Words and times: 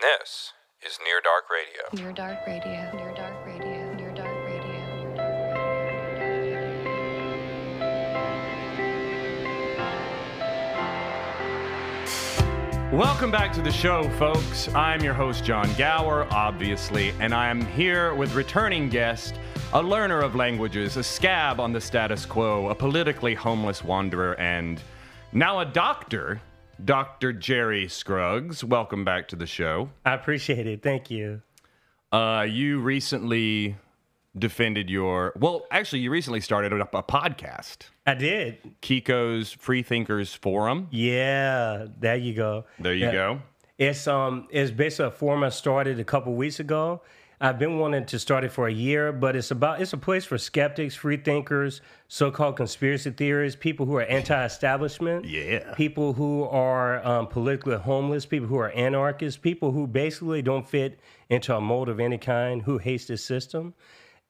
This 0.00 0.52
is 0.86 0.96
Near 1.04 1.20
Dark 1.20 1.50
Radio. 1.50 1.82
Near 1.92 2.12
Dark 2.12 2.46
Radio. 2.46 2.88
Near 2.94 3.12
Dark 3.16 3.44
Radio. 3.44 3.94
Near 3.94 4.14
Dark 4.14 4.46
Radio. 4.46 4.94
Near 4.94 5.16
Dark 5.16 5.34
Welcome 12.92 13.32
back 13.32 13.52
to 13.54 13.60
the 13.60 13.72
show, 13.72 14.08
folks. 14.10 14.72
I'm 14.72 15.02
your 15.02 15.14
host, 15.14 15.44
John 15.44 15.68
Gower, 15.76 16.28
obviously, 16.30 17.12
and 17.18 17.34
I 17.34 17.48
am 17.48 17.66
here 17.66 18.14
with 18.14 18.36
returning 18.36 18.88
guest, 18.88 19.34
a 19.72 19.82
learner 19.82 20.20
of 20.20 20.36
languages, 20.36 20.96
a 20.96 21.02
scab 21.02 21.58
on 21.58 21.72
the 21.72 21.80
status 21.80 22.24
quo, 22.24 22.68
a 22.68 22.74
politically 22.76 23.34
homeless 23.34 23.82
wanderer, 23.82 24.38
and 24.38 24.80
now 25.32 25.58
a 25.58 25.64
doctor, 25.64 26.40
Dr. 26.84 27.32
Jerry 27.32 27.88
Scruggs. 27.88 28.62
Welcome 28.62 29.04
back 29.04 29.28
to 29.28 29.36
the 29.36 29.46
show. 29.46 29.90
I 30.04 30.14
appreciate 30.14 30.66
it. 30.66 30.82
Thank 30.82 31.10
you. 31.10 31.42
Uh, 32.12 32.46
you 32.48 32.80
recently 32.80 33.76
defended 34.38 34.88
your, 34.88 35.32
well, 35.36 35.66
actually, 35.70 35.98
you 36.00 36.10
recently 36.10 36.40
started 36.40 36.72
up 36.80 36.94
a 36.94 37.02
podcast, 37.02 37.78
I 38.06 38.14
did. 38.14 38.58
Kiko's 38.80 39.52
Free 39.52 39.82
Thinkers 39.82 40.32
Forum. 40.34 40.88
Yeah, 40.90 41.86
there 41.98 42.16
you 42.16 42.34
go. 42.34 42.64
There 42.78 42.94
you 42.94 43.06
Yeah. 43.06 43.12
go. 43.12 43.42
It's 43.76 44.08
um 44.08 44.48
it's 44.50 44.72
basically 44.72 45.06
a 45.06 45.10
forum 45.12 45.44
I 45.44 45.50
started 45.50 46.00
a 46.00 46.04
couple 46.04 46.34
weeks 46.34 46.58
ago. 46.58 47.00
I've 47.40 47.58
been 47.58 47.78
wanting 47.78 48.04
to 48.06 48.18
start 48.18 48.42
it 48.42 48.50
for 48.50 48.66
a 48.66 48.72
year, 48.72 49.12
but 49.12 49.36
it's 49.36 49.52
about 49.52 49.80
it's 49.80 49.92
a 49.92 49.96
place 49.96 50.24
for 50.24 50.38
skeptics, 50.38 50.96
free 50.96 51.16
thinkers, 51.18 51.80
so-called 52.08 52.56
conspiracy 52.56 53.10
theorists, 53.10 53.56
people 53.60 53.86
who 53.86 53.94
are 53.96 54.02
anti-establishment, 54.02 55.24
Yeah. 55.24 55.72
people 55.74 56.14
who 56.14 56.44
are 56.44 57.04
um, 57.06 57.28
politically 57.28 57.76
homeless, 57.76 58.26
people 58.26 58.48
who 58.48 58.58
are 58.58 58.70
anarchists, 58.70 59.38
people 59.38 59.70
who 59.70 59.86
basically 59.86 60.42
don't 60.42 60.68
fit 60.68 60.98
into 61.28 61.54
a 61.54 61.60
mold 61.60 61.88
of 61.88 62.00
any 62.00 62.18
kind, 62.18 62.62
who 62.62 62.78
hates 62.78 63.04
the 63.06 63.16
system, 63.16 63.72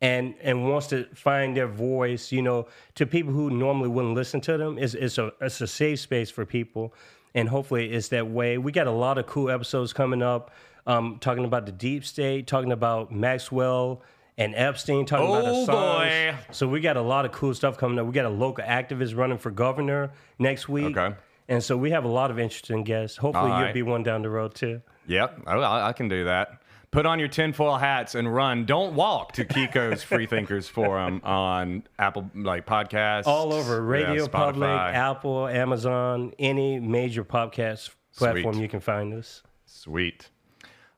and 0.03 0.35
and 0.43 0.69
wants 0.69 0.89
to 0.89 1.07
find 1.15 1.57
their 1.57 1.67
voice. 1.67 2.31
You 2.31 2.43
know, 2.43 2.67
to 2.97 3.07
people 3.07 3.33
who 3.33 3.49
normally 3.49 3.89
wouldn't 3.89 4.15
listen 4.15 4.43
to 4.43 4.59
them. 4.59 4.77
It's 4.79 4.93
it's 4.93 5.17
a 5.17 5.33
it's 5.41 5.63
a 5.63 5.67
safe 5.67 6.01
space 6.01 6.31
for 6.31 6.45
people, 6.45 6.93
and 7.35 7.49
hopefully 7.49 7.91
it's 7.91 8.09
that 8.09 8.29
way. 8.29 8.59
We 8.59 8.71
got 8.71 8.87
a 8.87 8.91
lot 8.93 9.17
of 9.17 9.27
cool 9.27 9.51
episodes 9.51 9.95
coming 9.95 10.21
up, 10.23 10.51
um, 10.89 11.19
talking 11.21 11.45
about 11.45 11.67
the 11.67 11.73
deep 11.73 12.05
state, 12.05 12.47
talking 12.49 12.73
about 12.73 13.13
Maxwell. 13.13 14.03
And 14.41 14.55
Epstein 14.55 15.05
talking 15.05 15.27
about 15.27 15.45
Oh, 15.47 15.67
Assange. 15.67 16.37
boy. 16.37 16.37
So 16.53 16.69
we 16.69 16.79
got 16.81 16.97
a 16.97 17.03
lot 17.03 17.25
of 17.25 17.33
cool 17.33 17.53
stuff 17.55 17.77
coming 17.77 17.99
up. 17.99 18.07
We 18.07 18.13
got 18.13 18.25
a 18.25 18.29
local 18.29 18.63
activist 18.65 19.17
running 19.17 19.37
for 19.37 19.51
governor 19.51 20.13
next 20.39 20.69
week. 20.69 20.97
Okay. 20.97 21.17
And 21.49 21.61
so 21.61 21.77
we 21.77 21.91
have 21.91 22.05
a 22.05 22.09
lot 22.09 22.31
of 22.31 22.39
interesting 22.39 22.85
guests. 22.85 23.17
Hopefully 23.17 23.51
All 23.51 23.57
you'll 23.59 23.67
right. 23.67 23.75
be 23.75 23.83
one 23.83 24.05
down 24.05 24.23
the 24.23 24.31
road 24.31 24.55
too. 24.55 24.81
Yep, 25.09 25.41
I, 25.49 25.89
I 25.89 25.93
can 25.93 26.07
do 26.07 26.23
that. 26.27 26.63
Put 26.93 27.05
on 27.05 27.19
your 27.19 27.27
tinfoil 27.27 27.79
hats 27.79 28.15
and 28.15 28.33
run. 28.33 28.65
Don't 28.65 28.95
walk 28.95 29.33
to 29.33 29.45
Kiko's 29.45 30.03
Free 30.05 30.27
Thinkers 30.27 30.69
Forum 30.69 31.21
on 31.25 31.83
Apple 31.99 32.31
like 32.37 32.65
podcasts. 32.65 33.27
All 33.27 33.53
over 33.53 33.83
Radio 33.83 34.23
yeah, 34.23 34.29
Public, 34.31 34.69
Apple, 34.71 35.49
Amazon, 35.49 36.33
any 36.39 36.79
major 36.79 37.25
podcast 37.25 37.91
platform 38.17 38.55
Sweet. 38.55 38.63
you 38.63 38.69
can 38.69 38.79
find 38.81 39.13
us. 39.15 39.43
Sweet. 39.67 40.29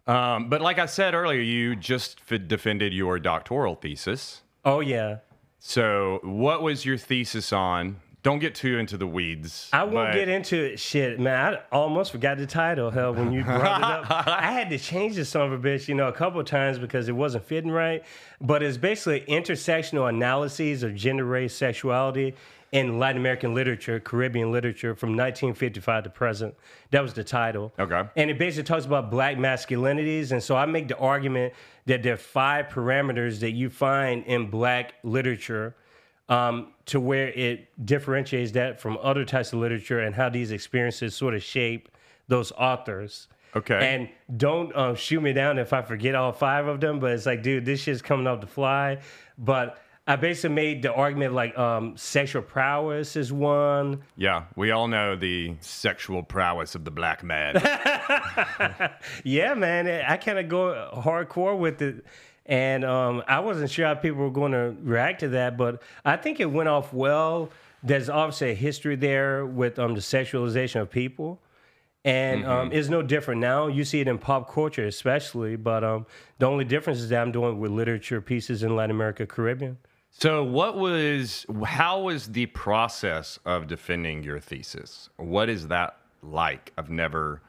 Um, 0.06 0.48
but 0.48 0.61
like 0.61 0.79
I 0.79 0.87
said 0.87 1.15
earlier, 1.15 1.41
you 1.41 1.77
just 1.77 2.20
f- 2.31 2.41
defended 2.48 2.93
your 2.93 3.19
doctoral 3.19 3.75
thesis. 3.77 4.43
Oh 4.65 4.81
yeah. 4.81 5.19
So, 5.59 6.20
what 6.23 6.62
was 6.62 6.84
your 6.84 6.97
thesis 6.97 7.53
on? 7.53 7.97
Don't 8.23 8.39
get 8.39 8.55
too 8.55 8.77
into 8.78 8.98
the 8.98 9.06
weeds. 9.06 9.69
I 9.73 9.84
won't 9.84 9.95
but- 10.11 10.15
get 10.15 10.28
into 10.28 10.56
it. 10.56 10.78
Shit, 10.78 11.19
man. 11.21 11.55
I 11.55 11.59
almost 11.73 12.12
forgot 12.12 12.37
the 12.39 12.47
title. 12.47 12.91
Hell, 12.91 13.15
when 13.15 13.33
you 13.33 13.43
brought 13.45 13.78
it 13.78 14.11
up, 14.11 14.27
I 14.27 14.53
had 14.53 14.69
to 14.71 14.78
change 14.78 15.17
the 15.17 15.25
son 15.25 15.51
of 15.51 15.53
a 15.53 15.59
bitch, 15.59 15.89
you 15.89 15.95
know, 15.95 16.09
a 16.09 16.12
couple 16.12 16.39
of 16.41 16.47
times 16.47 16.78
because 16.78 17.09
it 17.09 17.12
wasn't 17.12 17.45
fitting 17.45 17.71
right. 17.71 18.03
But 18.41 18.62
it's 18.62 18.77
basically 18.77 19.21
intersectional 19.23 20.09
analyses 20.09 20.83
of 20.83 20.95
gender, 20.95 21.25
race, 21.25 21.55
sexuality 21.55 22.34
in 22.72 22.98
Latin 22.98 23.16
American 23.16 23.54
literature, 23.54 23.98
Caribbean 23.98 24.53
literature 24.53 24.94
from 24.94 25.10
1955 25.10 26.04
to 26.04 26.10
present. 26.10 26.54
That 26.92 27.03
was 27.03 27.14
the 27.14 27.25
title. 27.25 27.72
Okay. 27.78 28.03
And 28.16 28.31
it 28.31 28.38
basically 28.38 28.64
talks 28.64 28.86
about 28.86 29.10
black 29.10 29.36
masculinities. 29.36 30.31
And 30.31 30.42
so 30.42 30.56
I 30.56 30.66
make 30.66 30.86
the 30.86 30.97
argument 30.98 31.54
that 31.86 32.03
there 32.03 32.14
are 32.14 32.19
five 32.19 32.69
parameters 32.69 33.41
that 33.41 33.53
you 33.53 33.70
find 33.70 34.25
in 34.25 34.50
black 34.50 34.94
literature 35.03 35.75
um, 36.28 36.69
to 36.86 37.00
where 37.00 37.28
it 37.28 37.69
differentiates 37.84 38.53
that 38.53 38.80
from 38.80 38.97
other 39.03 39.25
types 39.25 39.53
of 39.53 39.59
literature 39.59 39.98
and 40.00 40.14
how 40.14 40.28
these 40.28 40.53
experiences 40.53 41.16
sort 41.16 41.34
of 41.34 41.42
shape 41.42 41.88
those 42.28 42.53
authors. 42.53 43.26
Okay. 43.56 43.94
And 43.94 44.38
don't 44.38 44.75
um, 44.76 44.94
shoot 44.94 45.20
me 45.20 45.32
down 45.32 45.59
if 45.59 45.72
I 45.72 45.82
forget 45.82 46.14
all 46.14 46.30
five 46.30 46.69
of 46.69 46.80
them, 46.80 47.00
but 47.00 47.10
it's 47.10 47.26
like, 47.26 47.42
dude, 47.42 47.64
this 47.64 47.80
shit's 47.80 48.00
coming 48.00 48.28
off 48.28 48.41
the 48.41 48.47
fly. 48.47 49.00
But 49.36 49.82
I 50.10 50.16
basically 50.16 50.56
made 50.56 50.82
the 50.82 50.93
argument 50.93 51.34
like 51.34 51.56
um, 51.56 51.97
sexual 51.97 52.43
prowess 52.43 53.15
is 53.15 53.32
one. 53.32 54.03
Yeah, 54.16 54.47
we 54.56 54.72
all 54.72 54.88
know 54.88 55.15
the 55.15 55.54
sexual 55.60 56.25
prowess 56.25 56.75
of 56.75 56.84
the 56.84 56.91
black 56.91 57.22
man. 57.22 57.54
Yeah, 59.25 59.54
man, 59.54 59.87
I 59.87 60.16
kind 60.16 60.38
of 60.38 60.48
go 60.48 60.91
hardcore 60.94 61.56
with 61.56 61.81
it. 61.81 62.04
And 62.47 62.84
um, 62.84 63.22
I 63.28 63.38
wasn't 63.38 63.71
sure 63.71 63.87
how 63.87 63.94
people 63.94 64.19
were 64.19 64.31
going 64.31 64.50
to 64.50 64.75
react 64.82 65.21
to 65.21 65.28
that, 65.28 65.56
but 65.56 65.81
I 66.04 66.16
think 66.16 66.41
it 66.41 66.50
went 66.50 66.69
off 66.69 66.92
well. 66.92 67.50
There's 67.84 68.10
obviously 68.10 68.50
a 68.50 68.54
history 68.54 68.97
there 68.97 69.47
with 69.47 69.78
um, 69.78 69.94
the 69.94 70.00
sexualization 70.00 70.81
of 70.81 70.91
people. 70.91 71.41
And 72.04 72.44
um, 72.47 72.72
it's 72.72 72.88
no 72.88 73.03
different 73.03 73.41
now. 73.41 73.69
You 73.69 73.84
see 73.84 74.00
it 74.00 74.09
in 74.09 74.19
pop 74.19 74.53
culture, 74.53 74.87
especially. 74.87 75.54
But 75.54 75.84
um, 75.84 76.06
the 76.38 76.47
only 76.47 76.65
difference 76.65 76.98
is 76.98 77.10
that 77.10 77.22
I'm 77.22 77.31
doing 77.31 77.60
with 77.60 77.71
literature 77.71 78.21
pieces 78.21 78.65
in 78.65 78.75
Latin 78.75 78.91
America, 78.91 79.25
Caribbean. 79.25 79.78
So, 80.10 80.44
what 80.44 80.76
was, 80.76 81.47
how 81.65 82.03
was 82.03 82.26
the 82.26 82.47
process 82.47 83.38
of 83.44 83.66
defending 83.66 84.22
your 84.22 84.41
thesis? 84.41 85.09
What 85.16 85.48
is 85.48 85.69
that 85.69 85.97
like? 86.22 86.72
I've 86.76 86.91
never 86.91 87.43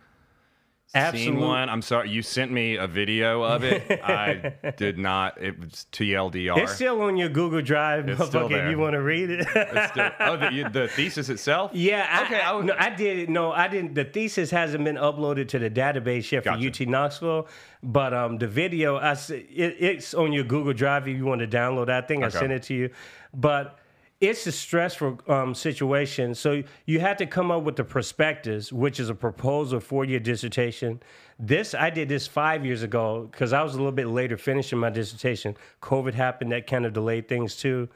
seen 1.14 1.40
one. 1.40 1.70
I'm 1.70 1.82
sorry, 1.82 2.10
you 2.10 2.22
sent 2.22 2.52
me 2.52 2.76
a 2.76 2.88
video 2.88 3.42
of 3.44 3.64
it. 3.64 4.02
I 4.04 4.54
did 4.78 4.98
not. 4.98 5.42
It 5.42 5.60
was 5.60 5.86
TLDR. 5.92 6.58
It's 6.58 6.76
still 6.76 7.02
on 7.02 7.16
your 7.18 7.30
Google 7.30 7.62
Drive, 7.62 8.10
It's 8.10 8.26
still 8.26 8.50
there. 8.50 8.66
if 8.66 8.72
you 8.72 8.78
want 8.78 8.94
to 8.94 9.02
read 9.02 9.30
it. 9.30 9.48
It's 9.56 9.92
still- 9.92 10.12
oh, 10.20 10.38
the, 10.38 10.70
the 10.72 10.88
thesis 10.90 11.30
itself? 11.30 11.72
Yeah, 11.74 12.24
Okay, 12.26 12.42
I, 12.42 12.50
I 12.50 12.54
was- 12.54 12.66
no, 12.66 12.76
I 12.78 12.90
did. 12.90 13.30
No, 13.30 13.52
I 13.52 13.68
didn't. 13.68 13.94
The 13.96 14.04
thesis 14.06 14.52
hasn't 14.52 14.84
been 14.84 14.98
uploaded 14.98 15.48
to 15.50 15.60
the 15.60 15.70
database 15.70 16.32
yet 16.32 16.44
for 16.44 16.52
Gotcha. 16.58 16.84
UT 16.84 16.88
Knoxville, 16.90 17.48
but 17.84 18.14
um, 18.14 18.38
the 18.38 18.48
video, 18.48 18.98
I 18.98 19.14
it, 19.14 19.76
it's 19.80 20.14
on 20.14 20.34
your 20.34 20.44
Google 20.44 20.74
Drive 20.74 21.08
if 21.08 21.16
you 21.18 21.26
want 21.26 21.42
to 21.42 21.48
download. 21.48 21.88
That. 21.88 22.04
I 22.04 22.08
think 22.08 22.24
Okay. 22.24 22.36
I 22.38 22.40
sent 22.40 22.52
it 22.52 22.64
to 22.64 22.74
you, 22.74 22.90
but 23.34 23.80
it's 24.22 24.46
a 24.46 24.52
stressful 24.52 25.20
um, 25.28 25.56
situation. 25.56 26.36
So 26.36 26.64
you 26.86 27.00
had 27.00 27.18
to 27.18 27.26
come 27.26 27.50
up 27.52 27.64
with 27.64 27.76
the 27.76 27.84
prospectus, 27.84 28.72
which 28.72 29.00
is 29.00 29.10
a 29.10 29.16
proposal 29.16 29.80
for 29.80 30.06
your 30.06 30.20
dissertation. 30.20 31.02
This 31.40 31.74
I 31.74 31.90
did 31.90 32.08
this 32.08 32.28
five 32.28 32.64
years 32.64 32.84
ago 32.84 33.28
because 33.32 33.52
I 33.52 33.64
was 33.64 33.74
a 33.74 33.78
little 33.78 33.92
bit 33.92 34.08
later 34.08 34.38
finishing 34.38 34.78
my 34.78 34.92
dissertation. 34.92 35.58
COVID 35.82 36.14
happened, 36.14 36.52
that 36.52 36.68
kind 36.68 36.86
of 36.86 36.94
delayed 36.94 37.28
things 37.28 37.56
too 37.58 37.90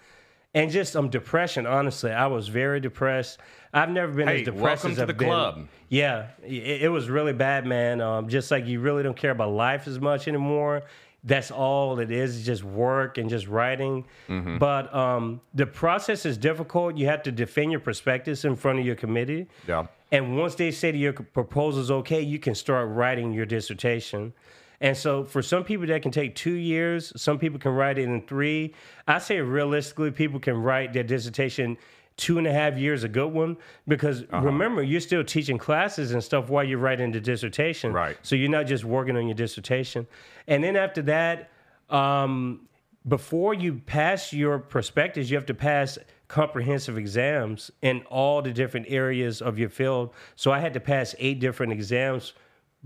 and 0.56 0.72
just 0.72 0.96
um 0.96 1.10
depression. 1.10 1.68
Honestly, 1.68 2.12
I 2.12 2.26
was 2.26 2.48
very 2.48 2.80
depressed. 2.80 3.40
I've 3.74 3.90
never 3.90 4.12
been 4.14 4.28
Hey, 4.28 4.40
as 4.40 4.46
depressed 4.46 4.84
welcome 4.86 4.92
as 4.92 4.96
to 4.98 5.02
I've 5.04 5.08
the 5.10 5.14
been. 5.14 5.28
club. 5.28 5.68
Yeah, 5.90 6.28
it, 6.44 6.84
it 6.84 6.90
was 6.92 7.10
really 7.10 7.34
bad, 7.34 7.68
man. 7.68 8.02
Um, 8.02 8.30
just 8.30 8.50
like 8.50 8.66
you 8.66 8.80
really 8.80 9.04
don't 9.04 9.18
care 9.18 9.32
about 9.32 9.52
life 9.52 9.86
as 9.88 10.00
much 10.00 10.28
anymore. 10.28 10.84
That's 11.26 11.50
all 11.50 12.00
it 12.00 12.12
is, 12.12 12.46
just 12.46 12.64
work 12.64 13.18
and 13.18 13.30
just 13.30 13.48
writing. 13.48 14.06
Mm-hmm. 14.30 14.60
But 14.60 14.94
um, 14.94 15.42
the 15.56 15.66
process 15.66 16.24
is 16.26 16.38
difficult. 16.38 16.98
You 16.98 17.08
have 17.08 17.24
to 17.24 17.32
defend 17.32 17.72
your 17.72 17.80
perspectives 17.80 18.46
in 18.46 18.56
front 18.56 18.80
of 18.80 18.86
your 18.86 18.96
committee. 18.96 19.48
Yeah. 19.68 19.88
And 20.12 20.38
once 20.38 20.54
they 20.54 20.70
say 20.70 20.92
that 20.92 20.98
your 20.98 21.14
proposal's 21.14 21.90
okay, 21.90 22.22
you 22.22 22.38
can 22.38 22.54
start 22.54 22.90
writing 22.90 23.34
your 23.34 23.48
dissertation. 23.48 24.34
And 24.82 24.96
so 24.96 25.24
for 25.24 25.42
some 25.42 25.64
people 25.64 25.88
that 25.88 26.02
can 26.02 26.12
take 26.12 26.36
two 26.36 26.54
years, 26.54 27.12
some 27.16 27.40
people 27.40 27.60
can 27.60 27.72
write 27.72 27.98
it 27.98 28.04
in 28.04 28.22
three. 28.28 28.76
I 29.08 29.20
say 29.20 29.40
realistically, 29.40 30.12
people 30.12 30.40
can 30.40 30.58
write 30.58 30.94
their 30.94 31.04
dissertation 31.04 31.78
two 32.18 32.38
and 32.38 32.48
a 32.48 32.52
half 32.54 32.78
years, 32.78 33.04
a 33.04 33.10
good 33.10 33.32
one. 33.34 33.58
Because 33.88 34.24
Uh-huh. 34.24 34.40
remember, 34.46 34.82
you're 34.82 35.02
still 35.02 35.24
teaching 35.24 35.58
classes 35.58 36.12
and 36.14 36.24
stuff 36.24 36.50
while 36.50 36.64
you're 36.64 36.80
writing 36.80 37.12
the 37.12 37.20
dissertation. 37.20 37.92
Right. 37.94 38.18
So 38.22 38.36
you're 38.36 38.50
not 38.50 38.68
just 38.68 38.86
working 38.86 39.18
on 39.18 39.28
your 39.28 39.36
dissertation. 39.36 40.08
And 40.48 40.64
then 40.64 40.76
after 40.76 41.02
that, 41.04 41.50
um, 41.90 42.68
before 43.08 43.54
you 43.54 43.82
pass 43.86 44.34
your 44.34 44.58
prospectus, 44.60 45.30
you 45.30 45.38
have 45.38 45.46
to 45.48 45.54
pass 45.54 45.98
comprehensive 46.28 46.98
exams 46.98 47.70
in 47.82 48.02
all 48.10 48.42
the 48.42 48.52
different 48.52 48.88
areas 48.90 49.42
of 49.42 49.60
your 49.60 49.70
field. 49.70 50.12
So 50.36 50.52
I 50.52 50.60
had 50.60 50.74
to 50.74 50.80
pass 50.80 51.14
eight 51.20 51.40
different 51.40 51.72
exams 51.72 52.34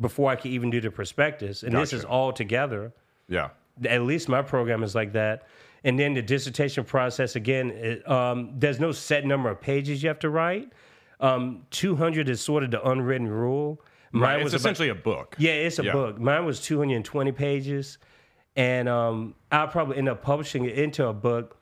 before 0.02 0.30
I 0.32 0.36
could 0.36 0.52
even 0.52 0.70
do 0.70 0.82
the 0.82 0.92
prospectus. 0.92 1.64
And 1.64 1.74
this 1.76 1.94
is 1.94 2.04
all 2.04 2.34
together. 2.34 2.92
Yeah. 3.30 3.50
At 3.88 4.02
least 4.04 4.28
my 4.30 4.42
program 4.42 4.84
is 4.84 4.96
like 4.96 5.14
that. 5.14 5.48
And 5.84 5.98
then 5.98 6.14
the 6.14 6.22
dissertation 6.22 6.84
process 6.84 7.36
again, 7.36 7.72
it, 7.72 8.10
um, 8.10 8.52
there's 8.58 8.80
no 8.80 8.92
set 8.92 9.26
number 9.26 9.50
of 9.50 9.62
pages 9.62 10.04
you 10.04 10.10
have 10.10 10.20
to 10.20 10.30
write. 10.30 10.72
Um, 11.22 11.64
200 11.72 12.28
is 12.30 12.42
sort 12.42 12.64
of 12.64 12.72
the 12.72 12.86
unwritten 12.88 13.28
rule, 13.28 13.82
Mine 14.12 14.22
Right. 14.24 14.36
It's 14.38 14.46
was 14.46 14.54
about- 14.54 14.60
essentially 14.62 14.90
a 14.90 14.96
book. 14.96 15.36
yeah, 15.38 15.52
it's 15.52 15.78
a 15.80 15.84
Yeah. 15.84 15.92
book. 15.92 16.20
Mine 16.20 16.44
was 16.44 16.60
220 16.62 17.32
pages, 17.32 18.00
and 18.56 18.90
um, 18.90 19.36
I'll 19.52 19.68
probably 19.68 19.98
end 19.98 20.10
up 20.10 20.22
publishing 20.24 20.66
it 20.66 20.78
into 20.80 21.06
a 21.08 21.14
book. 21.14 21.58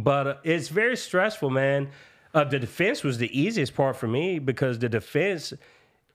But 0.00 0.26
uh, 0.26 0.34
it's 0.44 0.68
very 0.68 0.96
stressful, 0.96 1.50
man. 1.50 1.90
Uh, 2.32 2.44
the 2.44 2.58
defense 2.58 3.02
was 3.04 3.18
the 3.18 3.38
easiest 3.38 3.74
part 3.74 3.96
for 3.96 4.06
me 4.08 4.38
because 4.38 4.78
the 4.78 4.88
defense. 4.88 5.52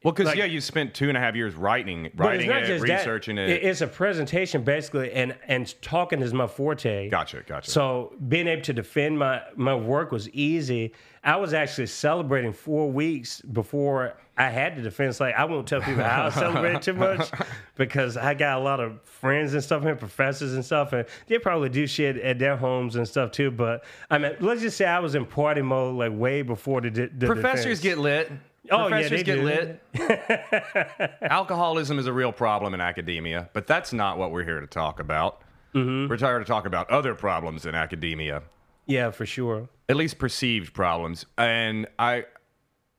Well, 0.04 0.12
because 0.12 0.28
Like- 0.28 0.38
yeah, 0.38 0.46
you 0.46 0.60
spent 0.60 0.94
two 0.94 1.08
and 1.08 1.18
a 1.18 1.22
half 1.22 1.34
years 1.36 1.56
writing, 1.56 2.12
writing 2.16 2.52
it, 2.52 2.68
that. 2.68 2.82
researching 2.82 3.38
it. 3.38 3.50
It's 3.50 3.80
a 3.82 3.88
presentation 3.88 4.64
basically, 4.64 5.12
and 5.14 5.36
and 5.48 5.74
talking 5.82 6.22
is 6.22 6.34
my 6.34 6.48
forte. 6.48 7.10
Gotcha, 7.10 7.42
gotcha. 7.48 7.72
So 7.72 8.14
being 8.28 8.48
able 8.48 8.64
to 8.64 8.74
defend 8.74 9.18
my 9.18 9.42
my 9.56 9.76
work 9.76 10.12
was 10.12 10.30
easy. 10.32 10.94
I 11.24 11.38
was 11.38 11.54
actually 11.54 11.88
celebrating 11.88 12.52
four 12.52 12.92
weeks 12.92 13.40
before 13.40 14.18
I 14.38 14.50
had 14.50 14.76
the 14.76 14.82
defense. 14.82 15.22
Like 15.22 15.36
I 15.36 15.46
won't 15.46 15.66
tell 15.68 15.80
people 15.80 16.04
how 16.04 16.26
I 16.26 16.30
celebrated 16.32 16.82
too 16.82 16.94
much 16.94 17.32
because 17.76 18.18
I 18.18 18.34
got 18.34 18.58
a 18.58 18.62
lot 18.62 18.82
of 18.82 19.02
friends 19.04 19.54
and 19.54 19.64
stuff 19.64 19.86
and 19.86 19.98
professors 19.98 20.54
and 20.54 20.66
stuff, 20.66 20.92
and 20.92 21.06
they 21.28 21.38
probably 21.40 21.70
do 21.70 21.88
shit 21.88 22.18
at 22.18 22.40
their 22.40 22.58
homes 22.58 22.98
and 22.98 23.08
stuff 23.08 23.32
too. 23.32 23.52
But 23.52 23.86
I 24.10 24.18
mean, 24.18 24.36
let's 24.42 24.60
just 24.60 24.76
say 24.76 24.84
I 24.86 25.00
was 25.00 25.16
in 25.16 25.26
party 25.26 25.62
mode 25.62 25.96
like 25.96 26.12
way 26.14 26.42
before 26.42 26.82
the, 26.82 26.90
the 26.90 27.26
Professors 27.26 27.80
defense. 27.80 27.82
get 27.82 27.98
lit. 28.00 28.32
Oh, 28.72 28.84
yeah, 28.84 28.88
Professors 28.88 29.10
they 29.10 29.24
get 29.24 29.36
do. 29.36 29.44
lit. 29.44 31.22
Alcoholism 31.22 32.00
is 32.00 32.06
a 32.06 32.14
real 32.14 32.32
problem 32.32 32.74
in 32.74 32.80
academia, 32.82 33.50
but 33.54 33.68
that's 33.68 33.92
not 33.92 34.18
what 34.18 34.32
we're 34.32 34.46
here 34.46 34.62
to 34.62 34.68
talk 34.68 35.00
about. 35.00 35.42
Mm-hmm. 35.76 36.10
We're 36.10 36.18
here 36.18 36.40
to 36.40 36.46
talk 36.46 36.66
about 36.66 36.90
other 36.90 37.16
problems 37.16 37.66
in 37.66 37.76
academia, 37.76 38.44
yeah 38.86 39.12
for 39.12 39.26
sure. 39.26 39.70
at 39.90 39.96
least 39.96 40.18
perceived 40.18 40.74
problems. 40.74 41.26
And 41.38 41.88
I 41.98 42.26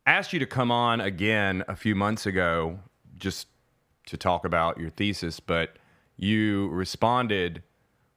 asked 0.07 0.33
you 0.33 0.39
to 0.41 0.47
come 0.47 0.71
on 0.71 1.01
again 1.01 1.63
a 1.69 1.77
few 1.77 1.95
months 1.95 2.27
ago 2.27 2.81
just 3.17 3.47
to 4.07 4.17
talk 4.17 4.45
about 4.45 4.79
your 4.79 4.91
thesis, 4.91 5.41
but 5.41 5.77
you 6.17 6.69
responded 6.69 7.63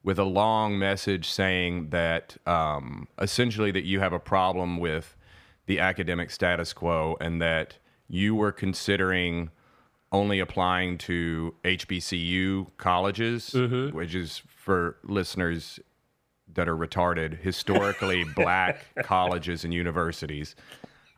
with 0.02 0.18
a 0.18 0.24
long 0.24 0.78
message 0.78 1.30
saying 1.30 1.90
that 1.90 2.36
um, 2.46 3.08
essentially 3.20 3.70
that 3.70 3.84
you 3.84 4.00
have 4.00 4.12
a 4.12 4.18
problem 4.18 4.78
with 4.78 5.16
the 5.68 5.78
academic 5.78 6.30
status 6.30 6.72
quo 6.72 7.16
and 7.20 7.40
that 7.40 7.78
you 8.08 8.34
were 8.34 8.50
considering 8.50 9.50
only 10.10 10.40
applying 10.40 10.96
to 10.96 11.54
HBCU 11.64 12.66
colleges, 12.78 13.52
which 13.92 14.14
is 14.14 14.42
for 14.48 14.96
listeners 15.04 15.78
that 16.54 16.68
are 16.68 16.76
retarded, 16.76 17.38
historically 17.38 18.24
black 18.36 18.86
colleges 19.02 19.64
and 19.64 19.74
universities, 19.74 20.56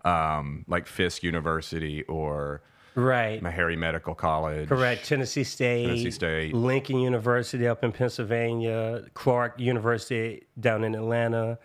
um, 0.05 0.64
like 0.67 0.87
Fisk 0.87 1.23
University 1.23 2.02
or 2.05 2.62
Right. 2.97 3.41
Meharry 3.41 3.79
Medical 3.79 4.17
College. 4.17 4.69
Correct. 4.69 5.06
Tennessee 5.06 5.44
State, 5.44 5.87
Tennessee 5.87 6.11
State. 6.11 6.55
Lincoln 6.55 6.99
University 6.99 7.69
up 7.69 7.85
in 7.85 7.93
Pennsylvania, 7.93 9.05
Clark 9.14 9.61
University 9.61 10.43
down 10.58 10.82
in 10.82 10.97
Atlanta, 10.97 11.61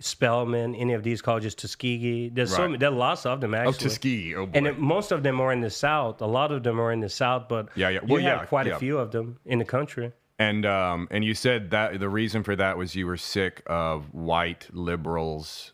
Spelman, 0.00 0.74
any 0.76 0.92
of 0.92 1.02
these 1.02 1.20
colleges, 1.20 1.54
Tuskegee. 1.54 2.28
There's 2.28 2.54
so 2.54 2.62
many, 2.68 2.78
there 2.78 2.88
are 2.90 2.92
lots 2.92 3.26
of 3.26 3.40
them 3.40 3.52
Oh, 3.54 3.58
actually. 3.58 3.72
Tuskegee. 3.90 4.34
Oh, 4.36 4.46
boy. 4.46 4.52
And 4.54 4.66
it, 4.68 4.78
most 4.78 5.10
of 5.10 5.22
them 5.24 5.40
are 5.40 5.52
in 5.52 5.60
the 5.60 5.70
South. 5.70 6.20
A 6.22 6.26
lot 6.26 6.52
of 6.52 6.62
them 6.62 6.80
are 6.80 6.92
in 6.92 7.00
the 7.00 7.08
South, 7.08 7.48
but 7.48 7.68
Yeah, 7.74 7.88
yeah. 7.88 8.00
you 8.06 8.14
Well, 8.14 8.22
have 8.22 8.40
yeah, 8.40 8.44
quite 8.46 8.66
yeah. 8.66 8.76
a 8.76 8.78
few 8.78 8.98
of 8.98 9.10
them 9.10 9.38
in 9.44 9.58
the 9.58 9.64
country. 9.64 10.12
And 10.40 10.64
um, 10.66 11.08
and 11.10 11.24
you 11.24 11.34
said 11.34 11.70
that 11.72 11.98
the 11.98 12.08
reason 12.08 12.44
for 12.44 12.54
that 12.54 12.78
was 12.78 12.94
you 12.94 13.08
were 13.08 13.16
sick 13.16 13.60
of 13.66 14.14
white 14.14 14.68
liberals. 14.72 15.72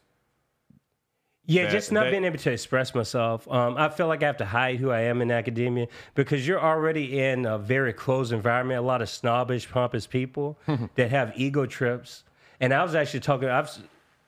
Yeah, 1.46 1.64
that- 1.64 1.72
just 1.72 1.92
not 1.92 2.04
that- 2.04 2.10
being 2.12 2.24
able 2.24 2.38
to 2.38 2.50
express 2.50 2.94
myself. 2.94 3.46
Um, 3.50 3.76
I 3.76 3.90
feel 3.90 4.06
like 4.06 4.22
I 4.22 4.26
have 4.26 4.38
to 4.38 4.46
hide 4.46 4.78
who 4.78 4.90
I 4.90 5.00
am 5.02 5.20
in 5.20 5.30
academia 5.30 5.88
because 6.14 6.48
you're 6.48 6.62
already 6.62 7.20
in 7.20 7.44
a 7.44 7.58
very 7.58 7.92
closed 7.92 8.32
environment. 8.32 8.78
A 8.78 8.82
lot 8.82 9.02
of 9.02 9.10
snobbish, 9.10 9.68
pompous 9.70 10.06
people 10.06 10.58
that 10.94 11.10
have 11.10 11.34
ego 11.36 11.66
trips. 11.66 12.24
And 12.58 12.72
I 12.72 12.82
was 12.82 12.94
actually 12.94 13.20
talking. 13.20 13.50
I've 13.50 13.68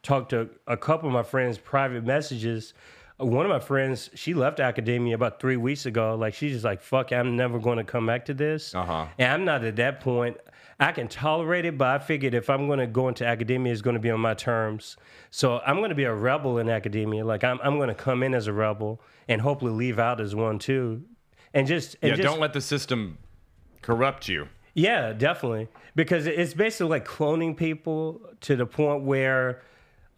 talked 0.07 0.31
to 0.31 0.49
a 0.67 0.77
couple 0.77 1.09
of 1.09 1.13
my 1.13 1.23
friends 1.23 1.59
private 1.59 2.05
messages. 2.05 2.73
One 3.19 3.45
of 3.47 3.51
my 3.51 3.59
friends, 3.61 4.11
she 4.15 4.35
left 4.35 4.61
academia 4.61 5.15
about 5.15 5.41
three 5.41 5.57
weeks 5.57 5.87
ago. 5.87 6.15
Like 6.15 6.35
she's 6.35 6.53
just 6.53 6.65
like, 6.65 6.81
"Fuck, 6.83 7.13
I'm 7.13 7.35
never 7.37 7.59
going 7.59 7.79
to 7.79 7.85
come 7.85 8.07
back 8.07 8.27
to 8.27 8.35
this." 8.35 8.75
Uh-huh. 8.75 9.07
And 9.19 9.33
I'm 9.33 9.45
not 9.45 9.65
at 9.65 9.77
that 9.77 10.01
point. 10.01 10.37
I 10.79 10.93
can 10.93 11.09
tolerate 11.09 11.65
it, 11.65 11.79
but 11.79 11.89
I 11.89 11.99
figured 11.99 12.35
if 12.35 12.51
I'm 12.51 12.67
going 12.67 12.79
to 12.81 12.87
go 12.87 13.09
into 13.09 13.27
academia, 13.27 13.73
it's 13.73 13.81
going 13.81 13.95
to 13.95 14.01
be 14.01 14.11
on 14.11 14.21
my 14.21 14.35
terms. 14.35 14.99
So 15.31 15.61
I'm 15.67 15.77
going 15.79 15.89
to 15.89 15.95
be 15.95 16.05
a 16.05 16.15
rebel 16.15 16.59
in 16.59 16.69
academia. 16.69 17.25
Like 17.25 17.43
I'm, 17.45 17.59
I'm 17.63 17.77
going 17.79 17.89
to 17.89 17.95
come 17.95 18.23
in 18.23 18.35
as 18.35 18.47
a 18.47 18.53
rebel 18.53 19.01
and 19.27 19.41
hopefully 19.41 19.73
leave 19.73 19.99
out 19.99 20.21
as 20.21 20.35
one 20.35 20.59
too. 20.59 21.03
And 21.55 21.67
just, 21.67 21.97
and 22.03 22.11
Yeah, 22.11 22.17
just, 22.17 22.29
don't 22.29 22.41
let 22.41 22.53
the 22.53 22.61
system 22.61 23.17
corrupt 23.81 24.29
you. 24.29 24.49
yeah, 24.75 25.15
definitely. 25.15 25.69
Because 25.95 26.27
it's 26.27 26.53
basically 26.53 26.91
like 26.91 27.07
cloning 27.09 27.57
people 27.57 28.21
to 28.43 28.55
the 28.55 28.67
point 28.67 29.03
where 29.05 29.63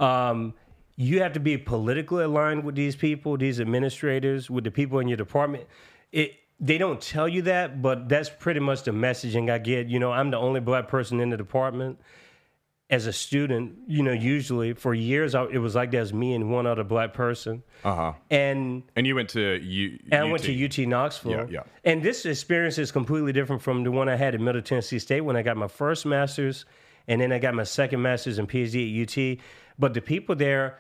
um, 0.01 0.55
you 0.97 1.21
have 1.23 1.33
to 1.35 1.41
be 1.41 1.57
politically 1.57 2.25
aligned 2.25 2.65
with 2.65 2.75
these 2.75 2.97
people, 2.97 3.37
these 3.37 3.61
administrators, 3.61 4.51
with 4.51 4.65
the 4.65 4.71
people 4.71 4.99
in 4.99 5.09
your 5.09 5.17
department. 5.17 5.67
It 6.13 6.35
they 6.61 6.77
don't 6.77 7.01
tell 7.01 7.29
you 7.29 7.43
that, 7.43 7.81
but 7.83 8.09
that's 8.09 8.29
pretty 8.29 8.59
much 8.59 8.83
the 8.83 8.91
messaging 8.91 9.49
I 9.49 9.59
get. 9.59 9.87
You 9.87 10.01
know, 10.01 10.11
I'm 10.11 10.31
the 10.33 10.39
only 10.39 10.59
black 10.61 10.89
person 10.89 11.21
in 11.21 11.31
the 11.31 11.37
department. 11.37 11.99
As 12.91 13.07
a 13.07 13.13
student, 13.13 13.77
you 13.87 14.03
know, 14.03 14.13
usually 14.13 14.73
for 14.73 14.95
years 14.95 15.35
I, 15.35 15.45
it 15.45 15.59
was 15.59 15.75
like 15.75 15.91
there's 15.91 16.15
me 16.15 16.35
and 16.35 16.51
one 16.51 16.67
other 16.67 16.85
black 16.85 17.13
person, 17.13 17.63
Uh 17.85 17.95
huh. 17.95 18.13
and 18.31 18.83
And 18.97 19.07
you 19.07 19.15
went 19.15 19.29
to 19.31 19.61
U. 19.63 19.99
and 20.11 20.23
I 20.25 20.25
went 20.25 20.43
to 20.45 20.65
UT 20.65 20.79
Knoxville. 20.89 21.33
Yeah, 21.33 21.47
yeah. 21.51 21.63
And 21.85 22.03
this 22.03 22.25
experience 22.25 22.79
is 22.79 22.91
completely 22.91 23.33
different 23.35 23.61
from 23.61 23.85
the 23.85 23.91
one 23.93 24.09
I 24.09 24.17
had 24.17 24.35
at 24.35 24.41
Middle 24.41 24.63
Tennessee 24.63 24.99
State 24.99 25.21
when 25.21 25.37
I 25.37 25.43
got 25.43 25.59
my 25.59 25.69
first 25.69 26.07
master's, 26.07 26.65
and 27.07 27.21
then 27.21 27.31
I 27.31 27.39
got 27.39 27.53
my 27.55 27.63
second 27.65 28.01
master's 28.01 28.39
and 28.39 28.49
PhD 28.49 29.03
at 29.03 29.19
UT. 29.19 29.39
But 29.79 29.95
the 29.95 30.01
people 30.01 30.35
there, 30.35 30.79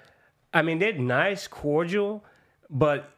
I 0.52 0.62
mean, 0.62 0.78
they're 0.78 0.92
nice, 0.92 1.46
cordial, 1.46 2.24
but 2.68 3.10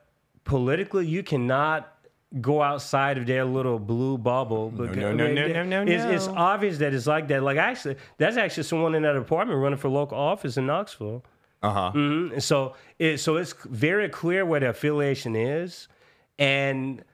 politically, 0.44 1.06
you 1.06 1.23
cannot 1.23 1.93
go 2.41 2.62
outside 2.62 3.19
of 3.19 3.27
their 3.27 3.44
little 3.44 3.79
blue 3.79 4.17
bubble. 4.17 4.71
Because, 4.71 4.97
no, 4.97 5.12
no, 5.12 5.32
no, 5.32 5.47
no, 5.49 5.65
no, 5.65 5.93
It's, 5.93 6.05
it's 6.05 6.29
obvious 6.29 6.79
that 6.79 6.94
it's 6.94 7.06
like 7.06 7.29
that. 7.29 7.43
Like, 7.43 7.56
actually, 7.56 7.97
that's 8.19 8.37
actually 8.37 8.65
someone 8.65 8.94
in 8.94 9.03
that 9.03 9.17
apartment 9.17 9.59
running 9.59 9.79
for 9.79 9.88
local 9.88 10.19
office 10.19 10.56
in 10.56 10.67
Knoxville. 10.67 11.25
Uh 11.62 11.73
huh. 11.73 11.93
Mhm. 11.94 12.33
And 12.33 12.43
so 12.43 12.75
it 12.99 13.19
so 13.19 13.37
it's 13.37 13.53
very 13.65 14.09
clear 14.09 14.47
where 14.47 14.61
the 14.61 14.71
affiliation 14.71 15.37
is, 15.37 15.88
and 16.38 17.05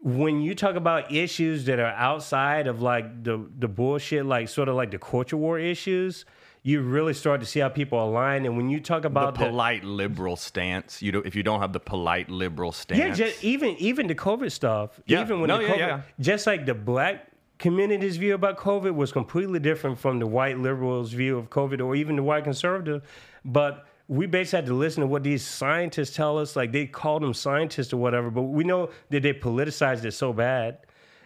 when 0.00 0.40
you 0.40 0.54
talk 0.54 0.74
about 0.74 1.12
issues 1.12 1.66
that 1.66 1.78
are 1.78 1.92
outside 1.92 2.66
of 2.66 2.80
like 2.80 3.24
the 3.24 3.44
the 3.58 3.68
bullshit, 3.68 4.24
like 4.24 4.48
sort 4.48 4.70
of 4.70 4.74
like 4.74 4.90
the 4.90 4.98
culture 4.98 5.36
war 5.36 5.58
issues, 5.58 6.24
you 6.62 6.82
really 6.82 7.14
start 7.14 7.40
to 7.40 7.46
see 7.46 7.60
how 7.60 7.68
people 7.68 8.02
align. 8.04 8.44
And 8.44 8.56
when 8.56 8.68
you 8.68 8.80
talk 8.80 9.04
about 9.04 9.34
the, 9.34 9.46
polite 9.46 9.82
liberal 9.84 10.36
stance. 10.36 11.00
You 11.00 11.12
do 11.12 11.18
if 11.20 11.34
you 11.34 11.42
don't 11.42 11.60
have 11.60 11.72
the 11.72 11.80
polite 11.80 12.28
liberal 12.30 12.72
stance. 12.72 12.98
yeah, 12.98 13.14
just 13.26 13.42
even 13.42 13.70
even 13.78 14.06
the 14.06 14.14
COVID 14.14 14.52
stuff, 14.52 15.00
Yeah. 15.06 15.22
even 15.22 15.40
when 15.40 15.48
No, 15.48 15.56
the 15.58 15.64
yeah, 15.64 15.70
COVID, 15.70 15.78
yeah. 15.78 16.00
just 16.20 16.46
like 16.46 16.66
the 16.66 16.74
black 16.74 17.26
community's 17.58 18.16
view 18.16 18.34
about 18.34 18.56
COVID 18.58 18.94
was 18.94 19.12
completely 19.12 19.58
different 19.60 19.98
from 19.98 20.18
the 20.18 20.26
white 20.26 20.58
liberals' 20.58 21.12
view 21.12 21.36
of 21.38 21.50
COVID, 21.50 21.84
or 21.84 21.94
even 21.94 22.16
the 22.16 22.22
white 22.22 22.44
conservative. 22.44 23.02
But 23.44 23.86
we 24.08 24.26
basically 24.26 24.56
had 24.58 24.66
to 24.66 24.74
listen 24.74 25.02
to 25.02 25.06
what 25.06 25.22
these 25.22 25.46
scientists 25.46 26.14
tell 26.16 26.36
us. 26.38 26.56
Like 26.56 26.72
they 26.72 26.86
call 26.86 27.20
them 27.20 27.32
scientists 27.32 27.92
or 27.92 27.96
whatever, 27.98 28.30
but 28.30 28.42
we 28.42 28.64
know 28.64 28.90
that 29.10 29.22
they 29.22 29.32
politicized 29.32 30.04
it 30.04 30.12
so 30.12 30.32
bad. 30.32 30.78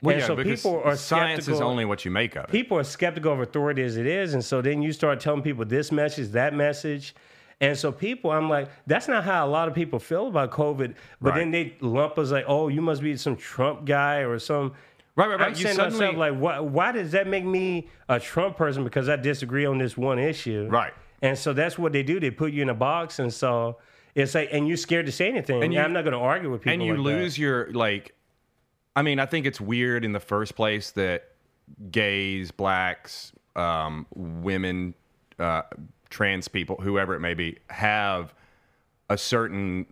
Well, 0.03 0.13
and 0.15 0.21
yeah, 0.21 0.27
so 0.27 0.37
people 0.37 0.83
are 0.85 0.97
science 0.97 1.49
is 1.49 1.61
only 1.61 1.85
what 1.85 2.05
you 2.05 2.11
make 2.11 2.37
of 2.37 2.45
it. 2.45 2.51
people 2.51 2.79
are 2.79 2.85
skeptical 2.85 3.33
of 3.33 3.41
authority 3.41 3.83
as 3.83 3.97
it 3.97 4.07
is, 4.07 4.35
and 4.35 4.45
so 4.45 4.61
then 4.61 4.83
you 4.83 4.93
start 4.93 5.21
telling 5.21 5.43
people 5.43 5.65
this 5.65 5.91
message, 5.93 6.29
that 6.33 6.53
message, 6.55 7.15
and 7.61 7.79
so 7.79 7.91
people, 7.93 8.31
I'm 8.31 8.51
like, 8.51 8.69
that's 8.87 9.09
not 9.09 9.25
how 9.25 9.47
a 9.47 9.49
lot 9.49 9.69
of 9.69 9.75
people 9.75 9.99
feel 9.99 10.27
about 10.27 10.51
COVID. 10.51 10.95
But 11.23 11.31
Right. 11.31 11.39
then 11.39 11.51
they 11.53 11.77
lump 11.81 12.19
us 12.19 12.31
like, 12.33 12.45
oh, 12.49 12.69
you 12.69 12.83
must 12.83 13.01
be 13.01 13.17
some 13.17 13.37
Trump 13.37 13.85
guy 13.87 14.19
or 14.19 14.39
some. 14.39 14.73
Right, 15.17 15.29
right, 15.29 15.39
right. 15.39 15.47
I'm 15.47 15.51
You 15.51 15.57
saying 15.63 15.77
to 15.77 15.83
myself 15.85 15.99
suddenly- 16.01 16.31
like, 16.31 16.39
why, 16.39 16.59
why 16.59 16.91
does 16.93 17.13
that 17.13 17.29
make 17.29 17.45
me 17.45 17.89
a 18.09 18.19
Trump 18.19 18.57
person 18.57 18.83
because 18.83 19.09
I 19.09 19.15
disagree 19.17 19.65
on 19.65 19.79
this 19.79 19.97
one 19.97 20.19
issue? 20.19 20.67
Right. 20.69 20.93
And 21.23 21.39
so 21.39 21.53
that's 21.53 21.79
what 21.79 21.93
they 21.93 22.03
do. 22.03 22.19
They 22.19 22.33
put 22.33 22.53
you 22.53 22.61
in 22.61 22.69
a 22.69 22.75
box, 22.75 23.21
and 23.21 23.33
so 23.33 23.79
it's 24.17 24.35
like, 24.35 24.49
and 24.53 24.67
you're 24.67 24.77
scared 24.77 25.07
to 25.07 25.13
say 25.13 25.29
anything. 25.29 25.63
And 25.63 25.73
you- 25.73 25.81
I'm 25.81 25.93
not 25.93 26.03
going 26.03 26.13
to 26.13 26.19
argue 26.19 26.51
with 26.51 26.63
people. 26.63 26.73
and 26.75 26.83
you 26.83 26.97
like 26.97 27.15
that. 27.15 27.21
lose 27.21 27.39
your 27.39 27.73
like 27.73 28.15
i 28.97 29.03
mean 29.03 29.19
i 29.19 29.27
think 29.27 29.47
it's 29.47 29.61
weird 29.61 30.05
in 30.05 30.13
the 30.13 30.21
first 30.21 30.55
place 30.57 30.91
that 30.93 31.31
gays 31.91 32.51
blacks 32.51 33.33
um, 33.57 34.07
women 34.15 34.95
uh, 35.39 35.63
trans 36.11 36.49
people 36.49 36.77
whoever 36.83 37.15
it 37.15 37.21
may 37.21 37.35
be 37.35 37.57
have 37.71 38.35
a 39.11 39.17
certain 39.19 39.87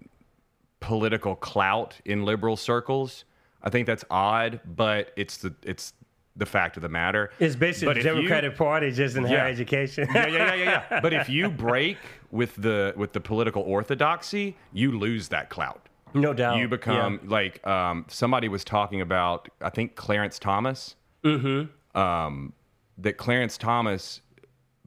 political 0.81 1.35
clout 1.37 1.97
in 2.05 2.25
liberal 2.25 2.57
circles 2.57 3.25
i 3.63 3.71
think 3.71 3.87
that's 3.87 4.05
odd 4.11 4.61
but 4.65 5.13
it's 5.17 5.37
the 5.39 5.55
it's 5.63 5.93
the 6.37 6.47
fact 6.47 6.77
of 6.79 6.83
the 6.83 6.89
matter 6.89 7.31
It's 7.39 7.55
basically 7.55 7.89
But 7.89 7.95
the 7.95 8.01
if 8.01 8.07
you- 8.07 8.13
Democratic 8.23 8.57
Party 8.57 8.91
just 8.91 9.17
in 9.17 9.25
Yeah. 9.25 9.29
higher 9.41 9.49
education. 9.49 10.09
yeah, 10.15 10.27
yeah, 10.29 10.37
yeah, 10.37 10.55
yeah, 10.55 10.83
yeah. 10.91 11.01
But 11.03 11.13
if 11.13 11.29
you 11.29 11.51
break 11.51 11.99
with 12.31 12.55
the 12.57 12.95
with 12.97 13.13
the 13.13 13.21
political 13.21 13.63
orthodoxy, 13.63 14.57
you 14.73 14.99
lose 14.99 15.29
that 15.29 15.51
clout. 15.51 15.91
No 16.15 16.33
doubt. 16.35 16.59
you 16.59 16.69
become 16.69 17.21
like 17.25 17.65
um, 17.67 18.05
somebody 18.09 18.49
was 18.49 18.65
talking 18.65 19.01
about 19.01 19.49
I 19.61 19.71
think 19.71 19.95
Clarence 19.97 20.39
Thomas. 20.39 20.97
Mm-hmm. 21.25 21.99
Um, 21.99 22.53
that 22.99 23.17
Clarence 23.17 23.57
Thomas, 23.59 24.21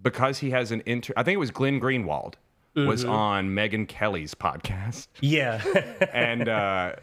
because 0.01 0.39
he 0.39 0.49
has 0.51 0.71
an 0.71 0.83
inter, 0.85 1.13
I 1.17 1.23
think 1.23 1.35
it 1.35 1.39
was 1.39 1.51
Glenn 1.51 1.79
Greenwald 1.79 2.33
was 2.75 3.03
Mm-hmm. 3.03 3.11
on 3.11 3.49
Megyn 3.49 3.87
Kelly's 3.87 4.35
podcast, 4.35 5.07
Yeah. 5.21 5.63
and 6.13 6.49
uh, 6.49 6.93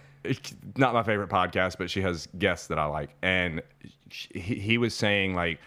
not 0.76 0.92
my 0.92 1.02
favorite 1.02 1.30
podcast, 1.30 1.76
but 1.78 1.90
she 1.90 2.02
has 2.02 2.28
guests 2.38 2.66
that 2.68 2.78
I 2.78 2.84
like, 2.84 3.10
and 3.22 3.62
she, 4.10 4.28
he, 4.38 4.54
he 4.56 4.78
was 4.78 4.94
saying 4.94 5.34
like, 5.34 5.58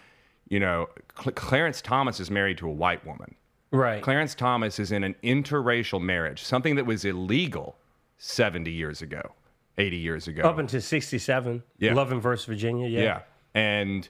you 0.48 0.60
know, 0.60 0.88
Cl- 1.20 1.32
Clarence 1.34 1.82
Thomas 1.82 2.20
is 2.20 2.30
married 2.30 2.56
to 2.58 2.68
a 2.68 2.72
white 2.72 3.04
woman. 3.04 3.34
right. 3.72 4.00
Clarence 4.02 4.34
Thomas 4.36 4.78
is 4.78 4.92
in 4.92 5.02
an 5.02 5.16
interracial 5.24 6.00
marriage, 6.00 6.42
something 6.42 6.76
that 6.76 6.86
was 6.86 7.04
illegal 7.04 7.76
70 8.18 8.70
years 8.70 9.02
ago, 9.02 9.32
80 9.78 9.96
years 9.96 10.28
ago. 10.28 10.42
Up 10.42 10.58
until 10.58 10.80
67. 10.80 11.62
Yeah. 11.78 11.94
Love 11.94 12.12
and 12.12 12.22
verse 12.22 12.44
Virginia. 12.44 12.88
Yeah. 12.88 13.02
yeah. 13.02 13.20
And 13.54 14.08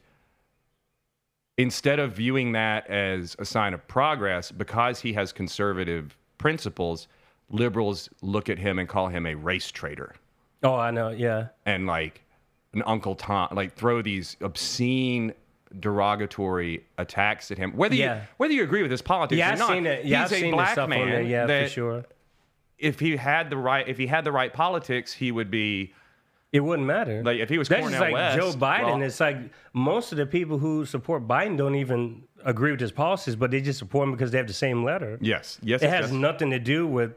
instead 1.59 1.99
of 1.99 2.13
viewing 2.13 2.53
that 2.53 2.89
as 2.89 3.37
a 3.39 3.45
sign 3.45 3.75
of 3.75 3.87
progress, 3.89 4.51
because 4.51 5.01
he 5.01 5.13
has 5.15 5.33
conservative 5.33 6.17
principles, 6.39 7.09
liberals 7.51 8.09
look 8.23 8.49
at 8.49 8.59
him 8.59 8.79
and 8.79 8.89
call 8.89 9.09
him 9.09 9.27
a 9.27 9.35
race 9.35 9.71
traitor 9.71 10.15
Oh, 10.63 10.75
I 10.75 10.91
know. 10.91 11.11
Yeah. 11.11 11.49
and 11.65 11.87
like 11.87 12.23
an 12.73 12.83
Uncle 12.87 13.15
Tom, 13.15 13.49
like 13.53 13.75
throw 13.75 14.03
these 14.03 14.37
obscene 14.41 15.33
derogatory 15.81 16.85
attacks 16.99 17.51
at 17.51 17.59
him. 17.59 17.73
Whether 17.77 17.95
Yeah. 17.95 18.17
you 18.17 18.21
whether 18.39 18.53
you 18.55 18.63
agree 18.63 18.83
with 18.83 18.91
his 18.91 19.03
politics 19.03 19.39
Yeah, 19.39 19.51
or 19.51 19.53
I've 19.53 19.59
not, 19.59 19.69
seen 19.71 19.87
it. 19.87 20.05
Yeah, 20.05 20.23
he's 20.23 20.33
I've 20.33 20.39
a 20.39 20.41
seen 20.41 20.53
black 20.53 20.77
man 20.89 20.89
there. 21.11 21.23
Yeah, 21.23 21.47
that 21.47 21.65
for 21.65 21.71
sure. 21.71 22.05
If 22.79 23.01
he 23.01 23.17
had 23.17 23.51
the 23.51 23.57
right 23.57 23.87
if 23.89 23.97
he 23.99 24.07
had 24.07 24.25
the 24.25 24.33
right 24.33 24.53
politics, 24.53 25.13
he 25.13 25.33
would 25.33 25.51
be 25.51 25.93
It 26.53 26.61
wouldn't 26.61 26.87
matter. 26.87 27.23
Like, 27.25 27.39
if 27.41 27.49
he 27.49 27.59
was 27.59 27.69
That's 27.69 27.81
Cornel 27.81 27.99
just 27.99 28.01
like 28.01 28.13
West, 28.15 28.37
Joe 28.39 28.53
Biden. 28.53 28.85
well- 28.85 29.03
it's 29.03 29.21
like 29.21 29.39
most 29.73 30.13
of 30.13 30.19
the 30.19 30.27
people 30.27 30.59
who 30.59 30.85
support 30.87 31.27
Biden 31.27 31.57
don't 31.57 31.75
even 31.75 32.23
agree 32.45 32.71
with 32.71 32.81
his 32.81 32.93
policies, 32.93 33.35
but 33.37 33.51
they 33.51 33.61
just 33.61 33.79
support 33.79 34.07
him 34.07 34.13
because 34.13 34.31
they 34.31 34.39
have 34.39 34.47
the 34.47 34.53
same 34.53 34.85
letter. 34.85 35.19
yes, 35.21 35.59
yes. 35.63 35.83
It 35.83 35.87
yes, 35.87 35.95
has 36.03 36.11
yes. 36.13 36.21
nothing 36.21 36.51
to 36.51 36.59
do 36.59 36.87
with 36.87 37.13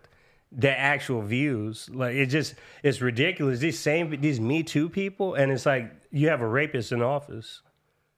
their 0.52 0.76
actual 0.78 1.22
views. 1.22 1.90
Like 1.94 2.16
it 2.16 2.26
just 2.28 2.56
it's 2.84 3.02
ridiculous. 3.02 3.60
These 3.60 3.78
same 3.80 4.20
these 4.20 4.40
Me 4.40 4.64
Too 4.64 4.90
people, 4.90 5.36
and 5.36 5.52
it's 5.52 5.66
like 5.66 5.92
you 6.12 6.30
have 6.30 6.42
a 6.42 6.48
rapist 6.48 6.92
in 6.92 7.02
office. 7.04 7.62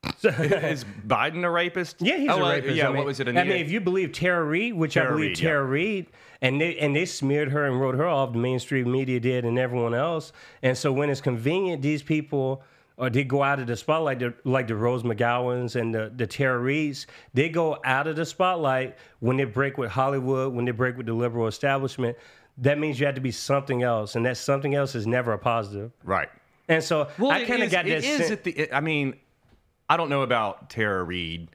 Is 0.24 0.83
Biden 1.05 1.43
a 1.43 1.50
rapist? 1.50 1.98
Yeah, 2.01 2.17
he's 2.17 2.29
Oh, 2.31 2.41
a 2.41 2.45
uh, 2.45 2.51
rapist. 2.53 2.75
yeah, 2.75 2.86
I 2.86 2.88
mean, 2.88 2.98
what 2.98 3.05
was 3.05 3.19
it? 3.19 3.27
I 3.27 3.31
mean, 3.33 3.50
if 3.51 3.69
you 3.69 3.79
believe 3.81 4.13
Tara 4.13 4.43
Reade, 4.43 4.74
which 4.74 4.93
Tara 4.95 5.07
I 5.07 5.10
believe 5.12 5.29
Reade, 5.31 5.39
yeah. 5.39 5.51
Reade, 5.51 6.07
and 6.41 6.60
they 6.60 6.77
and 6.77 6.95
they 6.95 7.05
smeared 7.05 7.51
her 7.51 7.65
and 7.65 7.79
wrote 7.79 7.95
her 7.95 8.07
off. 8.07 8.33
The 8.33 8.39
mainstream 8.39 8.91
media 8.91 9.19
did, 9.19 9.45
and 9.45 9.57
everyone 9.60 9.93
else. 9.93 10.33
And 10.63 10.77
so 10.77 10.91
when 10.91 11.10
it's 11.10 11.21
convenient, 11.21 11.81
these 11.81 12.03
people. 12.03 12.63
Or 12.98 13.10
they 13.10 13.24
go 13.24 13.41
out 13.41 13.57
of 13.60 13.65
the 13.65 13.75
spotlight, 13.75 14.19
the- 14.19 14.33
like 14.43 14.67
the 14.67 14.75
Rose 14.75 15.01
McGowans 15.01 15.79
and 15.79 15.95
the, 15.95 16.12
the 16.15 16.27
Tara 16.27 16.60
Reades. 16.60 17.07
They 17.33 17.50
go 17.50 17.79
out 17.83 18.05
of 18.05 18.15
the 18.15 18.25
spotlight 18.25 18.95
when 19.21 19.38
they 19.38 19.45
break 19.45 19.79
with 19.79 19.89
Hollywood, 19.89 20.53
when 20.53 20.65
they 20.65 20.71
break 20.71 20.98
with 20.98 21.07
the 21.07 21.13
liberal 21.13 21.48
establishment. 21.48 22.15
That 22.60 22.77
means 22.77 23.00
you 23.00 23.07
have 23.07 23.15
to 23.15 23.21
be 23.21 23.31
something 23.31 23.81
else, 23.81 24.15
and 24.15 24.24
that 24.27 24.38
something 24.38 24.75
else 24.75 24.93
is 24.93 25.07
never 25.07 25.33
a 25.33 25.39
positive. 25.39 25.91
right. 26.03 26.29
And 26.67 26.83
so 26.83 27.07
I 27.27 27.43
kind 27.45 27.63
of 27.63 27.71
got 27.71 27.88
it 27.88 28.01
this. 28.01 28.05
is 28.05 28.27
sen- 28.27 28.33
at 28.33 28.43
the. 28.43 28.51
it- 28.51 28.74
I 28.74 28.81
mean, 28.81 29.15
I 29.89 29.98
don't 29.98 30.10
know 30.10 30.21
about 30.21 30.69
Tara 30.69 31.01
Reade, 31.03 31.48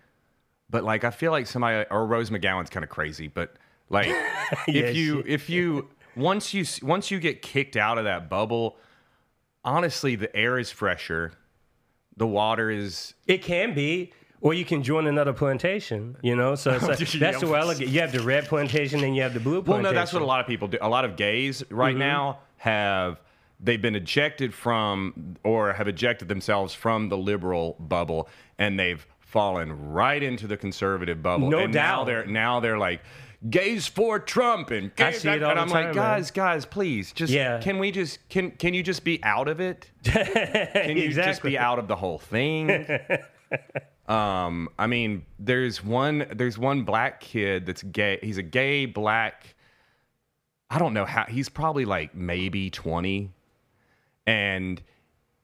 but 0.68 0.82
like 0.82 1.04
I 1.04 1.10
feel 1.10 1.30
like 1.30 1.46
somebody 1.46 1.86
or 1.92 2.06
Rose 2.06 2.30
McGowan's 2.30 2.70
kind 2.70 2.82
of 2.82 2.90
crazy. 2.90 3.28
But 3.28 3.54
like, 3.88 4.08
if 4.68 4.96
you 4.96 5.22
if 5.26 5.48
you 5.50 5.88
once 6.16 6.52
you 6.54 6.64
once 6.82 7.10
you 7.10 7.18
get 7.20 7.42
kicked 7.42 7.76
out 7.76 7.98
of 7.98 8.04
that 8.04 8.28
bubble, 8.28 8.76
honestly, 9.64 10.16
the 10.16 10.34
air 10.34 10.58
is 10.58 10.70
fresher, 10.70 11.32
the 12.16 12.26
water 12.26 12.70
is. 12.70 13.14
It 13.26 13.42
can 13.42 13.74
be, 13.74 14.12
or 14.40 14.54
you 14.54 14.64
can 14.64 14.82
join 14.82 15.06
another 15.06 15.32
plantation. 15.32 16.16
You 16.22 16.36
know, 16.36 16.54
so 16.54 16.72
it's 16.72 16.82
like, 16.88 16.98
that's 17.12 17.40
the 17.40 17.46
way 17.48 17.58
I 17.58 17.64
look 17.64 17.80
at. 17.80 17.88
You 17.88 18.00
have 18.00 18.12
the 18.12 18.22
red 18.22 18.46
plantation, 18.46 19.02
and 19.04 19.14
you 19.16 19.22
have 19.22 19.34
the 19.34 19.40
blue 19.40 19.62
plantation. 19.62 19.82
Well, 19.84 19.92
no, 19.92 19.98
that's 19.98 20.12
what 20.12 20.22
a 20.22 20.26
lot 20.26 20.40
of 20.40 20.46
people 20.46 20.68
do. 20.68 20.78
A 20.80 20.88
lot 20.88 21.04
of 21.04 21.16
gays 21.16 21.62
right 21.70 21.90
Mm-hmm. 21.90 21.98
now 22.00 22.38
have 22.58 23.20
they've 23.60 23.80
been 23.80 23.96
ejected 23.96 24.52
from 24.52 25.36
or 25.44 25.72
have 25.72 25.88
ejected 25.88 26.28
themselves 26.28 26.74
from 26.74 27.08
the 27.08 27.16
liberal 27.16 27.76
bubble, 27.78 28.28
and 28.58 28.78
they've 28.78 29.06
fallen 29.20 29.90
right 29.92 30.22
into 30.22 30.46
the 30.46 30.56
conservative 30.56 31.22
bubble. 31.22 31.50
No 31.50 31.58
and 31.60 31.74
Now 31.74 31.96
doubt. 31.98 32.06
they're 32.06 32.26
now 32.26 32.60
they're 32.60 32.78
like 32.78 33.02
gays 33.50 33.86
for 33.86 34.18
Trump 34.18 34.70
and 34.70 34.90
I 34.98 35.12
see 35.12 35.28
it 35.28 35.42
all 35.42 35.50
and 35.50 35.58
the 35.58 35.62
I'm 35.62 35.68
time, 35.68 35.86
like, 35.86 35.94
guys, 35.94 36.30
guys, 36.30 36.64
please, 36.66 37.12
just 37.12 37.32
Yeah. 37.32 37.60
can 37.60 37.78
we 37.78 37.90
just 37.92 38.26
can 38.28 38.50
can 38.52 38.74
you 38.74 38.82
just 38.82 39.04
be 39.04 39.22
out 39.22 39.48
of 39.48 39.60
it? 39.60 39.90
Can 40.04 40.96
you 40.96 41.08
just 41.08 41.18
Exactly. 41.18 41.50
be 41.52 41.58
out 41.58 41.78
of 41.78 41.88
the 41.88 41.96
whole 41.96 42.18
thing? 42.18 42.70
um, 44.08 44.68
I 44.78 44.86
mean, 44.86 45.24
there's 45.38 45.82
one 45.84 46.26
there's 46.34 46.58
one 46.58 46.82
black 46.82 47.20
kid 47.20 47.66
that's 47.66 47.82
gay. 47.82 48.18
He's 48.22 48.38
a 48.38 48.42
gay 48.42 48.86
black. 48.86 49.54
I 50.70 50.78
don't 50.78 50.94
know 50.94 51.04
how. 51.04 51.24
He's 51.24 51.48
probably 51.48 51.84
like 51.84 52.14
maybe 52.14 52.70
20, 52.70 53.30
and 54.26 54.82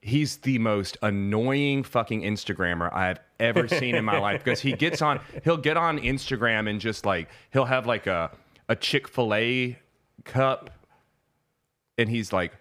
he's 0.00 0.38
the 0.38 0.58
most 0.58 0.96
annoying 1.02 1.84
fucking 1.84 2.22
Instagrammer 2.22 2.92
I've 2.92 3.18
ever 3.42 3.68
seen 3.68 3.94
in 3.94 4.04
my 4.04 4.18
life 4.18 4.42
because 4.44 4.60
he 4.60 4.72
gets 4.72 5.02
on. 5.02 5.20
He'll 5.44 5.56
get 5.56 5.76
on 5.76 5.98
Instagram 5.98 6.68
and 6.70 6.80
just 6.80 7.04
like 7.04 7.28
he'll 7.52 7.64
have 7.66 7.86
like 7.86 8.06
a 8.06 8.30
a 8.68 8.76
Chick 8.76 9.08
Fil 9.08 9.34
A 9.34 9.78
cup, 10.24 10.70
and 11.98 12.08
he's 12.08 12.32
like 12.32 12.52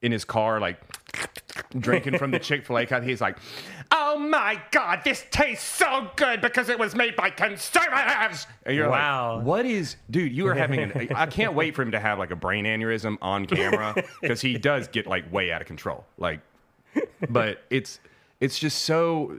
in 0.00 0.12
his 0.12 0.24
car 0.24 0.60
like 0.60 0.78
drinking 1.78 2.16
from 2.18 2.30
the 2.30 2.38
Chick 2.38 2.64
fil 2.64 2.78
A 2.78 2.86
cup. 2.86 3.02
He's 3.02 3.20
like, 3.20 3.36
oh 3.90 4.18
my 4.18 4.60
God, 4.70 5.00
this 5.04 5.24
tastes 5.30 5.64
so 5.66 6.08
good 6.16 6.40
because 6.40 6.68
it 6.68 6.78
was 6.78 6.94
made 6.94 7.16
by 7.16 7.30
conservatives. 7.30 8.46
And 8.64 8.76
you're 8.76 8.88
Wow. 8.88 9.36
like, 9.36 9.44
what 9.46 9.66
is, 9.66 9.96
dude, 10.10 10.32
you 10.32 10.46
are 10.46 10.54
having 10.54 10.78
an, 10.80 11.08
I 11.14 11.26
can't 11.26 11.54
wait 11.54 11.74
for 11.74 11.82
him 11.82 11.90
to 11.92 12.00
have 12.00 12.18
like 12.18 12.30
a 12.30 12.36
brain 12.36 12.64
aneurysm 12.64 13.18
on 13.20 13.46
camera 13.46 13.94
because 14.22 14.40
he 14.40 14.56
does 14.56 14.86
get 14.88 15.06
like 15.06 15.30
way 15.32 15.50
out 15.50 15.60
of 15.60 15.66
control. 15.66 16.04
Like, 16.16 16.40
but 17.28 17.62
it's, 17.70 17.98
it's 18.40 18.58
just 18.58 18.84
so, 18.84 19.36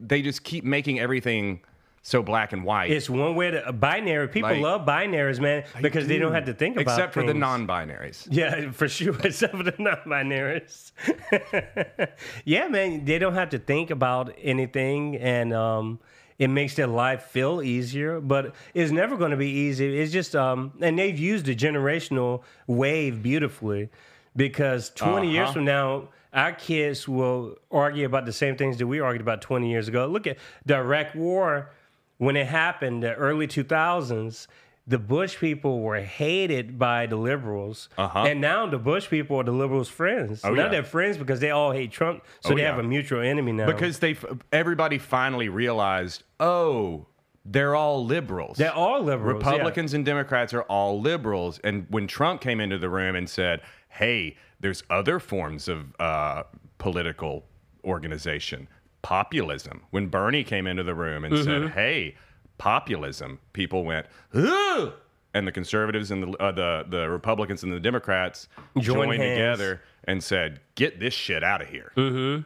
they 0.00 0.22
just 0.22 0.44
keep 0.44 0.64
making 0.64 1.00
everything 1.00 1.60
so 2.04 2.20
black 2.20 2.52
and 2.52 2.64
white. 2.64 2.90
It's 2.90 3.08
one 3.08 3.36
way 3.36 3.52
to 3.52 3.72
binary. 3.72 4.26
People 4.28 4.50
Like- 4.50 4.60
love 4.60 4.84
binaries, 4.84 5.38
man, 5.38 5.62
because 5.80 6.08
they 6.08 6.18
don't 6.18 6.32
have 6.32 6.46
to 6.46 6.52
think 6.54 6.76
about 6.76 6.98
Except 6.98 7.14
for 7.14 7.22
the 7.24 7.32
non-binaries. 7.34 8.26
Yeah, 8.28 8.70
for 8.72 8.88
sure. 8.88 9.14
Except 9.24 9.54
for 9.56 9.62
the 9.62 9.74
non-binaries. 9.78 10.90
yeah, 12.44 12.68
man, 12.68 13.04
they 13.04 13.18
don't 13.18 13.34
have 13.34 13.50
to 13.50 13.58
think 13.58 13.90
about 13.90 14.34
anything, 14.42 15.16
and 15.16 15.52
um, 15.54 16.00
it 16.38 16.48
makes 16.48 16.74
their 16.74 16.86
life 16.88 17.22
feel 17.24 17.62
easier. 17.62 18.20
But 18.20 18.54
it's 18.74 18.90
never 18.90 19.16
going 19.16 19.30
to 19.30 19.36
be 19.36 19.50
easy. 19.50 19.98
It's 20.00 20.12
just, 20.12 20.34
um, 20.34 20.72
and 20.80 20.98
they've 20.98 21.18
used 21.18 21.46
the 21.46 21.54
generational 21.54 22.42
wave 22.66 23.22
beautifully, 23.22 23.90
because 24.34 24.90
20 24.90 25.30
years 25.30 25.44
Uh-huh. 25.44 25.52
from 25.52 25.64
now. 25.66 26.08
Our 26.32 26.52
kids 26.52 27.06
will 27.06 27.56
argue 27.70 28.06
about 28.06 28.24
the 28.26 28.32
same 28.32 28.56
things 28.56 28.78
that 28.78 28.86
we 28.86 29.00
argued 29.00 29.20
about 29.20 29.42
20 29.42 29.70
years 29.70 29.88
ago. 29.88 30.06
Look 30.06 30.26
at 30.26 30.38
the 30.64 30.76
Iraq 30.76 31.14
War 31.14 31.70
when 32.18 32.36
it 32.36 32.46
happened, 32.46 33.02
the 33.02 33.14
early 33.14 33.48
2000s, 33.48 34.46
the 34.86 34.98
Bush 34.98 35.38
people 35.38 35.80
were 35.80 36.00
hated 36.00 36.78
by 36.78 37.06
the 37.06 37.16
liberals. 37.16 37.88
Uh-huh. 37.98 38.24
And 38.24 38.40
now 38.40 38.66
the 38.66 38.78
Bush 38.78 39.08
people 39.08 39.38
are 39.40 39.44
the 39.44 39.52
liberals' 39.52 39.88
friends. 39.88 40.40
Oh, 40.44 40.54
now 40.54 40.64
yeah. 40.64 40.68
they're 40.68 40.84
friends 40.84 41.16
because 41.16 41.40
they 41.40 41.50
all 41.50 41.72
hate 41.72 41.90
Trump. 41.92 42.24
So 42.40 42.52
Oh, 42.52 42.54
they 42.56 42.62
yeah. 42.62 42.70
have 42.70 42.78
a 42.78 42.82
mutual 42.82 43.20
enemy 43.20 43.52
now. 43.52 43.66
Because 43.66 43.98
they, 43.98 44.16
everybody 44.52 44.98
finally 44.98 45.48
realized, 45.48 46.22
oh, 46.40 47.06
they're 47.44 47.74
all 47.74 48.04
liberals. 48.04 48.56
they're 48.56 48.72
all 48.72 49.02
liberals. 49.02 49.42
yeah. 49.42 49.50
Republicans 49.50 49.94
and 49.94 50.04
Democrats 50.04 50.54
are 50.54 50.62
all 50.62 51.00
liberals. 51.00 51.58
And 51.64 51.86
when 51.90 52.06
Trump 52.06 52.40
came 52.40 52.60
into 52.60 52.78
the 52.78 52.88
room 52.88 53.16
and 53.16 53.28
said, 53.28 53.62
hey, 53.88 54.36
there's 54.62 54.82
other 54.90 55.18
forms 55.20 55.68
of 55.68 55.94
uh, 56.00 56.44
political 56.78 57.44
organization, 57.84 58.66
populism. 59.02 59.82
When 59.90 60.06
Bernie 60.06 60.44
came 60.44 60.66
into 60.66 60.82
the 60.82 60.94
room 60.94 61.24
and 61.24 61.34
Mm-hmm. 61.34 61.44
said, 61.44 61.70
hey, 61.72 62.16
populism, 62.58 63.38
people 63.52 63.84
went, 63.84 64.06
Ugh! 64.34 64.92
and 65.34 65.46
the 65.46 65.52
conservatives 65.52 66.10
and 66.10 66.22
the, 66.22 66.36
uh, 66.38 66.52
the, 66.52 66.84
the 66.88 67.08
Republicans 67.08 67.62
and 67.62 67.72
the 67.72 67.80
Democrats 67.80 68.48
Joined 68.78 68.84
joined 68.84 69.22
hands. 69.22 69.38
together 69.58 69.82
and 70.04 70.22
said, 70.22 70.60
get 70.74 71.00
this 71.00 71.14
shit 71.14 71.42
out 71.44 71.60
of 71.62 71.68
here. 71.68 71.92
Mm-hmm. 71.96 72.42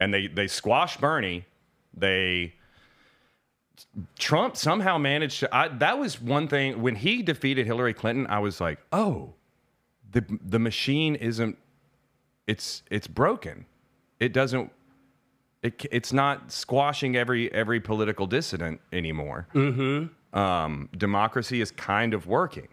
And 0.00 0.14
they, 0.14 0.26
they 0.26 0.46
squashed 0.46 1.00
Bernie. 1.00 1.44
They 1.94 2.54
Trump 4.18 4.56
somehow 4.56 4.98
managed 4.98 5.40
to. 5.40 5.54
I, 5.54 5.68
that 5.68 5.98
was 5.98 6.20
one 6.20 6.48
thing 6.48 6.82
when 6.82 6.94
he 6.96 7.22
defeated 7.22 7.66
Hillary 7.66 7.94
Clinton. 7.94 8.26
I 8.28 8.38
was 8.40 8.60
like, 8.60 8.78
oh, 8.92 9.34
the 10.12 10.24
the 10.44 10.58
machine 10.58 11.14
isn't. 11.14 11.58
It's 12.46 12.82
it's 12.90 13.06
broken. 13.06 13.66
It 14.18 14.32
doesn't. 14.32 14.72
It, 15.62 15.86
it's 15.92 16.12
not 16.12 16.50
squashing 16.50 17.16
every 17.16 17.52
every 17.52 17.80
political 17.80 18.26
dissident 18.26 18.80
anymore. 18.92 19.46
Mm-hmm. 19.54 20.38
Um, 20.38 20.88
democracy 20.96 21.60
is 21.60 21.70
kind 21.70 22.14
of 22.14 22.26
working. 22.26 22.68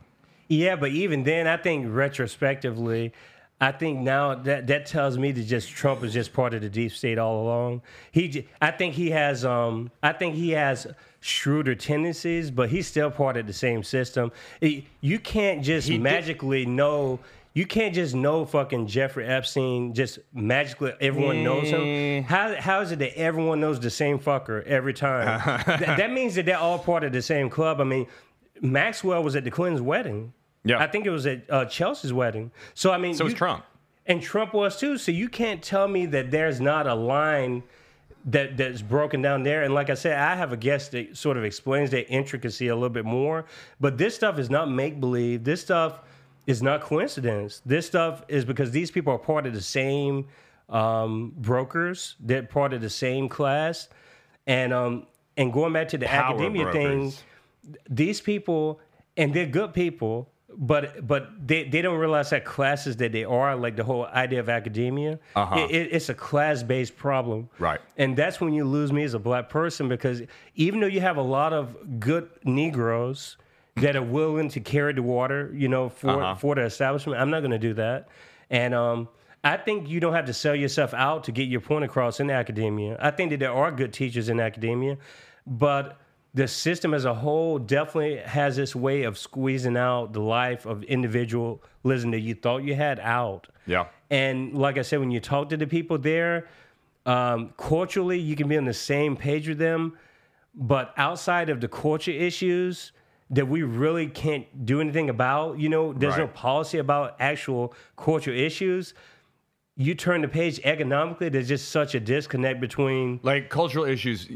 Yeah, 0.48 0.76
but 0.76 0.92
even 0.92 1.24
then, 1.24 1.48
I 1.48 1.58
think 1.58 1.88
retrospectively, 1.90 3.14
I 3.60 3.72
think 3.72 4.00
now 4.00 4.36
that 4.36 4.68
that 4.68 4.86
tells 4.86 5.18
me 5.18 5.32
that 5.32 5.44
just 5.44 5.70
Trump 5.70 6.04
is 6.04 6.14
just 6.14 6.32
part 6.32 6.54
of 6.54 6.62
the 6.62 6.70
deep 6.70 6.92
state 6.92 7.18
all 7.18 7.44
along. 7.44 7.82
He, 8.12 8.48
I 8.62 8.72
think 8.72 8.94
he 8.94 9.10
has, 9.12 9.44
um, 9.44 9.92
I 10.04 10.14
think 10.14 10.36
he 10.36 10.52
has 10.52 10.88
shrewder 11.28 11.78
tendencies, 11.78 12.50
but 12.50 12.70
he's 12.70 12.88
still 12.88 13.12
part 13.12 13.38
of 13.38 13.46
the 13.48 13.54
same 13.54 13.84
system. 13.84 14.32
It- 14.62 14.86
you 15.02 15.20
can't 15.20 15.64
just 15.64 15.88
He 15.88 15.96
did- 15.96 16.02
magically 16.04 16.66
know. 16.66 17.20
You 17.54 17.66
can't 17.66 17.94
just 17.96 18.14
know 18.14 18.46
fucking 18.46 18.86
Jeffrey 18.86 19.26
Epstein. 19.26 19.94
Just 19.96 20.20
magically, 20.32 20.94
everyone 21.02 21.44
knows 21.44 21.70
him. 21.70 22.24
How 22.24 22.54
how 22.56 22.82
is 22.82 22.92
it 22.92 23.00
that 23.00 23.18
everyone 23.18 23.60
knows 23.60 23.80
the 23.80 23.90
same 23.90 24.20
fucker 24.20 24.64
every 24.66 24.94
time? 24.94 25.42
Th- 25.66 25.98
that 25.98 26.12
means 26.12 26.36
that 26.36 26.46
they're 26.46 26.58
all 26.60 26.78
part 26.78 27.04
of 27.04 27.12
the 27.14 27.22
same 27.22 27.50
club. 27.50 27.82
I 27.82 27.84
mean, 27.84 28.06
Maxwell 28.62 29.24
was 29.24 29.36
at 29.36 29.44
the 29.44 29.50
Clintons' 29.52 29.82
wedding. 29.82 30.34
Yeah. 30.64 30.78
I 30.80 30.88
think 30.88 31.06
it 31.06 31.10
was 31.10 31.26
at 31.26 31.50
uh, 31.50 31.66
Chelsea's 31.66 32.14
wedding. 32.14 32.52
So 32.76 32.92
I 32.92 32.98
mean, 33.00 33.16
So 33.16 33.24
was 33.26 33.34
Trump. 33.34 33.66
and 34.06 34.22
Trump 34.22 34.54
was 34.54 34.78
too. 34.80 34.98
So 35.00 35.12
you 35.12 35.28
can't 35.28 35.62
tell 35.64 35.88
me 35.88 36.06
that 36.08 36.30
there's 36.30 36.62
not 36.62 36.86
a 36.86 36.94
line 36.94 37.64
that 38.28 38.58
that's 38.58 38.82
broken 38.82 39.22
down 39.22 39.44
there. 39.44 39.64
And 39.64 39.74
like 39.74 39.90
I 39.90 39.94
said, 39.94 40.20
I 40.20 40.36
have 40.36 40.52
a 40.52 40.58
guest 40.58 40.92
that 40.92 41.18
sort 41.18 41.38
of 41.38 41.44
explains 41.44 41.90
that 41.92 42.08
intricacy 42.10 42.68
a 42.68 42.76
little 42.76 42.90
bit 42.90 43.06
more. 43.06 43.46
But 43.80 43.98
this 43.98 44.16
stuff 44.16 44.38
is 44.38 44.50
not 44.50 44.70
make 44.70 45.00
believe. 45.00 45.44
This 45.44 45.62
stuff 45.62 46.02
is 46.46 46.62
not 46.62 46.82
coincidence. 46.82 47.62
This 47.66 47.88
stuff 47.88 48.24
is 48.28 48.46
because 48.46 48.72
these 48.72 48.92
people 48.92 49.14
are 49.14 49.18
part 49.20 49.46
of 49.46 49.54
the 49.54 49.62
same 49.62 50.28
um, 50.70 51.34
brokers. 51.38 52.16
They're 52.20 52.44
part 52.44 52.74
of 52.74 52.82
the 52.82 52.90
same 52.90 53.30
class. 53.30 53.88
And 54.46 54.74
um, 54.74 55.08
and 55.38 55.54
going 55.54 55.74
back 55.74 55.88
to 55.90 55.98
the 55.98 56.06
Power 56.06 56.34
academia 56.36 56.72
thing, 56.72 57.14
these 57.90 58.20
people 58.20 58.82
and 59.16 59.34
they're 59.34 59.46
good 59.46 59.74
people 59.74 60.30
but 60.60 61.06
but 61.06 61.30
they, 61.48 61.64
they 61.66 61.82
don't 61.84 62.00
realize 62.00 62.32
that 62.32 62.44
classes 62.44 62.98
that 62.98 63.12
they 63.12 63.24
are 63.24 63.56
like 63.56 63.76
the 63.76 63.84
whole 63.84 64.06
idea 64.08 64.40
of 64.40 64.50
academia 64.50 65.20
Uh-huh. 65.36 65.56
it, 65.60 65.72
it- 65.72 65.94
it's 65.94 66.10
a 66.10 66.14
class-based 66.16 66.98
problem 66.98 67.50
Right. 67.60 67.80
and 67.98 68.18
that's 68.18 68.42
when 68.42 68.54
you 68.54 68.66
lose 68.66 68.92
me 68.92 69.04
as 69.04 69.14
a 69.14 69.20
black 69.20 69.50
person 69.50 69.88
because 69.88 70.24
even 70.56 70.80
though 70.80 70.88
you 70.88 71.00
have 71.02 71.18
a 71.18 71.22
lot 71.22 71.54
of 71.54 72.00
good 72.00 72.30
negroes 72.44 73.38
that 73.76 73.96
are 73.96 74.02
willing 74.02 74.50
to 74.50 74.60
carry 74.60 74.94
the 74.94 75.04
water 75.04 75.52
you 75.54 75.68
know 75.68 75.90
for 75.90 76.10
Uh-huh. 76.10 76.36
for 76.36 76.56
the 76.56 76.64
establishment 76.64 77.22
i'm 77.22 77.30
not 77.30 77.42
going 77.42 77.52
to 77.52 77.60
do 77.60 77.74
that 77.76 78.08
and 78.50 78.74
um 78.74 79.08
I 79.44 79.56
think 79.56 79.88
you 79.88 80.00
don't 80.02 80.14
have 80.14 80.26
to 80.26 80.34
sell 80.34 80.56
yourself 80.56 80.94
out 80.96 81.24
to 81.26 81.32
get 81.32 81.48
your 81.48 81.62
point 81.62 81.86
across 81.86 82.20
in 82.20 82.30
academia. 82.32 82.98
I 83.00 83.12
think 83.12 83.30
that 83.30 83.40
there 83.40 83.54
are 83.54 83.72
good 83.72 83.94
teachers 83.94 84.28
in 84.28 84.40
academia, 84.42 84.98
but 85.46 85.98
the 86.38 86.48
system 86.48 86.94
as 86.94 87.04
a 87.06 87.16
whole 87.16 87.58
definitely 87.58 88.18
has 88.18 88.56
this 88.56 88.76
way 88.76 89.04
of 89.04 89.18
squeezing 89.18 89.76
out 89.76 90.14
the 90.14 90.22
life 90.22 90.68
of 90.68 90.84
individualism 90.84 92.12
that 92.12 92.20
you 92.20 92.36
thought 92.36 92.60
you 92.60 92.76
had 92.76 93.00
out. 93.00 93.48
Yeah. 93.66 93.88
And 94.12 94.54
like 94.54 94.78
I 94.78 94.84
said, 94.84 95.00
when 95.00 95.10
you 95.10 95.20
talk 95.20 95.50
to 95.50 95.58
the 95.58 95.66
people 95.66 95.98
there, 95.98 96.48
um, 97.08 97.56
culturally, 97.58 98.20
you 98.20 98.36
can 98.36 98.48
be 98.48 98.56
on 98.56 98.66
the 98.66 98.74
same 98.74 99.18
page 99.18 99.48
with 99.48 99.58
them. 99.58 99.98
But 100.54 100.94
outside 100.96 101.50
of 101.50 101.60
the 101.60 101.68
culture 101.68 102.12
issues 102.12 102.92
that 103.32 103.48
we 103.48 103.64
really 103.64 104.06
can't 104.06 104.46
do 104.64 104.80
anything 104.80 105.10
about, 105.10 105.58
you 105.58 105.70
know, 105.70 105.92
there's 105.92 106.18
no 106.18 106.28
policy 106.28 106.78
about 106.78 107.16
actual 107.20 107.74
cultural 107.96 108.38
issues. 108.38 108.94
You 109.80 109.94
turn 109.94 110.24
the 110.24 110.28
page 110.28 110.60
economically, 110.64 111.30
there's 111.30 111.48
just 111.48 111.70
such 111.70 111.94
a 111.94 112.00
disconnect 112.00 112.60
between 112.60 113.20
Like 113.22 113.50
cultural 113.50 113.86
issues, 113.86 114.28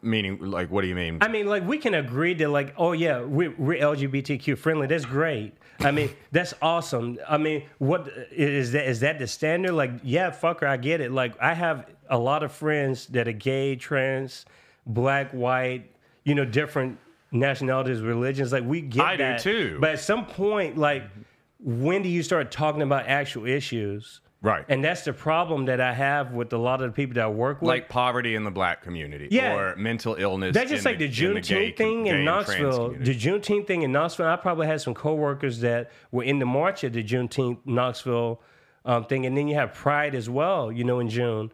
meaning 0.00 0.38
like 0.40 0.70
what 0.70 0.80
do 0.80 0.88
you 0.88 0.94
mean? 0.94 1.18
I 1.20 1.28
mean, 1.28 1.46
like 1.46 1.66
we 1.66 1.76
can 1.76 1.92
agree 1.94 2.32
that, 2.34 2.48
like, 2.48 2.72
oh 2.78 2.92
yeah, 2.92 3.20
we're, 3.20 3.54
we're 3.58 3.78
LGBTQ 3.78 4.56
friendly. 4.56 4.86
That's 4.86 5.04
great. 5.04 5.52
I 5.80 5.90
mean, 5.90 6.08
that's 6.32 6.54
awesome. 6.62 7.18
I 7.28 7.36
mean, 7.36 7.64
what 7.76 8.08
is 8.30 8.72
that? 8.72 8.88
Is 8.88 9.00
that 9.00 9.18
the 9.18 9.26
standard? 9.26 9.72
Like, 9.72 9.90
yeah, 10.02 10.30
fucker, 10.30 10.66
I 10.66 10.78
get 10.78 11.02
it. 11.02 11.12
Like, 11.12 11.38
I 11.42 11.52
have 11.52 11.90
a 12.08 12.18
lot 12.18 12.42
of 12.42 12.50
friends 12.50 13.06
that 13.08 13.28
are 13.28 13.32
gay, 13.32 13.76
trans, 13.76 14.46
black, 14.86 15.30
white, 15.32 15.90
you 16.24 16.34
know, 16.34 16.46
different 16.46 16.98
nationalities, 17.32 18.00
religions. 18.00 18.50
Like, 18.50 18.64
we 18.64 18.80
get 18.80 19.04
I 19.04 19.16
do 19.16 19.22
that. 19.24 19.40
too. 19.42 19.76
But 19.78 19.90
at 19.90 20.00
some 20.00 20.24
point, 20.24 20.78
like, 20.78 21.04
when 21.60 22.02
do 22.02 22.08
you 22.08 22.22
start 22.22 22.50
talking 22.50 22.80
about 22.80 23.06
actual 23.06 23.44
issues? 23.46 24.20
Right. 24.46 24.64
And 24.68 24.84
that's 24.84 25.02
the 25.02 25.12
problem 25.12 25.64
that 25.64 25.80
I 25.80 25.92
have 25.92 26.30
with 26.30 26.52
a 26.52 26.56
lot 26.56 26.80
of 26.80 26.88
the 26.88 26.92
people 26.94 27.14
that 27.14 27.24
I 27.24 27.28
work 27.28 27.60
with. 27.60 27.66
like 27.68 27.88
poverty 27.88 28.36
in 28.36 28.44
the 28.44 28.50
black 28.52 28.80
community 28.80 29.26
Yeah. 29.28 29.56
or 29.56 29.74
mental 29.74 30.14
illness. 30.14 30.54
That's 30.54 30.70
just 30.70 30.84
like 30.84 30.98
the, 30.98 31.08
gay 31.08 31.26
Juneteenth 31.26 31.76
thing 31.76 32.06
in 32.06 32.24
Knoxville. 32.24 32.90
The 32.90 33.12
Juneteenth 33.12 33.66
thing 33.66 33.82
in 33.82 33.90
Knoxville. 33.90 34.26
I 34.26 34.36
probably 34.36 34.68
had 34.68 34.80
some 34.80 34.94
coworkers 34.94 35.58
that 35.62 35.90
were 36.12 36.22
in 36.22 36.38
the 36.38 36.46
march 36.46 36.84
at 36.84 36.92
the 36.92 37.02
Juneteenth 37.02 37.58
Knoxville 37.64 38.40
um, 38.84 39.04
thing, 39.06 39.26
and 39.26 39.36
then 39.36 39.48
you 39.48 39.56
have 39.56 39.74
Pride 39.74 40.14
as 40.14 40.30
well. 40.30 40.70
You 40.70 40.84
know, 40.84 41.00
in 41.00 41.08
June. 41.08 41.50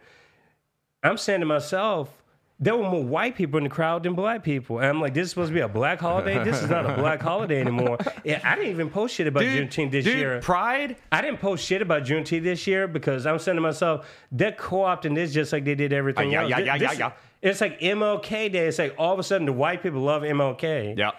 I'm 1.03 1.17
saying 1.17 1.41
to 1.41 1.47
myself, 1.47 2.22
there 2.62 2.77
were 2.77 2.88
more 2.88 3.03
white 3.03 3.35
people 3.35 3.59
in 3.59 3.64
the 3.64 3.70
crowd 3.70 4.05
than 4.05 4.14
black 4.14 4.44
people, 4.44 4.79
and 4.79 4.87
I'm 4.87 5.01
like, 5.01 5.14
this 5.14 5.25
is 5.25 5.31
supposed 5.31 5.48
to 5.48 5.55
be 5.55 5.61
a 5.61 5.68
black 5.68 6.01
holiday. 6.01 6.42
This 6.44 6.62
is 6.62 6.70
not 6.70 6.88
a 6.88 6.94
black 6.94 7.20
holiday 7.31 7.61
anymore. 7.61 7.98
Yeah, 8.25 8.40
I 8.44 8.55
didn't 8.55 8.70
even 8.70 8.88
post 8.88 9.16
shit 9.16 9.27
about 9.27 9.40
Dude, 9.40 9.68
Juneteenth 9.68 9.90
this 9.90 10.05
dude, 10.05 10.16
year. 10.16 10.40
Pride. 10.40 10.96
I 11.11 11.20
didn't 11.20 11.40
post 11.40 11.64
shit 11.66 11.83
about 11.83 12.05
Juneteenth 12.05 12.44
this 12.44 12.64
year 12.68 12.87
because 12.87 13.27
I'm 13.27 13.40
saying 13.40 13.57
to 13.57 13.61
myself, 13.62 14.07
they're 14.31 14.53
co-opting 14.53 15.16
this 15.16 15.33
just 15.33 15.53
like 15.53 15.64
they 15.64 15.75
did 15.75 15.92
everything 15.92 16.29
Uh, 16.29 16.31
yeah, 16.31 16.40
else. 16.42 16.51
yeah, 16.51 16.59
yeah, 16.61 16.79
this- 16.79 16.98
yeah, 16.98 17.07
yeah. 17.09 17.12
It's 17.51 17.61
like 17.61 17.81
MLK 17.81 18.53
Day. 18.53 18.68
It's 18.68 18.79
like 18.79 18.94
all 18.96 19.12
of 19.12 19.18
a 19.18 19.25
sudden 19.25 19.44
the 19.46 19.53
white 19.53 19.83
people 19.83 20.01
love 20.01 20.22
MLK. 20.22 20.96
Yeah. 20.96 21.11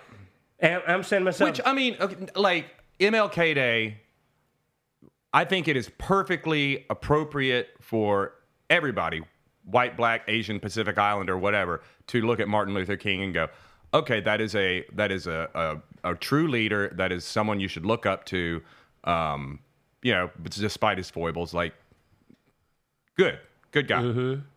And 0.59 0.81
I'm 0.87 1.03
saying 1.03 1.19
to 1.19 1.25
myself, 1.25 1.49
Which 1.49 1.59
I 1.65 1.73
mean, 1.73 1.97
like 2.37 2.67
MLK 3.01 3.53
Day, 3.53 3.97
I 5.33 5.43
think 5.43 5.67
it 5.67 5.75
is 5.75 5.89
perfectly 5.97 6.85
appropriate 6.89 7.69
for 7.81 8.35
everybody, 8.69 9.21
white, 9.65 9.95
black, 9.97 10.23
Asian, 10.27 10.59
Pacific 10.59 10.97
Islander, 10.97 11.37
whatever, 11.37 11.81
to 12.07 12.21
look 12.21 12.39
at 12.39 12.47
Martin 12.47 12.73
Luther 12.73 12.97
King 12.97 13.21
and 13.23 13.33
go, 13.33 13.47
okay, 13.93 14.19
that 14.21 14.41
is 14.41 14.55
a 14.55 14.85
that 14.93 15.11
is 15.11 15.27
a 15.27 15.81
a, 16.03 16.11
a 16.11 16.15
true 16.15 16.47
leader. 16.47 16.91
That 16.95 17.11
is 17.11 17.25
someone 17.25 17.59
you 17.59 17.67
should 17.67 17.85
look 17.85 18.05
up 18.05 18.25
to. 18.25 18.61
Um, 19.03 19.59
you 20.01 20.11
know, 20.13 20.29
despite 20.43 20.97
his 20.97 21.09
foibles, 21.09 21.53
like 21.53 21.73
good, 23.17 23.39
good 23.71 23.87
guy. 23.87 24.01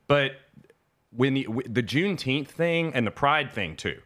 But 0.09 0.33
when 1.11 1.35
the, 1.35 1.47
the 1.69 1.83
Juneteenth 1.83 2.49
thing 2.49 2.93
and 2.95 3.07
the 3.07 3.11
Pride 3.11 3.51
thing 3.53 3.77
too, 3.77 4.01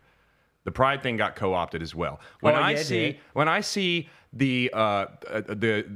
the 0.65 0.71
Pride 0.71 1.03
thing 1.03 1.17
got 1.17 1.37
co-opted 1.37 1.83
as 1.83 1.95
well. 1.95 2.21
When 2.41 2.55
Oh, 2.55 2.59
I 2.59 2.73
yeah, 2.73 2.83
see 2.83 3.19
when 3.33 3.49
I 3.49 3.61
see 3.63 4.09
the 4.33 4.71
uh, 4.73 4.79
uh, 4.79 5.07
the 5.49 5.87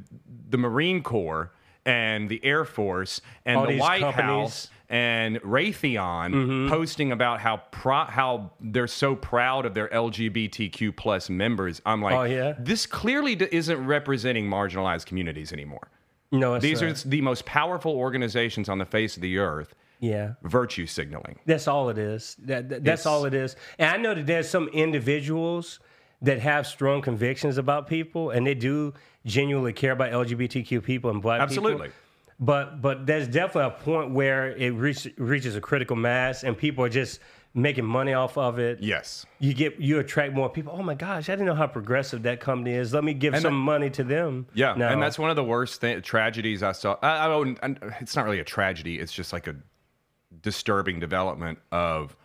the 0.48 0.58
Marine 0.58 1.02
Corps 1.02 1.52
and 1.84 2.28
the 2.28 2.42
Air 2.44 2.64
Force 2.64 3.20
and 3.44 3.58
All 3.58 3.66
the 3.66 3.72
these 3.72 3.80
White 3.80 4.00
companies. 4.00 4.26
House 4.26 4.70
and 4.88 5.40
Raytheon 5.42 6.32
Mm-hmm. 6.32 6.68
posting 6.68 7.12
about 7.12 7.40
how 7.40 7.58
pro- 7.70 8.04
how 8.04 8.50
they're 8.60 8.86
so 8.86 9.16
proud 9.16 9.66
of 9.66 9.74
their 9.74 9.88
LGBTQ 9.88 10.96
plus 10.96 11.28
members, 11.30 11.80
I'm 11.86 12.02
like, 12.02 12.14
Oh, 12.14 12.22
yeah? 12.24 12.54
this 12.58 12.86
clearly 12.86 13.34
d- 13.34 13.48
isn't 13.50 13.86
representing 13.86 14.48
marginalized 14.48 15.06
communities 15.06 15.52
anymore. 15.52 15.88
no, 16.32 16.54
it's 16.54 16.62
These 16.62 16.82
not. 16.82 16.90
are 17.04 17.08
the 17.08 17.20
most 17.20 17.44
powerful 17.46 17.92
organizations 17.92 18.68
on 18.68 18.78
the 18.78 18.84
face 18.86 19.16
of 19.16 19.22
the 19.22 19.38
earth. 19.38 19.74
yeah. 20.00 20.34
Virtue 20.42 20.86
signaling. 20.86 21.38
That's 21.46 21.66
all 21.68 21.88
it 21.88 21.96
is. 21.98 22.36
That, 22.40 22.68
that- 22.68 22.84
that's 22.84 23.02
It's- 23.02 23.06
all 23.06 23.24
it 23.24 23.34
is. 23.34 23.56
And 23.78 23.88
I 23.90 23.96
know 23.96 24.14
that 24.14 24.26
there's 24.26 24.48
some 24.48 24.68
individuals 24.68 25.80
that 26.22 26.40
have 26.40 26.66
strong 26.66 27.02
convictions 27.02 27.58
about 27.58 27.86
people, 27.86 28.30
and 28.30 28.46
they 28.46 28.54
do 28.54 28.92
genuinely 29.26 29.72
care 29.72 29.92
about 29.92 30.10
LGBTQ 30.10 30.82
people 30.82 31.10
and 31.10 31.20
black 31.22 31.40
Absolutely. 31.40 31.88
people. 31.88 32.00
But 32.40 32.82
but 32.82 33.06
there's 33.06 33.28
definitely 33.28 33.74
a 33.76 33.82
point 33.82 34.10
where 34.10 34.50
it 34.56 34.70
reach, 34.70 35.08
reaches 35.18 35.54
a 35.56 35.60
critical 35.60 35.96
mass, 35.96 36.42
and 36.44 36.56
people 36.58 36.84
are 36.84 36.88
just 36.88 37.20
making 37.56 37.84
money 37.84 38.12
off 38.12 38.36
of 38.36 38.58
it. 38.58 38.80
Yes. 38.82 39.24
You 39.38 39.54
get 39.54 39.78
you 39.80 40.00
attract 40.00 40.32
more 40.34 40.48
people. 40.48 40.74
Oh 40.76 40.82
my 40.82 40.94
gosh, 40.96 41.28
I 41.28 41.32
didn't 41.32 41.46
know 41.46 41.54
how 41.54 41.68
progressive 41.68 42.24
that 42.24 42.40
company 42.40 42.74
is. 42.74 42.92
Let 42.92 43.04
me 43.04 43.14
give 43.14 43.34
And 43.34 43.42
some 43.42 43.54
that- 43.54 43.60
money 43.60 43.90
to 43.90 44.02
them. 44.02 44.46
Yeah, 44.54 44.74
now. 44.74 44.88
and 44.92 45.00
that's 45.00 45.18
one 45.18 45.30
of 45.30 45.36
the 45.36 45.44
worst 45.44 45.80
th- 45.80 46.02
tragedies 46.04 46.62
I 46.64 46.72
saw. 46.72 46.96
I, 47.02 47.26
I 47.26 47.28
don't. 47.28 47.56
and 47.62 47.78
It's 48.00 48.16
not 48.16 48.24
really 48.24 48.40
a 48.40 48.44
tragedy. 48.44 48.98
It's 48.98 49.12
just 49.12 49.32
like 49.32 49.46
a 49.46 49.54
disturbing 50.42 51.00
development 51.00 51.58
of 51.72 52.16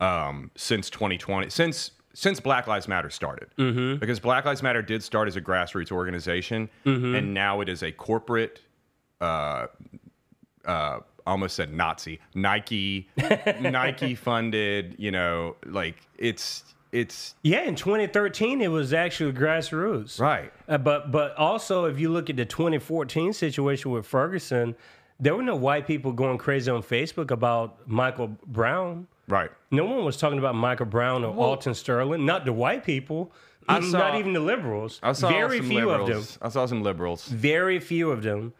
um, 0.00 0.50
since 0.56 0.90
2020, 0.90 1.48
since 1.50 1.92
since 2.12 2.38
Black 2.38 2.66
Lives 2.68 2.86
Matter 2.86 3.10
started. 3.10 3.48
Mm-hmm. 3.58 3.98
Because 3.98 4.20
Black 4.20 4.44
Lives 4.44 4.62
Matter 4.62 4.82
did 4.82 5.02
start 5.02 5.26
as 5.26 5.36
a 5.36 5.40
grassroots 5.40 5.90
organization, 5.90 6.68
Mm-hmm. 6.84 7.14
and 7.14 7.34
now 7.34 7.60
it 7.60 7.68
is 7.68 7.82
a 7.82 7.90
corporate. 7.90 8.60
Uh, 9.20 9.66
uh, 10.64 11.00
almost 11.26 11.56
said 11.56 11.72
Nazi 11.72 12.20
Nike, 12.34 13.08
Nike 13.60 14.14
funded. 14.14 14.96
You 14.98 15.10
know, 15.10 15.56
like 15.66 15.96
it's 16.18 16.74
it's 16.92 17.34
Yeah, 17.42 17.62
in 17.64 17.74
2013, 17.74 18.60
it 18.60 18.68
was 18.68 18.92
actually 18.92 19.32
grassroots. 19.32 20.20
right. 20.20 20.52
Uh, 20.68 20.78
but 20.78 21.10
but 21.10 21.36
also, 21.36 21.86
if 21.86 21.98
you 21.98 22.08
look 22.10 22.30
at 22.30 22.36
the 22.36 22.44
2014 22.44 23.32
situation 23.32 23.90
with 23.90 24.06
Ferguson, 24.06 24.74
there 25.20 25.34
were 25.34 25.42
no 25.42 25.56
white 25.56 25.86
people 25.86 26.12
going 26.12 26.38
crazy 26.38 26.70
on 26.70 26.82
Facebook 26.82 27.30
about 27.30 27.88
Michael 27.88 28.36
Brown. 28.46 29.06
Right. 29.26 29.50
No 29.70 29.86
one 29.86 30.04
was 30.04 30.16
talking 30.18 30.38
about 30.38 30.54
Michael 30.54 30.86
Brown 30.86 31.24
or 31.24 31.34
Alton 31.34 31.74
Sterling. 31.74 32.26
Not 32.26 32.44
the 32.44 32.52
white 32.52 32.84
people. 32.84 33.32
Saw- 33.66 33.80
not 33.80 34.16
even 34.18 34.34
the 34.34 34.40
liberals. 34.40 35.00
I 35.02 35.12
saw 35.14 35.30
Very 35.30 35.56
some 35.58 35.68
few 35.68 35.86
liberals. 35.86 36.10
of 36.10 36.28
them. 36.32 36.38
I 36.42 36.48
saw 36.50 36.66
some 36.66 36.82
liberals. 36.82 37.26
Very 37.28 37.80
few 37.80 38.10
of 38.10 38.22
them. 38.22 38.52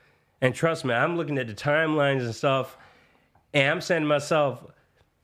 And 0.44 0.54
trust 0.54 0.84
me, 0.84 0.92
I'm 0.92 1.16
looking 1.16 1.38
at 1.38 1.46
the 1.46 1.54
timelines 1.54 2.20
and 2.20 2.34
stuff, 2.34 2.76
and 3.54 3.66
I'm 3.70 3.80
saying 3.80 4.02
to 4.02 4.06
myself, 4.06 4.62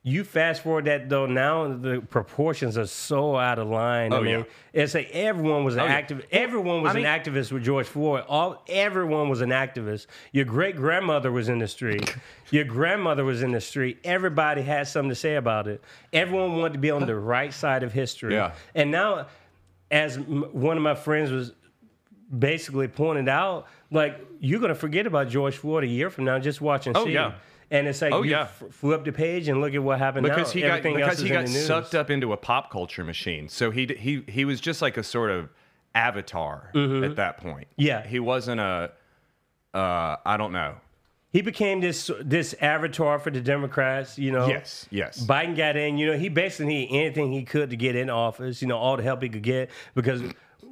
you 0.03 0.25
fast 0.25 0.63
forward 0.63 0.87
that 0.87 1.11
though 1.11 1.27
now 1.27 1.69
the 1.77 2.01
proportions 2.01 2.79
are 2.79 2.87
so 2.87 3.37
out 3.37 3.59
of 3.59 3.69
line. 3.69 4.15
I 4.15 4.17
Oh, 4.17 4.23
mean, 4.23 4.39
yeah. 4.39 4.45
it's 4.73 4.95
like 4.95 5.11
everyone 5.13 5.63
was 5.63 5.75
an 5.75 5.81
Oh, 5.81 5.85
yeah. 5.85 5.93
active. 5.93 6.25
Everyone 6.33 6.81
was 6.81 6.93
I 6.93 6.95
mean- 6.95 7.05
an 7.05 7.21
activist 7.21 7.53
with 7.53 7.63
George 7.65 7.87
Floyd. 7.87 8.25
All 8.27 8.63
everyone 8.67 9.29
was 9.29 9.43
an 9.43 9.51
activist. 9.51 10.07
Your 10.33 10.47
great 10.47 10.75
grandmother 10.77 11.31
was 11.31 11.51
in 11.51 11.59
the 11.59 11.69
street. 11.69 12.17
Your 12.51 12.65
grandmother 12.65 13.27
was 13.27 13.43
in 13.43 13.53
the 13.53 13.61
street. 13.61 13.99
Everybody 14.03 14.63
had 14.63 14.89
something 14.89 15.11
to 15.11 15.15
say 15.15 15.37
about 15.37 15.69
it. 15.69 15.83
Everyone 16.15 16.57
wanted 16.57 16.73
to 16.73 16.79
be 16.79 16.91
on 16.91 17.05
the 17.05 17.15
right 17.17 17.53
side 17.53 17.83
of 17.83 17.93
history. 17.93 18.33
Yeah. 18.37 18.53
And 18.75 18.91
now, 18.91 19.27
as 19.91 20.17
m- 20.17 20.47
one 20.53 20.79
of 20.79 20.83
my 20.83 20.95
friends 20.95 21.31
was 21.31 21.53
basically 22.39 22.89
pointed 22.89 23.29
out, 23.29 23.67
like 23.91 24.19
you're 24.41 24.61
gonna 24.61 24.75
forget 24.75 25.07
about 25.07 25.29
George 25.29 25.57
Floyd 25.57 25.85
a 25.85 25.87
year 25.87 26.11
from 26.11 26.25
now 26.25 26.39
just 26.39 26.61
watching. 26.61 26.97
Oh, 26.97 27.05
see. 27.05 27.13
yeah. 27.13 27.35
And 27.71 27.87
it's 27.87 28.03
like 28.03 28.13
Oh, 28.13 28.23
you 28.23 28.33
yeah. 28.33 28.43
f- 28.43 28.65
flip 28.73 29.05
the 29.05 29.13
page 29.13 29.47
and 29.47 29.61
look 29.61 29.75
at 29.75 29.83
what 29.83 29.99
happened 30.01 30.25
because 30.25 30.49
now. 30.49 30.53
he 30.55 30.61
got 30.63 30.79
Everything 30.79 31.01
else 31.01 31.21
because 31.21 31.23
he 31.23 31.29
got 31.29 31.49
sucked 31.49 31.95
up 31.95 32.11
into 32.11 32.33
a 32.33 32.37
pop 32.37 32.71
culture 32.73 33.05
machine. 33.05 33.49
So 33.49 33.71
he 33.71 33.87
he 33.87 34.25
he 34.27 34.45
was 34.45 34.61
just 34.61 34.83
like 34.83 34.97
a 34.97 35.05
sort 35.05 35.31
of 35.31 35.49
avatar 35.95 36.71
at 36.75 37.17
that 37.17 37.37
point. 37.39 37.69
Mm-hmm. 37.73 37.83
Yeah. 37.83 38.07
he 38.07 38.19
wasn't 38.19 38.61
a 38.61 38.91
uh, 39.73 40.17
I 40.27 40.37
don't 40.37 40.53
know. 40.53 40.77
He 41.33 41.43
became 41.43 41.81
this 41.81 42.11
this 42.23 42.55
avatar 42.61 43.21
for 43.21 43.31
the 43.31 43.41
Democrats. 43.41 44.19
You 44.19 44.33
know. 44.33 44.49
Yes, 44.49 44.87
yes. 44.91 45.25
Biden 45.25 45.57
got 45.57 45.77
in. 45.77 45.97
You 45.97 46.09
know, 46.09 46.19
he 46.19 46.29
basically 46.29 46.67
needed 46.75 46.93
anything 46.97 47.31
he 47.33 47.45
could 47.45 47.71
to 47.71 47.77
get 47.77 47.95
in 47.95 48.11
office. 48.11 48.61
You 48.61 48.67
know, 48.67 48.79
all 48.79 48.97
the 48.97 49.05
help 49.05 49.23
he 49.23 49.29
could 49.29 49.43
get 49.45 49.71
because 49.95 50.23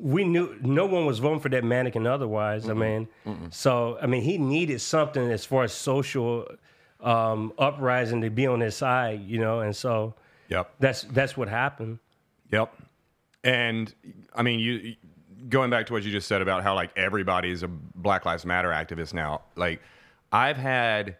we 0.00 0.24
knew 0.24 0.56
no 0.62 0.86
one 0.86 1.06
was 1.06 1.18
voting 1.18 1.40
for 1.40 1.48
that 1.48 1.64
mannequin 1.64 2.06
otherwise. 2.06 2.68
I 2.68 2.72
mean, 2.74 3.08
so 3.50 3.98
I 4.00 4.06
mean, 4.06 4.22
he 4.22 4.38
needed 4.38 4.80
something 4.80 5.30
as 5.30 5.44
far 5.44 5.64
as 5.64 5.72
social 5.72 6.46
um, 7.00 7.52
uprising 7.58 8.20
to 8.22 8.30
be 8.30 8.46
on 8.46 8.60
his 8.60 8.76
side. 8.76 9.22
You 9.26 9.38
know, 9.40 9.60
and 9.60 9.74
so 9.74 10.14
Yep. 10.48 10.70
that's 10.78 11.02
that's 11.02 11.36
what 11.36 11.48
happened. 11.48 11.98
Yep. 12.50 12.72
And 13.44 13.94
I 14.34 14.42
mean, 14.42 14.60
you 14.60 14.94
going 15.48 15.70
back 15.70 15.86
to 15.86 15.92
what 15.92 16.02
you 16.02 16.10
just 16.10 16.28
said 16.28 16.42
about 16.42 16.62
how 16.62 16.74
like 16.74 16.90
everybody 16.96 17.50
is 17.50 17.62
a 17.62 17.68
Black 17.68 18.24
Lives 18.24 18.44
Matter 18.44 18.68
activist 18.70 19.14
now. 19.14 19.42
Like, 19.56 19.80
I've 20.32 20.56
had, 20.56 21.16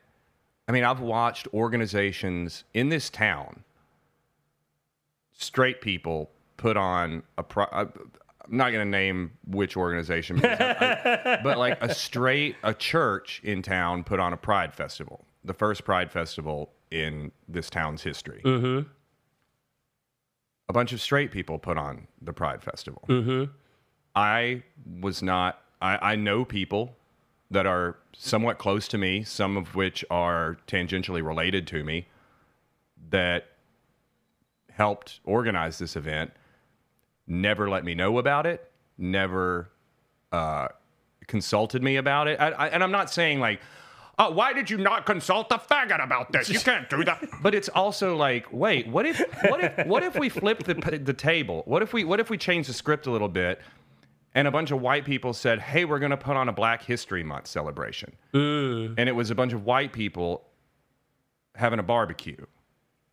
I 0.67 0.73
mean, 0.73 0.85
I've 0.85 1.01
watched 1.01 1.49
organizations 1.55 2.65
in 2.75 2.89
this 2.89 3.11
town, 3.11 3.63
straight 5.33 5.81
people 5.81 6.31
put 6.57 6.77
on 6.77 7.23
a. 7.37 7.43
Pro, 7.43 7.65
I, 7.73 7.87
I'm 8.51 8.57
not 8.57 8.71
going 8.73 8.85
to 8.85 8.91
name 8.91 9.33
which 9.47 9.77
organization, 9.77 10.45
I- 10.45 10.49
I- 11.15 11.41
but 11.43 11.59
like 11.59 11.79
a 11.83 11.95
straight 11.95 12.57
a 12.63 12.73
church 12.75 13.41
in 13.45 13.63
town 13.63 14.05
put 14.05 14.21
on 14.21 14.33
a 14.33 14.37
Pride 14.37 14.75
festival, 14.75 15.25
the 15.45 15.55
first 15.55 15.85
Pride 15.85 16.11
festival 16.11 16.71
in 16.91 17.33
this 17.49 17.69
town's 17.69 18.03
history 18.03 18.41
a 20.69 20.73
bunch 20.73 20.93
of 20.93 21.01
straight 21.01 21.31
people 21.31 21.59
put 21.59 21.79
on 21.79 22.07
the 22.21 22.33
Pride 22.33 22.63
Festival. 22.63 23.03
Mm-hmm. 23.09 23.51
I 24.15 24.63
was 25.01 25.23
not. 25.23 25.61
I, 25.81 26.13
I 26.13 26.17
know 26.17 26.45
people 26.45 26.95
that 27.51 27.65
are 27.67 27.97
somewhat 28.13 28.59
close 28.59 28.87
to 28.89 28.99
me, 28.99 29.23
some 29.23 29.57
of 29.57 29.75
which 29.75 30.05
are 30.11 30.59
tangentially 30.67 31.25
related 31.25 31.67
to 31.69 31.85
me, 31.85 32.07
that 33.11 33.47
helped 34.71 35.21
organize 35.25 35.79
this 35.79 35.97
event. 35.97 36.33
Never 37.29 37.69
let 37.69 37.85
me 37.85 37.95
know 37.95 38.19
about 38.19 38.47
it. 38.47 38.71
Never 38.97 39.71
uh, 40.33 40.69
consulted 41.27 41.83
me 41.83 41.97
about 41.97 42.27
it. 42.27 42.41
I, 42.41 42.51
I, 42.51 42.69
and 42.69 42.83
I'm 42.83 42.91
not 42.91 43.11
saying 43.11 43.39
like, 43.39 43.61
oh, 44.19 44.31
why 44.31 44.55
did 44.55 44.71
you 44.71 44.79
not 44.79 45.07
consult 45.07 45.51
the 45.51 45.59
faggot 45.59 46.03
about 46.03 46.33
this? 46.33 46.49
You 46.49 46.59
can't 46.59 46.89
do 46.89 47.05
that. 47.05 47.23
But 47.43 47.55
it's 47.55 47.69
also 47.69 48.17
like, 48.17 48.53
wait, 48.53 48.89
what 48.89 49.07
if, 49.07 49.23
what 49.49 49.63
if, 49.63 49.87
what 49.87 50.03
if 50.03 50.19
we 50.19 50.29
flip 50.29 50.65
the 50.65 50.75
the 50.75 51.13
table? 51.13 51.63
What 51.67 51.83
if 51.83 51.93
we, 51.93 52.05
what 52.05 52.19
if 52.19 52.31
we 52.31 52.39
change 52.39 52.67
the 52.67 52.73
script 52.73 53.07
a 53.07 53.11
little 53.11 53.29
bit? 53.29 53.61
And 54.35 54.47
a 54.47 54.51
bunch 54.51 54.71
of 54.71 54.81
white 54.81 55.05
people 55.05 55.33
said, 55.33 55.59
"Hey, 55.59 55.85
we're 55.85 55.99
going 55.99 56.11
to 56.11 56.17
put 56.17 56.37
on 56.37 56.49
a 56.49 56.53
Black 56.53 56.83
History 56.83 57.25
Month 57.25 57.47
celebration," 57.47 58.15
and 58.99 59.09
it 59.09 59.15
was 59.17 59.31
a 59.31 59.35
bunch 59.35 59.53
of 59.53 59.65
white 59.65 59.93
people 59.93 60.45
having 61.57 61.79
a 61.79 61.83
barbecue 61.83 62.45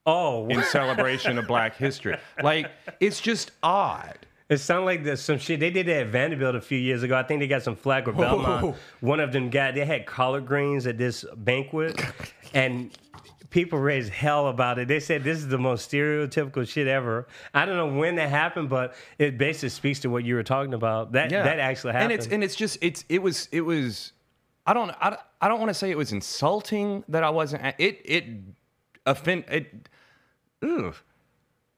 Oh, 0.05 0.47
in 0.47 0.61
celebration 0.63 1.37
of 1.37 1.47
Black 1.47 1.75
history. 1.75 2.17
Like, 2.41 2.71
it's 2.99 3.19
just 3.19 3.51
odd. 3.63 4.17
It 4.47 4.59
sounded 4.59 4.85
like 4.85 5.03
there's 5.03 5.21
some 5.21 5.39
shit. 5.39 5.59
They 5.59 5.71
did 5.71 5.87
that 5.87 6.01
at 6.01 6.07
Vanderbilt 6.07 6.55
a 6.55 6.61
few 6.61 6.77
years 6.77 7.01
ago. 7.01 7.17
I 7.17 7.23
think 7.23 7.39
they 7.39 7.47
got 7.47 7.63
some 7.63 7.75
flag 7.75 8.05
with 8.05 8.15
Belmont. 8.15 8.75
One 8.99 9.19
of 9.19 9.31
them 9.31 9.49
got, 9.49 9.73
they 9.73 9.85
had 9.85 10.05
collard 10.05 10.45
greens 10.45 10.85
at 10.85 10.99
this 10.99 11.25
banquet, 11.35 11.99
and 12.53 12.91
people 13.49 13.79
raised 13.79 14.11
hell 14.11 14.47
about 14.47 14.77
it. 14.77 14.87
They 14.87 14.99
said 14.99 15.23
this 15.23 15.39
is 15.39 15.47
the 15.47 15.57
most 15.57 15.89
stereotypical 15.89 16.67
shit 16.67 16.87
ever. 16.87 17.25
I 17.53 17.65
don't 17.65 17.77
know 17.77 17.97
when 17.97 18.15
that 18.15 18.29
happened, 18.29 18.69
but 18.69 18.93
it 19.17 19.37
basically 19.39 19.69
speaks 19.69 20.01
to 20.01 20.09
what 20.09 20.23
you 20.25 20.35
were 20.35 20.43
talking 20.43 20.73
about. 20.73 21.13
That 21.13 21.29
that 21.29 21.57
actually 21.59 21.93
happened. 21.93 22.11
And 22.11 22.21
it's 22.21 22.27
and 22.31 22.43
it's 22.43 22.55
just 22.55 22.77
it's 22.81 23.05
it 23.09 23.23
was 23.23 23.47
it 23.51 23.61
was 23.61 24.11
I 24.67 24.73
don't 24.73 24.91
I, 25.01 25.17
I 25.41 25.47
don't 25.47 25.59
want 25.59 25.69
to 25.69 25.73
say 25.73 25.89
it 25.89 25.97
was 25.97 26.11
insulting 26.11 27.03
that 27.07 27.23
I 27.23 27.29
wasn't 27.29 27.63
it 27.79 28.01
it 28.03 28.25
offend 29.05 29.45
it 29.47 29.87
ugh. 30.65 30.95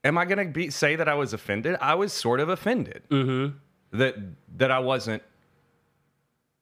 Am 0.04 0.18
I 0.18 0.26
gonna 0.26 0.46
be 0.46 0.70
say 0.70 0.96
that 0.96 1.08
I 1.08 1.16
was 1.16 1.34
offended? 1.34 1.78
I 1.82 1.96
was 1.96 2.14
sort 2.14 2.40
of 2.40 2.50
offended 2.50 3.04
mm-hmm. 3.10 3.58
that 3.98 4.16
that 4.58 4.72
I 4.72 4.80
wasn't 4.80 5.24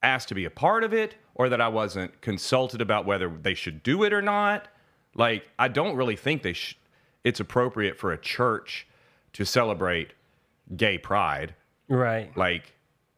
asked 0.01 0.29
to 0.29 0.35
be 0.35 0.45
a 0.45 0.49
part 0.49 0.83
of 0.83 0.93
it 0.93 1.15
or 1.33 1.49
that 1.49 1.61
I 1.61 1.67
wasn't 1.67 2.21
consulted 2.21 2.81
about 2.81 3.05
whether 3.05 3.29
they 3.29 3.53
should 3.53 3.83
do 3.83 4.03
it 4.03 4.13
or 4.13 4.21
not. 4.21 4.67
Like 5.15 5.47
I 5.59 5.67
don't 5.67 5.95
really 5.95 6.15
think 6.15 6.43
they 6.43 6.53
sh- 6.53 6.77
it's 7.23 7.39
appropriate 7.39 7.97
for 7.97 8.11
a 8.11 8.17
church 8.17 8.88
to 9.33 9.45
celebrate 9.45 10.13
gay 10.75 10.97
pride. 10.97 11.55
right. 11.89 12.35
Like, 12.38 12.73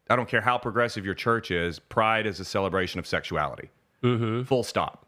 I 0.10 0.16
don't 0.16 0.28
care 0.28 0.42
how 0.42 0.58
progressive 0.58 1.06
your 1.06 1.14
church 1.14 1.52
is. 1.52 1.80
Pride 1.80 2.26
is 2.26 2.40
a 2.40 2.46
celebration 2.46 3.00
of 3.00 3.06
sexuality. 3.06 3.70
Mm-hmm. 4.04 4.44
Full 4.44 4.64
stop. 4.64 5.06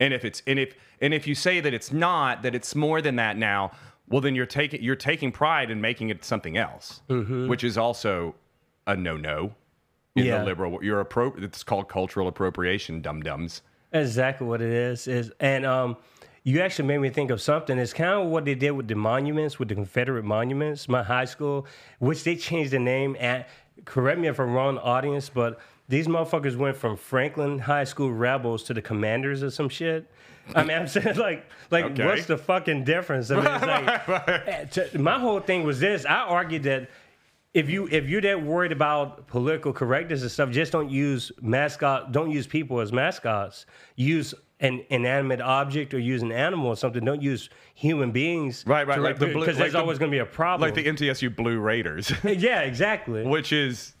And 0.00 0.14
if 0.14 0.24
it's 0.24 0.42
and 0.46 0.58
if 0.58 0.74
and 1.00 1.12
if 1.12 1.26
you 1.26 1.34
say 1.34 1.60
that 1.60 1.74
it's 1.74 1.92
not, 1.92 2.42
that 2.42 2.54
it's 2.54 2.74
more 2.74 3.02
than 3.02 3.16
that 3.16 3.36
now, 3.36 3.72
well, 4.08 4.20
then 4.20 4.34
you're 4.34 4.46
taking 4.46 4.82
you're 4.82 4.96
taking 4.96 5.32
pride 5.32 5.70
and 5.70 5.82
making 5.82 6.10
it 6.10 6.24
something 6.24 6.56
else, 6.56 7.02
which 7.08 7.64
is 7.64 7.76
also 7.76 8.34
a 8.86 8.96
no 8.96 9.16
no 9.16 9.54
in 10.16 10.24
Yeah. 10.26 10.38
the 10.38 10.44
liberal. 10.44 10.82
You're 10.82 11.04
appro- 11.04 11.42
It's 11.42 11.62
called 11.64 11.88
cultural 11.88 12.28
appropriation, 12.28 13.00
dum 13.02 13.22
dums. 13.22 13.62
Exactly 13.92 14.46
what 14.46 14.60
it 14.62 14.70
is. 14.72 15.08
Is 15.08 15.32
and 15.40 15.66
um, 15.66 15.96
you 16.44 16.60
actually 16.60 16.86
made 16.86 16.98
me 16.98 17.10
think 17.10 17.30
of 17.30 17.40
something. 17.40 17.76
It's 17.76 17.92
kind 17.92 18.22
of 18.22 18.28
what 18.28 18.44
they 18.44 18.54
did 18.54 18.70
with 18.72 18.86
the 18.86 18.94
monuments, 18.94 19.58
with 19.58 19.68
the 19.68 19.74
Confederate 19.74 20.24
monuments. 20.24 20.88
My 20.88 21.02
high 21.02 21.24
school, 21.24 21.66
which 21.98 22.22
they 22.24 22.36
changed 22.36 22.70
the 22.70 22.78
name 22.78 23.16
at. 23.18 23.48
Correct 23.84 24.18
me 24.20 24.28
if 24.28 24.38
I'm 24.40 24.52
wrong, 24.54 24.76
audience, 24.78 25.28
but 25.28 25.60
these 25.88 26.06
motherfuckers 26.06 26.56
went 26.56 26.76
from 26.76 26.96
Franklin 26.96 27.58
High 27.58 27.84
School 27.84 28.12
rebels 28.12 28.62
to 28.64 28.74
the 28.74 28.82
Commanders 28.82 29.42
or 29.42 29.50
some 29.50 29.68
shit. 29.68 30.10
I 30.54 30.62
mean, 30.62 30.76
I'm 30.76 30.86
saying 30.88 31.16
like, 31.16 31.46
like 31.70 31.84
Okay. 31.86 32.04
what's 32.04 32.26
the 32.26 32.36
fucking 32.38 32.84
difference? 32.84 33.30
I 33.30 33.36
mean, 33.36 33.46
it's 33.46 34.08
like, 34.08 34.48
eh, 34.48 34.64
to- 34.64 34.98
my 34.98 35.18
whole 35.18 35.40
thing 35.40 35.64
was 35.64 35.80
this. 35.80 36.04
I 36.04 36.16
argued 36.20 36.62
that 36.64 36.88
if 37.54 37.70
you 37.70 37.88
if 37.90 38.06
you're 38.06 38.20
that 38.20 38.42
worried 38.42 38.72
about 38.72 39.26
political 39.26 39.72
correctness 39.72 40.22
and 40.22 40.30
stuff, 40.30 40.50
just 40.50 40.70
don't 40.72 40.90
use 40.90 41.32
mascot. 41.40 42.12
Don't 42.12 42.30
use 42.30 42.46
people 42.46 42.80
as 42.80 42.92
mascots. 42.92 43.64
Use 43.96 44.34
an 44.60 44.84
inanimate 44.90 45.40
object 45.40 45.94
or 45.94 45.98
use 45.98 46.20
an 46.20 46.32
animal 46.32 46.66
or 46.68 46.76
something. 46.76 47.02
Don't 47.04 47.22
use 47.22 47.48
human 47.74 48.10
beings. 48.10 48.64
Right, 48.66 48.86
right, 48.86 49.00
like 49.00 49.18
the 49.18 49.26
blue- 49.26 49.40
because 49.40 49.56
there's 49.56 49.68
like 49.68 49.72
the- 49.72 49.78
always 49.80 49.98
going 49.98 50.10
to 50.10 50.14
be 50.14 50.18
a 50.20 50.26
problem. 50.26 50.68
Like 50.68 50.74
the 50.74 50.84
MTSU 50.90 51.34
Blue 51.34 51.58
Raiders, 51.58 52.12
yeah, 52.24 52.60
exactly. 52.60 53.24
which 53.26 53.52
is, 53.52 53.94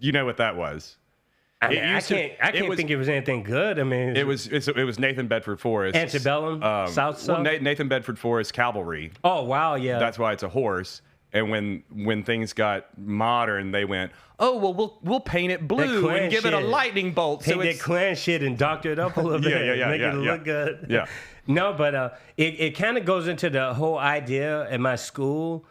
you 0.00 0.10
know 0.12 0.24
what 0.24 0.38
that 0.38 0.56
was. 0.56 0.96
I, 1.60 1.68
mean, 1.70 1.78
I 1.84 2.00
can't. 2.00 2.32
I 2.40 2.50
can't 2.52 2.68
was- 2.68 2.76
think 2.76 2.90
it 2.90 2.96
was 2.96 3.08
anything 3.08 3.42
good. 3.42 3.78
I 3.80 3.82
mean, 3.82 4.16
It 4.16 4.26
was 4.26 4.46
it 4.46 4.76
was 4.84 4.98
Nathan 4.98 5.26
Bedford 5.26 5.60
Forrest. 5.60 5.96
Antebellum? 5.96 6.60
South 6.90 7.26
well, 7.26 7.42
Na- 7.42 7.58
Nathan 7.60 7.88
Bedford 7.88 8.18
Forrest 8.18 8.52
cavalry. 8.52 9.10
Oh 9.24 9.42
wow, 9.44 9.74
yeah. 9.74 9.98
That's 9.98 10.18
why 10.18 10.32
it's 10.32 10.42
a 10.44 10.48
horse. 10.48 11.02
And 11.32 11.50
when 11.50 11.82
when 11.92 12.22
things 12.22 12.52
got 12.52 12.86
modern, 12.96 13.70
they 13.72 13.84
went, 13.84 14.12
oh 14.38 14.56
well, 14.56 14.72
we'll 14.72 14.98
we'll 15.02 15.20
paint 15.20 15.52
it 15.52 15.66
blue 15.68 16.08
and 16.08 16.30
give 16.30 16.46
it 16.46 16.54
a 16.54 16.60
lightning 16.60 17.12
bolt. 17.12 17.42
take 17.42 17.54
so 17.54 17.60
that 17.62 17.78
clan 17.80 18.14
shit 18.16 18.42
and 18.42 18.56
doctor 18.56 18.92
it 18.92 18.98
up 18.98 19.16
a 19.16 19.20
little 19.20 19.40
bit, 19.42 19.50
Yeah, 19.50 19.64
yeah, 19.64 19.74
yeah, 19.74 19.88
make 19.88 20.00
yeah, 20.00 20.16
it 20.16 20.22
yeah. 20.24 20.32
look 20.32 20.44
good. 20.44 20.86
Yeah. 20.88 21.06
No, 21.50 21.72
but 21.72 21.94
uh, 21.94 22.10
it 22.36 22.60
it 22.60 22.76
kind 22.76 22.98
of 22.98 23.06
goes 23.06 23.26
into 23.26 23.48
the 23.48 23.72
whole 23.72 23.98
idea 23.98 24.68
at 24.70 24.80
my 24.80 24.96
school 24.96 25.64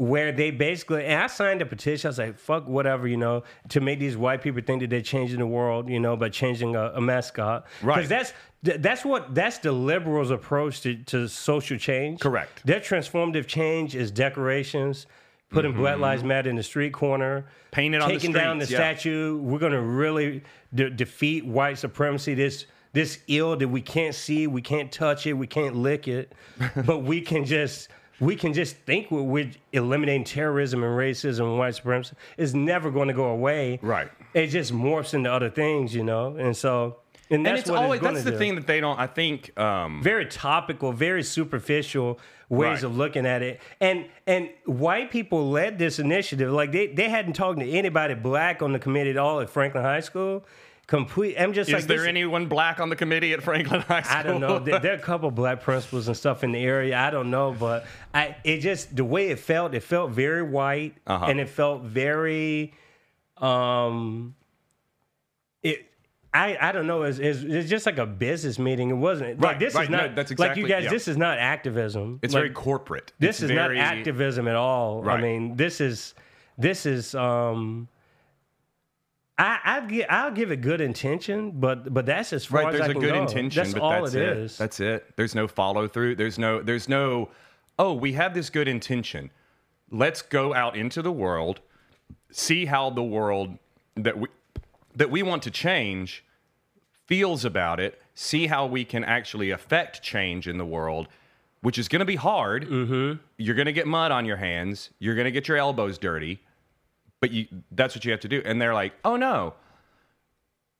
where 0.00 0.32
they 0.32 0.50
basically 0.50 1.04
and 1.04 1.22
I 1.22 1.26
signed 1.26 1.60
a 1.60 1.66
petition. 1.66 2.08
I 2.08 2.10
was 2.10 2.18
like, 2.18 2.38
"Fuck 2.38 2.66
whatever," 2.66 3.06
you 3.06 3.18
know, 3.18 3.42
to 3.68 3.82
make 3.82 3.98
these 3.98 4.16
white 4.16 4.40
people 4.40 4.62
think 4.62 4.80
that 4.80 4.88
they're 4.88 5.02
changing 5.02 5.40
the 5.40 5.46
world, 5.46 5.90
you 5.90 6.00
know, 6.00 6.16
by 6.16 6.30
changing 6.30 6.74
a, 6.74 6.92
a 6.94 7.02
mascot. 7.02 7.66
Right. 7.82 7.96
Because 7.96 8.08
that's 8.08 8.32
that's 8.62 9.04
what 9.04 9.34
that's 9.34 9.58
the 9.58 9.72
liberals' 9.72 10.30
approach 10.30 10.80
to, 10.82 10.96
to 11.04 11.28
social 11.28 11.76
change. 11.76 12.20
Correct. 12.20 12.64
Their 12.64 12.80
transformative 12.80 13.46
change 13.46 13.94
is 13.94 14.10
decorations, 14.10 15.06
putting 15.50 15.74
Black 15.74 15.94
mm-hmm. 15.94 16.02
Lives 16.02 16.24
Matter 16.24 16.48
in 16.48 16.56
the 16.56 16.62
street 16.62 16.94
corner, 16.94 17.44
Painted 17.70 18.00
on 18.00 18.08
the 18.08 18.14
taking 18.14 18.32
down 18.32 18.58
the 18.58 18.64
yeah. 18.64 18.78
statue. 18.78 19.36
We're 19.36 19.58
going 19.58 19.72
to 19.72 19.82
really 19.82 20.42
de- 20.74 20.88
defeat 20.88 21.44
white 21.44 21.76
supremacy. 21.76 22.32
This 22.32 22.64
this 22.94 23.18
ill 23.28 23.54
that 23.54 23.68
we 23.68 23.82
can't 23.82 24.14
see, 24.14 24.46
we 24.46 24.62
can't 24.62 24.90
touch 24.90 25.26
it, 25.26 25.34
we 25.34 25.46
can't 25.46 25.76
lick 25.76 26.08
it, 26.08 26.32
but 26.86 27.00
we 27.00 27.20
can 27.20 27.44
just 27.44 27.90
we 28.20 28.36
can 28.36 28.52
just 28.52 28.76
think 28.76 29.10
we're, 29.10 29.22
we're 29.22 29.50
eliminating 29.72 30.24
terrorism 30.24 30.84
and 30.84 30.92
racism 30.96 31.40
and 31.40 31.58
white 31.58 31.74
supremacy. 31.74 32.14
It's 32.36 32.54
never 32.54 32.90
going 32.90 33.08
to 33.08 33.14
go 33.14 33.26
away. 33.26 33.78
Right. 33.82 34.10
It 34.34 34.48
just 34.48 34.72
morphs 34.72 35.14
into 35.14 35.32
other 35.32 35.50
things, 35.50 35.94
you 35.94 36.04
know, 36.04 36.36
and 36.36 36.56
so. 36.56 36.96
And 37.32 37.38
and 37.38 37.46
that's 37.46 37.60
it's 37.60 37.70
what 37.70 37.82
always 37.84 38.00
it's 38.00 38.12
that's 38.12 38.24
the 38.24 38.32
do 38.32 38.38
thing 38.38 38.56
that 38.56 38.66
they 38.66 38.80
don't. 38.80 38.98
I 38.98 39.06
think. 39.06 39.56
Um, 39.58 40.02
very 40.02 40.26
topical, 40.26 40.92
very 40.92 41.22
superficial 41.22 42.18
ways 42.48 42.82
Right. 42.82 42.82
of 42.82 42.96
looking 42.96 43.24
at 43.24 43.40
it. 43.42 43.60
And 43.80 44.06
and 44.26 44.50
white 44.66 45.12
people 45.12 45.48
led 45.50 45.78
this 45.78 46.00
initiative. 46.00 46.50
Like 46.50 46.72
they, 46.72 46.88
they 46.88 47.08
hadn't 47.08 47.34
talked 47.34 47.60
to 47.60 47.70
anybody 47.70 48.14
black 48.14 48.62
on 48.62 48.72
the 48.72 48.80
committee 48.80 49.10
at 49.10 49.16
all 49.16 49.40
at 49.40 49.48
Franklin 49.48 49.84
High 49.84 50.00
School. 50.00 50.44
Complete. 50.90 51.36
I'm 51.38 51.52
just 51.52 51.68
is 51.70 51.74
like 51.74 51.84
there 51.86 52.04
anyone 52.04 52.46
black 52.46 52.80
on 52.80 52.88
the 52.90 52.96
committee 52.96 53.32
at 53.32 53.44
Franklin 53.44 53.80
High 53.82 54.02
School? 54.02 54.16
I 54.18 54.22
don't 54.24 54.40
know. 54.40 54.58
There, 54.58 54.80
there 54.80 54.92
are 54.92 54.96
a 54.96 54.98
couple 55.12 55.30
black 55.30 55.62
principals 55.62 56.08
and 56.08 56.16
stuff 56.16 56.42
in 56.42 56.50
the 56.50 56.58
area. 56.58 56.98
I 56.98 57.10
don't 57.10 57.30
know, 57.30 57.52
but 57.56 57.86
I 58.12 58.34
it 58.42 58.58
just 58.58 58.96
the 58.96 59.04
way 59.04 59.28
it 59.28 59.38
felt. 59.38 59.72
It 59.72 59.84
felt 59.84 60.10
very 60.10 60.42
white, 60.42 60.96
Uh-huh. 61.06 61.26
and 61.26 61.38
it 61.38 61.48
felt 61.48 61.82
very. 61.82 62.74
Um, 63.36 64.34
it. 65.62 65.86
I, 66.34 66.56
I 66.60 66.72
don't 66.72 66.86
know. 66.88 67.02
It's, 67.04 67.18
it's, 67.20 67.40
it's 67.42 67.68
just 67.70 67.86
like 67.86 67.98
a 67.98 68.06
business 68.06 68.58
meeting. 68.58 68.90
It 68.90 68.94
wasn't 68.94 69.40
like 69.40 69.52
Right, 69.52 69.58
this 69.60 69.74
right. 69.76 69.84
is 69.84 69.90
No, 69.90 69.96
not 70.06 70.14
that's 70.16 70.36
like 70.38 70.56
you 70.56 70.66
guys. 70.66 70.84
yeah. 70.84 70.90
This 70.90 71.06
is 71.08 71.16
not 71.16 71.38
activism. 71.38 72.18
it's 72.22 72.34
Like, 72.34 72.40
very 72.42 72.52
corporate. 72.54 73.12
This 73.20 73.36
It's 73.36 73.42
is 73.44 73.50
very- 73.52 73.78
not 73.78 73.86
activism 73.96 74.48
at 74.48 74.56
all. 74.56 75.02
Right. 75.04 75.18
I 75.18 75.22
mean, 75.22 75.56
this 75.56 75.80
is 75.80 76.14
this 76.58 76.84
is 76.84 77.14
um. 77.14 77.86
I 79.40 79.58
I 79.64 79.80
gi- 79.86 80.06
I'll 80.08 80.30
give 80.30 80.52
it 80.52 80.60
good 80.60 80.80
intention, 80.82 81.52
but 81.52 81.92
but 81.92 82.04
that's 82.06 82.32
as 82.32 82.44
far 82.44 82.64
Right, 82.64 82.74
as 82.74 82.78
there's 82.80 82.88
I 82.88 82.90
a 82.90 82.92
can 82.92 83.00
good 83.02 83.14
go. 83.14 83.22
intention, 83.22 83.62
That's 83.62 83.72
but 83.74 83.82
all 83.82 84.02
that's 84.02 84.14
it 84.14 84.22
it. 84.22 84.36
is. 84.38 84.58
That's 84.58 84.80
it. 84.80 85.16
There's 85.16 85.34
no 85.34 85.48
follow 85.48 85.88
through. 85.88 86.16
There's 86.16 86.38
no. 86.38 86.60
There's 86.62 86.88
no. 86.88 87.30
Oh, 87.78 87.94
we 87.94 88.12
have 88.12 88.34
this 88.34 88.50
good 88.50 88.68
intention. 88.68 89.30
Let's 89.90 90.20
go 90.22 90.54
out 90.54 90.76
into 90.76 91.00
the 91.02 91.10
world, 91.12 91.60
see 92.30 92.66
how 92.66 92.90
the 92.90 93.02
world 93.02 93.56
that 93.96 94.18
we 94.18 94.28
that 94.94 95.10
we 95.10 95.22
want 95.22 95.42
to 95.44 95.50
change 95.50 96.22
feels 97.06 97.44
about 97.44 97.80
it. 97.80 98.00
See 98.14 98.46
how 98.46 98.66
we 98.66 98.84
can 98.84 99.02
actually 99.04 99.50
affect 99.50 100.02
change 100.02 100.46
in 100.46 100.58
the 100.58 100.66
world, 100.66 101.08
which 101.62 101.78
is 101.78 101.88
going 101.88 102.00
to 102.00 102.04
be 102.04 102.16
hard. 102.16 102.68
Mm-hmm. 102.68 103.18
You're 103.38 103.54
going 103.54 103.66
to 103.66 103.72
get 103.72 103.86
mud 103.86 104.12
on 104.12 104.26
your 104.26 104.36
hands. 104.36 104.90
You're 104.98 105.14
going 105.14 105.24
to 105.24 105.30
get 105.30 105.48
your 105.48 105.56
elbows 105.56 105.96
dirty, 105.96 106.40
but 107.20 107.30
you, 107.30 107.46
that's 107.72 107.94
what 107.94 108.04
you 108.04 108.10
have 108.10 108.20
to 108.20 108.28
do. 108.28 108.42
And 108.44 108.60
they're 108.60 108.74
like, 108.74 108.92
oh 109.04 109.16
no. 109.16 109.54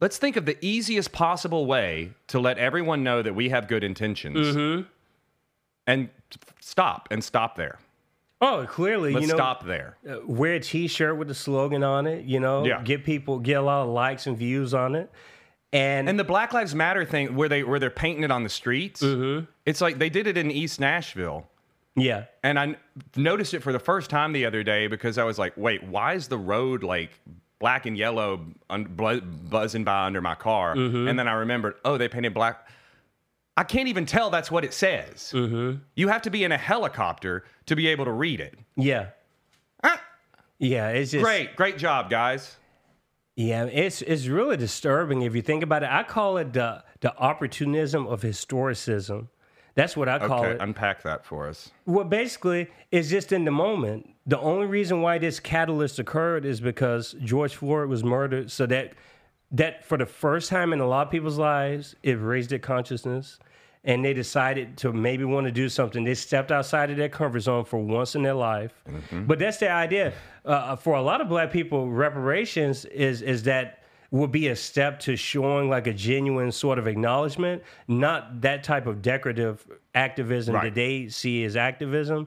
Let's 0.00 0.16
think 0.16 0.36
of 0.36 0.46
the 0.46 0.56
easiest 0.64 1.12
possible 1.12 1.66
way 1.66 2.12
to 2.28 2.40
let 2.40 2.56
everyone 2.56 3.02
know 3.04 3.20
that 3.20 3.34
we 3.34 3.50
have 3.50 3.68
good 3.68 3.84
intentions. 3.84 4.38
Mm-hmm. 4.56 4.82
And 5.86 6.08
stop 6.60 7.08
and 7.10 7.22
stop 7.22 7.56
there. 7.56 7.78
Oh, 8.40 8.64
clearly, 8.66 9.12
Let's 9.12 9.26
you 9.26 9.28
know, 9.32 9.36
stop 9.36 9.66
there. 9.66 9.98
uh, 10.08 10.20
wear 10.26 10.54
a 10.54 10.60
T-shirt 10.60 11.18
with 11.18 11.30
a 11.30 11.34
slogan 11.34 11.82
on 11.84 12.06
it. 12.06 12.24
You 12.24 12.40
know, 12.40 12.64
Yeah. 12.64 12.80
get 12.82 13.04
people 13.04 13.38
get 13.38 13.58
a 13.58 13.60
lot 13.62 13.82
of 13.82 13.88
likes 13.90 14.26
and 14.26 14.38
views 14.38 14.72
on 14.72 14.94
it, 14.94 15.10
and, 15.74 16.08
And 16.08 16.18
the 16.18 16.24
Black 16.24 16.54
Lives 16.54 16.74
Matter 16.74 17.04
thing, 17.04 17.34
where 17.36 17.50
they 17.50 17.62
where 17.64 17.78
they're 17.78 17.90
painting 17.90 18.24
it 18.24 18.30
on 18.30 18.42
the 18.42 18.48
streets, 18.48 19.02
Mm-hmm. 19.02 19.44
it's 19.66 19.82
like 19.82 19.98
they 19.98 20.08
did 20.08 20.26
it 20.26 20.38
in 20.38 20.50
East 20.50 20.80
Nashville. 20.80 21.49
Yeah, 22.00 22.24
And 22.42 22.58
I 22.58 22.62
n- 22.64 22.76
noticed 23.16 23.54
it 23.54 23.60
for 23.62 23.72
the 23.72 23.78
first 23.78 24.10
time 24.10 24.32
the 24.32 24.44
other 24.46 24.62
day 24.62 24.86
because 24.86 25.18
I 25.18 25.24
was 25.24 25.38
like, 25.38 25.52
wait, 25.56 25.82
why 25.84 26.14
is 26.14 26.28
the 26.28 26.38
road 26.38 26.82
like 26.82 27.10
black 27.58 27.86
and 27.86 27.96
yellow 27.96 28.44
un- 28.68 28.84
buzzing 29.50 29.84
by 29.84 30.06
under 30.06 30.20
my 30.20 30.34
car? 30.34 30.74
Mm-hmm. 30.74 31.08
And 31.08 31.18
then 31.18 31.28
I 31.28 31.32
remembered, 31.34 31.74
oh, 31.84 31.98
they 31.98 32.08
painted 32.08 32.34
black. 32.34 32.66
I 33.56 33.64
can't 33.64 33.88
even 33.88 34.06
tell 34.06 34.30
that's 34.30 34.50
what 34.50 34.64
it 34.64 34.72
says. 34.72 35.32
Mm-hmm. 35.34 35.78
You 35.94 36.08
have 36.08 36.22
to 36.22 36.30
be 36.30 36.44
in 36.44 36.52
a 36.52 36.56
helicopter 36.58 37.44
to 37.66 37.76
be 37.76 37.88
able 37.88 38.06
to 38.06 38.12
read 38.12 38.40
it. 38.40 38.58
yeah, 38.76 39.08
Ah, 39.82 40.00
yeah. 40.58 40.88
It's 40.90 41.10
just 41.12 41.22
great, 41.24 41.56
great 41.56 41.76
job, 41.78 42.08
guys. 42.10 42.56
Yeah, 43.36 43.64
it's 43.64 44.02
it's 44.02 44.26
really 44.26 44.56
disturbing 44.58 45.22
if 45.22 45.34
you 45.34 45.40
think 45.42 45.62
about 45.62 45.82
it. 45.82 45.88
I 45.90 46.02
call 46.02 46.36
it 46.36 46.52
the 46.52 46.84
the 47.00 47.16
opportunism 47.16 48.06
of 48.06 48.20
historicism. 48.22 49.28
That's 49.74 49.96
what 49.96 50.08
I 50.08 50.18
call 50.18 50.40
Okay, 50.44 50.50
it. 50.52 50.60
unpack 50.60 51.02
that 51.02 51.24
for 51.24 51.48
us. 51.48 51.70
Well, 51.86 52.04
basically, 52.04 52.68
it's 52.90 53.08
just 53.08 53.32
in 53.32 53.44
the 53.44 53.50
moment. 53.50 54.08
The 54.26 54.38
only 54.40 54.66
reason 54.66 55.00
why 55.02 55.18
this 55.18 55.40
catalyst 55.40 55.98
occurred 55.98 56.44
is 56.44 56.60
because 56.60 57.14
George 57.24 57.54
Floyd 57.54 57.88
was 57.88 58.02
murdered. 58.04 58.50
So 58.50 58.66
that 58.66 58.92
that 59.52 59.84
for 59.84 59.96
the 59.98 60.06
first 60.06 60.48
time 60.48 60.72
in 60.72 60.80
a 60.80 60.86
lot 60.86 61.06
of 61.08 61.10
people's 61.10 61.38
lives, 61.38 61.96
it 62.02 62.12
raised 62.20 62.50
their 62.50 62.58
consciousness, 62.60 63.38
and 63.82 64.04
they 64.04 64.12
decided 64.12 64.76
to 64.78 64.92
maybe 64.92 65.24
want 65.24 65.46
to 65.46 65.52
do 65.52 65.68
something. 65.68 66.04
They 66.04 66.14
stepped 66.14 66.52
outside 66.52 66.90
of 66.90 66.96
their 66.96 67.08
comfort 67.08 67.40
zone 67.40 67.64
for 67.64 67.78
once 67.80 68.14
in 68.14 68.22
their 68.22 68.34
life. 68.34 68.72
But 69.12 69.38
that's 69.40 69.56
the 69.56 69.70
idea. 69.70 70.12
Uh, 70.44 70.76
for 70.76 70.94
a 70.94 71.02
lot 71.02 71.20
of 71.20 71.28
black 71.28 71.50
people, 71.50 71.90
reparations 71.90 72.84
is 72.86 73.22
is 73.22 73.42
that 73.44 73.79
would 74.12 74.32
be 74.32 74.48
a 74.48 74.56
step 74.56 74.98
to 75.00 75.16
showing 75.16 75.68
like 75.70 75.86
a 75.86 75.92
genuine 75.94 76.50
sort 76.50 76.78
of 76.78 76.86
acknowledgement, 76.88 77.62
not 77.86 78.40
that 78.40 78.64
type 78.64 78.86
of 78.86 79.02
decorative 79.02 79.64
activism 79.94 80.54
Right. 80.54 80.64
that 80.64 80.74
they 80.74 81.08
see 81.08 81.44
as 81.44 81.56
activism. 81.56 82.26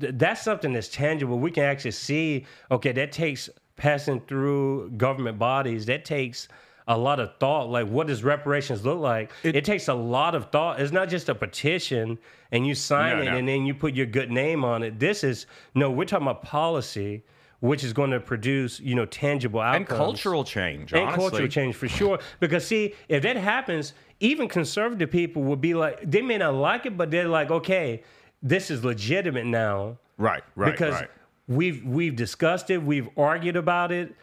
Th- 0.00 0.12
That's 0.16 0.42
something 0.42 0.72
that's 0.72 0.88
tangible. 0.88 1.38
We 1.38 1.50
can 1.50 1.64
actually 1.64 1.90
see, 1.92 2.46
okay, 2.70 2.92
that 2.92 3.10
takes 3.12 3.50
passing 3.76 4.20
through 4.20 4.90
government 4.90 5.38
bodies, 5.38 5.86
that 5.86 6.04
takes 6.04 6.46
a 6.86 6.96
lot 6.96 7.18
of 7.18 7.30
thought. 7.40 7.68
Like, 7.70 7.88
what 7.88 8.06
does 8.06 8.22
reparations 8.22 8.84
look 8.84 9.00
like? 9.00 9.32
It, 9.42 9.64
takes 9.64 9.88
a 9.88 9.94
lot 9.94 10.34
of 10.36 10.50
thought. 10.52 10.78
It's 10.80 10.92
not 10.92 11.08
just 11.08 11.28
a 11.28 11.34
petition 11.34 12.18
and 12.52 12.64
you 12.66 12.74
sign 12.76 13.16
No, 13.16 13.22
it 13.22 13.24
no. 13.24 13.36
and 13.38 13.48
then 13.48 13.64
you 13.66 13.74
put 13.74 13.94
your 13.94 14.06
good 14.06 14.30
name 14.30 14.64
on 14.64 14.82
it. 14.84 15.00
This 15.00 15.24
is, 15.24 15.46
no, 15.74 15.90
we're 15.90 16.04
talking 16.04 16.26
about 16.28 16.42
policy, 16.42 17.24
which 17.64 17.82
is 17.82 17.94
going 17.94 18.10
to 18.10 18.20
produce, 18.20 18.78
you 18.78 18.94
know, 18.94 19.06
tangible 19.06 19.58
outcomes 19.58 19.88
And 19.88 19.98
cultural 19.98 20.44
change, 20.44 20.92
and 20.92 21.00
honestly. 21.04 21.30
cultural 21.30 21.48
change 21.48 21.74
for 21.74 21.88
sure. 21.88 22.18
Because 22.38 22.66
see, 22.66 22.92
if 23.08 23.22
that 23.22 23.36
happens, 23.36 23.94
even 24.20 24.48
conservative 24.48 25.10
people 25.10 25.42
will 25.42 25.56
be 25.56 25.72
like, 25.72 25.98
they 26.10 26.20
may 26.20 26.36
not 26.36 26.52
like 26.52 26.84
it, 26.84 26.98
but 26.98 27.10
they're 27.10 27.26
like, 27.26 27.50
okay, 27.50 28.02
this 28.42 28.70
is 28.70 28.84
legitimate 28.84 29.46
now 29.46 29.96
Right, 30.18 30.42
right, 30.56 30.72
because 30.72 30.92
right. 30.92 31.08
we've 31.48 31.82
we've 31.86 32.14
discussed 32.14 32.68
it, 32.68 32.82
we've 32.82 33.08
argued 33.16 33.56
about 33.56 33.92
it, 33.92 34.14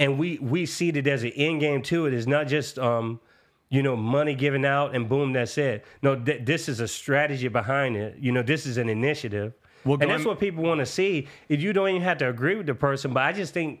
and 0.00 0.18
we 0.18 0.38
we 0.40 0.66
see 0.66 0.90
that 0.90 1.04
there's 1.04 1.22
an 1.22 1.30
end 1.36 1.60
game 1.60 1.82
to 1.82 2.06
it. 2.06 2.12
It's 2.12 2.26
not 2.26 2.48
just 2.48 2.80
um, 2.80 3.20
you 3.70 3.84
know, 3.84 3.94
money 3.94 4.34
given 4.34 4.64
out 4.64 4.92
and 4.96 5.08
boom, 5.08 5.32
that's 5.32 5.56
it. 5.56 5.84
No, 6.02 6.16
th- 6.16 6.44
this 6.44 6.68
is 6.68 6.80
a 6.80 6.88
strategy 6.88 7.46
behind 7.46 7.96
it. 7.96 8.16
You 8.18 8.32
know, 8.32 8.42
this 8.42 8.66
is 8.66 8.76
an 8.76 8.88
initiative. 8.88 9.52
Well, 9.84 9.98
and 10.00 10.10
that's 10.10 10.24
what 10.24 10.38
people 10.38 10.62
want 10.64 10.80
to 10.80 10.86
see. 10.86 11.28
If 11.48 11.60
you 11.62 11.72
don't 11.72 11.88
even 11.88 12.02
have 12.02 12.18
to 12.18 12.28
agree 12.28 12.54
with 12.54 12.66
the 12.66 12.74
person, 12.74 13.12
but 13.12 13.22
I 13.22 13.32
just 13.32 13.52
think 13.52 13.80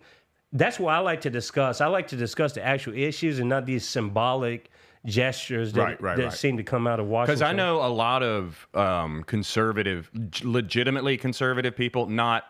that's 0.52 0.78
what 0.78 0.94
I 0.94 0.98
like 0.98 1.22
to 1.22 1.30
discuss. 1.30 1.80
I 1.80 1.86
like 1.86 2.08
to 2.08 2.16
discuss 2.16 2.52
the 2.52 2.64
actual 2.64 2.94
issues 2.94 3.38
and 3.38 3.48
not 3.48 3.66
these 3.66 3.88
symbolic 3.88 4.70
gestures 5.04 5.72
that, 5.72 5.80
Right, 5.80 6.00
right, 6.00 6.16
that 6.16 6.24
right. 6.24 6.32
seem 6.32 6.56
to 6.58 6.62
come 6.62 6.86
out 6.86 7.00
of 7.00 7.06
Washington. 7.06 7.34
Because 7.34 7.42
I 7.42 7.52
know 7.52 7.84
a 7.84 7.88
lot 7.88 8.22
of 8.22 8.66
um, 8.74 9.24
conservative, 9.24 10.10
legitimately 10.42 11.16
conservative 11.16 11.76
people, 11.76 12.06
not 12.06 12.44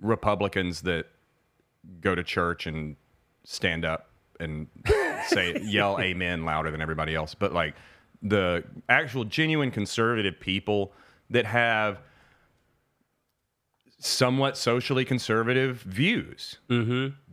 Republicans 0.00 0.82
that 0.82 1.06
go 2.00 2.14
to 2.14 2.22
church 2.22 2.66
and 2.66 2.96
stand 3.44 3.84
up 3.84 4.10
and 4.40 4.66
say, 5.26 5.58
yell 5.62 5.98
amen 6.00 6.44
louder 6.44 6.70
than 6.70 6.82
everybody 6.82 7.14
else, 7.14 7.34
but 7.34 7.52
like 7.52 7.74
the 8.22 8.64
actual 8.88 9.24
genuine 9.24 9.70
conservative 9.70 10.38
people 10.40 10.92
that 11.30 11.46
have 11.46 12.00
somewhat 13.98 14.56
socially 14.56 15.04
conservative 15.04 15.80
views 15.82 16.58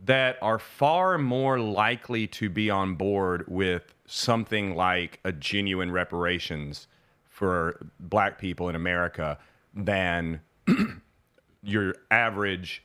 that 0.04 0.36
are 0.42 0.58
far 0.58 1.16
more 1.16 1.60
likely 1.60 2.26
to 2.26 2.50
be 2.50 2.68
on 2.70 2.94
board 2.94 3.44
with 3.46 3.94
something 4.06 4.74
like 4.74 5.20
a 5.24 5.32
genuine 5.32 5.92
reparations 5.92 6.88
for 7.24 7.86
black 8.00 8.38
people 8.38 8.68
in 8.68 8.74
America 8.74 9.38
than 9.74 10.40
your 11.62 11.94
average 12.10 12.82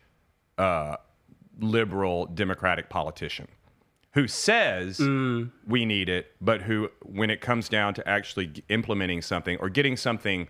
uh, 0.57 0.95
liberal 1.59 2.27
democratic 2.27 2.89
politician 2.89 3.47
who 4.13 4.27
says 4.27 4.99
we 5.65 5.85
need 5.85 6.09
it, 6.09 6.33
but 6.41 6.61
who, 6.61 6.89
when 7.03 7.29
it 7.29 7.39
comes 7.39 7.69
down 7.69 7.93
to 7.93 8.07
actually 8.07 8.51
implementing 8.69 9.21
something 9.21 9.57
or 9.59 9.69
getting 9.69 9.95
something, 9.95 10.47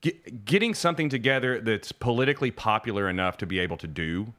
get, 0.00 0.44
getting 0.44 0.74
something 0.74 1.08
together 1.08 1.60
that's 1.60 1.92
politically 1.92 2.50
popular 2.50 3.08
enough 3.08 3.36
to 3.38 3.46
be 3.46 3.58
able 3.58 3.76
to 3.78 3.86
do 3.86 4.32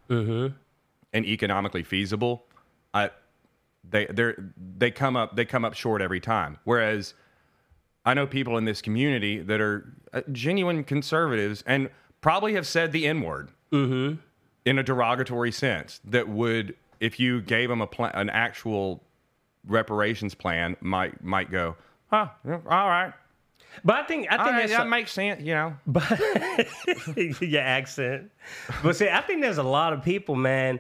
and 1.14 1.26
economically 1.26 1.84
feasible, 1.84 2.46
I, 2.94 3.12
they 3.90 4.06
they 4.08 4.34
they 4.78 4.92
come 4.92 5.16
up 5.16 5.36
they 5.36 5.46
come 5.46 5.66
up 5.66 5.74
short 5.74 6.02
every 6.02 6.20
time. 6.20 6.58
Whereas 6.66 7.14
I 8.06 8.14
know 8.14 8.28
people 8.28 8.58
in 8.58 8.66
this 8.66 8.82
community 8.82 9.40
that 9.40 9.60
are 9.62 9.94
uh, 10.14 10.22
genuine 10.32 10.84
conservatives 10.84 11.64
and 11.66 11.90
probably 12.22 12.54
have 12.54 12.68
said 12.68 12.92
the 12.92 13.08
N 13.08 13.22
word 13.22 13.50
in 14.66 14.80
a 14.80 14.84
derogatory 14.84 15.52
sense 15.52 16.00
that 16.06 16.28
would, 16.28 16.76
if 17.00 17.20
you 17.20 17.42
gave 17.42 17.70
them 17.70 17.82
a 17.82 17.88
an 18.14 18.30
actual 18.30 19.04
reparations 19.68 20.36
plan, 20.36 20.76
might 20.82 21.24
might 21.24 21.52
go, 21.52 21.76
huh, 22.08 22.28
all 22.48 22.90
right, 22.90 23.14
But 23.84 23.96
I 23.96 24.04
think 24.04 24.28
I 24.30 24.38
think 24.38 24.50
right, 24.50 24.68
that's 24.68 24.72
that 24.72 24.88
makes 24.88 25.12
sense, 25.12 25.42
you 25.42 25.54
know. 25.54 25.74
But 25.86 26.20
your 27.42 27.62
accent. 27.62 28.32
But 28.84 28.96
see, 28.96 29.10
I 29.10 29.22
think 29.22 29.42
there's 29.42 29.58
a 29.58 29.64
lot 29.64 29.94
of 29.94 30.04
people, 30.04 30.36
man. 30.36 30.80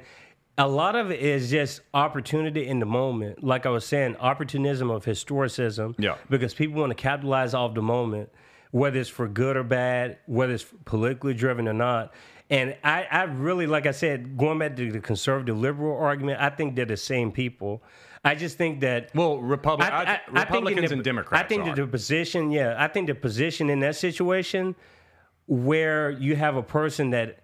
A 0.57 0.67
lot 0.67 0.95
of 0.95 1.09
it 1.09 1.21
is 1.21 1.49
just 1.49 1.81
opportunity 1.93 2.67
in 2.67 2.79
the 2.79 2.85
moment. 2.85 3.43
Like 3.43 3.65
I 3.65 3.69
was 3.69 3.85
saying, 3.85 4.17
opportunism 4.17 4.89
of 4.89 5.05
historicism. 5.05 5.95
Yeah. 5.97 6.15
Because 6.29 6.53
people 6.53 6.81
want 6.81 6.89
to 6.89 7.01
capitalize 7.01 7.53
off 7.53 7.75
the 7.75 7.81
moment, 7.81 8.29
whether 8.71 8.99
it's 8.99 9.09
for 9.09 9.27
good 9.29 9.55
or 9.55 9.63
bad, 9.63 10.17
whether 10.25 10.53
it's 10.53 10.65
politically 10.83 11.33
driven 11.33 11.67
or 11.67 11.73
not. 11.73 12.13
And 12.49 12.75
I, 12.83 13.07
I 13.09 13.23
really, 13.23 13.67
like 13.67 13.85
I 13.85 13.91
said, 13.91 14.37
going 14.37 14.59
back 14.59 14.75
to 14.75 14.91
the 14.91 14.99
conservative 14.99 15.57
liberal 15.57 15.97
argument, 15.97 16.41
I 16.41 16.49
think 16.49 16.75
they're 16.75 16.85
the 16.85 16.97
same 16.97 17.31
people. 17.31 17.83
I 18.23 18.35
just 18.35 18.57
think 18.57 18.81
that 18.81 19.09
Well, 19.15 19.37
Republic, 19.39 19.89
I- 19.91 19.95
I- 19.95 20.01
I 20.01 20.05
think 20.05 20.27
in 20.27 20.35
Republicans 20.35 20.89
the- 20.89 20.93
and 20.95 21.03
Democrats. 21.03 21.43
I 21.43 21.47
think 21.47 21.63
are. 21.63 21.65
that 21.67 21.75
the 21.77 21.87
position, 21.87 22.51
yeah, 22.51 22.75
I 22.77 22.87
think 22.87 23.07
the 23.07 23.15
position 23.15 23.69
in 23.69 23.79
that 23.79 23.95
situation 23.95 24.75
where 25.47 26.09
you 26.11 26.35
have 26.35 26.55
a 26.55 26.63
person 26.63 27.09
that 27.11 27.39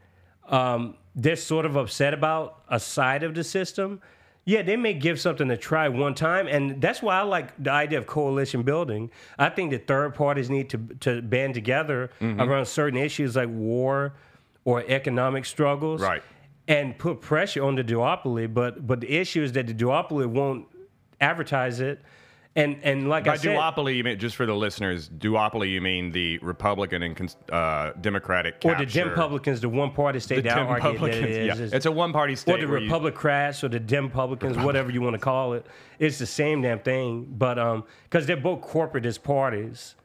um, 0.50 0.96
they're 1.16 1.36
sort 1.36 1.66
of 1.66 1.76
upset 1.76 2.14
about 2.14 2.62
a 2.70 2.80
side 2.80 3.24
of 3.24 3.34
the 3.34 3.44
system, 3.44 4.00
yeah, 4.44 4.62
they 4.62 4.76
may 4.76 4.94
give 4.94 5.20
something 5.20 5.50
a 5.50 5.58
try 5.58 5.88
one 5.88 6.14
time, 6.14 6.48
and 6.48 6.80
that's 6.80 7.02
why 7.02 7.18
I 7.18 7.24
like 7.24 7.52
the 7.64 7.72
idea 7.72 7.98
of 7.98 8.06
coalition 8.06 8.62
building. 8.62 9.10
I 9.40 9.50
think 9.50 9.72
that 9.72 9.88
third 9.88 10.14
parties 10.14 10.50
need 10.52 10.70
to 10.70 10.78
to 11.00 11.22
band 11.24 11.56
together 11.56 12.12
Mm-hmm. 12.22 12.40
around 12.42 12.66
certain 12.68 13.00
issues 13.00 13.36
like 13.36 13.50
war 13.50 14.14
or 14.66 14.84
economic 14.88 15.46
struggles, 15.46 16.02
Right. 16.02 16.22
And 16.68 16.98
put 16.98 17.22
pressure 17.22 17.64
on 17.64 17.76
the 17.76 17.84
duopoly. 17.84 18.52
But 18.54 18.86
but 18.88 19.02
the 19.02 19.10
issue 19.16 19.44
is 19.44 19.52
that 19.54 19.68
the 19.68 19.74
duopoly 19.74 20.26
won't 20.26 20.66
advertise 21.22 21.80
it, 21.80 22.02
and 22.56 22.78
and 22.84 23.08
like 23.10 23.26
By 23.26 23.34
I 23.34 23.36
said, 23.38 23.56
by 23.56 23.72
duopoly, 23.72 23.96
you 23.98 24.04
mean 24.04 24.18
just 24.20 24.36
for 24.36 24.46
the 24.46 24.56
listeners, 24.56 25.10
duopoly, 25.10 25.70
you 25.72 25.82
mean 25.82 26.12
the 26.12 26.38
Republican 26.40 27.04
and 27.04 27.36
uh, 27.52 27.92
Democratic 28.02 28.56
or 28.66 28.72
the 28.76 28.86
capture. 28.86 29.10
Republicans, 29.10 29.62
the 29.62 29.70
one 29.70 29.92
party 29.92 30.20
state 30.20 30.38
The 30.38 30.42
that 30.44 30.58
argue 30.58 30.74
that 30.82 30.90
it 30.90 30.94
Republicans, 30.94 31.38
yeah. 31.60 31.64
is- 31.66 31.74
It's 31.74 31.86
a 31.86 31.92
one-party 31.92 32.36
state. 32.36 32.56
or 32.56 32.66
the 32.66 32.68
where 32.68 32.80
you- 32.80 32.90
Republicrats 32.90 33.64
or 33.64 33.68
the 33.70 33.80
Dempublicans, 33.80 34.64
whatever 34.64 34.92
you 34.92 35.02
want 35.02 35.14
to 35.14 35.20
call 35.20 35.54
it. 35.54 35.66
It's 36.00 36.18
the 36.18 36.26
same 36.26 36.62
damn 36.62 36.80
thing. 36.80 37.26
But 37.38 37.60
um, 37.60 37.84
because 38.04 38.26
they're 38.26 38.38
both 38.38 38.62
corporatist 38.62 39.22
parties. 39.24 39.96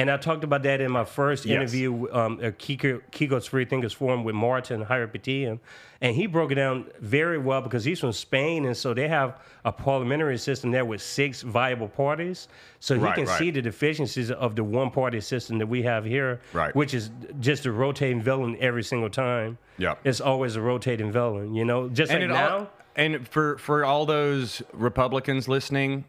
And 0.00 0.10
I 0.10 0.16
talked 0.16 0.44
about 0.44 0.62
that 0.62 0.80
in 0.80 0.90
my 0.90 1.04
first 1.04 1.44
Yes. 1.44 1.56
interview 1.56 2.10
um, 2.12 2.38
at 2.42 2.58
Kiko, 2.58 3.00
Kiko's 3.12 3.46
Free 3.46 3.64
Thinkers 3.64 3.92
Forum 3.92 4.24
with 4.24 4.34
Martin 4.34 4.84
Hirepetian. 4.84 5.58
And 6.00 6.16
he 6.16 6.26
broke 6.26 6.50
it 6.50 6.54
down 6.54 6.86
very 7.00 7.36
well 7.36 7.60
because 7.60 7.84
he's 7.84 8.00
from 8.00 8.12
Spain. 8.12 8.64
And 8.64 8.74
so 8.76 8.94
they 8.94 9.06
have 9.08 9.38
a 9.66 9.72
parliamentary 9.72 10.38
system 10.38 10.70
there 10.70 10.84
with 10.86 11.02
six 11.02 11.42
viable 11.42 11.88
parties. 11.88 12.48
So 12.78 12.94
he 12.94 13.00
Right, 13.02 13.14
can 13.14 13.24
right. 13.26 13.38
see 13.38 13.50
the 13.50 13.60
deficiencies 13.60 14.30
of 14.30 14.56
the 14.56 14.64
one 14.64 14.90
party 14.90 15.20
system 15.20 15.58
that 15.58 15.66
we 15.66 15.82
have 15.82 16.04
here, 16.06 16.40
Right. 16.54 16.74
which 16.74 16.94
is 16.94 17.10
just 17.40 17.66
a 17.66 17.72
rotating 17.72 18.22
villain 18.22 18.56
every 18.60 18.82
single 18.82 19.10
time. 19.10 19.58
Yep. 19.76 19.98
It's 20.04 20.20
always 20.22 20.56
a 20.56 20.62
rotating 20.62 21.12
villain, 21.12 21.54
you 21.54 21.66
know? 21.66 21.88
Just 21.90 22.10
and 22.10 22.22
like 22.22 22.30
now. 22.30 22.56
all, 22.56 22.70
and 22.96 23.28
for 23.28 23.58
for 23.58 23.84
all 23.84 24.06
those 24.06 24.62
Republicans 24.72 25.46
listening 25.48 26.04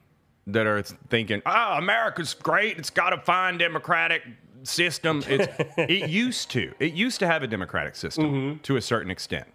that 0.47 0.65
are 0.67 0.81
thinking, 0.81 1.41
"Oh, 1.45 1.75
America's 1.77 2.33
great. 2.33 2.77
It's 2.77 2.89
got 2.89 3.13
a 3.13 3.17
fine 3.17 3.57
democratic 3.57 4.23
system." 4.63 5.23
It's 5.27 5.47
it 5.77 6.09
used 6.09 6.51
to. 6.51 6.73
It 6.79 6.93
used 6.93 7.19
to 7.19 7.27
have 7.27 7.43
a 7.43 7.47
democratic 7.47 7.95
system 7.95 8.25
Mm-hmm. 8.25 8.57
to 8.63 8.75
a 8.77 8.81
certain 8.81 9.11
extent. 9.11 9.47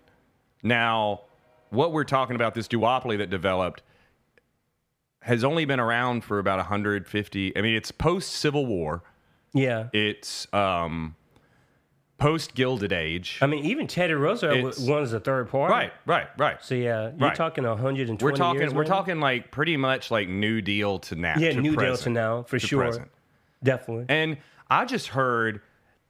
Now, 0.63 1.23
what 1.71 1.93
we're 1.93 2.05
talking 2.05 2.37
about, 2.37 2.55
this 2.55 2.69
duopoly 2.69 3.19
that 3.19 3.31
developed, 3.31 3.83
has 5.23 5.43
only 5.45 5.65
been 5.65 5.81
around 5.81 6.23
for 6.25 6.39
about 6.39 6.59
150. 6.59 7.57
I 7.57 7.61
mean, 7.61 7.75
it's 7.75 7.91
post 7.91 8.33
Civil 8.33 8.67
War. 8.67 9.03
Yeah. 9.53 9.89
It's 9.93 10.47
um, 10.55 11.17
post 12.19 12.55
Gilded 12.55 12.93
Age. 12.93 13.39
I 13.43 13.47
mean, 13.47 13.65
even 13.65 13.87
Teddy 13.87 14.15
Roosevelt 14.15 14.57
It's- 14.59 14.79
won 14.81 15.03
as 15.03 15.13
a 15.13 15.21
third 15.21 15.49
party. 15.51 15.73
right, 15.73 15.93
right, 16.07 16.29
right. 16.39 16.63
So 16.65 16.75
yeah, 16.75 17.11
you're 17.11 17.29
Right. 17.29 17.35
talking 17.37 17.65
120 17.65 18.25
We're 18.25 18.37
talking. 18.37 18.61
years, 18.63 18.73
we're 18.73 18.83
man? 18.83 18.91
talking 18.91 19.21
like 19.21 19.51
pretty 19.51 19.77
much 19.77 20.11
like 20.11 20.29
New 20.29 20.61
Deal 20.63 20.99
to 21.01 21.15
now. 21.15 21.35
Yeah, 21.39 21.53
to 21.53 21.61
New 21.61 21.71
Deal 21.73 21.79
present, 21.79 22.03
to 22.05 22.11
now 22.11 22.43
for 22.45 22.59
sure. 22.59 22.85
present. 22.85 23.11
Definitely. 23.63 24.07
And 24.09 24.39
I 24.71 24.85
just 24.87 25.09
heard 25.09 25.61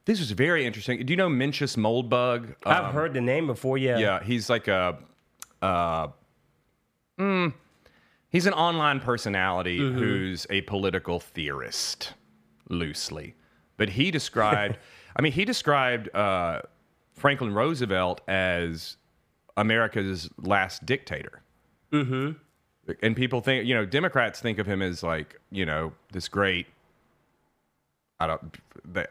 this 0.05 0.21
was 0.21 0.31
very 0.31 0.65
interesting. 0.65 1.05
Do 1.05 1.13
you 1.13 1.17
know 1.17 1.29
Mencius 1.29 1.77
Moldbug? 1.77 2.55
I've 2.65 2.85
Um, 2.85 2.93
heard 2.93 3.13
the 3.13 3.21
name 3.21 3.49
before. 3.49 3.77
Yeah. 3.77 3.99
Yeah, 3.99 4.23
he's 4.23 4.49
like 4.49 4.69
a. 4.69 4.99
Uh, 5.61 6.09
mm, 7.19 7.53
he's 8.29 8.47
an 8.47 8.53
online 8.53 9.01
personality 9.01 9.81
Mm-hmm. 9.81 9.99
who's 9.99 10.47
a 10.51 10.61
political 10.63 11.19
theorist, 11.19 12.15
loosely. 12.69 13.35
But 13.77 13.91
he 13.91 14.11
described. 14.13 14.77
I 15.17 15.23
mean, 15.23 15.33
he 15.33 15.45
described 15.45 16.15
uh, 16.15 16.61
Franklin 17.15 17.53
Roosevelt 17.53 18.21
as 18.29 18.97
America's 19.57 20.29
last 20.39 20.85
dictator. 20.85 21.43
Mm-hmm. 21.93 22.33
and 23.01 23.17
people 23.17 23.41
think 23.41 23.65
you 23.65 23.73
know 23.73 23.87
democrats 23.87 24.41
think 24.41 24.59
of 24.59 24.67
him 24.67 24.83
as 24.83 25.05
like 25.05 25.41
you 25.53 25.65
know 25.65 25.93
this 26.11 26.29
great 26.29 26.67
i 28.19 28.27
don't 28.27 28.59
the, 28.85 29.07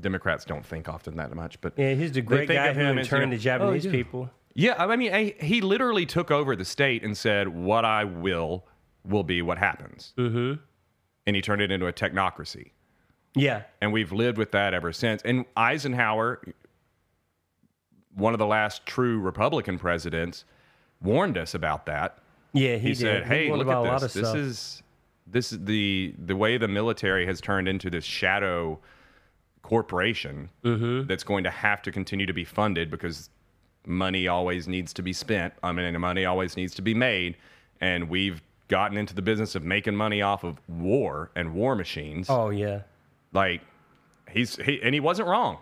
democrats 0.00 0.46
don't 0.46 0.64
think 0.64 0.88
often 0.88 1.16
that 1.16 1.32
much 1.34 1.60
but 1.60 1.74
Yeah, 1.76 1.92
he's 1.92 2.12
the 2.12 2.22
great 2.22 2.48
guy 2.48 2.72
who 2.72 2.80
him 2.80 2.98
as, 2.98 3.10
you 3.10 3.18
know, 3.18 3.30
the 3.30 3.36
Japanese 3.36 3.84
oh, 3.84 3.88
yeah. 3.90 3.92
people. 3.92 4.30
yeah 4.54 4.74
i 4.78 4.96
mean 4.96 5.12
I, 5.12 5.34
he 5.38 5.60
literally 5.60 6.06
took 6.06 6.30
over 6.30 6.56
the 6.56 6.64
state 6.64 7.04
and 7.04 7.16
said 7.16 7.48
what 7.48 7.84
i 7.84 8.04
will 8.04 8.64
will 9.06 9.22
be 9.22 9.42
what 9.42 9.58
happens 9.58 10.14
mm-hmm. 10.16 10.54
and 11.26 11.36
he 11.36 11.42
turned 11.42 11.60
it 11.60 11.70
into 11.70 11.86
a 11.86 11.92
technocracy 11.92 12.70
Yeah. 13.34 13.62
and 13.80 13.92
we've 13.92 14.12
lived 14.12 14.38
with 14.38 14.52
that 14.52 14.74
ever 14.74 14.92
since. 14.92 15.22
And 15.22 15.44
Eisenhower, 15.56 16.40
one 18.14 18.32
of 18.32 18.38
the 18.38 18.46
last 18.46 18.86
true 18.86 19.18
Republican 19.20 19.78
presidents, 19.78 20.44
warned 21.02 21.36
us 21.36 21.54
about 21.54 21.86
that. 21.86 22.18
Yeah, 22.52 22.76
he, 22.76 22.88
He, 22.88 22.94
said, 22.94 23.24
"Hey, 23.24 23.48
warned 23.48 23.66
look 23.66 23.74
at 23.74 23.78
lot 23.80 24.00
this. 24.00 24.12
This 24.12 24.22
stuff. 24.28 24.36
is 24.36 24.82
this 25.26 25.52
is 25.52 25.64
the 25.64 26.14
the 26.24 26.36
way 26.36 26.56
the 26.58 26.68
military 26.68 27.26
has 27.26 27.40
turned 27.40 27.66
into 27.66 27.90
this 27.90 28.04
shadow 28.04 28.78
corporation 29.62 30.50
Mm-hmm. 30.64 31.06
that's 31.08 31.24
going 31.24 31.44
to 31.44 31.50
have 31.50 31.82
to 31.82 31.90
continue 31.90 32.26
to 32.26 32.32
be 32.32 32.44
funded 32.44 32.90
because 32.90 33.30
money 33.86 34.28
always 34.28 34.68
needs 34.68 34.92
to 34.94 35.02
be 35.02 35.12
spent. 35.12 35.54
I 35.62 35.72
mean, 35.72 35.98
money 36.00 36.24
always 36.24 36.56
needs 36.56 36.74
to 36.76 36.82
be 36.82 36.94
made, 36.94 37.36
and 37.80 38.08
we've 38.08 38.40
gotten 38.68 38.96
into 38.96 39.14
the 39.14 39.22
business 39.22 39.54
of 39.54 39.64
making 39.64 39.96
money 39.96 40.22
off 40.22 40.44
of 40.44 40.58
war 40.68 41.30
and 41.34 41.54
war 41.54 41.74
machines. 41.74 42.28
Oh 42.30 42.50
yeah. 42.50 42.82
Like 43.34 43.60
he's 44.30 44.56
he 44.56 44.80
and 44.82 44.94
he 44.94 45.00
wasn't 45.00 45.28
wrong. 45.28 45.58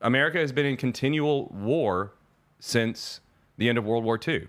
America 0.00 0.38
has 0.38 0.52
been 0.52 0.66
in 0.66 0.76
continual 0.76 1.46
war 1.52 2.12
since 2.58 3.20
the 3.58 3.68
end 3.68 3.76
of 3.78 3.84
World 3.84 4.04
War 4.04 4.18
II. 4.26 4.46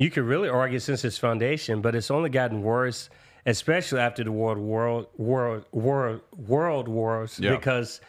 You 0.00 0.10
could 0.10 0.24
really 0.24 0.48
argue 0.48 0.78
since 0.78 1.04
its 1.04 1.18
foundation, 1.18 1.80
but 1.80 1.94
it's 1.96 2.10
only 2.10 2.30
gotten 2.30 2.62
worse, 2.62 3.10
especially 3.46 3.98
after 4.00 4.22
the 4.22 4.30
world 4.32 4.58
world 4.58 5.06
world 5.16 5.64
world 5.72 6.20
world 6.36 6.88
wars, 6.88 7.38
Yeah. 7.40 7.56
because 7.56 8.00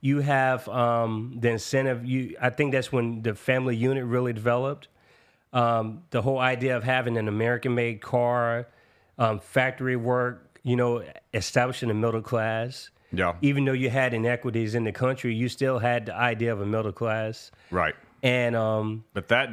you 0.00 0.20
have 0.20 0.68
um, 0.68 1.36
the 1.40 1.50
incentive. 1.50 2.04
You, 2.04 2.36
I 2.40 2.50
think 2.50 2.72
that's 2.72 2.92
when 2.92 3.22
the 3.22 3.34
family 3.34 3.76
unit 3.76 4.04
really 4.04 4.32
developed. 4.32 4.88
Um, 5.54 6.02
the 6.10 6.20
whole 6.20 6.38
idea 6.38 6.76
of 6.76 6.84
having 6.84 7.16
an 7.16 7.26
American-made 7.26 8.02
car, 8.02 8.68
um, 9.18 9.40
factory 9.40 9.96
work, 9.96 10.47
you 10.62 10.76
know, 10.76 11.04
establishing 11.34 11.90
a 11.90 11.94
middle 11.94 12.22
class. 12.22 12.90
Yeah. 13.12 13.34
Even 13.40 13.64
though 13.64 13.72
you 13.72 13.90
had 13.90 14.12
inequities 14.12 14.74
in 14.74 14.84
the 14.84 14.92
country, 14.92 15.34
you 15.34 15.48
still 15.48 15.78
had 15.78 16.06
the 16.06 16.14
idea 16.14 16.52
of 16.52 16.60
a 16.60 16.66
middle 16.66 16.92
class. 16.92 17.50
Right. 17.70 17.94
And 18.22 18.54
um, 18.54 19.04
But 19.14 19.28
that 19.28 19.50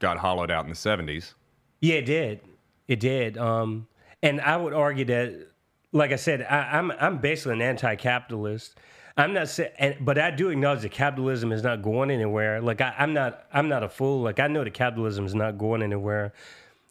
got 0.00 0.18
hollowed 0.18 0.50
out 0.50 0.64
in 0.64 0.70
the 0.70 0.76
70s. 0.76 1.34
Yeah, 1.80 1.96
it 1.96 2.06
did. 2.06 2.40
It 2.88 3.00
did. 3.00 3.38
Um, 3.38 3.86
and 4.22 4.40
I 4.40 4.56
would 4.56 4.72
argue 4.72 5.04
that, 5.06 5.48
like 5.92 6.12
I 6.12 6.16
said, 6.16 6.42
I, 6.42 6.78
I'm 6.78 6.90
I'm 6.92 7.18
basically 7.18 7.54
an 7.54 7.62
anti-capitalist. 7.62 8.78
I'm 9.16 9.32
not 9.32 9.48
saying, 9.48 9.96
but 10.00 10.18
I 10.18 10.30
do 10.30 10.50
acknowledge 10.50 10.82
that 10.82 10.90
capitalism 10.90 11.52
is 11.52 11.62
not 11.62 11.82
going 11.82 12.10
anywhere. 12.10 12.60
Like 12.60 12.80
I, 12.80 12.94
I'm 12.98 13.14
not 13.14 13.46
I'm 13.52 13.68
not 13.68 13.82
a 13.82 13.88
fool. 13.88 14.22
Like 14.22 14.40
I 14.40 14.46
know 14.48 14.64
that 14.64 14.74
capitalism 14.74 15.24
is 15.26 15.34
not 15.34 15.58
going 15.58 15.82
anywhere. 15.82 16.32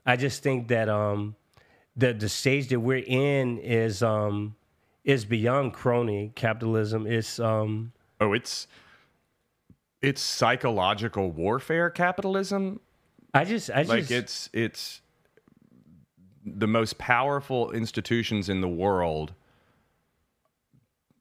I 0.06 0.16
just 0.16 0.44
think 0.44 0.68
that 0.70 0.88
um, 0.90 1.36
the 1.96 2.14
the 2.14 2.30
stage 2.30 2.70
that 2.70 2.80
we're 2.80 3.04
in 3.06 3.58
is 3.60 4.04
um, 4.04 4.56
is 5.04 5.26
beyond 5.26 5.74
crony 5.74 6.32
capitalism. 6.36 7.08
It's 7.08 7.40
um, 7.40 7.92
Oh, 8.20 8.34
it's 8.34 8.68
it's 10.02 10.22
psychological 10.22 11.32
warfare 11.32 11.90
capitalism. 11.90 12.80
I 13.34 13.44
just 13.46 13.70
I 13.70 13.84
just 13.84 13.90
Like 13.90 14.12
it's 14.12 14.50
it's 14.54 15.02
the 16.46 16.68
most 16.68 16.98
powerful 16.98 17.72
institutions 17.72 18.50
in 18.50 18.62
the 18.62 18.70
world 18.70 19.34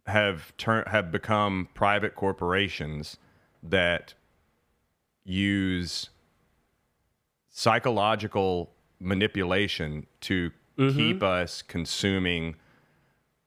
have 0.06 0.54
turned 0.56 0.86
have 0.88 1.10
become 1.10 1.68
private 1.74 2.14
corporations 2.14 3.16
that 3.62 4.14
use 5.24 6.10
psychological 7.48 8.70
manipulation 9.00 10.06
to 10.20 10.50
keep 10.76 11.22
us 11.22 11.62
consuming 11.62 12.56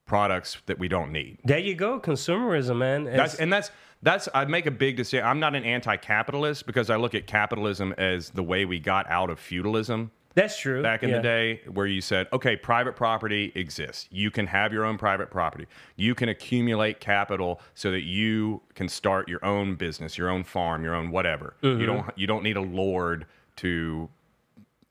products 0.05 0.57
that 0.65 0.79
we 0.79 0.87
don't 0.87 1.11
need. 1.11 1.37
There 1.43 1.59
you 1.59 1.75
go, 1.75 1.99
consumerism, 1.99 2.77
man. 2.77 3.03
That's 3.03 3.35
and 3.35 3.51
that's 3.51 3.71
that's 4.01 4.29
I 4.33 4.45
make 4.45 4.65
a 4.65 4.71
big 4.71 4.95
distinction. 4.95 5.27
I'm 5.27 5.39
not 5.39 5.55
an 5.55 5.63
anti-capitalist 5.63 6.65
because 6.65 6.89
I 6.89 6.95
look 6.95 7.15
at 7.15 7.27
capitalism 7.27 7.93
as 7.97 8.29
the 8.29 8.43
way 8.43 8.65
we 8.65 8.79
got 8.79 9.09
out 9.09 9.29
of 9.29 9.39
feudalism 9.39 10.11
that's 10.37 10.59
true. 10.59 10.83
back 10.83 11.01
in 11.01 11.09
yeah. 11.09 11.15
the 11.17 11.21
day 11.23 11.61
where 11.71 11.87
you 11.87 11.99
said, 11.99 12.27
okay, 12.31 12.55
private 12.55 12.95
property 12.95 13.51
exists. 13.55 14.07
You 14.11 14.29
can 14.29 14.45
have 14.45 14.71
your 14.71 14.85
own 14.85 14.99
private 14.99 15.31
property. 15.31 15.65
You 15.95 16.13
can 16.13 16.29
accumulate 16.29 16.99
capital 16.99 17.59
so 17.73 17.89
that 17.89 18.03
you 18.03 18.61
can 18.75 18.87
start 18.87 19.27
your 19.27 19.43
own 19.43 19.75
business, 19.75 20.15
your 20.15 20.29
own 20.29 20.43
farm, 20.43 20.83
your 20.83 20.93
own 20.93 21.09
whatever. 21.09 21.55
You 21.63 21.85
don't 21.87 22.05
you 22.15 22.27
don't 22.27 22.43
need 22.43 22.55
a 22.55 22.61
lord 22.61 23.25
to 23.57 24.09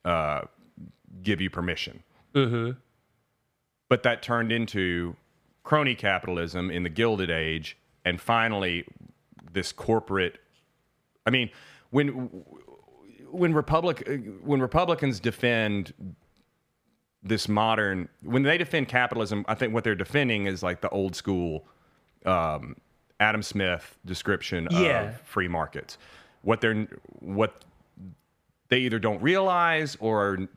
uh, 0.05 0.43
give 1.23 1.41
you 1.41 1.49
permission. 1.49 2.03
But 3.89 4.03
that 4.03 4.23
turned 4.23 4.53
into 4.53 5.17
crony 5.63 5.95
capitalism 5.95 6.71
in 6.71 6.83
the 6.83 6.89
Gilded 6.89 7.31
Age, 7.31 7.77
and 8.05 8.21
finally, 8.21 8.85
this 9.53 9.73
corporate. 9.73 10.39
I 11.25 11.31
mean, 11.31 11.51
when 11.91 12.09
when 13.31 13.53
Republic 13.55 14.09
when 14.43 14.61
Republicans 14.61 15.19
defend 15.21 15.93
this 17.23 17.49
modern 17.49 18.09
when 18.23 18.43
they 18.43 18.59
defend 18.59 18.89
capitalism, 18.89 19.45
I 19.49 19.55
think 19.55 19.73
what 19.75 19.83
they're 19.85 19.95
defending 19.95 20.47
is 20.47 20.63
like 20.63 20.81
the 20.81 20.89
old 20.91 21.17
school 21.17 21.67
um, 22.25 22.77
Adam 23.19 23.43
Smith 23.43 23.99
description 24.05 24.69
Yeah. 24.71 25.11
of 25.11 25.21
free 25.23 25.49
markets. 25.49 25.99
What 26.43 26.61
they're 26.61 26.87
what 27.21 27.65
they 28.69 28.79
either 28.79 28.99
don't 28.99 29.21
realize 29.23 29.97
or 30.01 30.49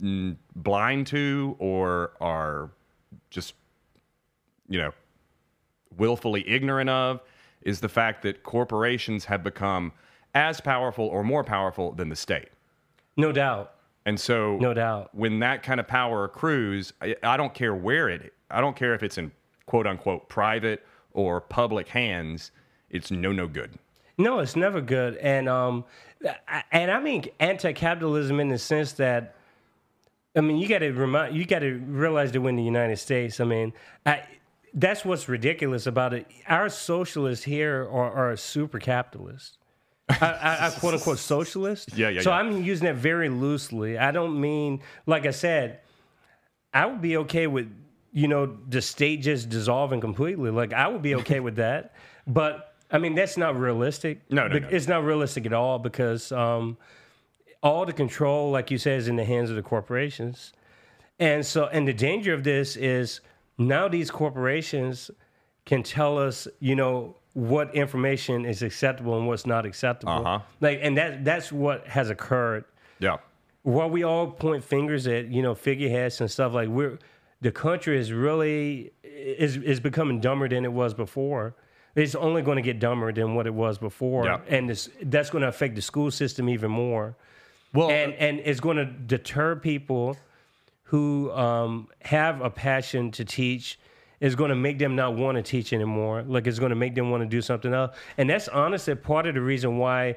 blind 0.00 1.06
to 1.08 1.56
or 1.58 2.12
are 2.20 2.70
just 3.30 3.54
you 4.68 4.78
know 4.78 4.92
willfully 5.96 6.46
ignorant 6.48 6.90
of 6.90 7.20
is 7.62 7.80
the 7.80 7.88
fact 7.88 8.22
that 8.22 8.42
corporations 8.42 9.24
have 9.24 9.42
become 9.42 9.92
as 10.34 10.60
powerful 10.60 11.06
or 11.06 11.22
more 11.22 11.44
powerful 11.44 11.92
than 11.92 12.08
the 12.08 12.16
state. 12.16 12.48
No 13.16 13.30
doubt. 13.32 13.72
And 14.06 14.18
so 14.18 14.58
No 14.58 14.74
doubt. 14.74 15.14
when 15.14 15.38
that 15.38 15.62
kind 15.62 15.80
of 15.80 15.86
power 15.88 16.24
accrues, 16.24 16.92
I, 17.00 17.14
I 17.22 17.36
don't 17.36 17.54
care 17.54 17.74
where 17.74 18.08
it 18.08 18.32
I 18.50 18.60
don't 18.60 18.76
care 18.76 18.94
if 18.94 19.02
it's 19.02 19.18
in 19.18 19.30
quote 19.66 19.86
unquote 19.86 20.28
private 20.28 20.84
or 21.12 21.40
public 21.40 21.88
hands, 21.88 22.50
it's 22.90 23.10
no 23.10 23.32
no 23.32 23.46
good. 23.46 23.78
No, 24.18 24.40
it's 24.40 24.56
never 24.56 24.80
good. 24.80 25.16
And 25.16 25.48
um, 25.48 25.84
and 26.70 26.90
I 26.90 27.00
mean 27.00 27.24
anti-capitalism 27.40 28.40
in 28.40 28.48
the 28.48 28.58
sense 28.58 28.92
that, 28.92 29.33
I 30.36 30.40
mean, 30.40 30.56
you 30.56 30.68
got 30.68 30.78
to 30.78 30.90
remind, 30.90 31.36
you 31.36 31.44
got 31.44 31.60
to 31.60 31.74
realize 31.74 32.32
that 32.32 32.40
we're 32.40 32.48
in 32.50 32.56
the 32.56 32.62
United 32.62 32.98
States. 32.98 33.40
I 33.40 33.44
mean, 33.44 33.72
I, 34.04 34.22
that's 34.74 35.04
what's 35.04 35.28
ridiculous 35.28 35.86
about 35.86 36.12
it. 36.12 36.26
Our 36.48 36.68
socialists 36.68 37.44
here 37.44 37.88
are, 37.90 38.30
are 38.32 38.36
super 38.36 38.78
capitalists. 38.78 39.58
I, 40.08 40.16
I, 40.26 40.66
I 40.66 40.70
quote 40.70 40.94
unquote 40.94 41.18
socialist. 41.18 41.96
Yeah, 41.96 42.08
yeah, 42.08 42.20
So 42.20 42.30
yeah. 42.30 42.36
I'm 42.36 42.62
using 42.62 42.86
that 42.86 42.96
very 42.96 43.28
loosely. 43.28 43.96
I 43.96 44.10
don't 44.10 44.40
mean, 44.40 44.80
like 45.06 45.24
I 45.26 45.30
said, 45.30 45.80
I 46.72 46.86
would 46.86 47.00
be 47.00 47.16
okay 47.18 47.46
with 47.46 47.72
you 48.12 48.28
know 48.28 48.58
the 48.68 48.82
state 48.82 49.22
just 49.22 49.48
dissolving 49.48 50.00
completely. 50.00 50.50
Like 50.50 50.72
I 50.72 50.88
would 50.88 51.02
be 51.02 51.14
okay 51.22 51.40
with 51.40 51.56
that, 51.56 51.94
but 52.26 52.74
I 52.90 52.98
mean 52.98 53.14
that's 53.14 53.36
not 53.36 53.58
realistic. 53.58 54.20
No, 54.30 54.46
no, 54.48 54.58
no. 54.58 54.68
it's 54.68 54.88
not 54.88 55.04
realistic 55.04 55.46
at 55.46 55.52
all 55.52 55.78
because 55.78 56.32
um, 56.32 56.76
all 57.64 57.84
the 57.86 57.92
control, 57.92 58.50
like 58.52 58.70
you 58.70 58.78
said, 58.78 58.98
is 59.00 59.08
in 59.08 59.16
the 59.16 59.24
hands 59.24 59.50
of 59.50 59.56
the 59.56 59.62
corporations, 59.62 60.52
and 61.18 61.44
so 61.44 61.66
and 61.72 61.88
the 61.88 61.94
danger 61.94 62.32
of 62.34 62.44
this 62.44 62.76
is 62.76 63.20
now 63.58 63.88
these 63.88 64.10
corporations 64.10 65.10
can 65.64 65.82
tell 65.82 66.18
us, 66.18 66.46
you 66.60 66.76
know, 66.76 67.16
what 67.32 67.74
information 67.74 68.44
is 68.44 68.62
acceptable 68.62 69.16
and 69.18 69.26
what's 69.26 69.46
not 69.46 69.64
acceptable. 69.64 70.12
Uh-huh. 70.12 70.40
Like, 70.60 70.78
and 70.82 70.96
that 70.98 71.24
that's 71.24 71.50
what 71.50 71.86
has 71.88 72.10
occurred 72.10 72.64
Yeah. 73.00 73.16
while 73.62 73.88
we 73.90 74.04
all 74.04 74.30
point 74.30 74.62
fingers 74.62 75.06
at 75.06 75.28
you 75.28 75.42
know 75.42 75.54
figureheads 75.54 76.20
and 76.20 76.30
stuff 76.30 76.52
like 76.52 76.68
we're 76.68 76.98
the 77.40 77.50
country 77.50 77.98
is 77.98 78.12
really 78.12 78.92
is 79.02 79.56
is 79.56 79.80
becoming 79.80 80.20
dumber 80.20 80.48
than 80.48 80.64
it 80.64 80.72
was 80.72 80.92
before 80.94 81.54
it's 81.96 82.14
only 82.16 82.42
going 82.42 82.56
to 82.56 82.62
get 82.62 82.78
dumber 82.80 83.12
than 83.12 83.34
what 83.36 83.46
it 83.46 83.54
was 83.54 83.78
before 83.78 84.26
Yeah. 84.26 84.40
and 84.48 84.68
this, 84.68 84.88
that's 85.04 85.30
going 85.30 85.42
to 85.42 85.48
affect 85.48 85.74
the 85.76 85.82
school 85.82 86.10
system 86.10 86.48
even 86.48 86.70
more 86.70 87.16
Well, 87.74 87.90
and 87.90 88.14
and 88.14 88.40
it's 88.44 88.60
going 88.60 88.76
to 88.76 88.86
deter 88.86 89.56
people 89.56 90.16
who 90.84 91.30
um, 91.32 91.88
have 92.00 92.40
a 92.40 92.50
passion 92.50 93.10
to 93.12 93.24
teach. 93.24 93.78
Is 94.20 94.36
going 94.36 94.50
to 94.50 94.56
make 94.56 94.78
them 94.78 94.96
not 94.96 95.16
want 95.16 95.36
to 95.36 95.42
teach 95.42 95.74
anymore. 95.74 96.22
Like 96.22 96.46
it's 96.46 96.58
going 96.58 96.70
to 96.70 96.76
make 96.76 96.94
them 96.94 97.10
want 97.10 97.22
to 97.22 97.28
do 97.28 97.42
something 97.42 97.74
else. 97.74 97.94
And 98.16 98.30
that's 98.30 98.48
honestly 98.48 98.94
part 98.94 99.26
of 99.26 99.34
the 99.34 99.40
reason 99.42 99.76
why 99.76 100.16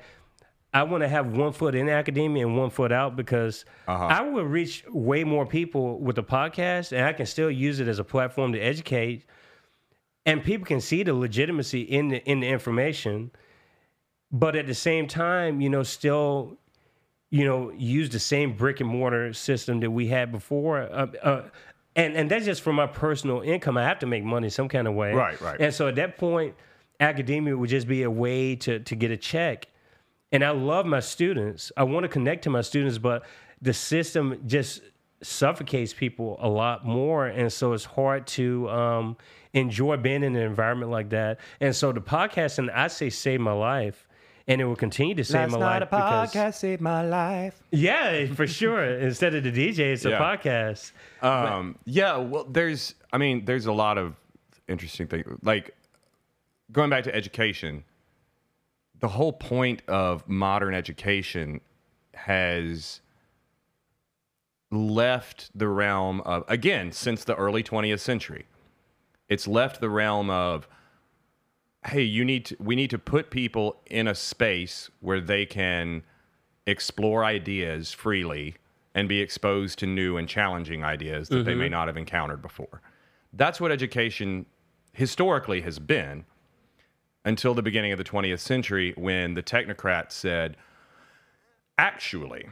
I 0.74 0.84
want 0.84 1.02
to 1.02 1.10
have 1.10 1.36
one 1.36 1.52
foot 1.52 1.76
in 1.76 1.90
academia 1.90 2.46
and 2.46 2.56
one 2.56 2.70
foot 2.70 2.92
out 2.92 3.16
because 3.16 3.66
I 3.88 4.22
will 4.22 4.44
reach 4.44 4.86
way 4.88 5.24
more 5.24 5.46
people 5.46 6.00
with 6.00 6.16
the 6.16 6.24
podcast 6.24 6.92
and 6.92 7.06
I 7.06 7.12
can 7.12 7.26
still 7.26 7.50
use 7.50 7.80
it 7.80 7.88
as 7.88 8.00
a 8.00 8.04
platform 8.04 8.54
to 8.54 8.60
educate. 8.60 9.26
And 10.26 10.44
people 10.44 10.66
can 10.66 10.80
see 10.80 11.04
the 11.04 11.14
legitimacy 11.14 11.82
in 11.82 12.10
the 12.10 12.24
in 12.30 12.40
the 12.42 12.48
information. 12.48 13.32
But 14.32 14.56
at 14.56 14.68
the 14.68 14.76
same 14.76 15.08
time 15.08 15.60
you 15.60 15.70
know 15.70 15.84
still 15.84 16.60
you 17.30 17.46
know 17.46 17.72
use 17.72 18.10
the 18.10 18.20
same 18.20 18.56
brick 18.56 18.80
and 18.80 18.90
mortar 18.90 19.34
system 19.34 19.80
that 19.80 19.92
we 19.92 20.08
had 20.08 20.32
before 20.32 20.82
uh, 20.82 21.08
uh, 21.24 21.42
and 21.98 22.16
and 22.16 22.32
that's 22.32 22.46
just 22.46 22.62
for 22.62 22.72
my 22.72 22.88
personal 22.88 23.42
income. 23.42 23.76
I 23.76 23.84
have 23.84 24.00
to 24.00 24.06
make 24.06 24.24
money 24.24 24.50
some 24.50 24.70
kind 24.70 24.88
of 24.88 24.94
way. 24.94 25.14
Right, 25.14 25.42
right. 25.42 25.60
and 25.60 25.74
so 25.74 25.88
at 25.88 25.96
that 25.96 26.18
point 26.18 26.56
academia 27.00 27.58
would 27.58 27.70
just 27.70 27.88
be 27.88 28.04
a 28.04 28.12
way 28.12 28.56
to 28.56 28.80
to 28.80 28.96
get 28.96 29.12
a 29.12 29.18
check. 29.18 29.68
And 30.32 30.44
i 30.44 30.52
love 30.52 30.86
my 30.86 31.00
students. 31.00 31.72
I 31.76 31.84
want 31.84 32.04
to 32.04 32.08
connect 32.08 32.44
to 32.44 32.50
my 32.50 32.62
students 32.62 32.98
but 32.98 33.26
the 33.62 33.74
system 33.74 34.42
just 34.46 34.82
suffocates 35.24 35.94
people 35.94 36.38
a 36.40 36.48
lot 36.48 36.86
more. 36.86 37.26
And 37.26 37.52
so 37.52 37.74
it's 37.74 37.86
hard 37.86 38.28
to 38.28 38.70
um, 38.70 39.18
enjoy 39.54 39.98
being 39.98 40.24
in 40.24 40.36
an 40.36 40.44
environment 40.44 40.92
like 40.92 41.10
that. 41.10 41.40
And 41.60 41.76
so 41.76 41.92
the 41.92 42.02
podcast 42.02 42.60
and 42.60 42.70
i 42.72 42.88
say 42.88 43.10
saved 43.10 43.42
my 43.42 43.54
life 43.54 44.07
and 44.48 44.62
it 44.62 44.66
will 44.66 44.76
continue 44.78 45.14
to 45.16 45.24
save 45.24 45.50
my 45.50 45.58
life 45.58 45.90
because 45.90 46.56
saved 46.56 46.82
my 46.82 47.06
life. 47.06 47.62
yeah 47.72 48.26
for 48.34 48.48
sure 48.48 48.84
instead 49.00 49.36
of 49.36 49.44
the 49.44 49.52
dj 49.52 49.80
it's 49.80 50.06
a 50.06 50.10
Yeah. 50.12 50.20
podcast 50.20 50.92
Um, 51.22 51.78
yeah, 51.86 52.18
well, 52.18 52.44
there's, 52.46 52.94
I 53.12 53.18
mean, 53.18 53.46
there's 53.46 53.66
a 53.66 53.72
lot 53.74 53.98
of 53.98 54.16
interesting 54.68 55.08
things. 55.08 55.26
Like 55.42 55.76
going 56.72 56.90
back 56.90 57.04
to 57.06 57.16
education, 57.16 57.84
the 59.00 59.08
whole 59.08 59.34
point 59.34 59.82
of 59.88 60.28
modern 60.30 60.74
education 60.76 61.62
has 62.14 63.02
left 64.72 65.50
the 65.56 65.68
realm 65.68 66.22
of, 66.22 66.44
again, 66.48 66.92
since 66.92 67.24
the 67.24 67.36
early 67.36 67.64
20th 67.64 68.00
century, 68.00 68.46
it's 69.30 69.48
left 69.48 69.82
the 69.82 69.90
realm 69.90 70.30
of, 70.30 70.68
hey, 71.86 72.02
you 72.02 72.26
need 72.26 72.46
to, 72.46 72.58
we 72.60 72.76
need 72.76 72.90
to 72.90 73.00
put 73.00 73.30
people 73.30 73.82
in 73.86 74.08
a 74.08 74.16
space 74.16 74.90
where 75.00 75.22
they 75.22 75.46
can 75.46 76.04
explore 76.66 77.24
ideas 77.24 77.94
freely 77.94 78.56
and 78.94 79.08
be 79.08 79.22
exposed 79.22 79.80
to 79.80 79.86
new 79.86 80.18
and 80.18 80.28
challenging 80.28 80.84
ideas 80.84 81.30
that 81.30 81.46
they 81.46 81.54
may 81.54 81.66
mm-hmm. 81.66 81.74
not 81.74 81.88
have 81.88 81.98
encountered 81.98 82.42
before. 82.42 82.82
That's 83.32 83.62
what 83.62 83.72
education 83.72 84.48
historically 84.94 85.62
has 85.62 85.78
been 85.78 86.26
until 87.24 87.54
the 87.54 87.62
beginning 87.62 87.92
of 87.92 87.98
the 87.98 88.04
20th 88.04 88.40
century 88.40 88.94
when 88.98 89.36
the 89.36 89.44
technocrats 89.44 90.14
said, 90.14 90.58
actually, 91.78 92.48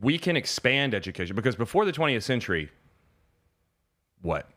we 0.00 0.18
can 0.18 0.36
expand 0.36 0.94
education 0.94 1.36
because 1.36 1.54
before 1.54 1.84
the 1.84 1.92
20th 1.92 2.22
century, 2.22 2.70
what? 4.22 4.48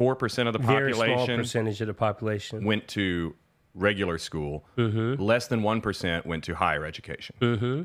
4% 0.00 0.46
of 0.46 0.52
the 0.54 0.58
population, 0.58 0.98
very 0.98 1.14
small 1.14 1.26
percentage 1.36 1.80
of 1.82 1.86
the 1.86 1.94
population 1.94 2.64
went 2.64 2.88
to 2.88 3.34
regular 3.74 4.16
school. 4.18 4.64
Mm-hmm. 4.78 5.22
Less 5.22 5.46
than 5.48 5.60
1% 5.60 6.26
went 6.26 6.44
to 6.44 6.54
higher 6.54 6.86
education. 6.86 7.36
Mm-hmm. 7.40 7.82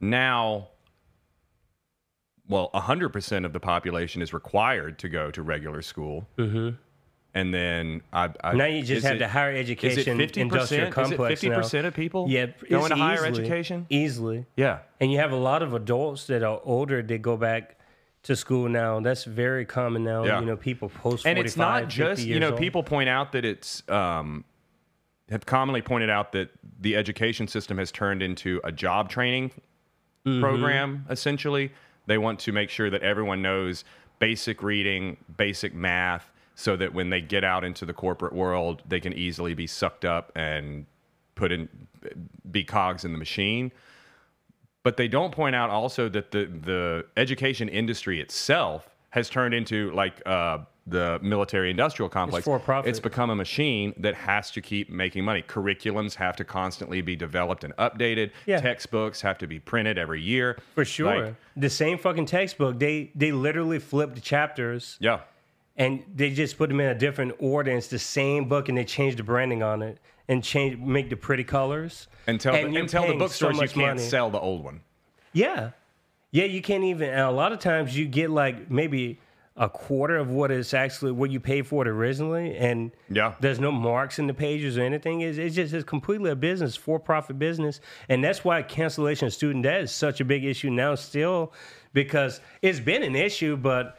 Now, 0.00 0.68
well, 2.48 2.70
100% 2.74 3.44
of 3.44 3.52
the 3.52 3.60
population 3.60 4.22
is 4.22 4.32
required 4.32 4.98
to 5.00 5.08
go 5.08 5.30
to 5.32 5.42
regular 5.42 5.82
school. 5.82 6.28
Mm-hmm. 6.38 6.76
And 7.34 7.52
then 7.52 8.00
I, 8.14 8.30
I, 8.42 8.54
now 8.54 8.64
you 8.64 8.82
just 8.82 9.04
have 9.04 9.16
it- 9.16 9.18
the 9.18 9.28
higher 9.28 9.52
is 9.52 9.68
it 9.68 9.72
education 9.72 10.18
50%? 10.18 10.36
industrial 10.38 10.90
complex 10.90 11.42
now. 11.42 11.58
50% 11.60 11.84
of 11.84 11.92
people 11.92 12.26
yeah 12.30 12.46
going 12.70 12.88
to 12.88 12.96
higher 12.96 13.26
education? 13.26 13.84
easily 13.90 14.46
Yeah. 14.56 14.78
and 15.00 15.12
you 15.12 15.18
have 15.18 15.32
a 15.32 15.36
lot 15.36 15.62
of 15.62 15.74
adults 15.74 16.28
that 16.28 16.42
are 16.42 16.60
older 16.64 17.02
that 17.02 17.18
go 17.20 17.36
back 17.36 17.76
to 18.26 18.36
school 18.36 18.68
now 18.68 18.98
that's 19.00 19.24
very 19.24 19.64
common 19.64 20.02
now 20.04 20.24
Yeah. 20.24 20.40
you 20.40 20.46
know 20.46 20.56
people 20.56 20.88
post 20.88 21.22
45 21.24 21.26
and 21.36 21.38
it's 21.46 21.56
not 21.56 21.88
just 21.88 22.22
you 22.24 22.40
know 22.40 22.50
old. 22.50 22.58
people 22.58 22.82
point 22.82 23.08
out 23.08 23.32
that 23.32 23.44
it's 23.44 23.82
um 23.88 24.44
have 25.30 25.46
commonly 25.46 25.82
pointed 25.82 26.10
out 26.10 26.32
that 26.32 26.50
the 26.80 26.96
education 26.96 27.48
system 27.48 27.78
has 27.78 27.90
turned 27.90 28.22
into 28.22 28.60
a 28.62 28.70
job 28.70 29.08
training 29.08 29.50
program, 30.40 31.04
essentially. 31.10 31.72
They 32.06 32.18
want 32.18 32.38
to 32.40 32.52
make 32.52 32.70
sure 32.70 32.90
that 32.90 33.02
everyone 33.02 33.42
knows 33.42 33.84
basic 34.20 34.62
reading, 34.62 35.16
basic 35.36 35.74
math, 35.74 36.30
so 36.54 36.76
that 36.76 36.94
when 36.94 37.10
they 37.10 37.20
get 37.20 37.42
out 37.44 37.64
into 37.64 37.84
the 37.84 37.92
corporate 37.92 38.32
world, 38.32 38.82
they 38.88 39.00
can 39.00 39.12
easily 39.12 39.54
be 39.54 39.66
sucked 39.66 40.04
up 40.04 40.30
and 40.36 40.86
put 41.34 41.50
in, 41.52 41.68
be 42.50 42.62
cogs 42.64 43.04
in 43.04 43.10
the 43.12 43.18
machine. 43.18 43.72
But 44.86 44.96
they 44.96 45.08
don't 45.08 45.32
point 45.32 45.56
out 45.56 45.68
also 45.68 46.08
that 46.10 46.30
the, 46.30 46.44
the 46.44 47.06
education 47.16 47.68
industry 47.68 48.20
itself 48.20 48.88
has 49.10 49.28
turned 49.28 49.52
into 49.52 49.90
like 49.90 50.22
uh, 50.24 50.58
the 50.86 51.18
military 51.24 51.72
industrial 51.72 52.08
complex. 52.08 52.44
for 52.44 52.60
profit. 52.60 52.90
It's 52.90 53.00
become 53.00 53.30
a 53.30 53.34
machine 53.34 53.94
that 53.96 54.14
has 54.14 54.52
to 54.52 54.60
keep 54.60 54.88
making 54.88 55.24
money. 55.24 55.42
Curriculums 55.42 56.14
have 56.14 56.36
to 56.36 56.44
constantly 56.44 57.00
be 57.00 57.16
developed 57.16 57.64
and 57.64 57.74
updated. 57.78 58.30
Yeah. 58.46 58.60
Textbooks 58.60 59.20
have 59.22 59.38
to 59.38 59.48
be 59.48 59.58
printed 59.58 59.98
every 59.98 60.22
year. 60.22 60.56
For 60.76 60.84
sure. 60.84 61.24
Like, 61.24 61.34
the 61.56 61.68
same 61.68 61.98
fucking 61.98 62.26
textbook. 62.26 62.78
They 62.78 63.10
they 63.16 63.32
literally 63.32 63.80
flipped 63.80 64.14
the 64.14 64.20
chapters 64.20 64.98
yeah. 65.00 65.22
and 65.76 66.04
they 66.14 66.30
just 66.30 66.56
put 66.56 66.68
them 66.68 66.78
in 66.78 66.86
a 66.86 66.94
different 66.94 67.34
order. 67.40 67.72
It's 67.72 67.88
the 67.88 67.98
same 67.98 68.48
book, 68.48 68.68
and 68.68 68.78
they 68.78 68.84
changed 68.84 69.18
the 69.18 69.24
branding 69.24 69.64
on 69.64 69.82
it 69.82 69.98
and 70.28 70.42
change 70.42 70.78
make 70.78 71.10
the 71.10 71.16
pretty 71.16 71.44
colors. 71.44 72.08
And 72.26 72.40
tell, 72.40 72.54
And 72.54 72.74
the, 72.74 72.80
and 72.80 72.88
tell 72.88 73.02
the 73.02 73.08
paying 73.08 73.18
so 73.20 73.24
bookstores 73.48 73.60
you 73.60 73.68
can't 73.68 73.96
money. 73.96 74.08
sell 74.08 74.30
the 74.30 74.40
old 74.40 74.64
one. 74.64 74.80
Yeah, 75.32 75.70
yeah. 76.30 76.44
You 76.44 76.62
can't 76.62 76.84
even. 76.84 77.10
And 77.10 77.20
a 77.20 77.30
lot 77.30 77.52
of 77.52 77.58
times 77.60 77.96
you 77.96 78.06
get 78.06 78.30
like 78.30 78.70
maybe 78.70 79.20
a 79.58 79.68
quarter 79.70 80.18
of 80.18 80.28
what 80.28 80.50
is 80.50 80.74
actually 80.74 81.12
what 81.12 81.30
you 81.30 81.40
paid 81.40 81.66
for 81.66 81.80
it 81.80 81.88
originally, 81.88 82.54
and 82.56 82.92
Yeah. 83.08 83.34
there's 83.40 83.58
no 83.58 83.72
marks 83.72 84.18
in 84.18 84.26
the 84.26 84.34
pages 84.34 84.76
or 84.76 84.82
anything. 84.82 85.22
It's, 85.22 85.38
it's 85.38 85.54
just 85.56 85.72
it's 85.72 85.84
completely 85.84 86.30
a 86.30 86.36
business, 86.36 86.76
for 86.76 86.98
profit 87.00 87.38
business, 87.38 87.80
and 88.10 88.22
that's 88.22 88.44
why 88.44 88.60
cancellation 88.62 89.26
of 89.28 89.32
student 89.32 89.62
debt 89.62 89.80
is 89.80 89.92
such 89.92 90.20
a 90.20 90.26
big 90.26 90.44
issue 90.44 90.68
now 90.68 90.94
still, 90.94 91.54
because 91.94 92.40
it's 92.60 92.80
been 92.80 93.02
an 93.02 93.16
issue, 93.16 93.56
but 93.56 93.98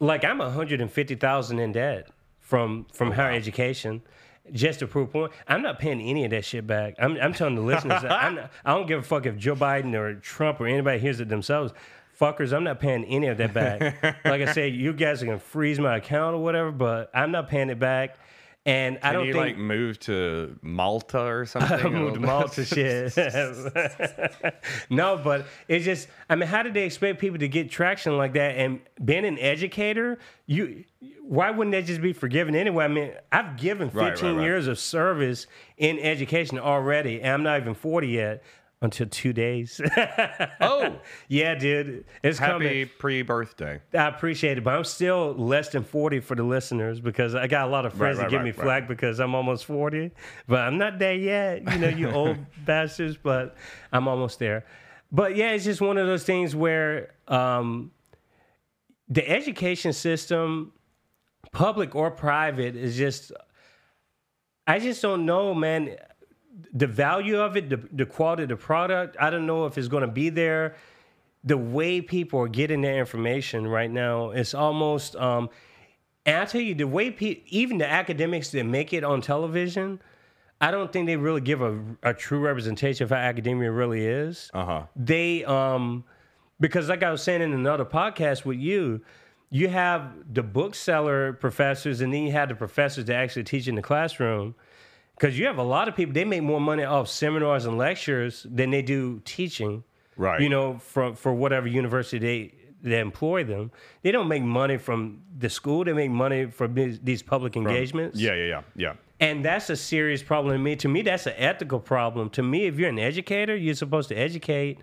like 0.00 0.24
I'm 0.24 0.38
150,000 0.38 1.58
in 1.58 1.72
debt 1.72 2.08
from 2.40 2.86
from 2.92 3.08
oh, 3.10 3.12
higher 3.12 3.32
education. 3.32 4.00
Just 4.52 4.80
to 4.80 4.86
prove 4.86 5.10
point, 5.10 5.32
I'm 5.48 5.62
not 5.62 5.78
paying 5.78 6.00
any 6.00 6.24
of 6.24 6.30
that 6.30 6.44
shit 6.44 6.66
back. 6.66 6.94
I'm, 6.98 7.16
I'm 7.16 7.32
telling 7.32 7.54
the 7.54 7.62
listeners, 7.62 8.02
that 8.02 8.12
I'm 8.12 8.36
not, 8.36 8.50
I 8.64 8.74
don't 8.74 8.86
give 8.86 9.00
a 9.00 9.02
fuck 9.02 9.26
if 9.26 9.36
Joe 9.36 9.56
Biden 9.56 9.94
or 9.94 10.14
Trump 10.14 10.60
or 10.60 10.66
anybody 10.66 10.98
hears 10.98 11.20
it 11.20 11.28
themselves. 11.28 11.72
Fuckers, 12.20 12.54
I'm 12.54 12.64
not 12.64 12.80
paying 12.80 13.04
any 13.04 13.26
of 13.26 13.38
that 13.38 13.52
back. 13.52 14.02
like 14.24 14.40
I 14.40 14.52
said, 14.52 14.74
you 14.74 14.92
guys 14.92 15.22
are 15.22 15.26
gonna 15.26 15.38
freeze 15.38 15.78
my 15.78 15.96
account 15.96 16.34
or 16.34 16.42
whatever, 16.42 16.70
but 16.70 17.10
I'm 17.12 17.30
not 17.30 17.48
paying 17.48 17.68
it 17.70 17.78
back. 17.78 18.18
And 18.66 18.98
I 19.00 19.12
don't 19.12 19.28
you 19.28 19.32
think 19.32 19.44
like 19.46 19.58
move 19.58 20.00
to 20.00 20.58
Malta 20.60 21.20
or 21.20 21.46
something? 21.46 21.86
I 21.86 21.88
moved 21.88 22.14
to 22.14 22.20
Malta 22.20 22.64
shit. 22.64 23.16
no, 24.90 25.20
but 25.22 25.46
it's 25.68 25.84
just 25.84 26.08
I 26.28 26.34
mean, 26.34 26.48
how 26.48 26.64
did 26.64 26.74
they 26.74 26.84
expect 26.84 27.20
people 27.20 27.38
to 27.38 27.48
get 27.48 27.70
traction 27.70 28.18
like 28.18 28.32
that? 28.32 28.56
And 28.56 28.80
being 29.04 29.24
an 29.24 29.38
educator, 29.38 30.18
you 30.46 30.84
why 31.22 31.50
wouldn't 31.52 31.72
that 31.72 31.86
just 31.86 32.02
be 32.02 32.12
forgiven 32.12 32.54
anyway? 32.56 32.84
I 32.84 32.88
mean, 32.88 33.12
I've 33.30 33.56
given 33.56 33.88
15 33.88 34.02
Right, 34.02 34.22
right, 34.22 34.32
right. 34.34 34.42
years 34.44 34.66
of 34.66 34.78
service 34.78 35.46
in 35.76 35.98
education 36.00 36.58
already, 36.58 37.20
and 37.22 37.32
I'm 37.34 37.42
not 37.44 37.60
even 37.60 37.74
40 37.74 38.08
yet. 38.08 38.42
Until 38.82 39.06
two 39.08 39.32
days. 39.32 39.80
Oh, 40.60 40.98
yeah, 41.28 41.54
dude. 41.54 42.04
It's 42.22 42.38
coming. 42.38 42.66
happy 42.68 42.84
pre-birthday. 42.86 43.80
I 43.94 44.06
appreciate 44.08 44.58
it, 44.58 44.64
but 44.64 44.74
I'm 44.74 44.84
still 44.84 45.34
less 45.34 45.68
than 45.70 45.84
40 45.84 46.20
for 46.20 46.34
the 46.34 46.42
listeners 46.42 47.00
because 47.00 47.34
I 47.34 47.46
got 47.46 47.68
a 47.68 47.70
lot 47.70 47.86
of 47.86 47.92
friends 47.94 48.18
Right, 48.18 48.24
that 48.24 48.30
give 48.30 48.38
right, 48.40 48.44
me 48.44 48.50
right, 48.50 48.60
flack 48.60 48.88
because 48.88 49.18
I'm 49.20 49.34
almost 49.34 49.64
40, 49.66 50.10
but 50.48 50.60
I'm 50.60 50.76
not 50.78 50.98
there 50.98 51.14
yet. 51.14 51.62
You 51.72 51.78
know, 51.78 51.88
you 51.88 52.10
old 52.10 52.38
bastards, 52.64 53.16
but 53.22 53.56
I'm 53.92 54.08
almost 54.08 54.38
there. 54.38 54.64
But 55.12 55.36
yeah, 55.36 55.52
it's 55.52 55.64
just 55.64 55.80
one 55.80 55.98
of 55.98 56.06
those 56.06 56.24
things 56.24 56.54
where 56.56 57.14
um, 57.28 57.92
the 59.08 59.26
education 59.28 59.92
system, 59.92 60.72
public 61.52 61.94
or 61.94 62.10
private, 62.10 62.76
is 62.76 62.96
just, 62.96 63.32
I 64.66 64.78
just 64.80 65.00
don't 65.00 65.24
know, 65.24 65.54
man. 65.54 65.96
The 66.72 66.86
value 66.86 67.38
of 67.38 67.56
it, 67.56 67.68
the, 67.68 67.80
the 67.92 68.06
quality 68.06 68.44
of 68.44 68.48
the 68.48 68.56
product, 68.56 69.16
I 69.20 69.30
don't 69.30 69.46
know 69.46 69.66
if 69.66 69.76
it's 69.76 69.88
going 69.88 70.02
to 70.02 70.08
be 70.12 70.30
there 70.30 70.76
the 71.46 71.56
way 71.56 72.00
people 72.00 72.40
are 72.40 72.48
getting 72.48 72.82
their 72.82 72.98
information 72.98 73.66
right 73.68 73.90
now, 73.90 74.30
it's 74.30 74.52
almost. 74.52 75.14
Um, 75.16 75.48
and 76.26 76.36
I 76.38 76.44
tell 76.44 76.60
you, 76.60 76.74
the 76.74 76.88
way 76.88 77.12
pe- 77.12 77.42
even 77.46 77.78
the 77.78 77.88
academics 77.88 78.50
that 78.50 78.64
make 78.64 78.92
it 78.92 79.04
on 79.04 79.20
television, 79.20 80.00
I 80.60 80.72
don't 80.72 80.92
think 80.92 81.06
they 81.06 81.16
really 81.16 81.40
give 81.40 81.62
a, 81.62 81.80
a 82.02 82.12
true 82.12 82.40
representation 82.40 83.04
of 83.04 83.10
how 83.10 83.16
academia 83.16 83.70
really 83.70 84.04
is. 84.04 84.50
Uh 84.52 84.64
huh. 84.64 84.82
They, 84.96 85.44
um, 85.44 86.04
because 86.58 86.88
like 86.88 87.04
I 87.04 87.12
was 87.12 87.22
saying 87.22 87.42
in 87.42 87.52
another 87.52 87.84
podcast 87.84 88.44
with 88.44 88.58
you, 88.58 89.02
you 89.48 89.68
have 89.68 90.34
the 90.34 90.42
bookseller 90.42 91.34
professors, 91.34 92.00
and 92.00 92.12
then 92.12 92.24
you 92.24 92.32
have 92.32 92.48
the 92.48 92.56
professors 92.56 93.04
that 93.04 93.14
actually 93.14 93.44
teach 93.44 93.68
in 93.68 93.76
the 93.76 93.82
classroom. 93.82 94.56
Because 95.18 95.38
you 95.38 95.46
have 95.46 95.58
a 95.58 95.62
lot 95.62 95.88
of 95.88 95.96
people, 95.96 96.12
they 96.12 96.24
make 96.24 96.42
more 96.42 96.60
money 96.60 96.84
off 96.84 97.08
seminars 97.08 97.64
and 97.64 97.78
lectures 97.78 98.46
than 98.50 98.70
they 98.70 98.82
do 98.82 99.20
teaching 99.24 99.82
Right. 100.18 100.40
you 100.40 100.48
know, 100.48 100.78
from 100.78 101.14
for 101.14 101.32
whatever 101.34 101.66
university 101.66 102.18
they 102.18 102.52
they 102.82 103.00
employ 103.00 103.42
them. 103.44 103.70
They 104.02 104.12
don't 104.12 104.28
make 104.28 104.42
money 104.42 104.76
from 104.76 105.22
the 105.38 105.48
school. 105.50 105.84
They 105.84 105.92
make 105.92 106.10
money 106.10 106.46
from 106.46 106.74
these, 106.74 107.00
these 107.00 107.22
public 107.22 107.56
engagements. 107.56 108.18
Yeah, 108.20 108.34
yeah, 108.34 108.44
yeah, 108.44 108.62
yeah. 108.76 108.92
And 109.18 109.44
that's 109.44 109.68
a 109.70 109.76
serious 109.76 110.22
problem 110.22 110.54
to 110.54 110.58
me. 110.58 110.76
To 110.76 110.88
me, 110.88 111.02
that's 111.02 111.26
an 111.26 111.34
ethical 111.36 111.80
problem. 111.80 112.30
To 112.30 112.42
me, 112.42 112.66
if 112.66 112.78
you're 112.78 112.90
an 112.90 112.98
educator, 112.98 113.56
you're 113.56 113.74
supposed 113.74 114.08
to 114.10 114.14
educate. 114.14 114.78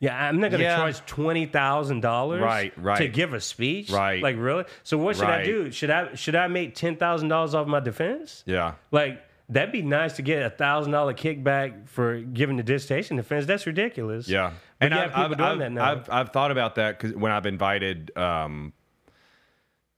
Yeah, 0.00 0.14
I'm 0.28 0.40
not 0.40 0.50
going 0.50 0.60
to 0.60 0.66
Yeah. 0.66 0.76
charge 0.76 1.04
twenty 1.06 1.46
thousand 1.46 2.00
dollars 2.00 2.42
Right, 2.42 2.72
right. 2.76 2.98
to 2.98 3.08
give 3.08 3.32
a 3.32 3.40
speech. 3.40 3.90
Right. 3.90 4.22
Like 4.22 4.36
really? 4.38 4.64
So 4.82 4.98
what 4.98 5.16
should 5.16 5.24
I 5.28 5.44
do? 5.44 5.70
Should 5.70 5.90
I 5.90 6.14
should 6.14 6.34
I 6.36 6.48
make 6.48 6.74
ten 6.74 6.96
thousand 6.96 7.28
dollars 7.28 7.54
off 7.54 7.66
my 7.66 7.80
defense? 7.80 8.42
Yeah. 8.46 8.74
Like 8.90 9.22
that'd 9.48 9.72
be 9.72 9.82
nice 9.82 10.14
to 10.14 10.22
get 10.22 10.42
a 10.42 10.50
thousand 10.50 10.92
dollar 10.92 11.14
kickback 11.14 11.88
for 11.88 12.20
giving 12.20 12.56
the 12.56 12.62
dissertation 12.62 13.16
defense. 13.16 13.46
That's 13.46 13.66
ridiculous. 13.66 14.28
Yeah, 14.28 14.52
But 14.78 14.86
and 14.86 14.94
I've, 14.94 15.14
I've, 15.14 15.40
I've, 15.40 15.58
that 15.58 15.72
now. 15.72 15.92
I've 15.92 16.10
I've 16.10 16.28
thought 16.30 16.50
about 16.50 16.76
that 16.76 16.98
because 16.98 17.16
when 17.16 17.32
I've 17.32 17.46
invited 17.46 18.16
um, 18.16 18.72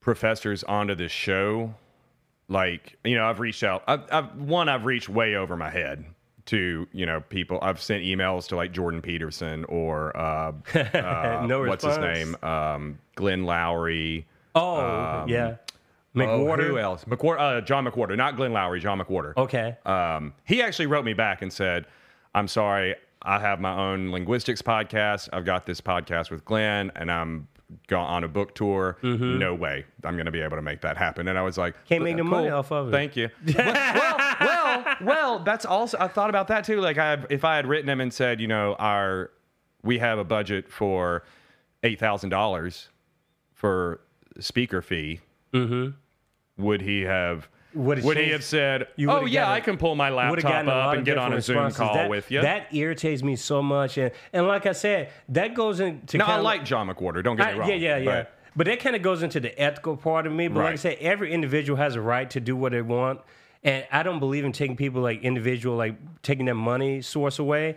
professors 0.01 0.65
onto 0.65 0.95
this 0.95 1.13
show, 1.13 1.75
like 2.49 2.99
you 3.05 3.17
know, 3.17 3.25
I've 3.25 3.41
reached 3.41 3.63
out. 3.63 3.85
I've, 3.87 4.05
I've 4.11 4.37
one, 4.37 4.69
I've 4.69 4.85
reached 4.85 5.09
way 5.09 5.35
over 5.35 5.57
my 5.57 5.71
head 5.71 6.05
to 6.47 6.87
you 6.93 7.07
know 7.07 7.21
people. 7.29 7.59
I've 7.63 7.81
sent 7.81 8.03
emails 8.05 8.49
to 8.49 8.57
like 8.57 8.73
Jordan 8.73 9.03
Peterson 9.03 9.65
or 9.67 10.17
uh, 10.17 10.53
uh, 10.75 11.45
No 11.47 11.63
what's 11.65 11.85
his 11.85 11.99
name, 11.99 12.37
um, 12.43 12.99
Glenn 13.15 13.45
Loury. 13.45 14.25
Oh, 14.55 15.25
yeah. 15.29 15.57
Oh, 16.17 16.21
McWhorter. 16.21 16.67
who 16.67 16.79
else? 16.79 17.05
Uh, 17.11 17.61
John 17.61 17.85
McWhorter, 17.87 18.17
not 18.17 18.37
Glenn 18.37 18.53
Loury. 18.53 18.81
John 18.81 18.99
McWhorter. 19.01 19.37
Okay. 19.37 19.77
Um, 19.87 20.35
he 20.45 20.63
actually 20.63 20.87
wrote 20.87 21.05
me 21.05 21.13
back 21.15 21.43
and 21.43 21.53
said, 21.53 21.87
"I'm 22.35 22.49
sorry, 22.49 22.95
I 23.23 23.39
have 23.39 23.61
my 23.61 23.75
own 23.77 24.11
linguistics 24.11 24.63
podcast. 24.63 25.29
I've 25.33 25.45
got 25.45 25.67
this 25.67 25.81
podcast 25.81 26.31
with 26.31 26.45
Glenn, 26.45 26.91
and 26.97 27.11
I'm 27.13 27.49
go 27.87 28.01
on 28.01 28.25
a 28.25 28.29
book 28.29 28.55
tour. 28.55 28.97
No 29.03 29.55
way, 29.55 29.85
I'm 30.03 30.15
going 30.15 30.25
to 30.27 30.33
be 30.33 30.41
able 30.41 30.57
to 30.57 30.63
make 30.63 30.81
that 30.81 30.97
happen." 30.97 31.29
And 31.29 31.39
I 31.39 31.43
was 31.43 31.59
like, 31.59 31.75
Mm-hmm. 31.75 31.87
Can't 31.87 32.05
make 32.05 32.17
no 32.17 32.23
"Cool. 32.23 32.31
money 32.31 32.49
off 32.49 32.73
of 32.73 32.89
it." 32.89 32.93
Thank 32.93 33.15
you. 33.15 33.29
well, 33.55 33.75
well, 33.95 34.17
well, 34.41 34.97
well, 35.03 35.39
that's 35.41 35.67
also 35.67 35.99
I 36.01 36.09
thought 36.09 36.31
about 36.31 36.49
that 36.49 36.65
too. 36.65 36.81
Like, 36.81 36.99
I 36.99 37.19
if 37.31 37.45
I 37.45 37.57
had 37.57 37.67
written 37.67 37.89
him 37.89 38.01
and 38.01 38.13
said, 38.13 38.41
you 38.41 38.49
know, 38.49 38.75
our 38.79 39.31
we 39.83 39.99
have 39.99 40.19
a 40.19 40.25
budget 40.25 40.73
for 40.73 41.23
eight 41.85 42.01
thousand 42.01 42.31
dollars 42.31 42.89
for 43.53 44.01
speaker 44.41 44.81
fee. 44.83 45.21
Would 45.53 46.83
he 46.83 47.03
have? 47.03 47.39
Mm-hmm. 47.75 47.83
Would've 47.85 48.05
would 48.05 48.17
he 48.17 48.31
have 48.31 48.43
said, 48.43 48.89
You 48.97 49.11
"Oh 49.11 49.27
yeah, 49.27 49.43
gotten- 49.43 49.55
I 49.57 49.61
can 49.61 49.77
pull 49.77 49.95
my 49.95 50.11
Would've 50.11 50.43
laptop 50.45 50.51
gotten 50.53 50.69
a 50.69 50.71
lot 50.75 50.89
up 50.89 50.95
and 50.97 51.05
get 51.05 51.19
on 51.19 51.33
a 51.35 51.41
Zoom 51.41 51.57
responses. 51.59 51.79
call 51.79 51.95
That- 51.95 52.11
with 52.11 52.31
you"? 52.31 52.41
That 52.41 52.75
irritates 52.75 53.23
me 53.23 53.37
so 53.37 53.63
much, 53.63 53.99
and 53.99 54.11
and 54.33 54.49
like 54.49 54.65
I 54.67 54.73
said, 54.73 55.11
that 55.29 55.55
goes 55.55 55.79
into 55.79 56.17
no, 56.17 56.25
I 56.25 56.37
like 56.39 56.65
John 56.65 56.89
McWhorter. 56.89 57.23
Don't 57.23 57.37
get 57.37 57.49
I- 57.49 57.53
me 57.53 57.59
wrong. 57.61 57.69
yeah, 57.69 57.75
yeah, 57.77 57.97
yeah. 57.99 58.05
but- 58.05 58.35
But, 58.57 58.67
that 58.67 58.81
kind 58.81 58.97
of 58.97 59.03
goes 59.03 59.23
into 59.23 59.39
the 59.39 59.57
ethical 59.61 59.97
part 59.97 60.27
of 60.27 60.33
me. 60.33 60.49
But 60.49 60.65
like 60.65 60.73
I 60.73 60.77
said, 60.77 60.97
every 61.01 61.33
individual 61.33 61.77
has 61.77 61.95
a 61.95 62.01
right 62.01 62.29
to 62.31 62.41
do 62.41 62.57
what 62.57 62.73
they 62.73 62.83
want, 62.83 63.21
and 63.63 63.87
I 63.93 64.03
don't 64.03 64.19
believe 64.19 64.45
in 64.45 64.51
taking 64.53 64.75
people 64.75 65.01
like 65.01 65.23
individual, 65.23 65.77
like 65.77 65.95
taking 66.23 66.47
their 66.47 66.57
money 66.57 67.01
source 67.03 67.39
away. 67.39 67.77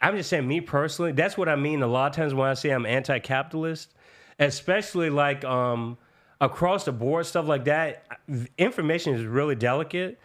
I'm 0.00 0.16
just 0.16 0.30
saying, 0.30 0.46
me 0.46 0.60
personally, 0.60 1.12
that's 1.12 1.36
what 1.36 1.48
I 1.48 1.56
mean. 1.56 1.82
A 1.82 1.86
lot 1.88 2.10
of 2.10 2.16
times 2.16 2.32
when 2.32 2.48
I 2.48 2.54
say 2.54 2.70
I'm 2.70 2.86
anti-capitalist, 2.86 3.92
especially 4.38 5.10
like 5.10 5.44
um, 5.44 5.98
across 6.40 6.84
the 6.84 6.92
board 6.92 7.26
stuff 7.26 7.46
like 7.46 7.64
that, 7.64 8.04
information 8.58 9.14
is 9.14 9.24
really 9.24 9.54
delicate. 9.54 10.18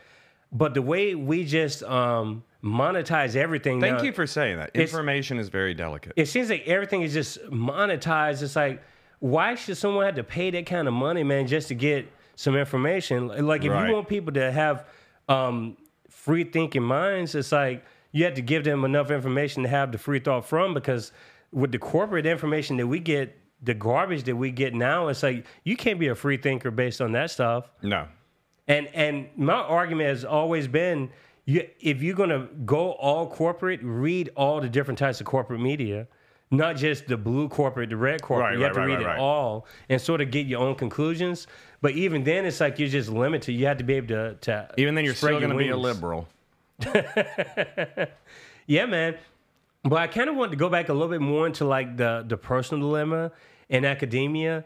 But 0.51 0.73
the 0.73 0.81
way 0.81 1.15
we 1.15 1.43
just 1.43 1.83
um, 1.83 2.43
monetize 2.63 3.35
everything, 3.35 3.81
Thank 3.81 3.97
now- 3.97 4.03
you 4.03 4.13
for 4.13 4.25
saying 4.25 4.57
that. 4.57 4.71
Information 4.75 5.37
is 5.39 5.49
very 5.49 5.73
delicate. 5.73 6.13
it 6.15 6.27
seems 6.27 6.49
like 6.49 6.65
everything 6.67 7.01
is 7.01 7.13
just 7.13 7.39
monetized. 7.49 8.41
It's 8.41 8.55
like, 8.55 8.81
why 9.19 9.55
should 9.55 9.77
someone 9.77 10.05
have 10.05 10.15
to 10.15 10.23
pay 10.23 10.51
that 10.51 10.65
kind 10.65 10.87
of 10.87 10.93
money, 10.93 11.23
man, 11.23 11.47
just 11.47 11.67
to 11.69 11.75
get 11.75 12.07
some 12.35 12.55
information? 12.55 13.27
Like, 13.45 13.63
if 13.65 13.71
Right. 13.71 13.87
you 13.89 13.93
want 13.95 14.07
people 14.07 14.31
to 14.33 14.51
have 14.51 14.85
um, 15.27 15.75
free 16.09 16.43
thinking 16.43 16.83
minds, 16.83 17.33
it's 17.35 17.51
like 17.51 17.83
you 18.11 18.23
have 18.25 18.35
to 18.35 18.41
give 18.41 18.63
them 18.63 18.85
enough 18.85 19.09
information 19.11 19.63
to 19.63 19.69
have 19.69 19.91
the 19.91 19.97
free 19.97 20.19
thought 20.19 20.45
from 20.45 20.73
because 20.73 21.11
with 21.51 21.71
the 21.71 21.79
corporate 21.79 22.25
information 22.25 22.77
that 22.77 22.87
we 22.87 22.99
get, 22.99 23.35
the 23.65 23.73
garbage 23.73 24.23
that 24.23 24.35
we 24.35 24.51
get 24.51 24.73
now, 24.73 25.07
it's 25.07 25.23
like 25.23 25.45
you 25.63 25.75
can't 25.75 25.99
be 25.99 26.07
a 26.07 26.15
free 26.15 26.37
thinker 26.37 26.71
based 26.71 27.01
on 27.01 27.11
that 27.13 27.31
stuff. 27.31 27.69
No. 27.81 28.07
And 28.67 28.87
and 28.93 29.27
my 29.35 29.53
argument 29.53 30.09
has 30.09 30.25
always 30.25 30.67
been 30.67 31.09
you 31.45 31.67
if 31.79 32.01
you're 32.01 32.15
gonna 32.15 32.47
go 32.65 32.91
all 32.93 33.27
corporate, 33.27 33.79
read 33.83 34.29
all 34.35 34.61
the 34.61 34.69
different 34.69 34.97
types 34.97 35.19
of 35.19 35.25
corporate 35.25 35.59
media. 35.61 36.07
Not 36.51 36.75
just 36.75 37.07
the 37.07 37.17
blue 37.17 37.49
corporate, 37.49 37.89
the 37.89 37.97
red 37.97 38.21
corporate. 38.21 38.51
Right, 38.51 38.57
you 38.57 38.63
have 38.63 38.75
right, 38.77 38.85
to 38.85 38.87
read 38.87 39.03
right, 39.03 39.15
it 39.15 39.19
all 39.19 39.65
and 39.89 39.99
sort 39.99 40.21
of 40.21 40.29
get 40.29 40.45
your 40.45 40.61
own 40.61 40.75
conclusions. 40.75 41.47
But 41.81 41.93
even 41.93 42.23
then, 42.23 42.45
it's 42.45 42.59
like 42.59 42.77
you're 42.77 42.87
just 42.87 43.09
limited. 43.09 43.53
You 43.53 43.65
have 43.65 43.77
to 43.77 43.83
be 43.83 43.95
able 43.95 44.07
to. 44.09 44.35
to 44.41 44.69
Even 44.77 44.93
then, 44.93 45.05
you're 45.05 45.15
still 45.15 45.39
going 45.39 45.49
to 45.49 45.57
be 45.57 45.69
a 45.69 45.77
liberal. 45.77 46.27
Yeah, 48.67 48.85
man. 48.85 49.15
But 49.83 49.97
I 49.99 50.07
kind 50.07 50.29
of 50.29 50.35
want 50.35 50.51
to 50.51 50.57
go 50.57 50.69
back 50.69 50.89
a 50.89 50.93
little 50.93 51.09
bit 51.09 51.21
more 51.21 51.45
into 51.45 51.65
like 51.65 51.95
the 51.97 52.25
the 52.27 52.37
personal 52.37 52.87
dilemma 52.87 53.31
in 53.69 53.85
academia. 53.85 54.63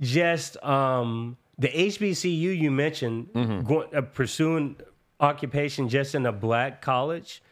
Just 0.00 0.62
um, 0.64 1.36
the 1.58 1.68
HBCU 1.68 2.58
you 2.58 2.70
mentioned, 2.70 3.28
Mm-hmm. 3.34 3.66
going, 3.66 3.94
uh, 3.94 4.02
pursuing 4.02 4.76
occupation 5.20 5.88
just 5.88 6.14
in 6.14 6.26
a 6.26 6.32
black 6.32 6.82
college. 6.82 7.42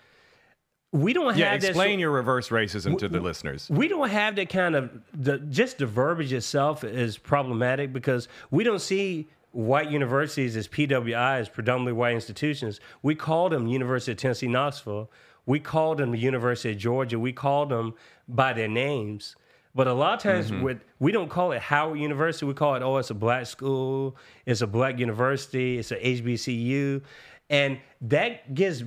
We 0.92 1.12
don't 1.12 1.36
Yeah, 1.36 1.52
have 1.52 1.60
that 1.60 1.68
explain 1.68 2.00
your 2.00 2.10
reverse 2.10 2.48
racism 2.48 2.98
to 2.98 3.08
the 3.08 3.20
listeners. 3.20 3.68
we 3.70 3.86
don't 3.86 4.08
have 4.08 4.34
that 4.36 4.48
kind 4.48 4.74
of 4.74 4.90
the 5.14 5.38
just 5.38 5.78
the 5.78 5.86
verbiage 5.86 6.32
itself 6.32 6.82
is 6.82 7.16
problematic 7.16 7.92
because 7.92 8.26
we 8.50 8.64
don't 8.64 8.80
see 8.80 9.28
white 9.52 9.88
universities 9.90 10.56
as 10.56 10.66
PWIs, 10.66 11.52
predominantly 11.52 11.92
white 11.92 12.14
institutions. 12.14 12.80
We 13.02 13.14
call 13.14 13.48
them 13.50 13.68
University 13.68 14.10
of 14.12 14.18
Tennessee 14.18 14.48
Knoxville. 14.48 15.08
We 15.46 15.60
call 15.60 15.94
them 15.94 16.10
the 16.10 16.18
University 16.18 16.72
of 16.72 16.78
Georgia. 16.78 17.18
We 17.20 17.32
call 17.32 17.66
them 17.66 17.94
by 18.28 18.52
their 18.52 18.68
names. 18.68 19.36
But 19.74 19.86
a 19.86 19.92
lot 19.92 20.14
of 20.14 20.22
times 20.22 20.50
mm-hmm. 20.50 20.62
with 20.62 20.84
we 20.98 21.12
don't 21.12 21.28
call 21.28 21.52
it 21.52 21.62
Howard 21.62 21.98
University. 21.98 22.46
We 22.46 22.54
call 22.54 22.74
it 22.74 22.82
oh, 22.82 22.96
it's 22.98 23.10
a 23.10 23.14
black 23.14 23.46
school, 23.46 24.16
it's 24.46 24.62
a 24.62 24.66
black 24.66 24.98
university, 24.98 25.78
it's 25.78 25.92
a 25.92 25.96
HBCU. 25.96 27.02
And 27.48 27.80
that 28.02 28.54
gets 28.54 28.82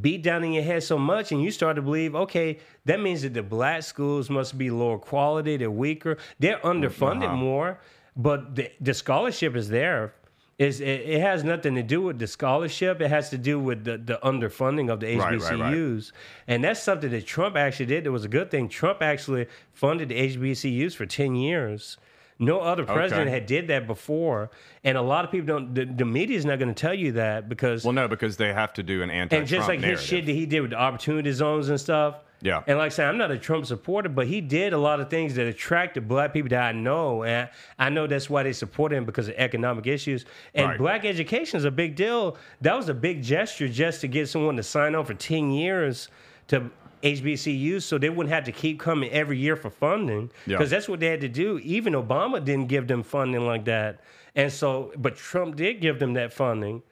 beat 0.00 0.22
down 0.22 0.44
in 0.44 0.52
your 0.52 0.62
head 0.62 0.82
so 0.82 0.98
much 0.98 1.32
and 1.32 1.42
you 1.42 1.50
start 1.50 1.76
to 1.76 1.80
believe 1.80 2.14
okay 2.14 2.58
that 2.84 3.00
means 3.00 3.22
that 3.22 3.32
the 3.32 3.42
black 3.42 3.82
schools 3.82 4.28
must 4.28 4.58
be 4.58 4.70
lower 4.70 4.98
quality 4.98 5.56
they're 5.56 5.70
weaker 5.70 6.18
they're 6.38 6.58
underfunded 6.58 7.24
uh-huh. 7.24 7.36
more 7.36 7.80
but 8.14 8.54
the, 8.54 8.70
the 8.82 8.92
scholarship 8.92 9.56
is 9.56 9.68
there 9.70 10.12
is 10.58 10.80
it, 10.80 10.86
it 10.86 11.20
has 11.20 11.44
nothing 11.44 11.76
to 11.76 11.82
do 11.82 12.02
with 12.02 12.18
the 12.18 12.26
scholarship. 12.26 13.00
It 13.00 13.08
has 13.08 13.30
to 13.30 13.38
do 13.38 13.60
with 13.60 13.84
the, 13.84 13.96
the 13.96 14.18
underfunding 14.24 14.92
of 14.92 14.98
the 15.00 15.06
hbcus 15.06 15.50
right, 15.50 15.60
right. 15.60 16.12
and 16.48 16.64
that's 16.64 16.82
something 16.82 17.10
that 17.10 17.26
trump 17.26 17.56
actually 17.56 17.86
did. 17.86 18.06
It 18.06 18.10
was 18.10 18.24
a 18.24 18.28
good 18.28 18.50
thing. 18.50 18.68
Trump 18.68 19.00
actually 19.00 19.46
funded 19.72 20.08
the 20.08 20.16
hbcus 20.16 20.94
for 20.94 21.06
10 21.06 21.36
years 21.36 21.96
no 22.38 22.60
other 22.60 22.84
president 22.84 23.22
Okay. 23.28 23.30
had 23.34 23.46
did 23.46 23.66
that 23.68 23.86
before 23.86 24.50
and 24.84 24.96
a 24.96 25.02
lot 25.02 25.24
of 25.24 25.30
people 25.30 25.46
don't 25.46 25.74
the, 25.74 25.84
the 25.84 26.04
media 26.04 26.36
is 26.36 26.44
not 26.44 26.58
going 26.58 26.72
to 26.72 26.80
tell 26.80 26.94
you 26.94 27.12
that 27.12 27.48
because 27.48 27.84
Well, 27.84 27.92
no, 27.92 28.06
because 28.08 28.36
they 28.36 28.52
have 28.52 28.72
to 28.74 28.82
do 28.82 29.02
an 29.02 29.10
anti-Trump 29.10 29.40
and 29.40 29.48
just 29.48 29.68
like 29.68 29.80
narrative. 29.80 30.00
his 30.00 30.08
shit 30.08 30.26
that 30.26 30.32
he 30.32 30.46
did 30.46 30.60
with 30.60 30.70
the 30.70 30.76
opportunity 30.76 31.32
zones 31.32 31.68
and 31.68 31.80
stuff. 31.80 32.16
Yeah. 32.40 32.62
And 32.68 32.78
like 32.78 32.86
I 32.86 32.88
said, 32.90 33.08
I'm 33.08 33.18
not 33.18 33.32
a 33.32 33.38
Trump 33.38 33.66
supporter, 33.66 34.08
but 34.08 34.28
he 34.28 34.40
did 34.40 34.72
a 34.72 34.78
lot 34.78 35.00
of 35.00 35.10
things 35.10 35.34
that 35.34 35.48
attracted 35.48 36.06
black 36.06 36.32
people 36.32 36.48
that 36.50 36.62
I 36.62 36.70
know. 36.70 37.24
And 37.24 37.48
I 37.80 37.88
know 37.90 38.06
that's 38.06 38.30
why 38.30 38.44
they 38.44 38.52
support 38.52 38.92
him 38.92 39.04
because 39.04 39.26
of 39.26 39.34
economic 39.36 39.88
issues. 39.88 40.24
And 40.54 40.68
Right. 40.68 40.78
black 40.78 41.04
education 41.04 41.56
is 41.58 41.64
a 41.64 41.70
big 41.72 41.96
deal. 41.96 42.36
That 42.60 42.76
was 42.76 42.88
a 42.88 42.94
big 42.94 43.24
gesture 43.24 43.66
just 43.68 44.00
to 44.02 44.06
get 44.06 44.28
someone 44.28 44.54
to 44.56 44.62
sign 44.62 44.94
on 44.94 45.04
for 45.04 45.14
10 45.14 45.50
years 45.50 46.08
to 46.46 46.70
HBCUs 47.02 47.82
so 47.82 47.98
they 47.98 48.10
wouldn't 48.10 48.32
have 48.32 48.44
to 48.44 48.52
keep 48.52 48.78
coming 48.80 49.10
every 49.10 49.38
year 49.38 49.56
for 49.56 49.70
funding. 49.70 50.30
Yeah. 50.46 50.56
Because 50.56 50.70
that's 50.70 50.88
what 50.88 51.00
they 51.00 51.06
had 51.08 51.20
to 51.22 51.28
do. 51.28 51.58
Even 51.58 51.92
Obama 51.94 52.44
didn't 52.44 52.68
give 52.68 52.86
them 52.88 53.02
funding 53.02 53.46
like 53.46 53.64
that. 53.66 54.00
And 54.34 54.52
so, 54.52 54.92
but 54.96 55.16
Trump 55.16 55.56
did 55.56 55.80
give 55.80 55.98
them 55.98 56.14
that 56.14 56.32
funding. 56.32 56.82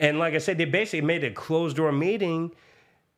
And 0.00 0.18
like 0.18 0.34
I 0.34 0.38
said, 0.38 0.58
they 0.58 0.64
basically 0.64 1.06
made 1.06 1.24
a 1.24 1.30
closed 1.30 1.76
door 1.76 1.92
meeting 1.92 2.52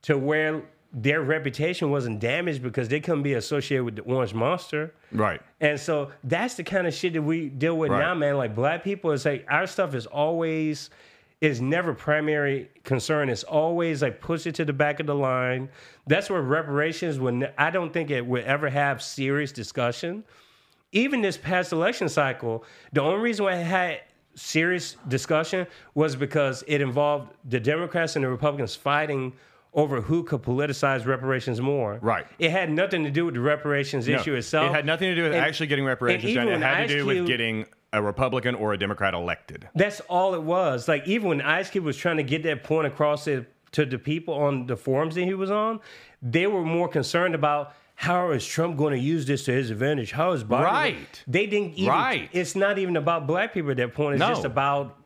to 0.02 0.18
where 0.18 0.62
their 0.92 1.22
reputation 1.22 1.90
wasn't 1.90 2.20
damaged 2.20 2.62
because 2.62 2.88
they 2.88 3.00
couldn't 3.00 3.22
be 3.24 3.32
associated 3.34 3.84
with 3.84 3.96
the 3.96 4.02
Orange 4.02 4.32
Monster. 4.32 4.94
Right. 5.10 5.40
And 5.60 5.78
so 5.80 6.12
that's 6.22 6.54
the 6.54 6.62
kind 6.62 6.86
of 6.86 6.94
shit 6.94 7.14
that 7.14 7.22
we 7.22 7.48
deal 7.48 7.76
with 7.76 7.90
Right. 7.90 7.98
now, 8.00 8.14
man. 8.14 8.36
Like 8.36 8.54
black 8.54 8.84
people, 8.84 9.10
it's 9.10 9.24
like 9.24 9.44
our 9.48 9.66
stuff 9.66 9.94
is 9.94 10.06
always 10.06 10.90
is 11.40 11.60
never 11.60 11.92
primary 11.92 12.70
concern. 12.84 13.28
It's 13.28 13.42
always 13.44 14.00
like 14.02 14.20
push 14.20 14.46
it 14.46 14.54
to 14.54 14.64
the 14.64 14.72
back 14.72 15.00
of 15.00 15.06
the 15.06 15.14
line. 15.14 15.68
That's 16.06 16.28
where 16.28 16.42
reparations 16.42 17.18
when 17.18 17.48
I 17.56 17.70
don't 17.70 17.92
think 17.92 18.10
it 18.10 18.24
would 18.26 18.44
ever 18.44 18.68
have 18.68 19.02
serious 19.02 19.52
discussion. 19.52 20.24
Even 20.92 21.22
this 21.22 21.36
past 21.36 21.72
election 21.72 22.08
cycle, 22.08 22.64
the 22.92 23.00
only 23.00 23.20
reason 23.20 23.44
why 23.46 23.54
it 23.56 23.64
had 23.64 24.00
serious 24.36 24.96
discussion 25.08 25.66
was 25.94 26.14
because 26.16 26.62
it 26.66 26.80
involved 26.80 27.32
the 27.48 27.58
Democrats 27.60 28.16
and 28.16 28.24
the 28.24 28.28
Republicans 28.28 28.74
fighting 28.76 29.32
over 29.72 30.00
who 30.00 30.22
could 30.22 30.40
politicize 30.42 31.04
reparations 31.04 31.60
more. 31.60 31.98
Right. 32.00 32.26
It 32.38 32.50
had 32.52 32.70
nothing 32.70 33.02
to 33.04 33.10
do 33.10 33.24
with 33.24 33.34
the 33.34 33.40
reparations 33.40 34.06
No, 34.06 34.14
issue 34.16 34.34
itself. 34.34 34.70
It 34.70 34.74
had 34.74 34.86
nothing 34.86 35.08
to 35.08 35.16
do 35.16 35.24
with 35.24 35.32
And- 35.34 35.44
actually 35.44 35.66
getting 35.66 35.84
reparations 35.84 36.32
done. 36.34 36.46
It 36.48 36.60
had 36.60 36.78
when 36.80 36.88
to 36.88 36.94
do 36.94 37.00
Ice 37.00 37.06
with 37.06 37.16
Cube- 37.16 37.26
getting 37.26 37.66
a 37.92 38.00
Republican 38.02 38.54
or 38.54 38.72
a 38.72 38.78
Democrat 38.78 39.14
elected. 39.14 39.68
That's 39.74 39.98
all 40.02 40.34
it 40.34 40.42
was. 40.42 40.86
Like 40.86 41.08
even 41.08 41.28
when 41.28 41.40
Ice 41.40 41.70
Cube 41.70 41.84
was 41.84 41.96
trying 41.96 42.18
to 42.18 42.22
get 42.22 42.44
that 42.44 42.62
point 42.62 42.86
across 42.86 43.24
to, 43.24 43.46
to 43.74 43.84
the 43.86 43.98
people 43.98 44.34
on 44.34 44.66
the 44.66 44.76
forums 44.76 45.14
that 45.14 45.24
he 45.24 45.34
was 45.34 45.50
on, 45.50 45.80
they 46.22 46.46
were 46.46 46.64
more 46.64 46.88
concerned 46.88 47.34
about 47.34 47.72
how 47.96 48.30
is 48.32 48.44
Trump 48.44 48.76
going 48.76 48.92
to 48.92 48.98
use 48.98 49.24
this 49.26 49.44
to 49.44 49.52
his 49.52 49.70
advantage? 49.70 50.10
How 50.10 50.32
is 50.32 50.42
Biden? 50.42 50.64
Right. 50.64 51.22
They 51.28 51.46
didn't 51.46 51.74
even. 51.74 51.92
Right. 51.92 52.28
It's 52.32 52.56
not 52.56 52.78
even 52.78 52.96
about 52.96 53.26
black 53.26 53.54
people 53.54 53.70
at 53.70 53.76
that 53.76 53.94
point. 53.94 54.14
It's 54.14 54.20
No. 54.20 54.28
just 54.30 54.44
about 54.44 54.96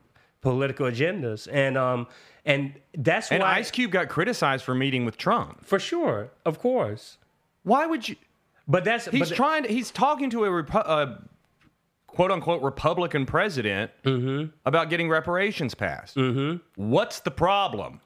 political 0.41 0.87
agendas, 0.87 1.49
and 1.53 1.77
um, 1.77 2.07
and 2.47 2.73
that's 2.97 3.31
And 3.31 3.43
why 3.43 3.57
Ice 3.57 3.71
Cube 3.71 3.91
got 3.91 4.09
criticized 4.09 4.64
for 4.64 4.75
meeting 4.75 5.05
with 5.05 5.19
Trump. 5.19 5.64
for 5.66 5.79
sure, 5.79 6.31
of 6.47 6.59
course. 6.61 7.19
Why 7.64 7.85
would 7.87 8.09
you? 8.09 8.16
But 8.66 8.85
that's 8.85 9.07
He's 9.07 9.29
but, 9.31 9.37
trying 9.37 9.62
to. 9.64 9.69
He's 9.69 9.91
talking 9.91 10.31
to 10.31 10.45
a, 10.45 10.49
Repu- 10.49 10.87
a 10.87 11.23
quote 12.07 12.31
unquote 12.31 12.62
Republican 12.62 13.27
president 13.27 13.91
Mm-hmm. 14.05 14.51
about 14.64 14.89
getting 14.89 15.09
reparations 15.11 15.75
passed. 15.75 16.16
Mm-hmm. 16.16 16.59
What's 16.91 17.21
the 17.21 17.31
problem? 17.31 18.01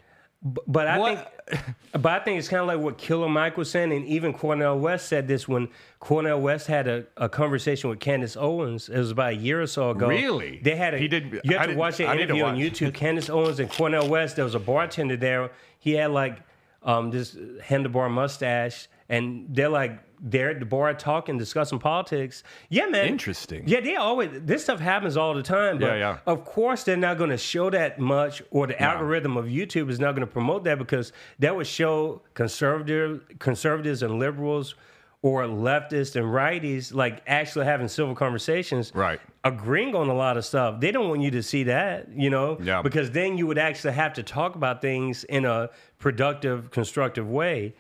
But 0.45 0.89
I 0.89 0.99
What- 0.99 1.33
think, 1.49 1.61
but 2.03 2.07
I 2.13 2.19
think 2.25 2.39
it's 2.41 2.49
kind 2.49 2.61
of 2.63 2.67
like 2.67 2.79
what 2.81 2.99
Killer 2.99 3.29
Mike 3.29 3.57
was 3.57 3.71
saying, 3.71 3.93
and 3.93 4.05
even 4.07 4.33
Cornel 4.33 4.77
West 4.79 5.07
said 5.09 5.29
this 5.29 5.47
when 5.47 5.69
Cornel 6.01 6.41
West 6.41 6.67
had 6.67 6.89
a, 6.89 7.05
a 7.17 7.29
conversation 7.29 7.91
with 7.91 8.01
Candace 8.01 8.37
Owens. 8.37 8.89
It 8.89 8.99
was 8.99 9.13
about 9.13 9.35
a 9.35 9.37
year 9.37 9.63
or 9.63 9.69
so 9.69 9.91
ago. 9.91 10.09
Really? 10.09 10.59
They 10.63 10.75
had 10.75 10.95
a. 10.95 10.99
He 10.99 11.07
did- 11.07 11.41
You 11.45 11.57
I 11.57 11.61
have 11.61 11.71
to 11.71 11.77
watch 11.77 11.99
that 11.99 12.09
I 12.09 12.17
interview 12.19 12.43
on. 12.45 12.57
YouTube. 12.57 12.93
Candace 12.93 13.31
Owens 13.31 13.61
and 13.61 13.71
Cornel 13.71 14.09
West. 14.09 14.35
There 14.37 14.45
was 14.45 14.57
a 14.57 14.61
bartender 14.61 15.17
there. 15.17 15.53
He 15.79 15.93
had 15.93 16.11
like 16.11 16.39
um, 16.83 17.11
this 17.13 17.37
handlebar 17.63 18.11
mustache, 18.11 18.89
and 19.09 19.47
they're 19.51 19.69
like 19.69 19.99
they're 20.25 20.51
at 20.51 20.61
the 20.61 20.67
bar 20.67 20.95
talking, 20.95 21.37
discussing 21.37 21.81
politics. 21.81 22.45
Yeah, 22.69 22.87
man. 22.87 23.09
Interesting. 23.09 23.65
Yeah, 23.67 23.81
they 23.81 23.97
always 23.97 24.31
this 24.35 24.63
stuff 24.63 24.79
happens 24.79 25.17
all 25.17 25.35
the 25.35 25.43
time. 25.43 25.79
But 25.79 25.87
Yeah, 25.87 25.97
yeah. 25.97 26.19
of 26.27 26.45
course, 26.45 26.85
they're 26.85 26.97
not 26.97 27.19
going 27.19 27.31
to 27.31 27.37
show 27.37 27.71
that 27.71 27.99
much, 27.99 28.41
or 28.53 28.69
the 28.69 28.81
algorithm 28.81 29.37
of 29.37 29.47
YouTube 29.47 29.91
is 29.91 29.99
not 29.99 30.15
going 30.15 30.27
to 30.27 30.33
promote 30.33 30.63
that 30.65 30.79
because 30.79 31.13
that 31.41 31.57
would 31.57 31.67
show 31.67 32.23
conservative 32.35 33.25
conservatives 33.41 34.03
and 34.05 34.19
liberals, 34.21 34.77
or 35.23 35.43
leftists 35.45 36.15
and 36.17 36.27
righties 36.27 36.95
like 36.95 37.23
actually 37.27 37.65
having 37.65 37.89
civil 37.89 38.15
conversations, 38.15 38.93
Right. 38.95 39.21
Agreeing 39.45 39.95
on 39.97 40.09
a 40.09 40.15
lot 40.15 40.37
of 40.37 40.45
stuff. 40.45 40.81
They 40.81 40.93
don't 40.93 41.09
want 41.09 41.21
you 41.21 41.31
to 41.33 41.43
see 41.43 41.65
that, 41.65 42.09
you 42.15 42.31
know, 42.31 42.59
Yeah. 42.61 42.83
because 42.83 43.11
then 43.11 43.39
you 43.39 43.47
would 43.49 43.59
actually 43.59 43.95
have 43.95 44.13
to 44.15 44.23
talk 44.23 44.55
about 44.55 44.81
things 44.83 45.25
in 45.25 45.45
a 45.45 45.71
productive, 45.99 46.71
constructive 46.71 47.29
way. 47.29 47.75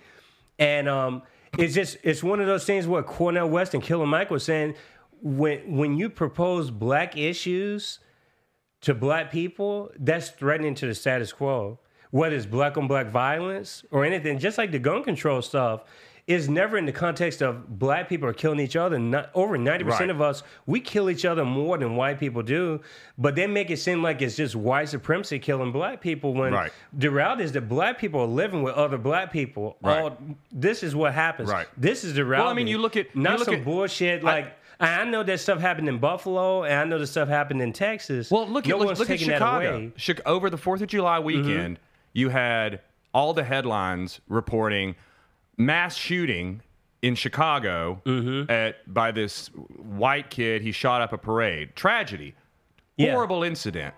And 0.62 0.88
um, 0.88 1.22
it's 1.58 1.74
just 1.74 1.96
it's 2.04 2.22
one 2.22 2.40
of 2.40 2.46
those 2.46 2.64
things 2.64 2.86
what 2.86 3.04
Cornel 3.04 3.48
West 3.48 3.74
and 3.74 3.82
Killer 3.82 4.06
Mike 4.06 4.30
was 4.30 4.44
saying. 4.44 4.74
When 5.20 5.76
when 5.76 5.96
you 5.96 6.08
propose 6.08 6.70
black 6.70 7.16
issues 7.16 7.98
to 8.82 8.94
black 8.94 9.32
people, 9.32 9.90
that's 9.98 10.30
threatening 10.30 10.76
to 10.76 10.86
the 10.86 10.94
status 10.94 11.32
quo. 11.32 11.80
Whether 12.12 12.36
it's 12.36 12.46
black 12.46 12.76
on 12.76 12.86
black 12.86 13.08
violence 13.08 13.84
or 13.90 14.04
anything, 14.04 14.38
just 14.38 14.56
like 14.56 14.70
the 14.70 14.78
gun 14.78 15.02
control 15.02 15.42
stuff, 15.42 15.82
is 16.28 16.48
never 16.48 16.78
in 16.78 16.86
the 16.86 16.92
context 16.92 17.42
of 17.42 17.78
black 17.80 18.08
people 18.08 18.28
are 18.28 18.32
killing 18.32 18.60
each 18.60 18.76
other. 18.76 18.96
Not, 18.98 19.30
over 19.34 19.58
ninety 19.58 19.84
Right. 19.84 19.90
percent 19.90 20.10
of 20.12 20.20
us, 20.20 20.44
we 20.66 20.78
kill 20.80 21.10
each 21.10 21.24
other 21.24 21.44
more 21.44 21.76
than 21.78 21.96
white 21.96 22.20
people 22.20 22.42
do. 22.42 22.80
But 23.18 23.34
they 23.34 23.46
make 23.48 23.70
it 23.70 23.78
seem 23.78 24.02
like 24.04 24.22
it's 24.22 24.36
just 24.36 24.54
white 24.54 24.88
supremacy 24.88 25.40
killing 25.40 25.72
black 25.72 26.00
people. 26.00 26.32
When 26.32 26.52
Right. 26.52 26.70
the 26.92 27.10
reality 27.10 27.42
is 27.42 27.52
that 27.52 27.68
black 27.68 27.98
people 27.98 28.20
are 28.20 28.26
living 28.26 28.62
with 28.62 28.74
other 28.74 28.98
black 28.98 29.32
people. 29.32 29.76
Right. 29.82 30.00
All 30.00 30.16
this 30.52 30.82
is 30.84 30.94
what 30.94 31.12
happens. 31.12 31.50
Right. 31.50 31.66
This 31.76 32.04
is 32.04 32.14
the 32.14 32.24
reality. 32.24 32.44
Well, 32.44 32.52
I 32.52 32.54
mean, 32.56 32.66
you 32.68 32.78
look 32.78 32.96
at- 32.96 33.14
not 33.16 33.38
look 33.40 33.46
some 33.46 33.54
at- 33.56 33.64
bullshit 33.64 34.22
like. 34.22 34.46
I 34.46 35.02
I 35.02 35.04
know 35.04 35.22
that 35.22 35.38
stuff 35.38 35.60
happened 35.60 35.88
in 35.88 35.98
Buffalo, 35.98 36.64
and 36.64 36.74
I 36.74 36.84
know 36.84 36.98
that 36.98 37.06
stuff 37.06 37.28
happened 37.28 37.62
in 37.62 37.72
Texas. 37.72 38.32
Well, 38.32 38.48
look 38.48 38.66
no 38.66 38.74
at 38.74 38.80
look, 38.80 38.98
look 38.98 39.10
at 39.10 39.18
taking 39.18 39.28
Chicago. 39.32 39.68
away. 39.76 39.92
Mm-hmm. 39.96 40.12
Chi- 40.22 40.22
over 40.28 40.50
the 40.50 40.56
Fourth 40.56 40.80
of 40.82 40.88
July 40.88 41.20
weekend, 41.20 41.78
you 42.12 42.30
had 42.30 42.80
all 43.14 43.32
the 43.32 43.44
headlines 43.44 44.20
reporting 44.28 44.96
mass 45.66 45.96
shooting 45.96 46.62
in 47.02 47.14
Chicago 47.14 48.00
Mm-hmm. 48.04 48.50
at 48.50 48.92
by 48.92 49.10
this 49.12 49.48
white 49.48 50.30
kid. 50.30 50.62
He 50.62 50.72
shot 50.72 51.00
up 51.02 51.12
a 51.12 51.18
parade. 51.18 51.74
Tragedy. 51.76 52.34
Yeah. 52.96 53.12
Horrible 53.12 53.42
incident. 53.42 53.94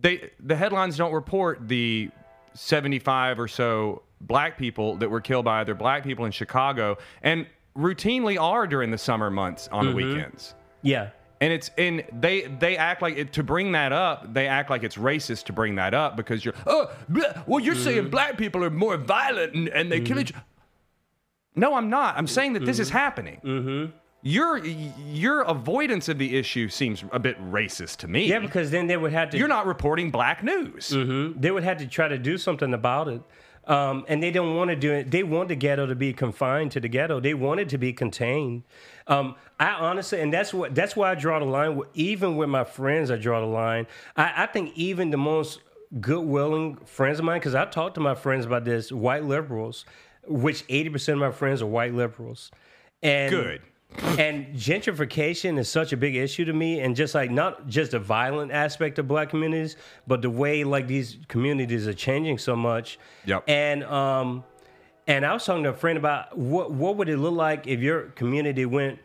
They 0.00 0.30
the 0.40 0.56
headlines 0.56 0.96
don't 0.96 1.12
report 1.12 1.68
the 1.68 2.10
75 2.54 3.38
or 3.38 3.48
so 3.48 4.02
black 4.20 4.58
people 4.58 4.96
that 4.96 5.10
were 5.10 5.20
killed 5.20 5.44
by 5.44 5.60
other 5.60 5.74
black 5.74 6.02
people 6.04 6.24
in 6.24 6.32
Chicago 6.32 6.96
and 7.22 7.46
routinely 7.76 8.40
are 8.40 8.66
during 8.66 8.90
the 8.90 8.98
summer 8.98 9.30
months 9.30 9.68
on 9.68 9.84
Mm-hmm. 9.86 9.90
the 9.98 10.04
weekends. 10.14 10.54
Yeah. 10.82 11.10
And 11.40 11.52
it's 11.52 11.70
and 11.78 12.04
they 12.12 12.42
they 12.42 12.76
act 12.76 13.00
like 13.00 13.16
it, 13.16 13.32
to 13.34 13.42
bring 13.42 13.72
that 13.72 13.92
up. 13.92 14.32
They 14.34 14.46
act 14.46 14.68
like 14.68 14.82
it's 14.82 14.96
racist 14.96 15.44
to 15.44 15.54
bring 15.54 15.76
that 15.76 15.94
up 15.94 16.16
because 16.16 16.44
you're 16.44 16.54
oh 16.66 16.90
blah, 17.08 17.32
well 17.46 17.60
you're 17.60 17.74
saying 17.74 18.02
mm-hmm. 18.02 18.10
black 18.10 18.36
people 18.36 18.62
are 18.62 18.70
more 18.70 18.98
violent 18.98 19.54
and, 19.54 19.68
and 19.68 19.90
they 19.90 20.00
kill 20.00 20.18
mm-hmm. 20.18 20.20
each. 20.20 20.34
No, 21.54 21.74
I'm 21.74 21.88
not. 21.88 22.16
I'm 22.18 22.26
saying 22.26 22.52
that 22.54 22.66
this 22.66 22.78
is 22.78 22.88
mm-hmm. 22.88 22.98
happening. 22.98 23.40
Mm-hmm. 23.42 23.96
Your 24.22 24.58
your 24.58 25.40
avoidance 25.42 26.10
of 26.10 26.18
the 26.18 26.36
issue 26.36 26.68
seems 26.68 27.04
a 27.10 27.18
bit 27.18 27.40
racist 27.50 27.96
to 27.98 28.08
me. 28.08 28.26
Yeah, 28.26 28.40
because 28.40 28.70
then 28.70 28.86
they 28.86 28.98
would 28.98 29.12
have 29.12 29.30
to. 29.30 29.38
you're 29.38 29.48
not 29.48 29.64
reporting 29.66 30.10
black 30.10 30.44
news. 30.44 30.90
they 30.90 31.50
would 31.50 31.64
have 31.64 31.78
to 31.78 31.86
try 31.86 32.06
to 32.06 32.18
do 32.18 32.36
something 32.36 32.74
about 32.74 33.08
it. 33.08 33.22
Um, 33.66 34.04
and 34.08 34.22
they 34.22 34.30
don't 34.30 34.56
want 34.56 34.70
to 34.70 34.76
do 34.76 34.92
it. 34.92 35.10
They 35.10 35.22
want 35.22 35.48
the 35.48 35.54
ghetto 35.54 35.86
to 35.86 35.94
be 35.94 36.12
confined 36.12 36.72
to 36.72 36.80
the 36.80 36.88
ghetto. 36.88 37.20
They 37.20 37.34
want 37.34 37.60
it 37.60 37.68
to 37.68 37.78
be 37.78 37.92
contained. 37.92 38.64
Um, 39.06 39.36
I 39.60 39.72
honestly, 39.72 40.20
and 40.20 40.32
that's 40.32 40.52
what 40.52 40.74
that's 40.74 40.96
why 40.96 41.12
I 41.12 41.14
draw 41.14 41.38
the 41.38 41.44
line. 41.44 41.80
Even 41.94 42.36
with 42.36 42.48
my 42.48 42.64
friends, 42.64 43.10
I 43.10 43.16
draw 43.16 43.40
the 43.40 43.46
line. 43.46 43.86
I, 44.16 44.44
I 44.44 44.46
think 44.46 44.72
even 44.76 45.10
the 45.10 45.18
most 45.18 45.60
good-willing 46.00 46.76
friends 46.86 47.18
of 47.18 47.24
mine, 47.24 47.38
because 47.38 47.54
I 47.54 47.64
talked 47.66 47.96
to 47.96 48.00
my 48.00 48.14
friends 48.14 48.46
about 48.46 48.64
this, 48.64 48.90
white 48.90 49.24
liberals, 49.24 49.84
which 50.26 50.64
eighty 50.68 50.88
percent 50.88 51.16
of 51.16 51.20
my 51.20 51.32
friends 51.32 51.60
are 51.62 51.66
white 51.66 51.94
liberals, 51.94 52.50
and 53.02 53.30
Good. 53.30 53.62
And 54.18 54.46
gentrification 54.54 55.58
is 55.58 55.68
such 55.68 55.92
a 55.92 55.96
big 55.96 56.14
issue 56.16 56.44
to 56.44 56.52
me 56.52 56.80
and 56.80 56.94
just 56.96 57.14
like 57.14 57.30
not 57.30 57.66
just 57.66 57.90
the 57.90 57.98
violent 57.98 58.52
aspect 58.52 58.98
of 58.98 59.08
black 59.08 59.28
communities 59.30 59.76
but 60.06 60.22
the 60.22 60.30
way 60.30 60.64
like 60.64 60.86
these 60.86 61.18
communities 61.28 61.86
are 61.88 61.92
changing 61.94 62.38
so 62.38 62.54
much 62.54 62.98
Yep. 63.26 63.44
and 63.48 63.82
um 63.84 64.44
and 65.06 65.26
i 65.26 65.32
was 65.32 65.44
talking 65.44 65.64
to 65.64 65.70
a 65.70 65.74
friend 65.74 65.98
about 65.98 66.36
what 66.38 66.70
what 66.72 66.96
would 66.96 67.08
it 67.08 67.16
look 67.18 67.34
like 67.34 67.66
if 67.66 67.80
your 67.80 68.02
community 68.10 68.64
went 68.64 68.98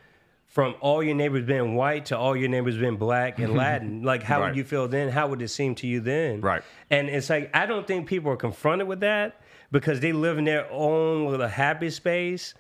from 0.48 0.76
all 0.80 1.02
your 1.04 1.16
neighbors 1.16 1.46
being 1.46 1.76
white 1.76 2.06
to 2.06 2.18
all 2.18 2.36
your 2.38 2.48
neighbors 2.48 2.78
being 2.78 2.96
black 2.96 3.40
and 3.40 3.56
latin 3.56 4.04
like 4.04 4.22
how 4.24 4.40
Right. 4.40 4.50
would 4.50 4.58
you 4.58 4.64
feel 4.64 4.88
then 4.88 5.10
how 5.10 5.28
would 5.28 5.42
it 5.42 5.50
seem 5.50 5.74
to 5.76 5.88
you 5.88 6.00
then 6.00 6.42
Right. 6.42 6.62
and 6.92 7.10
it's 7.10 7.30
like 7.30 7.50
I 7.56 7.66
don't 7.66 7.88
think 7.88 8.08
people 8.08 8.32
are 8.32 8.38
confronted 8.38 8.88
with 8.88 9.00
that 9.02 9.42
because 9.72 10.00
they 10.00 10.14
live 10.14 10.38
in 10.38 10.46
their 10.46 10.72
own 10.72 11.26
little 11.28 11.48
happy 11.48 11.90
space. 11.90 12.54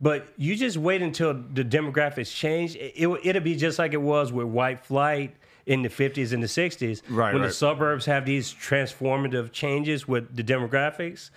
But 0.00 0.28
you 0.36 0.54
just 0.54 0.76
wait 0.76 1.02
until 1.02 1.34
the 1.34 1.64
demographics 1.64 2.32
change. 2.34 2.76
It, 2.76 2.92
it, 2.96 3.08
it'll 3.24 3.42
be 3.42 3.56
just 3.56 3.78
like 3.78 3.92
it 3.92 4.00
was 4.02 4.32
with 4.32 4.46
white 4.46 4.80
flight 4.84 5.34
in 5.66 5.82
the 5.82 5.88
50s 5.88 6.32
and 6.32 6.42
the 6.42 6.46
60s. 6.46 7.02
Right, 7.08 7.32
When 7.32 7.42
right. 7.42 7.48
the 7.48 7.54
suburbs 7.54 8.06
have 8.06 8.24
these 8.24 8.54
transformative 8.54 9.50
changes 9.52 10.06
with 10.06 10.34
the 10.34 10.44
demographics. 10.44 11.30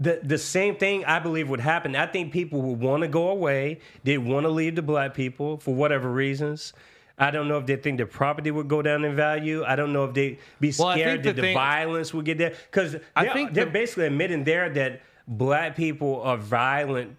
The, 0.00 0.20
the 0.22 0.38
same 0.38 0.76
thing 0.76 1.04
I 1.04 1.18
believe 1.20 1.48
would 1.48 1.60
happen. 1.60 1.96
I 1.96 2.06
think 2.06 2.32
people 2.32 2.60
would 2.62 2.80
want 2.80 3.02
to 3.02 3.08
go 3.08 3.28
away. 3.30 3.80
They 4.04 4.18
want 4.18 4.44
to 4.44 4.50
leave 4.50 4.76
the 4.76 4.82
black 4.82 5.14
people 5.14 5.56
for 5.58 5.74
whatever 5.74 6.10
reasons. 6.10 6.72
I 7.20 7.32
don't 7.32 7.48
know 7.48 7.58
if 7.58 7.66
they 7.66 7.74
think 7.76 7.96
their 7.96 8.06
property 8.06 8.52
would 8.52 8.68
go 8.68 8.80
down 8.80 9.04
in 9.04 9.16
value. 9.16 9.64
I 9.64 9.74
don't 9.74 9.92
know 9.92 10.04
if 10.04 10.14
they 10.14 10.38
be 10.60 10.72
Well, 10.78 10.92
scared 10.92 11.24
the 11.24 11.32
that 11.32 11.40
the 11.42 11.52
violence 11.54 12.14
would 12.14 12.24
get 12.24 12.38
there 12.38 12.54
because 12.70 12.96
I 13.16 13.28
think 13.28 13.54
they're 13.54 13.64
the- 13.64 13.70
basically 13.72 14.06
admitting 14.06 14.44
there 14.44 14.70
that 14.70 15.02
black 15.26 15.76
people 15.76 16.22
are 16.22 16.36
violent 16.36 17.16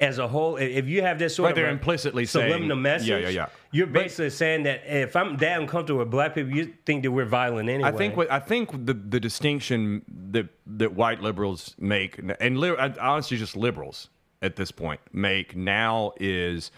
as 0.00 0.18
a 0.18 0.28
whole. 0.28 0.56
If 0.56 0.86
you 0.86 1.02
have 1.02 1.18
this 1.18 1.34
sort 1.34 1.46
Right, 1.46 1.50
of 1.50 1.56
they're 1.56 1.70
implicitly 1.70 2.24
saying- 2.24 2.50
subliminal 2.50 2.76
message, 2.76 3.08
Yeah, 3.08 3.18
yeah, 3.18 3.28
yeah. 3.28 3.46
you're 3.72 3.86
But- 3.86 4.02
basically 4.04 4.30
saying 4.30 4.62
that 4.62 4.82
if 4.86 5.16
I'm 5.16 5.36
that 5.38 5.60
uncomfortable 5.60 5.98
with 6.00 6.10
black 6.10 6.34
people, 6.34 6.52
you 6.54 6.72
think 6.86 7.02
that 7.02 7.10
we're 7.10 7.24
violent 7.24 7.68
anyway. 7.68 7.88
I 7.88 7.92
think 7.92 8.16
what 8.16 8.30
I 8.30 8.38
think 8.38 8.70
the 8.86 8.94
the 8.94 9.18
distinction 9.20 10.02
that 10.30 10.46
that 10.66 10.92
white 10.92 11.20
liberals 11.20 11.74
make 11.78 12.18
and 12.40 12.58
li- 12.58 12.76
honestly 13.00 13.36
just 13.36 13.56
liberals 13.56 14.08
at 14.40 14.54
this 14.56 14.70
point 14.70 15.00
make 15.12 15.56
now 15.56 16.12
is 16.20 16.70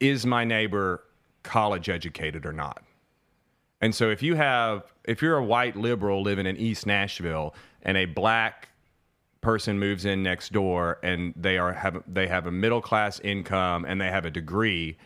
is 0.00 0.24
my 0.26 0.44
neighbor 0.44 1.02
college 1.42 1.88
educated 1.88 2.46
or 2.46 2.52
not? 2.52 2.82
And 3.80 3.94
so 3.94 4.10
if 4.10 4.22
you 4.22 4.36
have 4.36 4.84
if 5.04 5.20
you're 5.22 5.36
a 5.36 5.44
white 5.44 5.76
liberal 5.76 6.22
living 6.22 6.46
in 6.46 6.56
East 6.56 6.86
Nashville 6.86 7.52
and 7.82 7.96
a 7.96 8.04
black 8.06 8.68
person 9.44 9.78
moves 9.78 10.06
in 10.06 10.22
next 10.22 10.52
door 10.52 10.98
and 11.02 11.34
they 11.36 11.58
are 11.58 11.72
have 11.72 12.02
they 12.06 12.26
have 12.26 12.46
a 12.46 12.50
middle 12.50 12.80
class 12.80 13.20
income 13.20 13.84
and 13.84 14.00
they 14.00 14.08
have 14.08 14.24
a 14.24 14.30
degree 14.30 14.96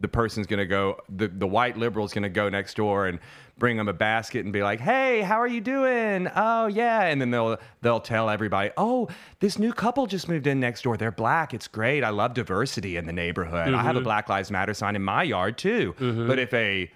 the 0.00 0.08
person's 0.08 0.46
going 0.46 0.58
to 0.58 0.66
go 0.66 0.96
the, 1.08 1.28
the 1.28 1.46
white 1.46 1.76
liberal's 1.76 2.12
going 2.12 2.22
to 2.22 2.28
go 2.28 2.48
next 2.48 2.74
door 2.74 3.06
and 3.06 3.18
bring 3.58 3.76
them 3.76 3.88
a 3.88 3.92
basket 3.92 4.44
and 4.44 4.52
be 4.52 4.62
like 4.62 4.80
hey 4.80 5.20
how 5.20 5.38
are 5.40 5.46
you 5.46 5.60
doing? 5.60 6.28
Oh 6.34 6.66
yeah. 6.66 7.02
And 7.02 7.20
then 7.20 7.30
they'll 7.30 7.58
they'll 7.82 8.00
tell 8.00 8.30
everybody 8.30 8.70
oh 8.76 9.08
this 9.40 9.58
new 9.58 9.72
couple 9.72 10.06
just 10.06 10.28
moved 10.28 10.46
in 10.46 10.60
next 10.60 10.82
door. 10.82 10.96
They're 10.96 11.10
black. 11.10 11.52
It's 11.52 11.68
great. 11.68 12.04
I 12.04 12.10
love 12.10 12.34
diversity 12.34 12.96
in 12.96 13.06
the 13.06 13.12
neighborhood. 13.12 13.74
I 13.74 13.82
have 13.82 13.96
a 13.96 13.98
mm-hmm. 13.98 14.04
black 14.04 14.28
lives 14.28 14.50
matter 14.50 14.74
sign 14.74 14.96
in 14.96 15.02
my 15.02 15.24
yard 15.24 15.58
too. 15.58 15.94
Mm-hmm. 15.98 16.26
But 16.28 16.38
if 16.38 16.54
a 16.54 16.90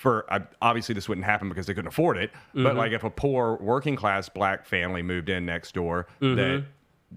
for 0.00 0.24
I- 0.32 0.46
obviously 0.62 0.94
this 0.94 1.08
wouldn't 1.10 1.26
happen 1.26 1.50
because 1.50 1.66
they 1.66 1.74
couldn't 1.74 1.88
afford 1.88 2.16
it 2.16 2.30
but 2.54 2.74
like 2.74 2.92
if 2.92 3.04
a 3.04 3.10
poor 3.10 3.56
working 3.60 3.96
class 3.96 4.28
black 4.30 4.64
family 4.64 5.02
moved 5.02 5.28
in 5.28 5.44
next 5.44 5.74
door 5.74 6.06
that 6.20 6.64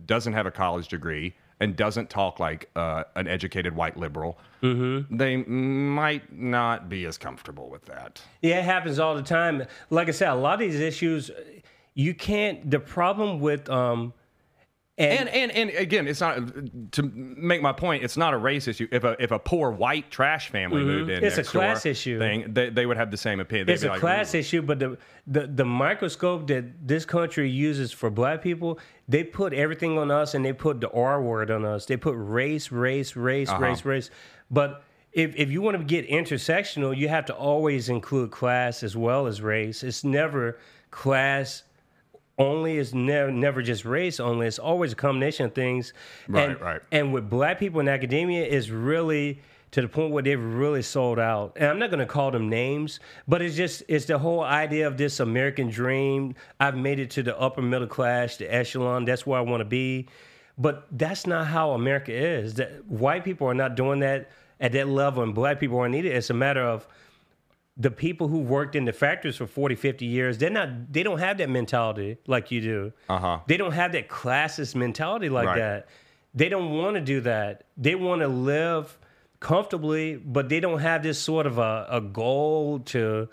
doesn't 0.06 0.34
have 0.34 0.46
a 0.46 0.52
college 0.52 0.90
degree 0.90 1.34
and 1.62 1.78
doesn't 1.78 2.10
talk 2.10 2.40
like 2.42 2.70
uh, 2.76 3.04
an 3.16 3.28
educated 3.28 3.74
white 3.74 3.96
liberal 3.96 4.38
they 5.10 5.38
might 5.38 6.26
not 6.34 6.90
be 6.90 7.06
as 7.06 7.18
comfortable 7.18 7.70
with 7.70 7.86
that 7.86 8.22
Yeah, 8.42 8.60
it 8.60 8.66
happens 8.66 9.00
all 9.00 9.16
the 9.16 9.22
time. 9.24 9.66
Like 9.90 10.08
I 10.10 10.12
said, 10.12 10.30
a 10.30 10.36
lot 10.36 10.56
of 10.56 10.60
these 10.60 10.80
issues, 10.80 11.32
you 11.94 12.14
can't. 12.14 12.70
The 12.70 12.80
problem 12.80 13.40
with 13.40 13.70
um, 13.70 14.14
and 14.98 15.28
and 15.30 15.52
and 15.52 15.72
again 15.72 16.08
it's 16.08 16.22
not 16.22 16.38
to 16.92 17.02
make 17.04 17.64
my 17.64 17.72
point 17.74 18.04
it's 18.04 18.16
not 18.16 18.32
a 18.34 18.38
race 18.38 18.68
issue 18.68 18.88
if 18.92 19.04
a 19.04 19.16
if 19.20 19.32
a 19.32 19.40
poor 19.40 19.72
white 19.72 20.12
trash 20.12 20.50
family 20.50 20.84
moved 20.84 21.10
in 21.10 21.16
Mm-hmm. 21.18 21.26
It's 21.26 21.38
a 21.40 21.44
class 21.44 21.86
issue. 21.88 22.20
thing 22.20 22.54
they, 22.54 22.70
they 22.70 22.86
would 22.86 22.98
have 22.98 23.10
the 23.10 23.18
same 23.18 23.40
opinion 23.40 23.66
They'd 23.68 23.74
it's 23.74 23.84
a 23.84 23.90
like, 23.90 24.00
class 24.00 24.36
"Ooh." 24.36 24.38
issue, 24.38 24.62
but 24.62 24.78
the, 24.78 24.98
the 25.26 25.48
the 25.48 25.66
microscope 25.66 26.46
that 26.48 26.88
this 26.88 27.06
country 27.06 27.50
uses 27.50 27.92
for 27.92 28.12
black 28.12 28.44
people, 28.44 28.78
they 29.08 29.24
put 29.24 29.52
everything 29.54 29.98
on 29.98 30.12
us 30.12 30.36
and 30.36 30.46
they 30.46 30.54
put 30.54 30.80
the 30.80 30.92
R 30.92 31.20
word 31.22 31.50
on 31.50 31.66
us. 31.66 31.86
They 31.88 31.98
put 31.98 32.14
race, 32.16 32.72
race, 32.72 33.16
race, 33.16 33.50
Uh-huh. 33.50 33.60
race, 33.62 33.84
race. 33.86 34.10
But 34.52 34.84
if 35.12 35.36
if 35.36 35.50
you 35.52 35.64
want 35.64 35.78
to 35.80 35.84
get 35.84 36.08
intersectional, 36.08 36.96
you 36.96 37.08
have 37.10 37.26
to 37.26 37.34
always 37.34 37.90
include 37.90 38.30
class 38.30 38.84
as 38.84 38.96
well 38.96 39.26
as 39.26 39.42
race. 39.42 39.84
It's 39.84 40.04
never 40.04 40.60
class 40.92 41.64
only. 42.38 42.78
is 42.78 42.94
never 42.94 43.32
never 43.32 43.62
just 43.62 43.86
race 43.86 44.20
only. 44.20 44.48
It's 44.48 44.60
always 44.60 44.94
a 44.94 44.96
combination 44.96 45.46
of 45.46 45.54
things. 45.54 45.94
Right, 46.28 46.50
and, 46.50 46.62
right. 46.62 46.82
And 46.92 47.14
with 47.14 47.30
black 47.30 47.60
people 47.60 47.80
in 47.80 47.88
academia, 47.88 48.46
is 48.46 48.72
really 48.72 49.42
to 49.74 49.82
the 49.82 49.88
point 49.88 50.12
where 50.12 50.22
they've 50.22 50.40
really 50.40 50.84
sold 50.84 51.18
out. 51.18 51.54
And 51.56 51.66
I'm 51.68 51.80
not 51.80 51.90
going 51.90 52.00
to 52.00 52.06
call 52.06 52.30
them 52.30 52.48
names, 52.48 53.00
but 53.28 53.42
it's 53.42 53.56
just 53.56 53.84
it's 53.88 54.06
the 54.06 54.20
whole 54.20 54.44
idea 54.44 54.86
of 54.88 54.98
this 54.98 55.20
American 55.20 55.70
dream. 55.70 56.36
I've 56.60 56.78
made 56.78 57.00
it 57.00 57.10
to 57.12 57.24
the 57.24 57.38
upper 57.40 57.62
middle 57.62 57.88
class, 57.88 58.38
the 58.38 58.54
echelon. 58.54 59.06
That's 59.06 59.26
where 59.26 59.40
I 59.40 59.42
want 59.42 59.62
to 59.62 59.66
be. 59.66 60.08
But 60.58 60.86
that's 60.92 61.26
not 61.26 61.48
how 61.48 61.72
America 61.72 62.14
is. 62.14 62.54
That 62.56 62.86
white 62.86 63.24
people 63.24 63.48
are 63.48 63.56
not 63.56 63.76
doing 63.76 64.02
that 64.02 64.30
at 64.60 64.74
that 64.74 64.88
level, 64.88 65.24
and 65.24 65.34
black 65.34 65.60
people 65.60 65.80
aren't 65.80 65.96
either. 65.96 66.10
It's 66.10 66.30
a 66.30 66.36
matter 66.36 66.62
of 66.62 66.88
the 67.76 67.90
people 67.90 68.28
who 68.28 68.40
worked 68.40 68.76
in 68.76 68.86
the 68.86 68.94
factories 68.94 69.36
for 69.36 69.48
40 69.48 69.76
50 69.76 70.06
years 70.06 70.38
they're 70.38 70.50
not 70.52 70.92
they 70.94 71.02
don't 71.02 71.18
have 71.20 71.38
that 71.40 71.50
mentality 71.50 72.18
like 72.28 72.52
you 72.52 72.62
do 72.62 72.94
Uh-huh. 73.10 73.40
they 73.48 73.58
don't 73.58 73.72
have 73.72 73.92
that 73.94 74.08
classist 74.10 74.76
mentality 74.76 75.28
like 75.30 75.48
Right. 75.48 75.58
that 75.58 75.88
they 76.36 76.50
don't 76.50 76.78
want 76.78 76.96
to 76.96 77.02
do 77.02 77.22
that 77.22 77.64
they 77.76 77.96
want 77.96 78.22
to 78.22 78.28
live 78.28 78.98
comfortably 79.40 80.16
but 80.16 80.50
they 80.50 80.60
don't 80.60 80.80
have 80.80 81.02
this 81.04 81.18
sort 81.20 81.48
of 81.48 81.58
a, 81.58 81.88
a 81.90 82.00
goal 82.00 82.80
to 82.80 83.28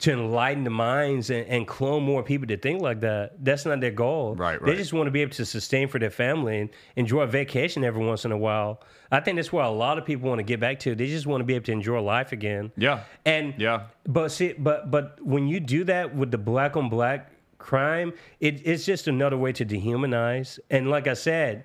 to 0.00 0.12
enlighten 0.12 0.64
the 0.64 0.70
minds 0.70 1.30
and, 1.30 1.46
and 1.46 1.66
clone 1.66 2.02
more 2.02 2.22
people 2.22 2.46
to 2.48 2.56
think 2.56 2.80
like 2.82 3.00
that 3.00 3.44
that's 3.44 3.64
not 3.66 3.80
their 3.80 3.90
goal 3.90 4.34
Right, 4.34 4.60
right. 4.60 4.70
they 4.72 4.76
just 4.76 4.92
want 4.92 5.06
to 5.06 5.10
be 5.10 5.20
able 5.20 5.32
to 5.32 5.44
sustain 5.44 5.88
for 5.88 5.98
their 5.98 6.10
family 6.10 6.58
and 6.60 6.70
enjoy 6.96 7.20
a 7.22 7.26
vacation 7.26 7.84
every 7.84 8.04
once 8.04 8.24
in 8.24 8.32
a 8.32 8.36
while 8.38 8.80
i 9.12 9.20
think 9.20 9.36
that's 9.36 9.52
where 9.52 9.64
a 9.64 9.70
lot 9.70 9.98
of 9.98 10.04
people 10.04 10.28
want 10.28 10.38
to 10.38 10.42
get 10.42 10.58
back 10.60 10.78
to 10.80 10.94
they 10.94 11.06
just 11.06 11.26
want 11.26 11.40
to 11.40 11.44
be 11.44 11.54
able 11.54 11.64
to 11.66 11.72
enjoy 11.72 12.00
life 12.00 12.32
again 12.32 12.72
Yeah. 12.76 13.00
and 13.26 13.54
Yeah. 13.58 13.82
but 14.06 14.30
see, 14.32 14.54
but 14.54 14.90
but 14.90 15.18
when 15.22 15.46
you 15.48 15.60
do 15.60 15.84
that 15.84 16.14
with 16.14 16.30
the 16.30 16.38
black 16.38 16.76
on 16.76 16.88
black 16.88 17.30
crime, 17.58 18.14
it, 18.40 18.62
it's 18.66 18.86
just 18.86 19.06
another 19.06 19.36
way 19.36 19.52
to 19.52 19.66
dehumanize. 19.66 20.58
And 20.70 20.88
like 20.88 21.06
I 21.06 21.12
said, 21.12 21.64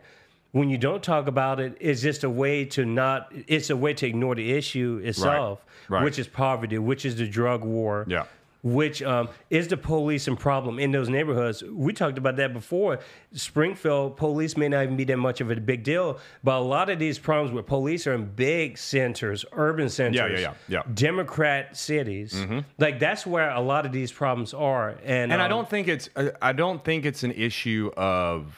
when 0.55 0.69
you 0.69 0.77
don't 0.77 1.03
talk 1.03 1.27
about 1.27 1.59
it, 1.59 1.75
it's 1.81 2.01
just 2.01 2.23
a 2.23 2.29
way 2.29 2.63
to 2.63 2.85
not. 2.85 3.29
It's 3.45 3.69
a 3.69 3.75
way 3.75 3.93
to 3.95 4.07
ignore 4.07 4.35
the 4.35 4.53
issue 4.53 5.01
itself, 5.03 5.65
Right. 5.89 6.01
which 6.01 6.17
is 6.17 6.27
poverty, 6.29 6.77
which 6.77 7.03
is 7.03 7.17
the 7.17 7.27
drug 7.27 7.65
war, 7.65 8.05
Yeah. 8.07 8.23
which 8.63 9.03
um, 9.03 9.27
is 9.49 9.67
the 9.67 9.75
policing 9.75 10.37
problem 10.37 10.79
in 10.79 10.91
those 10.93 11.09
neighborhoods. 11.09 11.61
We 11.61 11.91
talked 11.91 12.17
about 12.17 12.37
that 12.37 12.53
before. 12.53 12.99
Springfield 13.33 14.15
police 14.15 14.55
may 14.55 14.69
not 14.69 14.83
even 14.83 14.95
be 14.95 15.03
that 15.03 15.17
much 15.17 15.41
of 15.41 15.51
a 15.51 15.57
big 15.57 15.83
deal, 15.83 16.19
but 16.41 16.55
a 16.55 16.63
lot 16.63 16.89
of 16.89 16.99
these 16.99 17.19
problems 17.19 17.53
with 17.53 17.65
police 17.65 18.07
are 18.07 18.13
in 18.13 18.23
big 18.23 18.77
centers, 18.77 19.43
urban 19.51 19.89
centers, 19.89 20.39
yeah, 20.39 20.53
yeah, 20.69 20.83
yeah. 20.85 20.93
Democrat 20.93 21.75
cities. 21.75 22.33
Like 22.77 22.97
that's 22.99 23.27
where 23.27 23.49
a 23.49 23.59
lot 23.61 23.85
of 23.85 23.91
these 23.91 24.13
problems 24.13 24.53
are, 24.53 24.91
and 25.03 25.33
And 25.33 25.41
I 25.41 25.45
um, 25.45 25.49
don't 25.49 25.69
think 25.69 25.89
it's 25.89 26.07
I 26.41 26.53
don't 26.53 26.81
think 26.81 27.03
it's 27.05 27.23
an 27.23 27.33
issue 27.33 27.91
of 27.97 28.55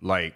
like 0.00 0.34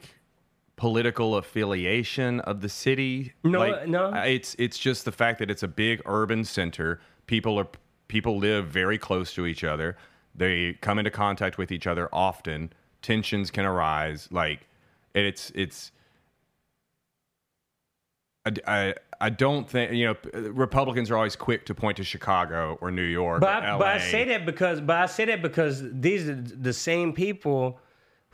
political 0.80 1.36
affiliation 1.36 2.40
of 2.40 2.62
the 2.62 2.68
city. 2.68 3.34
No, 3.44 3.58
Like, 3.58 3.86
no. 3.86 4.14
It's 4.14 4.56
it's 4.58 4.78
just 4.78 5.04
the 5.04 5.12
fact 5.12 5.38
that 5.40 5.50
it's 5.50 5.62
a 5.62 5.68
big 5.68 6.00
urban 6.06 6.42
center. 6.42 7.00
People 7.26 7.58
are 7.58 7.68
people 8.08 8.38
live 8.38 8.68
very 8.68 8.96
close 8.96 9.34
to 9.34 9.44
each 9.44 9.62
other. 9.62 9.98
They 10.34 10.78
come 10.80 10.98
into 10.98 11.10
contact 11.10 11.58
with 11.58 11.70
each 11.70 11.86
other 11.86 12.08
often. 12.14 12.72
Tensions 13.02 13.50
can 13.50 13.66
arise. 13.66 14.28
Like 14.32 14.68
it's 15.14 15.52
it's. 15.54 15.92
I, 18.46 18.52
I, 18.66 18.94
I 19.20 19.28
don't 19.28 19.68
think 19.68 19.92
you 19.92 20.06
know 20.06 20.40
Republicans 20.48 21.10
are 21.10 21.16
always 21.18 21.36
quick 21.36 21.66
to 21.66 21.74
point 21.74 21.98
to 21.98 22.04
Chicago 22.04 22.78
or 22.80 22.90
New 22.90 23.02
York. 23.02 23.42
But 23.42 23.64
or 23.64 23.66
I, 23.66 23.78
but 23.78 23.86
I 23.86 23.98
say 23.98 24.24
that 24.24 24.46
because 24.46 24.80
but 24.80 24.96
I 24.96 25.04
say 25.04 25.26
that 25.26 25.42
because 25.42 25.82
these 25.92 26.26
are 26.26 26.36
the 26.36 26.72
same 26.72 27.12
people 27.12 27.78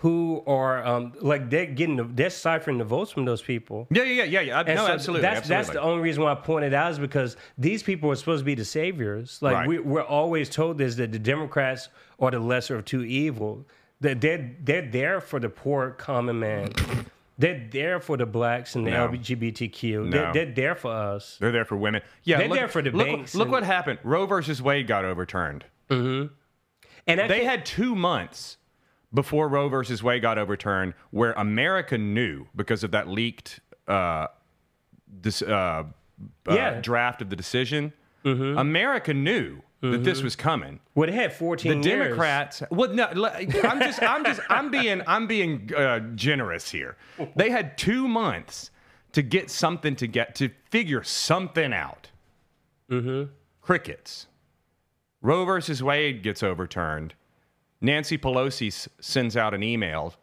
who 0.01 0.43
are 0.47 0.85
um, 0.85 1.13
like 1.21 1.49
they're 1.49 1.65
getting 1.67 1.97
the, 1.97 2.05
they're 2.05 2.29
ciphering 2.31 2.77
the 2.79 2.85
votes 2.85 3.11
from 3.13 3.25
those 3.25 3.41
people. 3.41 3.87
Yeah, 3.91 4.03
yeah, 4.05 4.25
yeah, 4.25 4.41
yeah. 4.41 4.63
yeah. 4.67 4.75
No, 4.75 4.87
so 4.87 4.93
absolutely. 4.93 5.23
That's 5.23 5.39
absolutely. 5.39 5.57
that's 5.65 5.71
the 5.71 5.81
only 5.81 6.03
reason 6.03 6.23
why 6.23 6.33
I 6.33 6.35
pointed 6.35 6.75
out 6.75 6.93
is 6.93 6.99
because 6.99 7.37
these 7.57 7.83
people 7.83 8.11
are 8.11 8.15
supposed 8.17 8.41
to 8.43 8.45
be 8.45 8.55
the 8.55 8.65
saviors. 8.65 9.41
Like 9.41 9.55
Right. 9.55 9.69
we, 9.69 9.79
we're 9.79 10.03
always 10.03 10.51
told 10.51 10.77
this 10.77 10.97
that 10.97 11.13
the 11.13 11.19
Democrats 11.19 11.89
are 12.21 12.31
the 12.31 12.39
lesser 12.41 12.77
of 12.77 12.85
two 12.85 13.05
evil. 13.05 13.67
That 14.03 14.21
they're 14.21 14.55
they're 14.63 14.87
there 14.87 15.21
for 15.23 15.41
the 15.41 15.49
poor 15.49 15.93
common 15.93 16.39
man. 16.41 16.73
they're 17.39 17.67
there 17.71 17.99
for 17.99 18.19
the 18.19 18.27
blacks 18.27 18.75
and 18.75 18.87
the 18.87 18.91
No. 18.91 19.09
LGBTQ. 19.09 20.05
No. 20.05 20.11
They're, 20.11 20.33
they're 20.35 20.55
there 20.55 20.75
for 20.75 20.91
us. 20.93 21.39
They're 21.41 21.53
there 21.53 21.65
for 21.65 21.77
women. 21.79 22.03
Yeah, 22.25 22.37
They're 22.37 22.49
look, 22.49 22.59
there 22.59 22.69
for 22.69 22.83
the 22.83 22.91
look, 22.91 23.07
banks 23.07 23.35
Look 23.35 23.47
and- 23.47 23.53
what 23.53 23.63
happened. 23.63 23.99
Roe 24.05 24.27
versus 24.27 24.61
Wade 24.61 24.87
got 24.87 25.07
overturned. 25.07 25.65
Mm-hmm. 25.89 26.35
And 27.07 27.21
I 27.21 27.29
They 27.29 27.45
had 27.45 27.65
two 27.65 27.95
months 27.95 28.59
before 29.15 29.49
Roe 29.49 29.69
versus 29.69 30.03
Wade 30.03 30.23
got 30.23 30.39
overturned, 30.39 30.95
where 31.11 31.33
America 31.33 31.97
knew 31.99 32.47
because 32.55 32.85
of 32.85 32.91
that 32.93 33.09
leaked 33.09 33.61
uh, 33.89 34.27
this, 35.07 35.43
uh, 35.43 35.47
uh, 35.47 35.85
Yeah. 36.55 36.81
draft 36.81 37.23
of 37.23 37.31
the 37.31 37.37
decision. 37.37 37.93
America 38.25 39.15
knew 39.15 39.63
that 39.83 40.03
this 40.03 40.21
was 40.21 40.35
coming. 40.35 40.81
well, 40.97 41.07
they 41.07 41.15
had 41.15 41.33
14 41.33 41.81
The 41.81 41.89
years. 41.89 42.03
Democrats. 42.07 42.63
Well, 42.73 42.93
no, 42.93 43.05
I'm 43.07 43.79
just, 43.81 44.03
I'm 44.03 44.25
just, 44.25 44.41
I'm 44.51 44.69
being, 44.71 45.01
I'm 45.07 45.29
being 45.29 45.71
uh, 45.77 46.01
generous 46.17 46.69
here. 46.71 46.97
They 47.37 47.51
had 47.51 47.79
two 47.79 48.09
months 48.09 48.73
to 49.13 49.23
get 49.23 49.49
something 49.49 49.95
to 49.97 50.09
get 50.09 50.35
to 50.37 50.51
figure 50.71 51.05
something 51.05 51.73
out. 51.73 52.11
Mm-hmm. 52.91 53.31
Crickets. 53.61 54.27
Roe 55.23 55.45
versus 55.45 55.81
Wade 55.83 56.23
gets 56.25 56.43
overturned. 56.43 57.15
Nancy 57.81 58.17
Pelosi 58.19 58.69
s- 58.69 58.89
sends 59.01 59.37
out 59.37 59.55
an 59.55 59.63
email 59.63 60.15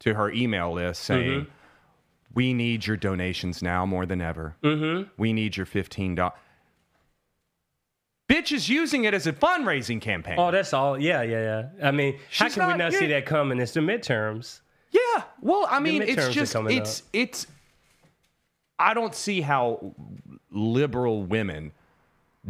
to 0.00 0.14
her 0.14 0.30
email 0.30 0.72
list 0.72 1.02
saying, 1.02 1.46
"We 2.34 2.52
need 2.54 2.86
your 2.86 2.96
donations 2.96 3.62
now 3.62 3.86
more 3.86 4.06
than 4.06 4.20
ever. 4.20 4.54
Mm-hmm. 4.62 5.10
We 5.16 5.32
need 5.32 5.56
your 5.56 5.66
fifteen 5.66 6.14
dollars." 6.14 6.34
Bitch 8.28 8.52
is 8.52 8.68
using 8.68 9.04
it 9.04 9.14
as 9.14 9.26
a 9.26 9.32
fundraising 9.32 10.00
campaign. 10.02 10.36
Oh, 10.38 10.50
that's 10.50 10.74
all. 10.74 11.00
Yeah, 11.00 11.22
yeah, 11.22 11.68
yeah. 11.80 11.88
I 11.88 11.90
mean, 11.92 12.14
how 12.30 12.46
She's 12.46 12.54
can 12.54 12.64
we 12.66 12.72
not- 12.74 12.78
not 12.78 12.92
see 12.92 13.06
that 13.06 13.24
coming? 13.24 13.58
It's 13.58 13.72
the 13.72 13.80
midterms. 13.80 14.60
Yeah. 14.90 15.22
Well, 15.40 15.66
I 15.70 15.80
mean, 15.80 16.02
it's 16.02 16.28
just 16.34 16.54
it's 16.54 17.02
it's. 17.12 17.46
I 18.78 18.94
don't 18.94 19.14
see 19.14 19.40
how 19.40 19.94
liberal 20.50 21.22
women 21.24 21.72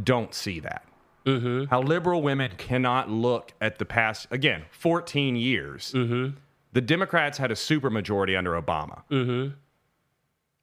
don't 0.02 0.34
see 0.34 0.60
that. 0.60 0.84
Mm-hmm. 1.28 1.64
How 1.70 1.82
liberal 1.82 2.22
women 2.22 2.50
cannot 2.56 3.10
look 3.10 3.52
at 3.60 3.78
the 3.78 3.84
past 3.84 4.26
again, 4.30 4.64
14 4.70 5.36
years. 5.36 5.92
Mm-hmm. 5.94 6.36
The 6.72 6.80
Democrats 6.80 7.38
had 7.38 7.50
a 7.50 7.54
supermajority 7.54 8.36
under 8.38 8.52
Obama. 8.60 9.02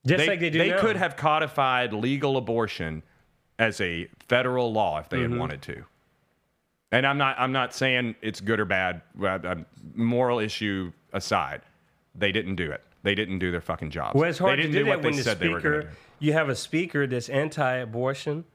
Just 0.07 0.19
They, 0.19 0.27
like 0.27 0.39
they 0.39 0.49
do 0.49 0.59
they 0.59 0.69
now. 0.69 0.79
could 0.79 0.95
have 0.97 1.15
codified 1.15 1.93
legal 1.93 2.37
abortion 2.37 3.01
as 3.57 3.81
a 3.81 4.07
federal 4.27 4.71
law 4.71 4.99
if 4.99 5.09
they 5.09 5.17
Mm-hmm. 5.17 5.31
had 5.31 5.39
wanted 5.39 5.61
to. 5.63 5.83
And 6.91 7.05
I'm 7.07 7.17
not 7.17 7.35
I'm 7.39 7.51
not 7.51 7.73
saying 7.73 8.15
it's 8.21 8.39
good 8.39 8.59
or 8.59 8.65
bad. 8.65 9.01
uh, 9.23 9.55
Moral 9.95 10.39
issue 10.39 10.91
aside, 11.13 11.61
they 12.13 12.31
didn't 12.31 12.55
do 12.55 12.71
it. 12.71 12.83
They 13.03 13.15
didn't 13.15 13.39
do 13.39 13.51
their 13.51 13.61
fucking 13.61 13.89
jobs. 13.91 14.15
Well, 14.15 14.29
it's 14.29 14.39
hard 14.39 14.53
they 14.59 14.63
didn't 14.63 14.71
do, 14.73 14.79
do 14.79 14.85
that 14.85 14.97
what 14.97 15.03
when 15.05 15.15
the 15.15 15.23
said 15.23 15.39
they 15.39 15.49
were 15.49 15.59
speaker, 15.59 15.81
do. 15.83 15.87
you 16.19 16.33
have 16.33 16.49
a 16.49 16.55
speaker 16.55 17.05
that's 17.07 17.29
anti-abortion. 17.29 18.45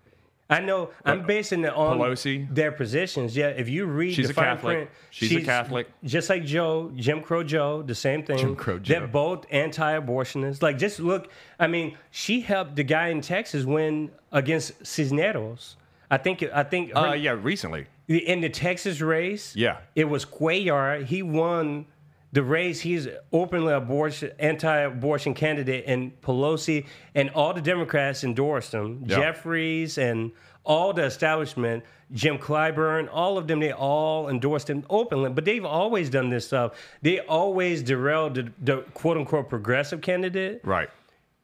I 0.50 0.60
know. 0.60 0.90
I'm 1.04 1.24
basing 1.26 1.64
it 1.64 1.72
on 1.72 1.98
Pelosi? 1.98 2.52
their 2.54 2.72
positions. 2.72 3.36
Yeah, 3.36 3.46
if 3.48 3.68
you 3.68 3.86
read 3.86 4.12
She's 4.14 4.26
the 4.26 4.32
a 4.32 4.34
fine 4.34 4.44
Catholic. 4.56 4.76
print, 4.76 4.90
She's 5.10 5.32
a 5.36 5.40
Catholic. 5.42 5.86
just 6.04 6.28
like 6.28 6.44
Joe, 6.44 6.90
Jim 6.96 7.22
Crow 7.22 7.42
Joe, 7.44 7.82
the 7.82 7.94
same 7.94 8.24
thing. 8.24 8.38
Jim 8.38 8.56
Crow 8.56 8.78
Joe. 8.78 8.92
They're 8.98 9.06
both 9.06 9.46
anti-abortionists. 9.50 10.60
Like, 10.62 10.76
just 10.78 11.00
look. 11.00 11.30
I 11.58 11.66
mean, 11.66 11.96
she 12.10 12.40
helped 12.40 12.76
the 12.76 12.84
guy 12.84 13.08
in 13.08 13.20
Texas 13.20 13.64
win 13.64 14.10
against 14.32 14.84
Cisneros. 14.86 15.76
I 16.10 16.18
think. 16.18 16.42
I 16.52 16.64
think. 16.64 16.92
Uh, 16.94 17.12
yeah, 17.12 17.36
recently. 17.40 17.86
in 18.08 18.40
the 18.40 18.48
Texas 18.48 19.00
race, 19.00 19.54
Yeah. 19.54 19.78
it 19.94 20.06
was 20.08 20.24
Cuellar. 20.26 21.04
He 21.04 21.22
won 21.22 21.86
the 22.32 22.42
race. 22.42 22.80
He's 22.80 23.08
openly 23.32 23.72
abortion, 23.72 24.30
anti-abortion 24.38 25.34
candidate, 25.34 25.84
and 25.86 26.18
Pelosi 26.20 26.86
and 27.14 27.30
all 27.30 27.52
the 27.54 27.60
Democrats 27.60 28.22
endorsed 28.24 28.72
him. 28.72 29.04
Yeah. 29.06 29.16
Jeffries 29.16 29.98
and 29.98 30.30
all 30.64 30.92
the 30.92 31.04
establishment, 31.04 31.82
Jim 32.12 32.38
Clyburn, 32.38 33.08
all 33.10 33.38
of 33.38 33.48
them, 33.48 33.60
they 33.60 33.72
all 33.72 34.28
endorsed 34.28 34.68
him 34.68 34.84
openly. 34.90 35.30
But 35.30 35.44
they've 35.44 35.64
always 35.64 36.10
done 36.10 36.28
this 36.30 36.46
stuff. 36.46 36.72
They 37.02 37.20
always 37.20 37.82
derailed 37.82 38.34
the, 38.34 38.52
the 38.62 38.76
quote-unquote 38.94 39.48
progressive 39.48 40.00
candidate 40.02 40.60
Right. 40.62 40.90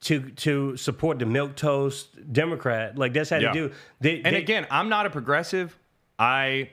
to 0.03 0.28
to 0.30 0.76
support 0.76 1.18
the 1.18 1.26
milk 1.26 1.57
toast 1.57 2.30
Democrat. 2.32 2.99
Like 2.99 3.12
that's 3.14 3.30
how 3.30 3.39
Yeah. 3.39 3.53
they 3.53 3.59
do. 3.59 3.72
They, 4.01 4.16
And 4.22 4.37
they- 4.37 4.41
again, 4.43 4.66
I'm 4.70 4.89
not 4.89 5.07
a 5.07 5.11
progressive. 5.11 5.76
I 6.18 6.70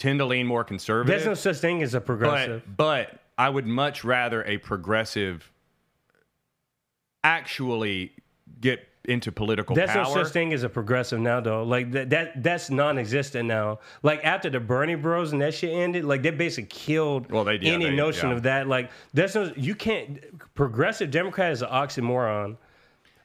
tend 0.00 0.18
to 0.18 0.24
lean 0.24 0.46
more 0.48 0.64
conservative. 0.64 1.06
there's 1.06 1.26
no 1.26 1.34
such 1.34 1.58
thing 1.58 1.80
as 1.84 1.94
a 1.94 2.00
progressive. 2.00 2.62
But, 2.66 2.76
but 3.12 3.20
I 3.38 3.48
would 3.48 3.66
much 3.66 4.02
rather 4.02 4.42
a 4.44 4.58
progressive 4.58 5.52
actually 7.22 8.12
get 8.60 8.86
into 9.04 9.32
political 9.32 9.74
There's 9.74 9.90
power. 9.90 10.04
no 10.04 10.22
such 10.24 10.32
thing 10.32 10.52
as 10.52 10.62
a 10.62 10.68
progressive 10.68 11.20
now, 11.20 11.40
though. 11.40 11.62
Like 11.62 11.90
that, 11.92 12.10
that 12.10 12.42
that's 12.42 12.70
non-existent 12.70 13.46
now. 13.48 13.78
Like 14.02 14.20
after 14.24 14.50
the 14.50 14.60
Bernie 14.60 14.94
Bros 14.94 15.32
and 15.32 15.40
that 15.42 15.54
shit 15.54 15.70
ended, 15.72 16.04
like 16.04 16.22
they 16.22 16.30
basically 16.30 16.68
killed 16.68 17.30
Well, 17.30 17.44
they- 17.44 17.58
yeah, 17.60 17.72
any 17.72 17.86
they- 17.86 17.96
notion 17.96 18.28
yeah. 18.30 18.36
of 18.36 18.42
that. 18.44 18.68
Like 18.68 18.90
there's 19.14 19.34
no 19.34 19.52
you 19.56 19.74
can't 19.74 20.20
progressive 20.54 21.10
Democrat 21.10 21.52
is 21.52 21.62
an 21.62 21.68
oxymoron. 21.70 22.56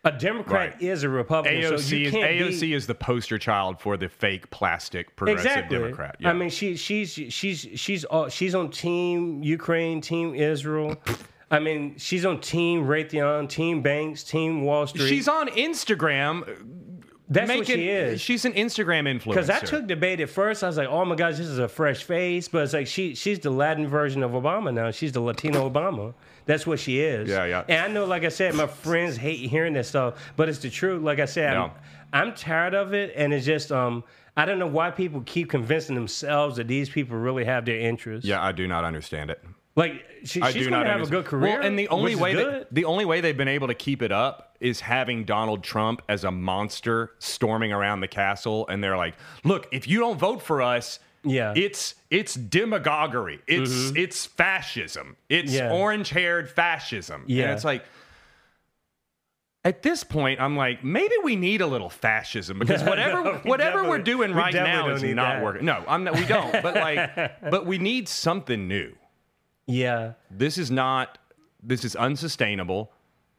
A 0.06 0.12
Democrat 0.12 0.74
Right. 0.74 0.82
is 0.82 1.02
a 1.04 1.10
Republican. 1.10 1.62
AOC, 1.62 1.68
so 1.68 1.74
is, 1.76 2.14
AOC 2.14 2.62
be, 2.62 2.74
is 2.74 2.86
the 2.86 2.94
poster 2.94 3.40
child 3.40 3.80
for 3.82 3.98
the 3.98 4.08
fake 4.08 4.52
plastic 4.52 5.16
progressive 5.16 5.46
exactly. 5.48 5.78
Democrat. 5.80 6.16
Yeah. 6.20 6.30
I 6.30 6.34
mean, 6.34 6.52
she 6.52 6.76
she's 6.76 7.12
she's 7.12 7.68
she's 7.74 8.06
all, 8.06 8.30
she's 8.30 8.54
on 8.54 8.70
Team 8.70 9.42
Ukraine, 9.44 10.02
Team 10.02 10.36
Israel. 10.36 10.96
I 11.50 11.58
mean, 11.60 11.96
she's 11.98 12.24
on 12.24 12.40
Team 12.40 12.86
Raytheon, 12.86 13.50
Team 13.50 13.82
Banks, 13.82 14.24
Team 14.24 14.62
Wall 14.62 14.86
Street. 14.86 15.10
she's 15.10 15.28
on 15.28 15.48
Instagram. 15.50 16.44
Uh, 16.44 16.54
That's 17.28 17.48
making, 17.48 17.60
what 17.60 17.68
she 17.68 17.90
is. 17.90 18.22
She's 18.22 18.46
an 18.46 18.54
Instagram 18.54 19.08
influencer. 19.08 19.26
Because 19.26 19.50
I 19.50 19.60
took 19.60 19.88
debate 19.88 20.20
at 20.20 20.30
first, 20.30 20.64
I 20.64 20.68
was 20.68 20.78
like, 20.78 20.88
"Oh 20.88 21.04
my 21.06 21.16
gosh, 21.16 21.38
this 21.38 21.48
is 21.48 21.58
a 21.58 21.68
fresh 21.68 22.04
face," 22.04 22.48
but 22.48 22.64
it's 22.64 22.74
like 22.74 22.86
she 22.86 23.16
she's 23.16 23.40
the 23.40 23.50
Latin 23.50 23.88
version 23.88 24.22
of 24.22 24.32
Obama 24.34 24.72
now. 24.72 24.92
She's 24.92 25.14
the 25.14 25.22
Latino 25.22 25.68
Obama. 25.68 26.14
That's 26.46 26.68
what 26.68 26.80
she 26.80 27.00
is. 27.00 27.30
Yeah, 27.30 27.46
yeah. 27.46 27.64
And 27.68 27.80
I 27.80 27.88
know, 27.88 28.06
like 28.06 28.24
I 28.24 28.30
said, 28.30 28.54
my 28.56 28.68
friends 28.68 29.18
hate 29.18 29.50
hearing 29.50 29.74
that 29.74 29.86
stuff, 29.86 30.16
but 30.36 30.48
it's 30.50 30.60
the 30.60 30.70
truth. 30.70 31.02
Like 31.02 31.20
I 31.20 31.26
said, 31.26 31.56
I'm, 31.56 31.72
I'm 32.14 32.34
tired 32.34 32.74
of 32.74 32.94
it, 32.94 33.14
and 33.16 33.34
it's 33.34 33.46
just 33.46 33.72
um, 33.72 34.04
I 34.38 34.46
don't 34.46 34.60
know 34.60 34.68
why 34.68 34.92
people 34.92 35.22
keep 35.26 35.50
convincing 35.50 35.96
themselves 35.96 36.58
that 36.58 36.68
these 36.68 36.90
people 36.90 37.18
really 37.18 37.46
have 37.46 37.66
their 37.66 37.80
interests. 37.80 38.28
yeah, 38.28 38.44
I 38.44 38.52
do 38.52 38.68
not 38.68 38.84
understand 38.84 39.30
it. 39.32 39.44
Like 39.76 40.06
she, 40.24 40.42
I 40.42 40.52
she's 40.52 40.64
do 40.66 40.70
going 40.70 40.86
to 40.86 40.90
have 40.92 41.02
a 41.02 41.06
good 41.06 41.26
career. 41.26 41.58
Well, 41.58 41.66
and 41.66 41.78
the 41.78 41.90
only 41.90 42.16
way 42.16 42.34
that, 42.36 42.74
the 42.74 42.86
only 42.86 43.04
way 43.04 43.20
they've 43.20 43.36
been 43.36 43.50
able 43.50 43.68
to 43.68 43.74
keep 43.74 44.02
it 44.02 44.12
up 44.12 44.56
is 44.62 44.80
having 44.80 45.26
Donald 45.26 45.64
Trump 45.64 46.02
as 46.08 46.24
a 46.24 46.32
monster 46.32 47.12
storming 47.20 47.74
around 47.74 48.00
the 48.00 48.08
castle, 48.08 48.66
and 48.70 48.82
they're 48.82 48.96
like, 48.96 49.16
"Look, 49.44 49.68
if 49.74 49.86
you 49.88 50.00
don't 50.00 50.18
vote 50.18 50.42
for 50.42 50.62
us, 50.62 51.00
Yeah. 51.26 51.54
It's 51.56 51.96
it's 52.10 52.34
demagoguery. 52.36 53.40
It's 53.48 53.92
it's 53.96 54.26
fascism. 54.26 55.18
It's 55.30 55.52
Mm-hmm. 55.52 55.58
Yeah. 55.70 55.74
orange-haired 55.74 56.50
fascism. 56.50 57.24
Yeah. 57.28 57.44
And 57.46 57.52
it's 57.54 57.64
like 57.64 57.84
at 59.64 59.82
this 59.82 60.04
point, 60.04 60.40
I'm 60.40 60.56
like, 60.56 60.84
maybe 60.84 61.16
we 61.24 61.36
need 61.36 61.62
a 61.62 61.66
little 61.68 61.90
fascism 61.90 62.60
because 62.60 62.84
whatever 62.88 63.24
No, 63.24 63.32
we 63.44 63.50
whatever 63.50 63.88
we're 63.90 63.98
doing 64.00 64.32
we 64.32 64.38
right 64.38 64.54
now 64.54 64.90
is 64.90 65.02
not 65.04 65.16
that. 65.36 65.44
working. 65.44 65.66
No, 65.66 65.84
I'm 65.88 66.04
not, 66.04 66.16
we 66.16 66.26
don't. 66.26 66.52
But 66.62 66.76
like, 66.76 67.42
but 67.50 67.66
we 67.66 67.78
need 67.80 68.08
something 68.08 68.68
new. 68.68 68.94
yeah. 69.66 70.14
This 70.30 70.58
is 70.58 70.70
not. 70.70 71.18
This 71.64 71.84
is 71.84 71.96
unsustainable. 71.96 72.92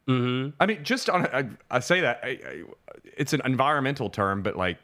Mm-hmm. 0.08 0.56
I 0.58 0.66
mean, 0.66 0.82
just 0.82 1.08
on. 1.08 1.26
I, 1.28 1.48
I 1.70 1.78
say 1.78 2.00
that 2.00 2.20
I, 2.24 2.28
I, 2.28 2.62
it's 3.16 3.32
an 3.32 3.40
environmental 3.44 4.10
term, 4.10 4.42
but 4.42 4.56
like, 4.56 4.78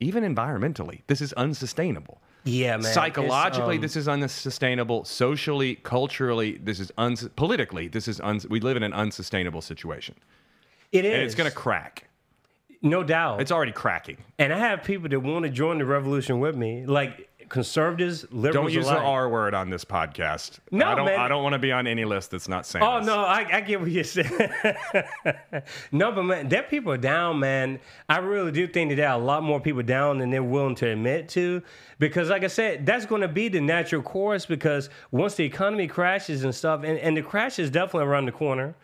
even 0.00 0.22
environmentally, 0.24 1.02
this 1.06 1.20
is 1.20 1.32
unsustainable. 1.34 2.20
Yeah, 2.44 2.76
man. 2.76 2.92
Psychologically, 2.92 3.76
um, 3.76 3.80
this 3.80 3.96
is 3.96 4.06
unsustainable. 4.06 5.04
Socially, 5.04 5.76
culturally, 5.76 6.58
this 6.62 6.78
is 6.78 6.92
uns- 6.98 7.28
politically, 7.36 7.88
this 7.88 8.06
is 8.06 8.20
uns- 8.20 8.46
we 8.46 8.60
live 8.60 8.76
in 8.76 8.82
an 8.82 8.92
unsustainable 8.92 9.62
situation, 9.62 10.14
it 10.92 11.04
is. 11.06 11.14
and 11.14 11.22
it's 11.22 11.34
going 11.34 11.48
to 11.48 11.56
crack. 11.56 12.08
no 12.82 13.02
doubt. 13.02 13.40
It's 13.40 13.50
already 13.52 13.72
cracking. 13.72 14.18
and 14.38 14.52
I 14.52 14.58
have 14.58 14.84
people 14.84 15.08
that 15.08 15.20
want 15.20 15.44
to 15.44 15.50
join 15.50 15.78
the 15.78 15.86
revolution 15.86 16.38
with 16.38 16.54
me, 16.54 16.84
like 16.84 17.30
conservatives, 17.54 18.26
liberals. 18.32 18.66
Don't 18.66 18.72
use 18.72 18.86
alike. 18.86 18.98
the 18.98 19.04
R 19.04 19.28
word 19.28 19.54
on 19.54 19.70
this 19.70 19.84
podcast. 19.84 20.58
No, 20.72 20.88
I 20.88 20.94
don't. 20.96 21.06
man. 21.06 21.20
I 21.20 21.28
don't 21.28 21.44
want 21.44 21.52
to 21.52 21.60
be 21.60 21.70
on 21.70 21.86
any 21.86 22.04
list 22.04 22.32
that's 22.32 22.48
not 22.48 22.66
saying. 22.66 22.84
Oh 22.84 22.98
this. 22.98 23.06
no, 23.06 23.20
I, 23.20 23.46
I 23.48 23.60
get 23.60 23.80
what 23.80 23.92
you're 23.92 24.02
saying. 24.02 24.28
no, 25.92 26.10
but 26.10 26.24
man, 26.24 26.48
that 26.48 26.68
people 26.68 26.90
are 26.90 26.98
down, 26.98 27.38
man. 27.38 27.78
I 28.08 28.18
really 28.18 28.50
do 28.50 28.66
think 28.66 28.90
that 28.90 28.96
there 28.96 29.08
are 29.08 29.20
a 29.20 29.24
lot 29.24 29.44
more 29.44 29.60
people 29.60 29.84
down 29.84 30.18
than 30.18 30.30
they're 30.30 30.42
willing 30.42 30.74
to 30.74 30.88
admit 30.88 31.28
to. 31.30 31.62
Because 32.00 32.28
like 32.28 32.42
I 32.42 32.48
said, 32.48 32.84
that's 32.84 33.06
gonna 33.06 33.28
be 33.28 33.48
the 33.48 33.60
natural 33.60 34.02
course 34.02 34.46
because 34.46 34.90
once 35.12 35.36
the 35.36 35.44
economy 35.44 35.86
crashes 35.86 36.42
and 36.42 36.52
stuff, 36.52 36.82
and, 36.82 36.98
and 36.98 37.16
the 37.16 37.22
crash 37.22 37.60
is 37.60 37.70
definitely 37.70 38.08
around 38.08 38.26
the 38.26 38.32
corner. 38.32 38.74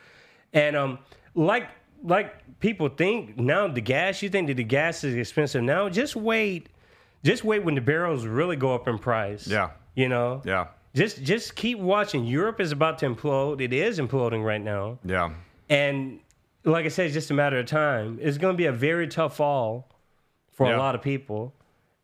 And 0.52 0.76
um 0.76 1.00
like 1.34 1.68
like 2.04 2.60
people 2.60 2.88
think 2.88 3.36
now 3.36 3.66
the 3.66 3.80
gas, 3.80 4.22
you 4.22 4.30
think 4.30 4.46
that 4.46 4.58
the 4.58 4.64
gas 4.64 5.02
is 5.02 5.16
expensive 5.16 5.64
now, 5.64 5.88
just 5.88 6.14
wait. 6.14 6.68
Just 7.22 7.44
wait 7.44 7.64
when 7.64 7.74
the 7.74 7.80
barrels 7.80 8.24
really 8.26 8.56
go 8.56 8.74
up 8.74 8.88
in 8.88 8.98
price. 8.98 9.46
Yeah. 9.46 9.70
You 9.94 10.08
know? 10.08 10.42
Yeah. 10.44 10.68
Just 10.94 11.22
just 11.22 11.54
keep 11.54 11.78
watching. 11.78 12.24
Europe 12.24 12.60
is 12.60 12.72
about 12.72 12.98
to 13.00 13.06
implode. 13.08 13.60
It 13.60 13.72
is 13.72 13.98
imploding 13.98 14.44
right 14.44 14.60
now. 14.60 14.98
Yeah. 15.04 15.30
And 15.68 16.20
like 16.64 16.84
I 16.84 16.88
said, 16.88 17.06
it's 17.06 17.14
just 17.14 17.30
a 17.30 17.34
matter 17.34 17.58
of 17.58 17.66
time. 17.66 18.18
It's 18.20 18.38
going 18.38 18.54
to 18.54 18.58
be 18.58 18.66
a 18.66 18.72
very 18.72 19.06
tough 19.06 19.36
fall 19.36 19.88
for 20.52 20.66
Yeah. 20.66 20.76
a 20.76 20.78
lot 20.78 20.94
of 20.94 21.02
people. 21.02 21.54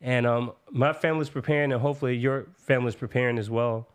And 0.01 0.27
um, 0.27 0.53
my 0.71 0.93
family's 0.93 1.31
preparing, 1.31 1.73
and 1.73 1.81
hopefully 1.81 2.17
your 2.17 2.47
family's 2.59 2.95
preparing 2.95 3.39
as 3.39 3.49
well. 3.51 3.89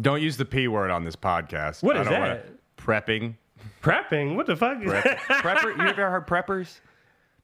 Don't 0.00 0.22
use 0.22 0.36
the 0.38 0.44
p 0.46 0.66
word 0.68 0.90
on 0.90 1.04
this 1.04 1.14
podcast. 1.16 1.82
What 1.82 1.96
is 1.96 2.08
don't 2.08 2.20
wanna- 2.20 2.34
that? 2.34 2.46
Prepping. 2.78 3.36
Prepping? 3.82 4.34
What 4.34 4.46
the 4.46 4.56
fuck? 4.56 4.82
Is 4.82 4.90
prepper. 4.92 5.76
You 5.76 5.84
ever 5.86 6.10
heard 6.10 6.26
preppers? 6.26 6.80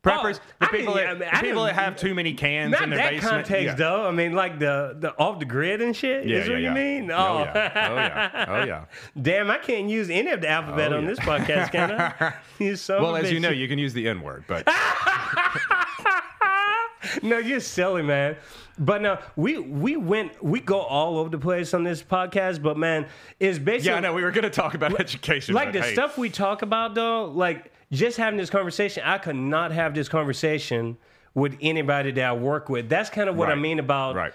Preppers. 0.04 0.38
Oh, 0.38 0.42
the 0.60 0.66
people, 0.68 0.94
that, 0.94 1.06
I 1.06 1.10
mean, 1.10 1.18
the 1.18 1.36
I 1.36 1.40
people 1.40 1.64
that 1.64 1.74
have 1.74 1.96
too 1.96 2.14
many 2.14 2.32
cans 2.32 2.70
Not 2.70 2.84
in 2.84 2.90
their 2.90 2.98
that 2.98 3.10
basement. 3.14 3.30
context, 3.32 3.64
yeah. 3.66 3.74
though. 3.74 4.06
I 4.06 4.12
mean, 4.12 4.32
like 4.32 4.60
the, 4.60 4.96
the 4.98 5.10
off 5.18 5.40
the 5.40 5.44
grid 5.44 5.82
and 5.82 5.94
shit. 5.94 6.24
Yeah, 6.24 6.38
is 6.38 6.46
yeah, 6.46 6.52
what 6.54 6.62
you 6.62 6.70
mean? 6.70 7.10
Oh, 7.10 7.16
oh, 7.16 7.38
Oh, 7.38 7.42
yeah. 7.44 7.88
Oh 7.88 7.94
yeah. 7.96 8.44
Oh 8.48 8.64
yeah. 8.64 8.84
damn! 9.20 9.50
I 9.50 9.58
can't 9.58 9.88
use 9.88 10.08
any 10.08 10.30
of 10.30 10.40
the 10.40 10.48
alphabet 10.48 10.92
Oh, 10.92 10.98
on 10.98 11.06
this 11.06 11.18
podcast, 11.18 11.72
can 11.72 11.90
I? 11.92 12.34
You 12.60 12.76
son 12.76 13.02
Well, 13.02 13.16
as 13.16 13.32
you 13.32 13.40
know, 13.40 13.50
you 13.50 13.66
can 13.68 13.78
use 13.78 13.92
the 13.92 14.08
N 14.08 14.22
word, 14.22 14.44
but 14.46 14.66
no, 17.22 17.38
you're 17.38 17.60
silly, 17.60 18.02
man. 18.02 18.36
But 18.78 19.02
no, 19.02 19.18
we 19.36 19.58
we 19.58 19.96
went 19.96 20.42
we 20.42 20.60
go 20.60 20.80
all 20.80 21.18
over 21.18 21.28
the 21.28 21.38
place 21.38 21.74
on 21.74 21.84
this 21.84 22.02
podcast. 22.02 22.62
But 22.62 22.76
man, 22.76 23.06
it's 23.40 23.58
basically 23.58 23.94
yeah, 23.94 24.00
no, 24.00 24.12
we 24.12 24.22
were 24.22 24.30
going 24.30 24.44
to 24.44 24.50
talk 24.50 24.74
about 24.74 24.98
education. 25.00 25.54
like 25.54 25.72
the 25.72 25.82
hey, 25.82 25.92
stuff 25.92 26.18
we 26.18 26.30
talk 26.30 26.62
about 26.62 26.94
though. 26.94 27.26
Like 27.26 27.72
just 27.92 28.16
having 28.16 28.38
this 28.38 28.50
conversation, 28.50 29.02
I 29.04 29.18
could 29.18 29.36
not 29.36 29.72
have 29.72 29.94
this 29.94 30.08
conversation 30.08 30.98
with 31.34 31.56
anybody 31.60 32.10
that 32.12 32.24
I 32.24 32.32
work 32.32 32.68
with. 32.68 32.88
That's 32.88 33.10
kind 33.10 33.28
of 33.28 33.36
what 33.36 33.48
I 33.48 33.54
mean 33.54 33.78
about 33.78 34.16
Right. 34.16 34.32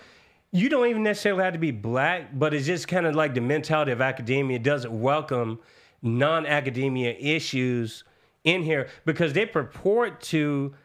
You 0.51 0.69
don't 0.69 0.87
even 0.87 1.01
necessarily 1.01 1.43
have 1.43 1.53
to 1.53 1.59
be 1.59 1.71
black, 1.71 2.37
but 2.37 2.53
it's 2.53 2.67
just 2.67 2.87
kind 2.87 3.07
of 3.07 3.15
like 3.15 3.33
the 3.33 3.41
mentality 3.41 3.91
of 3.91 4.01
academia 4.01 4.59
doesn't 4.59 5.01
welcome 5.01 5.59
non-academia 6.03 7.13
issues 7.13 8.03
in 8.43 8.61
here 8.61 8.87
because 9.03 9.33
they 9.33 9.47
purport 9.47 10.21
to 10.21 10.75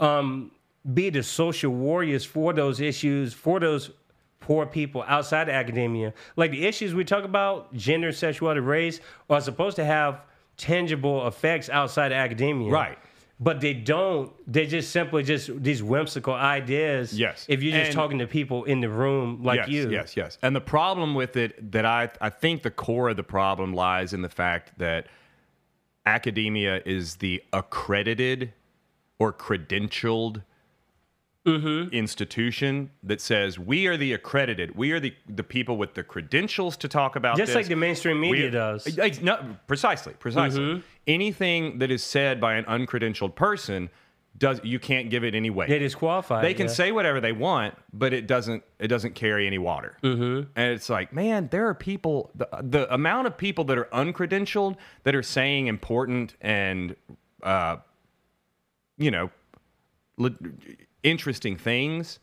um, 0.00 0.50
be 0.94 1.10
the 1.10 1.22
social 1.22 1.72
warriors 1.72 2.24
for 2.24 2.54
those 2.54 2.80
issues, 2.80 3.34
for 3.34 3.60
those 3.60 3.90
poor 4.40 4.64
people 4.64 5.04
outside 5.06 5.48
of 5.48 5.54
academia. 5.54 6.14
Like 6.36 6.52
the 6.52 6.66
issues 6.66 6.94
we 6.94 7.04
talk 7.04 7.24
about, 7.24 7.74
gender, 7.74 8.12
sexuality, 8.12 8.60
race, 8.60 9.00
are 9.28 9.40
supposed 9.40 9.76
to 9.76 9.84
have 9.84 10.22
tangible 10.58 11.26
effects 11.26 11.70
outside 11.70 12.12
of 12.12 12.16
academia. 12.16 12.70
Right. 12.70 12.98
But 13.40 13.60
they 13.60 13.72
don't. 13.72 14.32
They 14.52 14.66
just 14.66 14.90
simply 14.90 15.22
just 15.22 15.62
these 15.62 15.80
whimsical 15.80 16.34
ideas. 16.34 17.16
Yes. 17.16 17.46
If 17.48 17.62
you're 17.62 17.72
just 17.72 17.86
And- 17.90 17.94
talking 17.94 18.18
to 18.18 18.26
people 18.26 18.64
in 18.64 18.80
the 18.80 18.88
room 18.88 19.42
like 19.44 19.68
you. 19.68 19.82
yes, 19.82 19.84
you. 19.84 19.90
Yes, 19.92 20.16
yes. 20.16 20.38
And 20.42 20.56
the 20.56 20.60
problem 20.60 21.14
with 21.14 21.36
it 21.36 21.70
that 21.72 21.86
I 21.86 22.10
I 22.20 22.30
think 22.30 22.62
the 22.62 22.70
core 22.72 23.10
of 23.10 23.16
the 23.16 23.22
problem 23.22 23.72
lies 23.74 24.12
in 24.12 24.22
the 24.22 24.28
fact 24.28 24.76
that 24.78 25.06
academia 26.04 26.82
is 26.84 27.16
the 27.16 27.42
accredited 27.52 28.52
or 29.20 29.32
credentialed 29.32 30.42
Mm-hmm. 31.48 31.94
institution 31.94 32.90
that 33.02 33.20
says 33.20 33.58
we 33.58 33.86
are 33.86 33.96
the 33.96 34.12
accredited, 34.12 34.76
we 34.76 34.92
are 34.92 35.00
the 35.00 35.14
the 35.26 35.44
people 35.44 35.76
with 35.76 35.94
the 35.94 36.02
credentials 36.02 36.76
to 36.78 36.88
talk 36.88 37.16
about 37.16 37.36
Just 37.36 37.48
this. 37.48 37.56
like 37.56 37.68
the 37.68 37.76
mainstream 37.76 38.20
media 38.20 38.46
We- 38.46 38.50
does. 38.50 38.98
Ex- 38.98 39.20
No, 39.20 39.38
precisely, 39.66 40.14
precisely. 40.18 40.60
Mm-hmm. 40.60 40.80
Anything 41.06 41.78
that 41.78 41.90
is 41.90 42.02
said 42.04 42.40
by 42.40 42.54
an 42.54 42.64
uncredentialed 42.64 43.34
person 43.34 43.88
does 44.36 44.60
you 44.62 44.78
can't 44.78 45.10
give 45.10 45.24
it 45.24 45.34
any 45.34 45.50
weight. 45.50 45.68
They 45.68 45.80
disqualify. 45.80 46.42
They 46.42 46.54
can 46.54 46.66
yeah. 46.66 46.72
say 46.72 46.92
whatever 46.92 47.20
they 47.20 47.32
want, 47.32 47.74
but 47.92 48.12
it 48.12 48.26
doesn't 48.28 48.62
it 48.78 48.86
doesn't 48.88 49.14
carry 49.16 49.46
any 49.48 49.58
water. 49.58 49.96
Mm-hmm. 50.04 50.50
And 50.54 50.72
it's 50.72 50.88
like, 50.88 51.12
man, 51.12 51.48
there 51.50 51.66
are 51.66 51.74
people 51.74 52.30
the, 52.36 52.48
the 52.62 52.94
amount 52.94 53.26
of 53.26 53.36
people 53.36 53.64
that 53.64 53.76
are 53.78 53.88
uncredentialed 53.92 54.76
that 55.02 55.14
are 55.16 55.24
saying 55.24 55.66
important 55.66 56.34
and 56.40 56.94
uh, 57.42 57.78
you 58.96 59.10
know 59.10 59.30
le- 60.18 60.36
interesting 61.02 61.56
things 61.56 62.18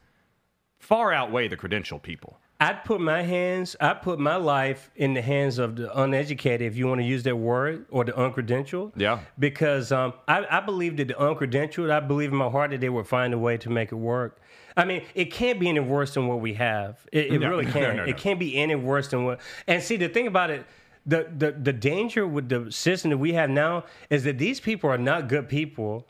far 0.79 1.13
outweigh 1.13 1.47
the 1.47 1.57
credentialed 1.57 2.01
people. 2.03 2.37
I'd 2.59 2.85
put 2.85 3.01
my 3.01 3.21
hands, 3.21 3.75
I 3.81 3.93
put 3.95 4.17
my 4.17 4.37
life 4.37 4.89
in 4.95 5.13
the 5.13 5.21
hands 5.21 5.57
of 5.57 5.75
the 5.75 5.93
uneducated, 5.99 6.65
if 6.65 6.77
you 6.77 6.87
want 6.87 7.01
to 7.01 7.05
use 7.05 7.23
that 7.23 7.35
word, 7.35 7.85
or 7.89 8.05
the 8.05 8.13
uncredentialed. 8.13 8.93
Yeah. 8.95 9.19
Because 9.37 9.91
um, 9.91 10.13
I, 10.27 10.45
I 10.49 10.59
believe 10.61 10.95
that 10.97 11.09
the 11.09 11.15
uncredentialed, 11.15 11.91
I 11.91 11.99
believe 11.99 12.31
in 12.31 12.37
my 12.37 12.47
heart 12.49 12.71
that 12.71 12.79
they 12.79 12.87
would 12.87 13.07
find 13.07 13.33
a 13.33 13.37
way 13.37 13.57
to 13.57 13.69
make 13.69 13.91
it 13.91 13.95
work. 13.95 14.39
I 14.77 14.85
mean, 14.85 15.03
it 15.15 15.31
can't 15.33 15.59
be 15.59 15.67
any 15.67 15.81
worse 15.81 16.13
than 16.13 16.27
what 16.27 16.39
we 16.39 16.53
have. 16.53 17.05
It, 17.11 17.33
it 17.33 17.39
No, 17.39 17.49
really 17.49 17.65
can't. 17.65 17.97
no, 17.97 18.03
no. 18.03 18.09
It 18.09 18.17
can't 18.17 18.39
be 18.39 18.55
any 18.55 18.75
worse 18.75 19.09
than 19.09 19.25
what. 19.25 19.41
And 19.67 19.83
see, 19.83 19.97
the 19.97 20.07
thing 20.07 20.27
about 20.27 20.49
it, 20.49 20.65
the, 21.05 21.29
the 21.37 21.51
the 21.51 21.71
danger 21.73 22.25
with 22.25 22.49
the 22.49 22.71
system 22.71 23.11
that 23.11 23.19
we 23.19 23.33
have 23.33 23.49
now 23.49 23.83
is 24.09 24.23
that 24.23 24.37
these 24.39 24.59
people 24.59 24.89
are 24.89 24.97
not 24.97 25.27
good 25.27 25.47
people. 25.47 26.07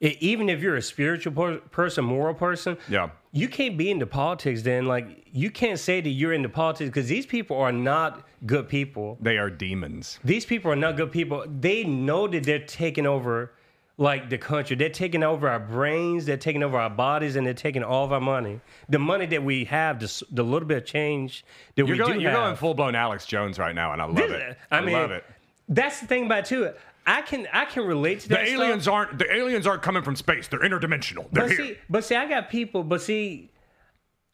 Even 0.00 0.50
if 0.50 0.60
you're 0.60 0.76
a 0.76 0.82
spiritual 0.82 1.32
per- 1.32 1.58
person, 1.70 2.04
moral 2.04 2.34
person, 2.34 2.76
Yeah. 2.88 3.08
you 3.32 3.48
can't 3.48 3.78
be 3.78 3.90
into 3.90 4.06
politics 4.06 4.60
then 4.62 4.86
like 4.86 5.24
you 5.32 5.50
can't 5.50 5.78
say 5.78 6.00
that 6.02 6.08
you're 6.10 6.32
into 6.34 6.48
politics 6.50 6.88
because 6.90 7.08
these 7.08 7.24
people 7.26 7.56
are 7.58 7.72
not 7.72 8.26
good 8.44 8.68
people 8.68 9.16
They 9.20 9.38
are 9.38 9.48
demons. 9.50 10.18
these 10.24 10.44
people 10.44 10.70
are 10.70 10.76
not 10.76 10.96
good 10.96 11.10
people 11.12 11.44
they 11.60 11.84
know 11.84 12.26
that 12.28 12.44
they're 12.44 12.58
taking 12.66 13.06
over 13.06 13.52
like 13.98 14.28
the 14.28 14.36
country 14.38 14.76
they're 14.76 14.88
taking 14.90 15.22
over 15.22 15.48
our 15.48 15.58
brains 15.60 16.26
they're 16.26 16.36
taking 16.36 16.62
over 16.62 16.78
our 16.78 16.90
bodies 16.90 17.36
and 17.36 17.46
they're 17.46 17.54
taking 17.54 17.82
all 17.82 18.04
of 18.04 18.12
our 18.12 18.20
money 18.20 18.60
the 18.90 18.98
money 18.98 19.24
that 19.26 19.42
we 19.42 19.64
have 19.64 19.98
the, 19.98 20.22
the 20.30 20.42
little 20.42 20.68
bit 20.68 20.78
of 20.78 20.84
change 20.86 21.44
that 21.74 21.86
You're 21.86 21.96
we 21.96 21.98
going 21.98 22.14
do 22.14 22.20
you're 22.20 22.30
have 22.30 22.40
going 22.40 22.56
full 22.56 22.74
blown 22.74 22.94
Alex 22.94 23.24
Jones 23.26 23.58
right 23.58 23.74
now, 23.74 23.92
and 23.92 24.00
I 24.02 24.04
love 24.06 24.30
it. 24.30 24.58
I 24.70 24.80
mean, 24.82 24.92
love 24.94 25.10
it. 25.10 25.24
that's 25.68 26.00
the 26.00 26.06
thing 26.06 26.26
about 26.26 26.40
it 26.40 26.44
too 26.46 26.70
i 27.06 27.22
can 27.22 27.46
i 27.52 27.64
can 27.64 27.84
relate 27.86 28.20
to 28.20 28.28
The 28.28 28.34
that 28.36 28.46
stuff. 28.48 28.60
aliens 28.60 28.88
aren't 28.88 29.18
the 29.18 29.32
aliens 29.32 29.66
aren't 29.66 29.82
coming 29.82 30.02
from 30.02 30.16
space. 30.16 30.48
They're 30.48 30.60
interdimensional. 30.60 31.26
They're 31.30 31.44
But 31.44 31.50
here. 31.50 31.56
see, 31.58 31.78
but 31.88 32.04
see, 32.04 32.16
I 32.16 32.26
got 32.28 32.50
people. 32.50 32.82
But 32.82 33.00
see, 33.02 33.50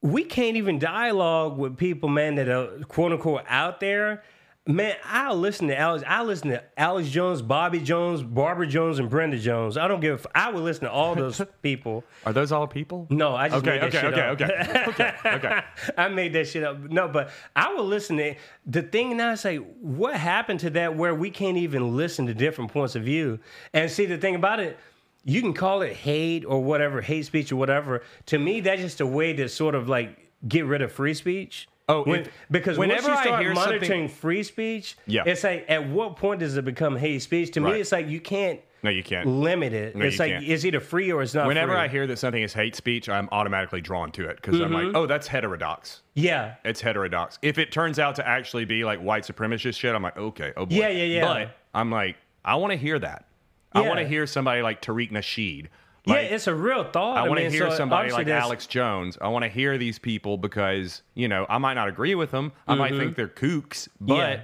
we 0.00 0.24
can't 0.24 0.56
even 0.56 0.78
dialogue 0.78 1.58
with 1.58 1.76
people, 1.76 2.08
man, 2.08 2.34
that 2.36 2.48
are 2.48 2.66
quote 2.88 3.12
unquote 3.12 3.44
out 3.48 3.80
there. 3.80 4.22
Man, 4.64 4.94
I'll 5.04 5.34
listen 5.36 5.66
to 5.68 5.76
Alex. 5.76 6.04
I 6.06 6.22
listen 6.22 6.50
to 6.50 6.62
Alex 6.76 7.08
Jones, 7.08 7.42
Bobby 7.42 7.80
Jones, 7.80 8.22
Barbara 8.22 8.68
Jones, 8.68 9.00
and 9.00 9.10
Brenda 9.10 9.36
Jones. 9.36 9.76
I 9.76 9.88
don't 9.88 9.98
give. 9.98 10.12
a 10.12 10.20
f- 10.20 10.26
I 10.36 10.52
would 10.52 10.62
listen 10.62 10.84
to 10.84 10.90
all 10.92 11.16
those 11.16 11.40
people. 11.62 12.04
Are 12.24 12.32
those 12.32 12.52
all 12.52 12.68
people? 12.68 13.08
No, 13.10 13.34
I 13.34 13.48
just 13.48 13.58
Okay, 13.66 13.70
made 13.80 13.82
that 13.82 13.88
okay, 13.88 14.00
shit 14.00 14.12
okay, 14.14 14.22
up. 14.22 14.40
okay, 14.40 14.84
okay, 15.26 15.30
okay. 15.48 15.60
I 15.98 16.06
made 16.10 16.32
that 16.34 16.46
shit 16.46 16.62
up. 16.62 16.78
No, 16.78 17.08
but 17.08 17.30
I 17.56 17.74
would 17.74 17.82
listen 17.82 18.18
to 18.18 18.36
the 18.64 18.82
thing 18.82 19.16
now. 19.16 19.34
Say, 19.34 19.56
what 19.56 20.14
happened 20.14 20.60
to 20.60 20.70
that 20.70 20.96
where 20.96 21.14
we 21.14 21.30
can't 21.30 21.56
even 21.56 21.96
listen 21.96 22.26
to 22.28 22.34
different 22.34 22.72
points 22.72 22.94
of 22.94 23.02
view? 23.02 23.40
And 23.74 23.90
see, 23.90 24.06
the 24.06 24.16
thing 24.18 24.36
about 24.36 24.60
it, 24.60 24.78
you 25.24 25.40
can 25.40 25.54
call 25.54 25.82
it 25.82 25.94
hate 25.96 26.44
or 26.44 26.62
whatever, 26.62 27.00
hate 27.00 27.26
speech 27.26 27.50
or 27.50 27.56
whatever. 27.56 28.02
To 28.26 28.38
me, 28.38 28.60
that's 28.60 28.80
just 28.80 29.00
a 29.00 29.06
way 29.06 29.32
to 29.32 29.48
sort 29.48 29.74
of 29.74 29.88
like 29.88 30.18
get 30.46 30.66
rid 30.66 30.82
of 30.82 30.92
free 30.92 31.14
speech. 31.14 31.66
Oh, 31.92 32.02
When- 32.04 32.20
if- 32.20 32.28
because 32.50 32.78
whenever 32.78 33.08
once 33.08 33.18
I 33.18 33.20
you 33.22 33.26
start 33.28 33.42
hear 33.42 33.54
something- 33.54 33.72
monitoring 33.80 34.08
free 34.08 34.42
speech, 34.42 34.96
Yeah. 35.06 35.22
it's 35.26 35.44
like 35.44 35.64
at 35.68 35.86
what 35.88 36.16
point 36.16 36.40
does 36.40 36.56
it 36.56 36.64
become 36.64 36.96
hate 36.96 37.20
speech? 37.22 37.50
To 37.52 37.60
Right. 37.60 37.74
me, 37.74 37.80
it's 37.80 37.92
like 37.92 38.08
you 38.08 38.20
can't 38.20 38.60
No, 38.82 38.90
you 38.90 39.02
can't. 39.02 39.26
limit 39.28 39.72
it. 39.72 39.94
No, 39.94 40.04
it's 40.04 40.18
like 40.18 40.32
can't. 40.32 40.44
it's 40.44 40.64
either 40.64 40.80
free 40.80 41.12
or 41.12 41.22
it's 41.22 41.34
not. 41.34 41.46
Whenever 41.46 41.72
free. 41.72 41.80
I 41.82 41.88
hear 41.88 42.06
that 42.06 42.18
something 42.18 42.42
is 42.42 42.52
hate 42.54 42.74
speech, 42.74 43.08
I'm 43.08 43.28
automatically 43.30 43.80
drawn 43.80 44.10
to 44.12 44.28
it 44.28 44.36
because 44.36 44.58
I'm 44.60 44.70
Mm-hmm. 44.72 44.86
like, 44.88 44.96
oh, 44.96 45.06
that's 45.06 45.28
heterodox. 45.28 46.00
yeah, 46.14 46.54
It's 46.64 46.80
heterodox. 46.80 47.38
If 47.42 47.58
it 47.58 47.70
turns 47.70 47.98
out 47.98 48.16
to 48.16 48.26
actually 48.26 48.64
be 48.64 48.84
like 48.84 48.98
white 49.00 49.22
supremacist 49.24 49.78
shit, 49.78 49.94
I'm 49.94 50.02
like, 50.02 50.16
okay, 50.16 50.52
oh 50.56 50.66
boy. 50.66 50.74
Yeah, 50.76 50.88
yeah, 50.88 51.04
yeah. 51.04 51.20
But 51.24 51.56
I'm 51.74 51.90
like, 51.90 52.16
I 52.44 52.56
want 52.56 52.72
to 52.72 52.76
hear 52.76 52.98
that. 52.98 53.26
I 53.74 53.80
want 53.82 53.98
to 54.00 54.06
hear 54.08 54.26
somebody 54.26 54.60
like 54.62 54.82
Tariq 54.82 55.12
Nasheed. 55.12 55.66
Yeah, 56.04 56.14
it's 56.16 56.46
a 56.46 56.54
real 56.54 56.84
thought. 56.84 57.16
I 57.16 57.28
want 57.28 57.40
to 57.40 57.50
hear 57.50 57.70
so 57.70 57.76
somebody 57.76 58.10
like 58.10 58.26
that's- 58.26 58.42
Alex 58.44 58.66
Jones. 58.66 59.16
I 59.20 59.28
want 59.28 59.44
to 59.44 59.48
hear 59.48 59.78
these 59.78 59.98
people 59.98 60.36
because, 60.36 61.02
you 61.14 61.28
know, 61.28 61.46
I 61.48 61.58
might 61.58 61.74
not 61.74 61.88
agree 61.88 62.14
with 62.14 62.30
them. 62.30 62.52
I 62.66 62.74
might 62.74 62.92
think 62.96 63.16
they're 63.16 63.28
kooks, 63.28 63.88
but 64.00 64.14
Mm-hmm. 64.14 64.20
Yeah. 64.32 64.40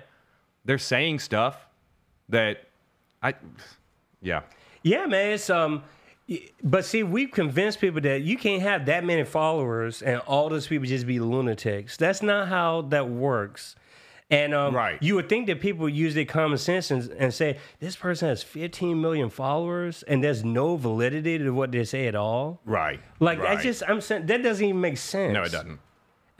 they're 0.64 0.78
saying 0.78 1.18
stuff 1.20 1.66
that 2.28 2.64
I, 3.22 3.34
yeah. 4.22 4.42
Yeah, 4.82 5.06
man. 5.06 5.32
It's 5.32 5.50
um, 5.50 5.82
but 6.62 6.84
see, 6.84 7.02
we've 7.02 7.30
convinced 7.30 7.80
people 7.80 8.00
that 8.02 8.20
you 8.22 8.36
can't 8.36 8.62
have 8.62 8.86
that 8.86 9.02
many 9.04 9.24
followers 9.24 10.02
and 10.02 10.20
all 10.20 10.48
those 10.48 10.66
people 10.66 10.86
just 10.86 11.06
be 11.06 11.18
lunatics. 11.18 11.96
That's 11.96 12.22
not 12.22 12.48
how 12.48 12.82
that 12.90 13.08
works. 13.08 13.74
And 14.30 14.52
um, 14.54 14.74
Right. 14.74 15.02
you 15.02 15.14
would 15.14 15.28
think 15.28 15.46
that 15.46 15.60
people 15.60 15.88
use 15.88 16.14
their 16.14 16.26
common 16.26 16.58
sense 16.58 16.90
and, 16.90 17.10
and 17.12 17.32
say 17.32 17.56
this 17.80 17.96
person 17.96 18.28
has 18.28 18.42
15 18.42 19.00
million 19.00 19.30
followers 19.30 20.02
and 20.02 20.22
there's 20.22 20.44
no 20.44 20.76
validity 20.76 21.38
to 21.38 21.50
what 21.50 21.72
they 21.72 21.84
say 21.84 22.06
at 22.08 22.14
all. 22.14 22.60
Right. 22.66 23.00
Like 23.20 23.38
right. 23.38 23.56
I 23.58 23.62
just, 23.62 23.82
I'm 23.88 24.00
saying 24.02 24.26
that 24.26 24.42
doesn't 24.42 24.64
even 24.64 24.80
make 24.80 24.98
sense. 24.98 25.32
no, 25.32 25.44
it 25.44 25.52
doesn't. 25.52 25.80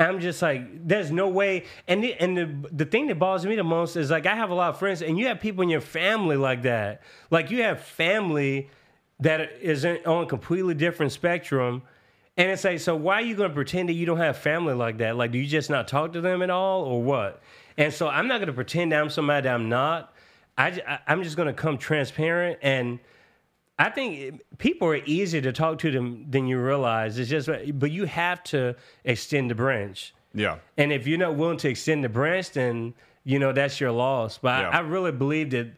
I'm 0.01 0.20
just 0.20 0.41
like, 0.43 0.86
there's 0.86 1.11
no 1.11 1.28
way. 1.28 1.64
And 1.89 2.05
the, 2.05 2.14
and 2.14 2.36
the 2.36 2.68
the 2.70 2.84
thing 2.84 3.09
that 3.09 3.18
bothers 3.18 3.45
me 3.47 3.57
the 3.57 3.64
most 3.64 3.97
is 3.97 4.12
like 4.12 4.26
I 4.26 4.36
have 4.36 4.51
a 4.51 4.55
lot 4.55 4.68
of 4.68 4.78
friends, 4.78 5.03
and 5.03 5.18
you 5.18 5.26
have 5.26 5.41
people 5.41 5.62
in 5.64 5.68
your 5.68 5.80
family 5.80 6.36
like 6.36 6.62
that. 6.62 7.03
Like 7.32 7.51
you 7.51 7.64
have 7.64 7.80
family 7.80 8.70
that 9.18 9.51
is 9.61 9.84
in, 9.84 9.99
on 10.07 10.22
a 10.22 10.26
completely 10.26 10.74
different 10.74 11.11
spectrum, 11.11 11.82
and 12.36 12.49
it's 12.49 12.62
like, 12.62 12.78
so 12.78 12.95
why 12.95 13.14
are 13.14 13.22
you 13.22 13.34
going 13.34 13.51
to 13.51 13.55
pretend 13.55 13.89
that 13.89 13.95
you 13.95 14.07
don't 14.07 14.18
have 14.18 14.36
family 14.39 14.74
like 14.74 14.99
that? 14.99 15.16
Like, 15.16 15.32
do 15.32 15.39
you 15.39 15.47
just 15.49 15.68
not 15.68 15.89
talk 15.89 16.12
to 16.12 16.20
them 16.20 16.43
at 16.43 16.51
all, 16.51 16.82
or 16.84 17.03
what? 17.03 17.43
And 17.79 17.95
so 17.95 18.09
I'm 18.09 18.29
not 18.29 18.39
going 18.39 18.49
to 18.49 18.53
pretend 18.53 18.93
that 18.93 19.01
I'm 19.01 19.09
somebody 19.09 19.45
that 19.45 19.55
I'm 19.55 19.70
not. 19.70 20.12
I, 20.59 20.99
am 21.07 21.22
just 21.22 21.37
going 21.37 21.47
to 21.47 21.55
come 21.55 21.79
transparent 21.79 22.59
and. 22.61 22.99
I 23.81 23.91
think 23.91 24.41
people 24.59 24.89
are 24.89 24.97
easier 24.97 25.41
to 25.41 25.53
talk 25.53 25.79
to 25.79 25.93
them 25.93 26.26
than 26.29 26.49
you 26.49 26.61
realize. 26.61 27.16
It's 27.16 27.31
just, 27.31 27.49
but 27.74 27.93
you 27.93 28.07
have 28.07 28.43
to 28.45 28.74
extend 29.05 29.53
the 29.53 29.55
branch. 29.55 30.14
Yeah. 30.35 30.57
And 30.76 30.93
if 30.93 31.07
you're 31.07 31.16
not 31.16 31.37
willing 31.37 31.59
to 31.59 31.68
extend 31.68 32.03
the 32.03 32.09
branch, 32.09 32.51
then 32.51 32.95
you 33.22 33.39
know 33.39 33.53
that's 33.53 33.79
your 33.81 33.93
loss. 33.93 34.39
But 34.39 34.62
Yeah. 34.62 34.70
I, 34.70 34.79
I 34.79 34.81
really 34.81 35.12
believe 35.12 35.51
that 35.51 35.68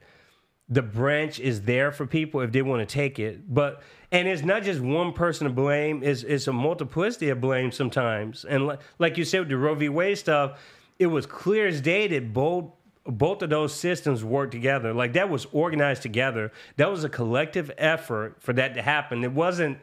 the 0.71 0.83
branch 0.83 1.41
is 1.41 1.63
there 1.63 1.91
for 1.91 2.07
people 2.07 2.41
if 2.41 2.53
they 2.53 2.63
want 2.63 2.89
to 2.89 2.93
take 2.93 3.19
it. 3.19 3.53
But 3.53 3.83
and 4.13 4.27
it's 4.27 4.43
not 4.43 4.63
just 4.63 4.81
one 4.81 5.13
person 5.13 5.47
to 5.47 5.53
blame; 5.53 6.03
it's 6.03 6.23
it's 6.23 6.47
a 6.47 6.53
multiplicity 6.53 7.29
of 7.29 7.41
blame 7.41 7.73
sometimes. 7.73 8.45
And 8.45 8.67
like, 8.67 8.81
like 8.99 9.19
you 9.19 9.25
said 9.25 9.41
with 9.41 9.49
the 9.49 9.57
Roe 9.57 9.75
v. 9.75 9.89
Wade 9.89 10.19
stuff, 10.19 10.59
it 11.01 11.07
was 11.07 11.27
clear 11.27 11.67
as 11.67 11.81
day 11.81 12.07
that 12.07 12.33
both 12.33 12.67
both 13.07 13.43
of 13.43 13.49
those 13.51 13.75
systems 13.75 14.23
worked 14.23 14.53
together. 14.53 14.93
Like 14.93 15.15
that 15.15 15.31
was 15.31 15.47
organized 15.53 16.03
together. 16.03 16.53
That 16.77 16.91
was 16.91 17.03
a 17.03 17.09
collective 17.09 17.73
effort 17.79 18.37
for 18.41 18.53
that 18.53 18.75
to 18.75 18.83
happen. 18.83 19.25
It 19.25 19.33
wasn't 19.33 19.79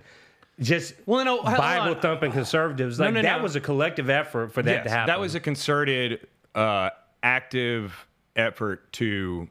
just 0.60 0.94
Well, 1.08 1.26
no, 1.26 1.42
Bible 1.42 1.96
on. 1.96 2.00
thumping 2.00 2.32
conservatives. 2.32 3.00
Like 3.00 3.14
no, 3.14 3.22
no, 3.22 3.28
that 3.28 3.38
no. 3.38 3.44
was 3.44 3.56
a 3.56 3.60
collective 3.60 4.10
effort 4.10 4.54
for 4.54 4.62
that 4.62 4.72
Yes, 4.72 4.84
to 4.86 4.90
happen. 4.92 5.08
That 5.08 5.20
was 5.20 5.34
a 5.34 5.40
concerted, 5.40 6.28
uh, 6.54 6.92
active 7.24 8.08
effort 8.36 8.94
to 8.94 9.50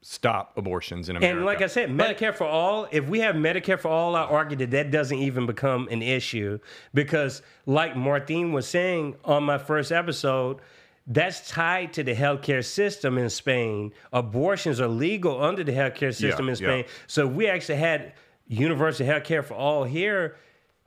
stop 0.00 0.56
abortions 0.56 1.08
in 1.08 1.16
America. 1.16 1.36
And 1.36 1.46
like 1.46 1.62
I 1.62 1.66
said, 1.66 1.90
Medicare 1.90 2.34
for 2.34 2.44
all, 2.44 2.88
if 2.90 3.06
we 3.08 3.20
have 3.20 3.36
Medicare 3.36 3.78
for 3.78 3.88
all, 3.88 4.16
I 4.16 4.22
argue 4.22 4.56
that 4.58 4.70
that 4.72 4.90
doesn't 4.90 5.18
even 5.18 5.46
become 5.46 5.88
an 5.90 6.02
issue 6.02 6.58
because, 6.92 7.42
like 7.66 7.96
Martine 7.96 8.52
was 8.52 8.66
saying 8.66 9.16
on 9.24 9.44
my 9.44 9.56
first 9.58 9.92
episode, 9.92 10.58
that's 11.06 11.48
tied 11.48 11.92
to 11.94 12.02
the 12.02 12.14
healthcare 12.14 12.64
system 12.64 13.18
in 13.18 13.28
Spain. 13.28 13.92
Abortions 14.12 14.80
are 14.80 14.88
legal 14.88 15.42
under 15.42 15.62
the 15.62 15.72
healthcare 15.72 16.14
system 16.14 16.46
Yeah, 16.46 16.50
in 16.50 16.56
Spain. 16.56 16.84
yeah. 16.86 16.92
So 17.06 17.28
if 17.28 17.34
we 17.34 17.46
actually 17.48 17.76
had 17.78 18.14
universal 18.46 19.06
healthcare 19.06 19.44
for 19.44 19.54
all 19.54 19.84
here, 19.84 20.36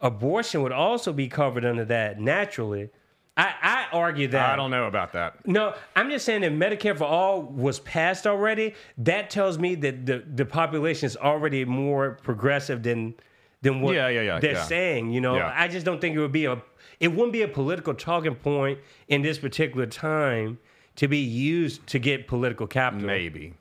abortion 0.02 0.62
would 0.64 0.72
also 0.72 1.14
be 1.14 1.28
covered 1.28 1.66
under 1.66 1.86
that 1.86 2.20
naturally. 2.20 2.90
I, 3.36 3.54
I 3.62 3.86
argue 3.96 4.28
that 4.30 4.50
I 4.54 4.56
don't 4.56 4.72
know 4.72 4.86
about 4.88 5.14
that. 5.14 5.46
no, 5.46 5.76
I'm 5.96 6.10
just 6.10 6.26
saying 6.26 6.42
that 6.42 6.54
Medicare 6.54 6.98
for 6.98 7.04
all 7.04 7.44
was 7.44 7.80
passed 7.82 8.26
already. 8.26 8.74
That 8.98 9.30
tells 9.30 9.60
me 9.60 9.76
that 9.76 10.08
the, 10.08 10.24
the 10.34 10.46
population 10.46 11.06
is 11.06 11.16
already 11.16 11.64
more 11.64 12.18
progressive 12.24 12.82
than 12.82 13.14
than 13.62 13.82
what 13.82 13.94
Yeah, 13.94 14.08
yeah, 14.08 14.22
yeah, 14.22 14.40
they're 14.40 14.64
saying. 14.64 15.12
You 15.12 15.22
know. 15.22 15.36
I 15.36 15.68
just 15.68 15.86
don't 15.86 16.02
think 16.02 16.16
it 16.16 16.20
would 16.20 16.32
be 16.32 16.46
a 16.46 16.60
it 17.00 17.10
wouldn't 17.10 17.34
be 17.34 17.42
a 17.44 17.48
political 17.48 17.94
talking 17.94 18.36
point 18.36 18.80
in 19.08 19.22
this 19.22 19.38
particular 19.38 19.86
time 19.86 20.58
to 20.96 21.08
be 21.08 21.20
used 21.20 21.86
to 21.88 22.00
get 22.00 22.28
political 22.28 22.66
capital. 22.68 23.06
Maybe. 23.08 23.54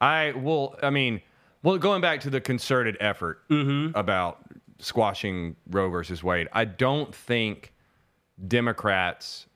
I 0.00 0.32
well, 0.32 0.76
I 0.82 0.90
mean, 0.90 1.20
well, 1.62 1.78
going 1.78 2.00
back 2.02 2.20
to 2.20 2.30
the 2.30 2.40
concerted 2.40 2.96
effort 3.00 3.48
Mm-hmm. 3.48 3.96
about 3.96 4.38
squashing 4.78 5.56
Roe 5.70 5.88
versus 5.88 6.22
Wade, 6.24 6.48
I 6.52 6.64
don't 6.64 7.14
think 7.14 7.72
Democrats. 8.48 9.46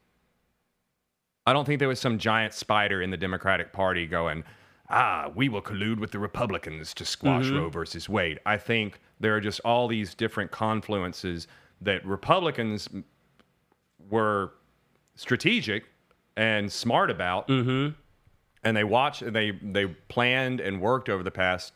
I 1.47 1.53
don't 1.53 1.65
think 1.65 1.79
there 1.79 1.89
was 1.89 2.01
some 2.01 2.19
giant 2.19 2.55
spider 2.55 3.03
in 3.03 3.11
the 3.11 3.17
Democratic 3.17 3.73
Party 3.73 4.07
going, 4.07 4.43
ah, 4.91 5.31
we 5.35 5.49
will 5.49 5.63
collude 5.63 5.99
with 5.99 6.11
the 6.11 6.19
Republicans 6.19 6.95
to 6.95 7.05
squash 7.05 7.47
Mm-hmm. 7.47 7.57
Roe 7.57 7.69
versus 7.69 8.09
Wade. 8.09 8.41
I 8.47 8.57
think 8.57 9.01
there 9.21 9.35
are 9.37 9.41
just 9.41 9.61
all 9.65 9.87
these 9.89 10.15
different 10.15 10.51
confluences 10.51 11.47
that 11.81 12.05
Republicans 12.07 12.89
were 14.11 14.53
strategic 15.15 15.85
and 16.37 16.71
smart 16.71 17.11
about 17.11 17.49
Mm-hmm. 17.49 17.95
and 18.65 18.77
they 18.77 18.85
watched 18.85 19.23
and 19.23 19.35
they 19.35 19.53
they 19.63 19.87
planned 19.87 20.61
and 20.61 20.81
worked 20.81 21.09
over 21.09 21.23
the 21.23 21.31
past 21.31 21.73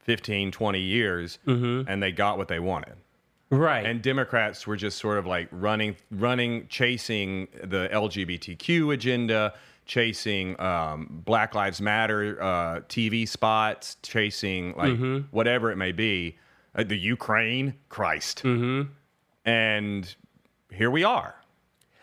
15 0.00 0.50
20 0.52 0.80
years 0.80 1.38
Mm-hmm. 1.46 1.88
and 1.88 2.02
they 2.02 2.12
got 2.12 2.38
what 2.38 2.48
they 2.48 2.58
wanted 2.60 2.94
Right. 3.50 3.86
and 3.86 4.02
democrats 4.02 4.66
were 4.66 4.76
just 4.76 4.98
sort 4.98 5.18
of 5.18 5.26
like 5.26 5.48
running 5.50 5.96
running 6.10 6.66
chasing 6.68 7.48
the 7.62 7.88
lgbtq 7.92 8.92
agenda 8.92 9.54
chasing 9.86 10.60
um, 10.60 11.22
black 11.24 11.54
lives 11.54 11.80
matter 11.80 12.40
uh, 12.42 12.80
tv 12.88 13.26
spots 13.26 13.96
chasing 14.02 14.74
like 14.76 14.90
Mm-hmm. 14.92 15.18
whatever 15.30 15.70
it 15.72 15.76
may 15.76 15.92
be 15.92 16.36
uh, 16.74 16.84
the 16.84 16.98
ukraine 16.98 17.72
christ 17.88 18.42
Mm-hmm. 18.44 18.90
and 19.46 20.14
here 20.70 20.90
we 20.90 21.04
are 21.04 21.34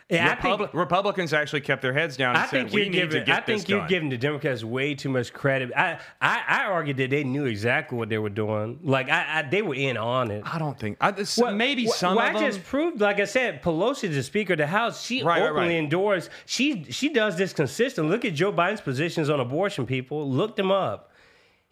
Yeah, 0.07 0.37
I 0.39 0.57
think- 0.57 0.71
republicans 0.73 1.33
actually 1.33 1.61
kept 1.61 1.81
their 1.81 1.91
heads 1.93 2.15
down 2.15 2.35
and 2.35 2.43
I 2.43 2.45
said 2.45 2.69
think 2.69 2.73
need 2.73 2.91
giving. 2.91 3.09
to 3.21 3.25
get 3.25 3.37
I 3.37 3.41
think 3.41 3.67
you're 3.67 3.79
done." 3.79 3.87
giving 3.89 4.09
the 4.09 4.17
Democrats 4.17 4.63
way 4.63 4.93
too 4.93 5.09
much 5.09 5.33
credit. 5.33 5.71
I, 5.75 5.97
I, 6.21 6.43
I 6.47 6.63
argue 6.65 6.93
that 6.93 7.09
they 7.09 7.23
knew 7.23 7.45
exactly 7.45 7.97
what 7.97 8.09
they 8.09 8.19
were 8.19 8.29
doing. 8.29 8.79
Like 8.83 9.09
I, 9.09 9.39
I 9.39 9.41
they 9.49 9.63
were 9.63 9.73
in 9.73 9.97
on 9.97 10.29
it. 10.29 10.43
I 10.45 10.59
don't 10.59 10.79
think 10.79 10.97
I, 11.01 11.09
this, 11.09 11.35
Well, 11.39 11.55
maybe 11.55 11.85
well, 11.85 11.93
some 11.93 12.15
well, 12.17 12.29
of 12.29 12.35
I 12.35 12.39
just 12.47 12.63
proved, 12.65 13.01
like 13.01 13.19
I 13.19 13.25
said, 13.25 13.63
Pelosi, 13.63 14.13
the 14.13 14.21
Speaker 14.21 14.53
of 14.53 14.59
the 14.59 14.67
House, 14.67 15.03
she 15.03 15.23
Right, 15.23 15.41
right, 15.41 15.49
openly 15.49 15.69
right. 15.69 15.83
endorsed. 15.83 16.29
She 16.45 16.83
she 16.91 17.09
does 17.09 17.35
this 17.35 17.51
consistent. 17.51 18.07
Look 18.07 18.25
at 18.25 18.35
Joe 18.35 18.53
Biden's 18.53 18.81
positions 18.81 19.31
on 19.31 19.39
abortion. 19.39 19.87
People, 19.87 20.29
look 20.29 20.55
them 20.55 20.69
up. 20.71 21.11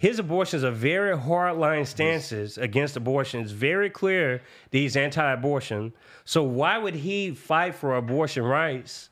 His 0.04 0.20
abortions 0.20 0.66
are 0.66 0.72
very 0.72 1.16
hardline 1.16 1.88
stances 1.88 2.58
against 2.58 2.98
abortion. 2.98 3.40
It's 3.40 3.52
very 3.54 3.90
clear 3.90 4.42
that 4.70 4.78
he's 4.78 4.98
anti-abortion. 4.98 5.94
So 6.26 6.44
why 6.44 6.78
would 6.78 6.96
he 6.96 7.32
fight 7.32 7.74
for 7.74 7.96
abortion 7.96 8.44
rights 8.44 9.10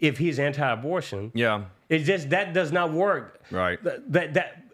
if 0.00 0.18
he's 0.18 0.40
anti-abortion? 0.40 1.30
yeah, 1.34 1.66
It's 1.88 2.04
just 2.04 2.30
that 2.30 2.52
does 2.54 2.72
not 2.72 2.90
work. 2.92 3.40
Right. 3.52 3.78
Th- 3.84 4.00
That 4.08 4.34
that. 4.34 4.64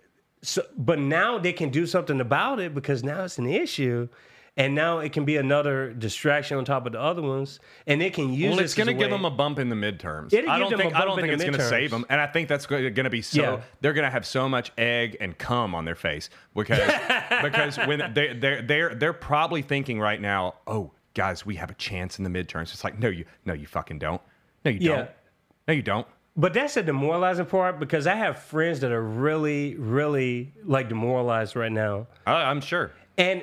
So, 0.40 0.62
but 0.78 0.99
now 1.01 1.39
they 1.39 1.53
can 1.53 1.69
do 1.69 1.85
something 1.86 2.19
about 2.20 2.61
it 2.61 2.73
because 2.74 3.05
now 3.05 3.24
it's 3.24 3.36
an 3.39 3.47
issue, 3.65 4.09
and 4.59 4.74
now 4.74 4.98
it 4.98 5.12
can 5.12 5.24
be 5.24 5.36
another 5.36 5.93
distraction 5.93 6.59
on 6.59 6.64
top 6.64 6.85
of 6.85 6.93
the 6.93 7.01
other 7.01 7.22
ones, 7.22 7.60
and 7.86 8.02
it 8.02 8.12
can 8.12 8.32
use. 8.32 8.51
well, 8.51 8.59
it's 8.59 8.74
going 8.74 8.89
to 8.89 8.93
give 8.93 9.09
them 9.09 9.24
a 9.24 9.30
bump 9.30 9.60
in 9.60 9.68
the 9.68 9.76
midterms. 9.76 10.32
It'll 10.32 10.51
I 10.51 10.59
don't 10.59 10.76
think 10.76 10.94
I 10.94 11.05
don't 11.05 11.16
think 11.18 11.32
it's 11.32 11.44
going 11.44 11.56
to 11.56 11.68
save 11.68 11.93
them, 11.93 12.05
and 12.10 12.20
I 12.20 12.26
think 12.26 12.48
that's 12.48 12.66
going 12.66 12.93
to 12.93 13.09
be 13.10 13.22
so. 13.22 13.40
Yeah. 13.40 13.60
They're 13.80 13.93
going 13.93 14.05
to 14.05 14.10
have 14.10 14.26
so 14.26 14.48
much 14.48 14.72
egg 14.76 15.16
and 15.20 15.39
cum 15.39 15.74
on 15.76 15.85
their 15.85 15.94
face 15.94 16.28
because 16.55 16.80
because 17.43 17.76
when 17.78 18.12
they 18.12 18.35
they 18.35 18.60
they're 18.60 18.94
they're 18.94 19.12
probably 19.12 19.62
thinking 19.62 20.01
right 20.01 20.20
now, 20.20 20.56
oh 20.66 20.90
guys, 21.14 21.47
we 21.47 21.55
have 21.55 21.70
a 21.70 21.74
chance 21.74 22.18
in 22.18 22.24
the 22.24 22.30
midterms. 22.30 22.72
It's 22.74 22.82
like 22.82 22.98
no, 22.98 23.09
you 23.09 23.24
no, 23.44 23.55
you 23.55 23.66
fucking 23.68 24.01
don't. 24.01 24.20
No, 24.64 24.72
you 24.72 24.78
Yeah. 24.80 24.97
don't. 24.97 25.10
No, 25.68 25.74
you 25.74 25.82
don't. 25.82 26.06
But 26.36 26.52
that's 26.55 26.74
the 26.74 26.82
demoralizing 26.82 27.47
part 27.47 27.78
because 27.78 28.06
I 28.06 28.14
have 28.14 28.39
friends 28.39 28.80
that 28.80 28.90
are 28.93 29.02
really, 29.02 29.74
really 29.76 30.52
like 30.64 30.89
demoralized 30.89 31.55
right 31.56 31.70
now. 31.72 32.06
I, 32.26 32.43
I'm 32.43 32.60
sure. 32.60 32.93
And 33.16 33.43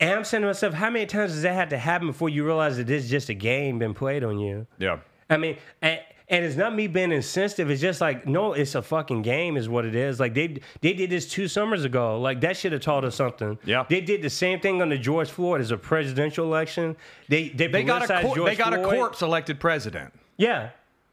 And 0.00 0.10
I'm 0.14 0.24
saying 0.24 0.40
to 0.42 0.46
myself, 0.46 0.72
how 0.74 0.88
many 0.90 1.04
times 1.06 1.32
does 1.32 1.42
that 1.42 1.54
have 1.54 1.68
to 1.70 1.78
happen 1.78 2.06
before 2.08 2.30
you 2.30 2.44
realize 2.44 2.78
that 2.78 2.86
this 2.86 3.04
is 3.04 3.10
just 3.10 3.28
a 3.28 3.34
game 3.34 3.78
being 3.78 3.92
played 3.94 4.24
on 4.24 4.38
you? 4.38 4.66
Yeah. 4.78 5.00
I 5.28 5.36
mean, 5.36 5.58
and, 5.82 6.00
and 6.28 6.44
it's 6.44 6.56
not 6.56 6.74
me 6.74 6.86
being 6.86 7.12
insensitive. 7.12 7.70
It's 7.70 7.82
just 7.82 8.00
like, 8.00 8.26
no, 8.26 8.54
it's 8.54 8.74
a 8.74 8.80
fucking 8.82 9.20
game, 9.22 9.56
is 9.58 9.68
what 9.68 9.84
it 9.84 9.94
is. 9.94 10.18
Like 10.18 10.32
they 10.32 10.58
they 10.80 10.94
did 10.94 11.10
this 11.10 11.28
two 11.28 11.48
summers 11.48 11.84
ago. 11.84 12.18
Like 12.18 12.40
that 12.40 12.56
should 12.56 12.72
have 12.72 12.80
taught 12.80 13.04
us 13.04 13.16
something. 13.16 13.58
Yeah. 13.64 13.84
they 13.88 14.00
did 14.00 14.22
the 14.22 14.30
same 14.30 14.58
thing 14.60 14.80
on 14.80 14.88
the 14.88 14.96
George 14.98 15.28
Floyd 15.28 15.60
as 15.60 15.70
a 15.70 15.76
presidential 15.76 16.46
election. 16.46 16.96
They 17.28 17.50
they, 17.50 17.66
They 17.66 17.82
got 17.84 18.08
a 18.10 18.22
cor- 18.22 18.44
they 18.48 18.56
got 18.56 18.72
a 18.72 18.82
corpse 18.82 19.20
elected 19.22 19.60
president 19.60 20.12
Yeah, 20.38 20.70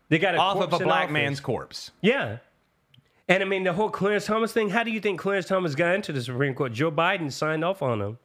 they 0.09 0.17
got 0.19 0.35
a 0.35 0.37
off 0.37 0.57
of 0.61 0.71
a 0.73 0.77
black 0.83 1.05
office. 1.05 1.13
man's 1.13 1.39
corpse. 1.41 1.91
Yeah. 2.01 2.37
And 3.27 3.43
I 3.43 3.45
mean, 3.45 3.63
the 3.65 3.73
whole 3.73 3.89
Clarence 3.89 4.25
Thomas 4.25 4.53
thing, 4.53 4.69
how 4.69 4.83
do 4.83 4.91
you 4.91 5.01
think 5.01 5.19
Clarence 5.19 5.47
Thomas 5.47 5.75
got 5.75 5.93
into 5.95 6.13
the 6.13 6.21
Supreme 6.21 6.53
Court? 6.53 6.71
Joe 6.71 6.89
Biden 6.91 7.29
signed 7.31 7.65
off 7.65 7.81
on 7.81 8.01
him. 8.01 8.17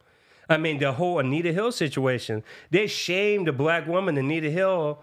I 0.49 0.57
mean, 0.57 0.77
the 0.79 0.91
whole 0.93 1.19
Anita 1.19 1.51
Hill 1.53 1.71
situation, 1.71 2.43
they 2.69 2.87
shamed 2.87 3.47
a 3.47 3.53
black 3.53 3.87
woman, 3.87 4.17
Anita 4.17 4.49
Hill. 4.49 4.99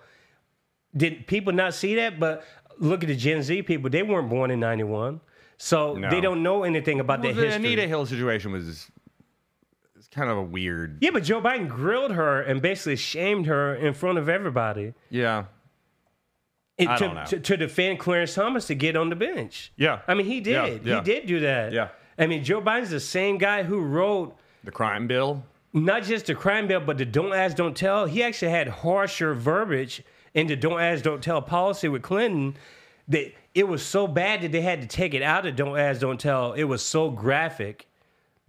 Did 0.97 1.27
people 1.27 1.53
not 1.53 1.75
see 1.75 1.95
that? 1.97 2.19
But 2.21 2.45
look 2.79 3.03
at 3.03 3.09
the 3.09 3.17
Gen 3.17 3.43
Z 3.43 3.62
people, 3.62 3.89
they 3.91 4.03
weren't 4.03 4.29
born 4.29 4.51
in 4.51 4.61
91. 4.61 5.21
So 5.57 5.95
No. 5.95 6.11
they 6.11 6.21
don't 6.21 6.43
know 6.43 6.62
anything 6.65 7.01
about 7.01 7.21
Well, 7.21 7.33
the 7.33 7.41
the 7.41 7.47
history. 7.49 7.67
Anita 7.73 7.87
Hill 7.89 8.07
situation 8.07 8.53
was 8.53 8.91
it's 9.97 10.09
kind 10.09 10.31
of 10.31 10.37
a 10.39 10.43
weird. 10.43 10.99
yeah, 11.01 11.11
but 11.12 11.23
Joe 11.25 11.41
Biden 11.41 11.69
grilled 11.69 12.12
her 12.12 12.41
and 12.43 12.61
basically 12.62 12.97
shamed 12.97 13.47
her 13.47 13.75
in 13.75 13.93
front 13.95 14.19
of 14.19 14.29
everybody 14.29 14.95
Yeah. 15.11 15.45
It- 16.79 16.89
I 16.89 16.97
to, 16.97 17.05
don't 17.05 17.15
know. 17.15 17.25
To, 17.27 17.41
to 17.41 17.57
defend 17.59 17.99
Clarence 17.99 18.35
Thomas 18.35 18.67
to 18.69 18.75
get 18.75 18.97
on 18.97 19.11
the 19.11 19.17
bench. 19.17 19.71
Yeah. 19.77 20.01
I 20.09 20.15
mean, 20.15 20.25
he 20.27 20.39
Yeah, 20.41 20.67
did. 20.67 20.87
yeah. 20.87 20.95
He 20.97 21.01
did 21.05 21.27
do 21.27 21.41
that. 21.41 21.73
Yeah. 21.73 21.89
I 22.19 22.27
mean, 22.27 22.43
Joe 22.43 22.62
Biden's 22.62 22.89
the 22.91 23.01
same 23.01 23.37
guy 23.37 23.62
who 23.62 23.81
wrote 23.81 24.35
The 24.65 24.70
crime 24.70 25.07
bill. 25.07 25.43
not 25.73 26.03
just 26.03 26.27
the 26.27 26.35
crime 26.35 26.66
bill, 26.66 26.81
but 26.81 26.99
the 26.99 27.05
don't 27.05 27.32
ask, 27.32 27.57
don't 27.57 27.77
tell. 27.77 28.07
He 28.07 28.23
actually 28.23 28.51
had 28.51 28.69
harsher 28.69 29.35
verbiage 29.35 30.03
in 30.35 30.47
the 30.47 30.57
don't 30.57 30.81
ask, 30.81 31.03
don't 31.05 31.23
tell 31.23 31.41
policy 31.43 31.89
with 31.89 32.03
Clinton 32.03 32.57
that 33.09 33.32
it 33.55 33.66
was 33.66 33.85
so 33.85 34.07
bad 34.07 34.43
that 34.43 34.53
they 34.53 34.61
had 34.61 34.81
to 34.82 34.87
take 34.87 35.15
it 35.15 35.23
out 35.23 35.45
of 35.47 35.57
don't 35.57 35.78
ask, 35.78 36.01
don't 36.01 36.20
tell. 36.20 36.53
It 36.53 36.65
was 36.65 36.82
so 36.82 37.11
graphic. 37.11 37.87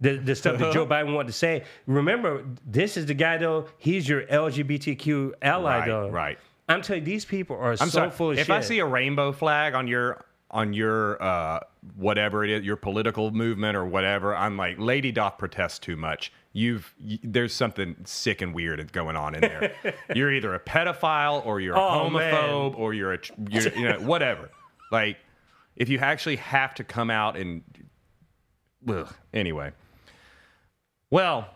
The, 0.00 0.16
the 0.18 0.34
stuff 0.34 0.58
that 0.58 0.72
Joe 0.72 0.84
Biden 0.92 1.14
wanted 1.14 1.28
to 1.28 1.32
say. 1.32 1.62
Remember, 1.86 2.44
this 2.66 2.96
is 2.96 3.06
the 3.06 3.14
guy 3.14 3.38
though. 3.38 3.66
He's 3.78 4.08
your 4.08 4.22
LGBTQ 4.26 5.32
ally 5.42 5.78
Right, 5.78 5.86
though. 5.86 6.08
right. 6.08 6.38
I'm 6.68 6.82
telling 6.82 7.02
you, 7.02 7.06
these 7.06 7.24
people 7.24 7.56
are 7.56 7.70
I'm 7.72 7.76
so 7.76 7.86
sorry. 7.88 8.10
full 8.10 8.30
of 8.32 8.38
if 8.38 8.46
shit. 8.46 8.54
I 8.56 8.60
see 8.62 8.78
a 8.80 8.86
rainbow 8.86 9.30
flag 9.32 9.74
on 9.74 9.86
your 9.86 10.24
on 10.52 10.72
your 10.74 11.22
uh, 11.22 11.60
whatever 11.96 12.44
it 12.44 12.50
is, 12.50 12.64
your 12.64 12.76
political 12.76 13.30
movement 13.30 13.76
or 13.76 13.86
whatever, 13.86 14.36
I'm 14.36 14.56
like, 14.56 14.76
lady 14.78 15.10
doth 15.10 15.38
protest 15.38 15.82
too 15.82 15.96
much. 15.96 16.30
You've 16.52 16.94
y 17.02 17.18
there's 17.22 17.54
something 17.54 17.96
sick 18.04 18.42
and 18.42 18.54
weird 18.54 18.92
going 18.92 19.16
on 19.16 19.34
in 19.34 19.40
there. 19.40 19.74
you're 20.14 20.32
either 20.32 20.54
a 20.54 20.60
pedophile 20.60 21.44
or 21.46 21.60
you're 21.60 21.74
a 21.74 21.80
Oh, 21.80 22.10
man. 22.10 22.34
homophobe 22.34 22.78
or 22.78 22.92
you're 22.92 23.14
a 23.14 23.18
you're, 23.50 23.72
you 23.74 23.88
know 23.88 24.00
whatever. 24.00 24.50
Like 24.90 25.16
if 25.76 25.88
you 25.88 25.98
actually 25.98 26.36
have 26.36 26.74
to 26.74 26.84
come 26.84 27.08
out 27.10 27.36
and 27.38 27.62
ugh, 28.86 29.08
anyway. 29.32 29.72
Well, 31.10 31.48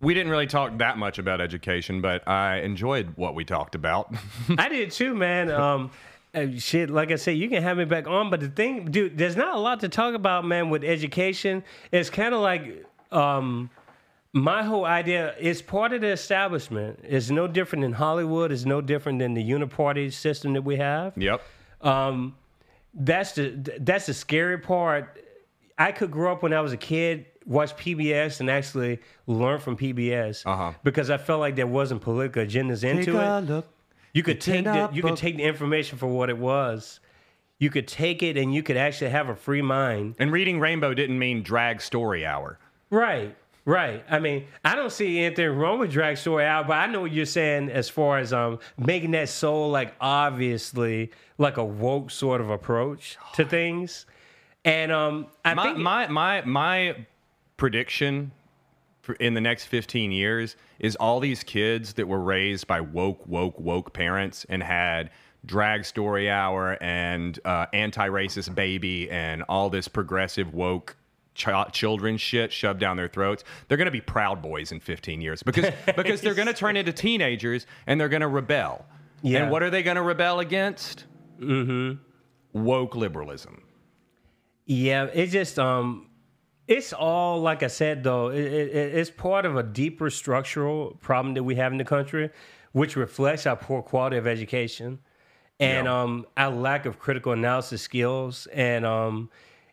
we 0.00 0.14
didn't 0.14 0.30
really 0.30 0.46
talk 0.46 0.78
that 0.78 0.96
much 0.98 1.18
about 1.18 1.40
education, 1.40 2.00
but 2.00 2.26
I 2.28 2.60
enjoyed 2.60 3.12
what 3.16 3.34
we 3.34 3.44
talked 3.44 3.74
about. 3.74 4.14
I 4.58 4.68
did 4.68 4.90
too, 4.90 5.14
man. 5.14 5.50
Um, 5.50 5.90
uh, 6.34 6.46
shit, 6.58 6.90
like 6.90 7.10
I 7.12 7.16
said, 7.16 7.32
you 7.36 7.48
can 7.48 7.62
have 7.62 7.76
me 7.76 7.84
back 7.84 8.06
on, 8.06 8.30
but 8.30 8.40
the 8.40 8.48
thing, 8.48 8.86
dude, 8.90 9.16
there's 9.18 9.36
not 9.36 9.54
a 9.54 9.58
lot 9.58 9.80
to 9.80 9.88
talk 9.88 10.14
about, 10.14 10.44
man. 10.44 10.70
With 10.70 10.84
education, 10.84 11.62
it's 11.92 12.10
kind 12.10 12.34
of 12.34 12.40
like 12.40 12.84
um, 13.12 13.70
my 14.32 14.62
whole 14.62 14.84
idea 14.84 15.34
is 15.38 15.62
part 15.62 15.92
of 15.92 16.00
the 16.00 16.08
establishment. 16.08 17.00
It's 17.02 17.30
no 17.30 17.46
different 17.46 17.82
than 17.82 17.92
Hollywood. 17.92 18.50
It's 18.52 18.64
no 18.64 18.80
different 18.80 19.18
than 19.20 19.34
the 19.34 19.42
uniparty 19.48 20.12
system 20.12 20.52
that 20.54 20.62
we 20.62 20.76
have. 20.76 21.12
yep. 21.16 21.40
Um, 21.80 22.34
that's 22.94 23.32
the 23.32 23.50
that's 23.80 24.06
the 24.06 24.14
scary 24.14 24.58
part. 24.58 25.20
I 25.76 25.90
could 25.92 26.10
grow 26.12 26.32
up 26.32 26.42
when 26.42 26.52
I 26.52 26.60
was 26.60 26.72
a 26.72 26.76
kid, 26.76 27.26
watch 27.44 27.76
PBS, 27.76 28.38
and 28.40 28.48
actually 28.48 29.00
learn 29.26 29.58
from 29.58 29.76
PBS 29.76 30.46
Uh-huh. 30.46 30.72
because 30.84 31.10
I 31.10 31.16
felt 31.16 31.40
like 31.40 31.56
there 31.56 31.66
wasn't 31.66 32.00
political 32.02 32.44
agendas 32.44 32.84
into 32.84 33.12
it. 33.18 33.64
Look. 34.14 34.16
You 34.16 34.22
could 34.22 34.40
take 34.40 34.64
the, 34.64 34.88
a 34.88 34.92
you 34.92 35.02
could 35.02 35.16
take 35.16 35.36
the 35.36 35.42
information 35.42 35.98
for 35.98 36.06
what 36.06 36.30
it 36.30 36.38
was. 36.38 37.00
You 37.58 37.70
could 37.70 37.88
take 37.88 38.22
it 38.22 38.36
and 38.36 38.54
you 38.54 38.62
could 38.62 38.76
actually 38.76 39.10
have 39.10 39.28
a 39.28 39.34
free 39.36 39.62
mind. 39.62 40.16
And 40.18 40.32
reading 40.32 40.60
Rainbow 40.60 40.94
didn't 40.94 41.18
mean 41.18 41.42
drag 41.42 41.80
story 41.80 42.26
hour. 42.26 42.58
Right. 42.90 43.36
Right. 43.64 44.04
I 44.10 44.18
mean, 44.18 44.44
I 44.64 44.74
don't 44.74 44.92
see 44.92 45.20
anything 45.20 45.48
wrong 45.50 45.78
with 45.78 45.90
drag 45.90 46.18
story 46.18 46.44
hour, 46.44 46.64
but 46.64 46.74
I 46.74 46.86
know 46.86 47.00
what 47.00 47.12
you're 47.12 47.24
saying 47.24 47.70
as 47.70 47.88
far 47.88 48.18
as 48.18 48.32
um 48.32 48.58
making 48.76 49.12
that 49.12 49.28
so 49.30 49.68
like 49.68 49.94
obviously 50.00 51.10
like 51.38 51.56
a 51.56 51.64
woke 51.64 52.10
sort 52.10 52.40
of 52.40 52.50
approach 52.50 53.16
to 53.34 53.44
things. 53.44 54.04
And 54.64 54.92
um 54.92 55.28
I 55.44 55.54
My 55.54 55.62
think 55.62 55.78
my 55.78 56.06
my 56.08 56.42
my 56.42 57.06
prediction 57.56 58.32
for 58.43 58.43
in 59.20 59.34
the 59.34 59.40
next 59.40 59.64
15 59.66 60.12
years 60.12 60.56
is 60.78 60.96
all 60.96 61.20
these 61.20 61.42
kids 61.42 61.94
that 61.94 62.08
were 62.08 62.20
raised 62.20 62.66
by 62.66 62.80
woke 62.80 63.26
woke 63.26 63.58
woke 63.58 63.92
parents 63.92 64.46
and 64.48 64.62
had 64.62 65.10
drag 65.44 65.84
story 65.84 66.30
hour 66.30 66.78
and 66.82 67.38
uh, 67.44 67.66
anti-racist 67.72 68.54
baby 68.54 69.10
and 69.10 69.42
all 69.48 69.68
this 69.68 69.88
progressive 69.88 70.54
woke 70.54 70.96
ch- 71.34 71.48
children 71.72 72.16
shit 72.16 72.50
shoved 72.52 72.80
down 72.80 72.96
their 72.96 73.08
throats 73.08 73.44
they're 73.68 73.76
going 73.76 73.84
to 73.86 73.90
be 73.90 74.00
proud 74.00 74.40
boys 74.40 74.72
in 74.72 74.80
15 74.80 75.20
years 75.20 75.42
because 75.42 75.66
because 75.96 76.20
they're 76.20 76.34
going 76.34 76.48
to 76.48 76.54
turn 76.54 76.76
into 76.76 76.92
teenagers 76.92 77.66
and 77.86 78.00
they're 78.00 78.08
going 78.08 78.22
to 78.22 78.28
rebel 78.28 78.86
Yeah. 79.22 79.42
and 79.42 79.50
what 79.50 79.62
are 79.62 79.70
they 79.70 79.82
going 79.82 79.96
to 79.96 80.02
rebel 80.02 80.40
against 80.40 81.04
mm-hmm. 81.38 81.98
woke 82.58 82.94
liberalism 82.96 83.62
Yeah, 84.66 85.08
it's 85.12 85.30
just 85.32 85.58
um, 85.58 86.06
it's 86.66 86.92
all 86.92 87.40
like 87.40 87.62
I 87.62 87.66
said 87.68 88.02
though. 88.02 88.28
It, 88.28 88.38
it, 88.44 88.94
it's 88.94 89.10
part 89.10 89.44
of 89.46 89.56
a 89.56 89.62
deeper 89.62 90.10
structural 90.10 90.96
problem 91.00 91.34
that 91.34 91.42
we 91.44 91.54
have 91.56 91.72
in 91.72 91.78
the 91.78 91.84
country, 91.84 92.30
which 92.72 92.96
reflects 92.96 93.46
our 93.46 93.56
poor 93.56 93.82
quality 93.82 94.16
of 94.16 94.26
education 94.26 94.98
and 95.60 95.86
Yeah. 95.86 96.02
um, 96.02 96.26
our 96.36 96.50
lack 96.50 96.86
of 96.86 96.98
critical 96.98 97.32
analysis 97.32 97.82
skills. 97.82 98.46
And 98.52 98.84
um, 98.84 99.30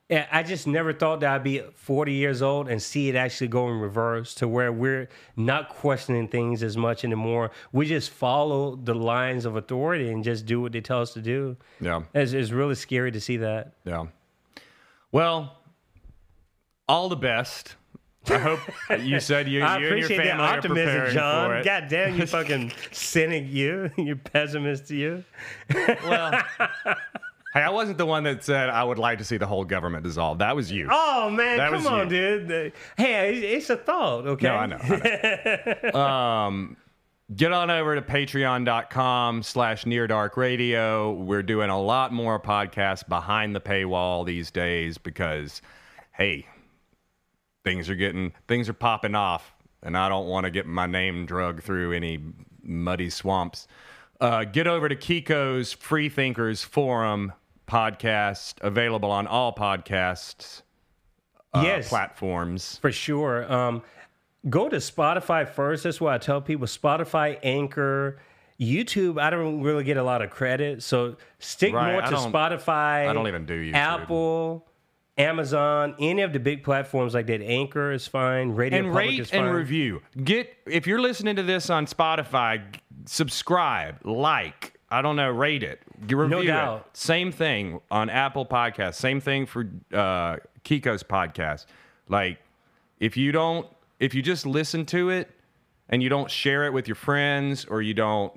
I 0.10 0.44
just 0.44 0.68
never 0.68 0.92
thought 0.92 1.22
that 1.22 1.34
I'd 1.34 1.44
be 1.44 1.62
40 1.76 2.12
years 2.12 2.42
old 2.42 2.68
and 2.68 2.82
see 2.82 3.08
it 3.08 3.16
actually 3.16 3.48
go 3.48 3.70
in 3.70 3.80
reverse 3.80 4.34
to 4.36 4.48
where 4.48 4.70
we're 4.74 5.08
not 5.38 5.70
questioning 5.70 6.28
things 6.28 6.62
as 6.64 6.76
much 6.76 7.06
anymore. 7.06 7.52
We 7.72 7.86
just 7.86 8.10
follow 8.10 8.76
the 8.76 8.94
lines 8.94 9.46
of 9.46 9.56
authority 9.56 10.12
and 10.12 10.22
just 10.22 10.46
do 10.46 10.60
what 10.60 10.74
they 10.74 10.82
tell 10.82 11.02
us 11.02 11.14
to 11.14 11.22
do. 11.22 11.56
yeah 11.80 12.02
It's, 12.14 12.34
it's 12.34 12.52
really 12.52 12.76
scary 12.76 13.12
to 13.14 13.22
see 13.22 13.38
that. 13.38 13.72
Yeah. 13.86 14.08
Well, 15.14 15.58
all 16.92 17.10
the 17.10 17.16
best. 17.16 17.76
I 18.30 18.38
hope 18.38 18.60
you 19.00 19.20
said 19.20 19.48
you, 19.48 19.62
I 19.64 19.80
you 19.80 19.88
and 19.88 20.00
your 20.00 20.10
family 20.10 20.30
are 20.32 20.58
optimism, 20.58 20.86
preparing 20.86 21.14
John. 21.16 21.50
for 21.50 21.56
it. 21.58 21.66
God 21.66 21.88
damn, 21.90 22.20
you 22.20 22.26
fucking 22.28 22.72
cynic, 22.92 23.46
you, 23.48 23.90
you 23.98 24.16
pessimist, 24.16 24.92
you. 24.92 25.24
Well, 25.74 26.32
hey, 27.54 27.62
I 27.62 27.70
wasn't 27.72 27.98
the 27.98 28.06
one 28.06 28.24
that 28.26 28.44
said 28.44 28.70
I 28.70 28.84
would 28.84 29.00
like 29.00 29.18
to 29.20 29.24
see 29.24 29.38
the 29.38 29.48
whole 29.48 29.66
government 29.66 30.04
dissolved. 30.04 30.40
That 30.42 30.56
was 30.56 30.72
you. 30.72 30.88
Oh 30.92 31.32
man, 31.32 31.58
That 31.58 31.70
come 31.72 31.78
was 31.80 31.88
on, 31.88 32.12
you. 32.12 32.46
dude. 32.48 32.74
Hey, 32.96 33.34
it's, 33.34 33.64
it's 33.64 33.70
a 33.72 33.78
thought, 33.78 34.28
okay? 34.28 34.48
No, 34.48 34.56
I 34.56 34.66
know. 34.68 34.78
I 34.82 35.90
know. 35.92 36.00
um, 36.00 36.78
get 37.36 37.52
on 37.54 37.72
over 37.72 37.96
to 37.96 38.02
patreon.com 38.04 39.42
slash 39.42 39.88
near 39.88 40.06
dark 40.06 40.38
radio. 40.38 41.12
We're 41.14 41.42
doing 41.44 41.72
a 41.72 41.82
lot 41.82 42.14
more 42.14 42.40
podcasts 42.40 43.08
behind 43.08 43.56
the 43.56 43.62
paywall 43.62 44.26
these 44.28 44.52
days 44.52 45.00
because, 45.00 45.62
hey, 46.12 46.46
things 47.64 47.90
are 47.90 47.96
getting 47.96 48.34
things 48.48 48.70
are 48.70 48.74
popping 48.74 49.16
off, 49.16 49.54
and 49.84 49.98
I 49.98 50.10
don't 50.10 50.28
want 50.28 50.46
to 50.46 50.52
get 50.52 50.66
my 50.66 50.86
name 50.86 51.26
drug 51.26 51.62
through 51.64 51.94
any 51.94 52.20
muddy 52.64 53.10
swamps. 53.10 53.68
Uh, 54.20 54.44
get 54.44 54.68
over 54.68 54.88
to 54.88 54.96
Kiko's 54.96 55.74
Free 55.74 56.08
Thinkers 56.10 56.64
Forum 56.64 57.34
podcast, 57.68 58.56
available 58.62 59.10
on 59.10 59.26
all 59.26 59.54
podcasts 59.54 60.62
uh, 61.54 61.64
yes, 61.66 61.90
platforms. 61.90 62.78
for 62.80 62.92
sure. 62.92 63.52
Um, 63.52 63.82
go 64.50 64.70
to 64.70 64.78
Spotify 64.78 65.48
first. 65.48 65.84
That's 65.84 66.00
why 66.00 66.16
I 66.16 66.18
tell 66.18 66.42
people 66.42 66.68
Spotify, 66.68 67.40
Anchor, 67.44 68.20
YouTube. 68.60 69.20
I 69.20 69.30
don't 69.30 69.62
really 69.62 69.84
get 69.84 69.98
a 69.98 70.04
lot 70.04 70.22
of 70.22 70.30
credit, 70.30 70.84
so 70.84 71.16
stick 71.40 71.74
Right, 71.74 71.94
more 71.94 72.02
to 72.02 72.16
Spotify. 72.28 73.08
I 73.08 73.14
don't 73.14 73.28
even 73.28 73.46
do 73.46 73.60
YouTube. 73.60 73.76
Apple. 73.76 74.68
Amazon, 75.18 75.96
any 76.00 76.22
of 76.22 76.34
the 76.34 76.40
big 76.40 76.64
platforms 76.64 77.14
like 77.14 77.28
that. 77.28 77.42
Anchor 77.42 77.92
is 77.92 78.08
fine. 78.08 78.52
Radio 78.52 78.80
and 78.80 78.88
Public 78.88 79.06
rate 79.10 79.20
is 79.20 79.32
and 79.32 79.54
review. 79.54 80.02
Get 80.24 80.56
if 80.66 80.88
you're 80.88 81.02
listening 81.02 81.36
to 81.36 81.44
this 81.44 81.70
on 81.70 81.86
Spotify, 81.86 82.64
subscribe, 83.06 84.06
like. 84.06 84.78
I 84.94 85.02
don't 85.02 85.16
know, 85.16 85.30
rate 85.30 85.64
it, 85.64 85.80
review 86.06 86.40
it. 86.40 86.48
doubt. 86.48 86.90
Same 86.98 87.32
thing 87.32 87.80
on 87.90 88.10
Apple 88.10 88.46
Podcasts. 88.46 88.96
Same 88.96 89.22
thing 89.22 89.46
for 89.46 89.70
uh, 89.94 90.36
Kiko's 90.66 91.02
podcast. 91.02 91.66
Like, 92.10 92.40
if 93.00 93.16
you 93.16 93.32
don't, 93.32 93.66
if 94.02 94.14
you 94.14 94.22
just 94.22 94.46
listen 94.46 94.86
to 94.88 95.10
it 95.10 95.30
and 95.88 96.04
you 96.04 96.10
don't 96.10 96.30
share 96.30 96.66
it 96.66 96.74
with 96.74 96.90
your 96.90 96.96
friends 96.96 97.64
or 97.64 97.82
you 97.82 97.94
don't 97.94 98.34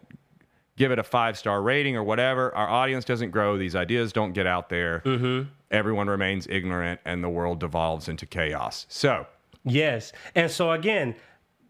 give 0.77 0.91
it 0.93 0.99
a 0.99 1.03
five 1.05 1.39
star 1.39 1.63
rating 1.63 1.97
or 1.97 2.03
whatever, 2.05 2.55
our 2.55 2.69
audience 2.69 3.05
doesn't 3.05 3.31
grow. 3.31 3.57
These 3.59 3.77
ideas 3.77 4.13
don't 4.13 4.33
get 4.33 4.47
out 4.47 4.69
there. 4.69 5.03
Mm-hmm. 5.05 5.49
Everyone 5.71 6.09
remains 6.09 6.47
ignorant 6.49 7.01
and 7.05 7.23
the 7.23 7.29
world 7.29 7.61
devolves 7.61 8.09
into 8.09 8.27
chaos. 8.27 8.87
So, 8.89 9.27
Yes. 9.65 10.13
And 10.35 10.51
so 10.51 10.73
again, 10.73 11.15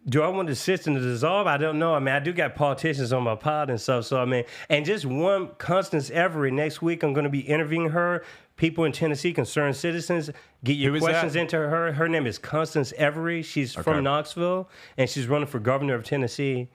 do 0.09 0.22
I 0.22 0.28
want 0.28 0.48
the 0.48 0.55
system 0.56 0.94
to 0.94 1.01
dissolve? 1.01 1.47
I 1.47 1.56
don't 1.56 1.78
know. 1.78 1.94
I 1.94 1.98
mean, 1.98 2.14
I 2.14 2.18
do 2.18 2.32
got 2.32 2.55
politicians 2.55 3.12
on 3.12 3.22
my 3.22 3.36
pod 3.36 3.70
and 3.70 3.81
stuff. 3.81 4.05
So 4.05 4.20
I 4.20 4.24
mean, 4.24 4.44
and 4.68 4.85
just 4.85 5.06
one 5.06 5.51
Constance 5.59 6.10
Everett. 6.10 6.52
Next 6.52 6.82
week, 6.82 7.02
I'm 7.02 7.12
going 7.14 7.24
to 7.24 7.31
be 7.31 7.40
interviewing 7.40 7.90
her. 7.90 8.24
People 8.56 8.85
in 8.85 8.93
Tennessee, 8.93 9.32
concerned 9.32 9.74
citizens, 9.76 10.31
get 10.62 10.74
your 10.74 10.97
questions 10.98 11.32
that? 11.32 11.40
into 11.40 11.56
her. 11.56 11.93
Her 11.93 12.09
name 12.09 12.26
is 12.26 12.39
Constance 12.39 12.93
Everett. 12.97 13.44
She's 13.44 13.74
Okay. 13.76 13.82
from 13.82 14.05
Knoxville, 14.05 14.68
and 14.97 15.09
she's 15.10 15.26
running 15.26 15.48
for 15.48 15.59
governor 15.59 15.94
of 15.94 16.05
Tennessee. 16.05 16.68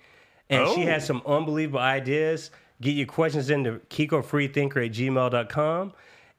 And 0.50 0.68
she 0.70 0.84
Oh. 0.84 0.86
has 0.86 1.06
some 1.06 1.22
unbelievable 1.26 1.80
ideas. 1.80 2.52
Get 2.82 2.92
your 2.92 3.06
questions 3.08 3.50
into 3.50 3.80
KikoFreeThinker 3.90 4.86
at 4.86 4.92
gmail.com. 4.94 5.94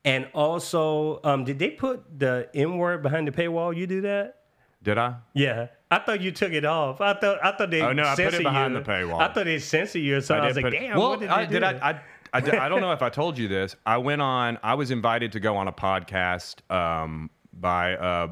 And 0.04 0.28
also, 0.32 1.20
um, 1.24 1.44
did 1.44 1.58
they 1.58 1.70
put 1.70 2.18
the 2.18 2.48
N 2.54 2.78
word 2.78 3.02
behind 3.02 3.28
the 3.28 3.32
paywall? 3.32 3.76
You 3.76 3.86
do 3.86 4.00
that? 4.02 4.36
did 4.82 4.96
I? 4.96 5.16
Yeah, 5.34 5.66
I 5.90 5.98
thought 5.98 6.22
you 6.22 6.32
took 6.32 6.52
it 6.52 6.64
off. 6.64 7.02
I 7.02 7.12
thought 7.12 7.38
I 7.44 7.52
thought 7.52 7.70
they. 7.70 7.82
Oh, 7.82 7.92
no, 7.92 8.04
I 8.04 8.14
put 8.16 8.32
it 8.32 8.42
behind 8.42 8.72
you. 8.72 8.80
the 8.80 8.90
paywall. 8.90 9.20
I 9.20 9.30
thought 9.30 9.44
they 9.44 9.58
censor 9.58 9.98
you, 9.98 10.22
so 10.22 10.34
I, 10.36 10.46
was 10.46 10.56
like, 10.56 10.72
damn. 10.72 10.96
Well, 10.96 11.10
what 11.10 11.20
did 11.20 11.28
I, 11.28 11.44
did? 11.44 11.62
I, 11.62 11.72
I, 11.72 11.90
I, 12.32 12.66
I 12.66 12.68
don't 12.70 12.80
know 12.80 12.92
if 12.92 13.02
I 13.02 13.10
told 13.10 13.36
you 13.36 13.46
this. 13.46 13.76
I 13.84 13.98
went 13.98 14.22
on. 14.22 14.58
I 14.62 14.72
was 14.74 14.90
invited 14.90 15.32
to 15.32 15.40
go 15.40 15.54
on 15.58 15.68
a 15.68 15.72
podcast 15.72 16.60
um, 16.74 17.28
by 17.52 17.94
uh, 17.96 18.28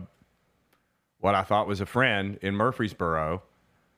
what 1.20 1.34
I 1.34 1.42
thought 1.42 1.66
was 1.68 1.82
a 1.82 1.86
friend 1.86 2.38
in 2.40 2.54
Murfreesboro. 2.54 3.42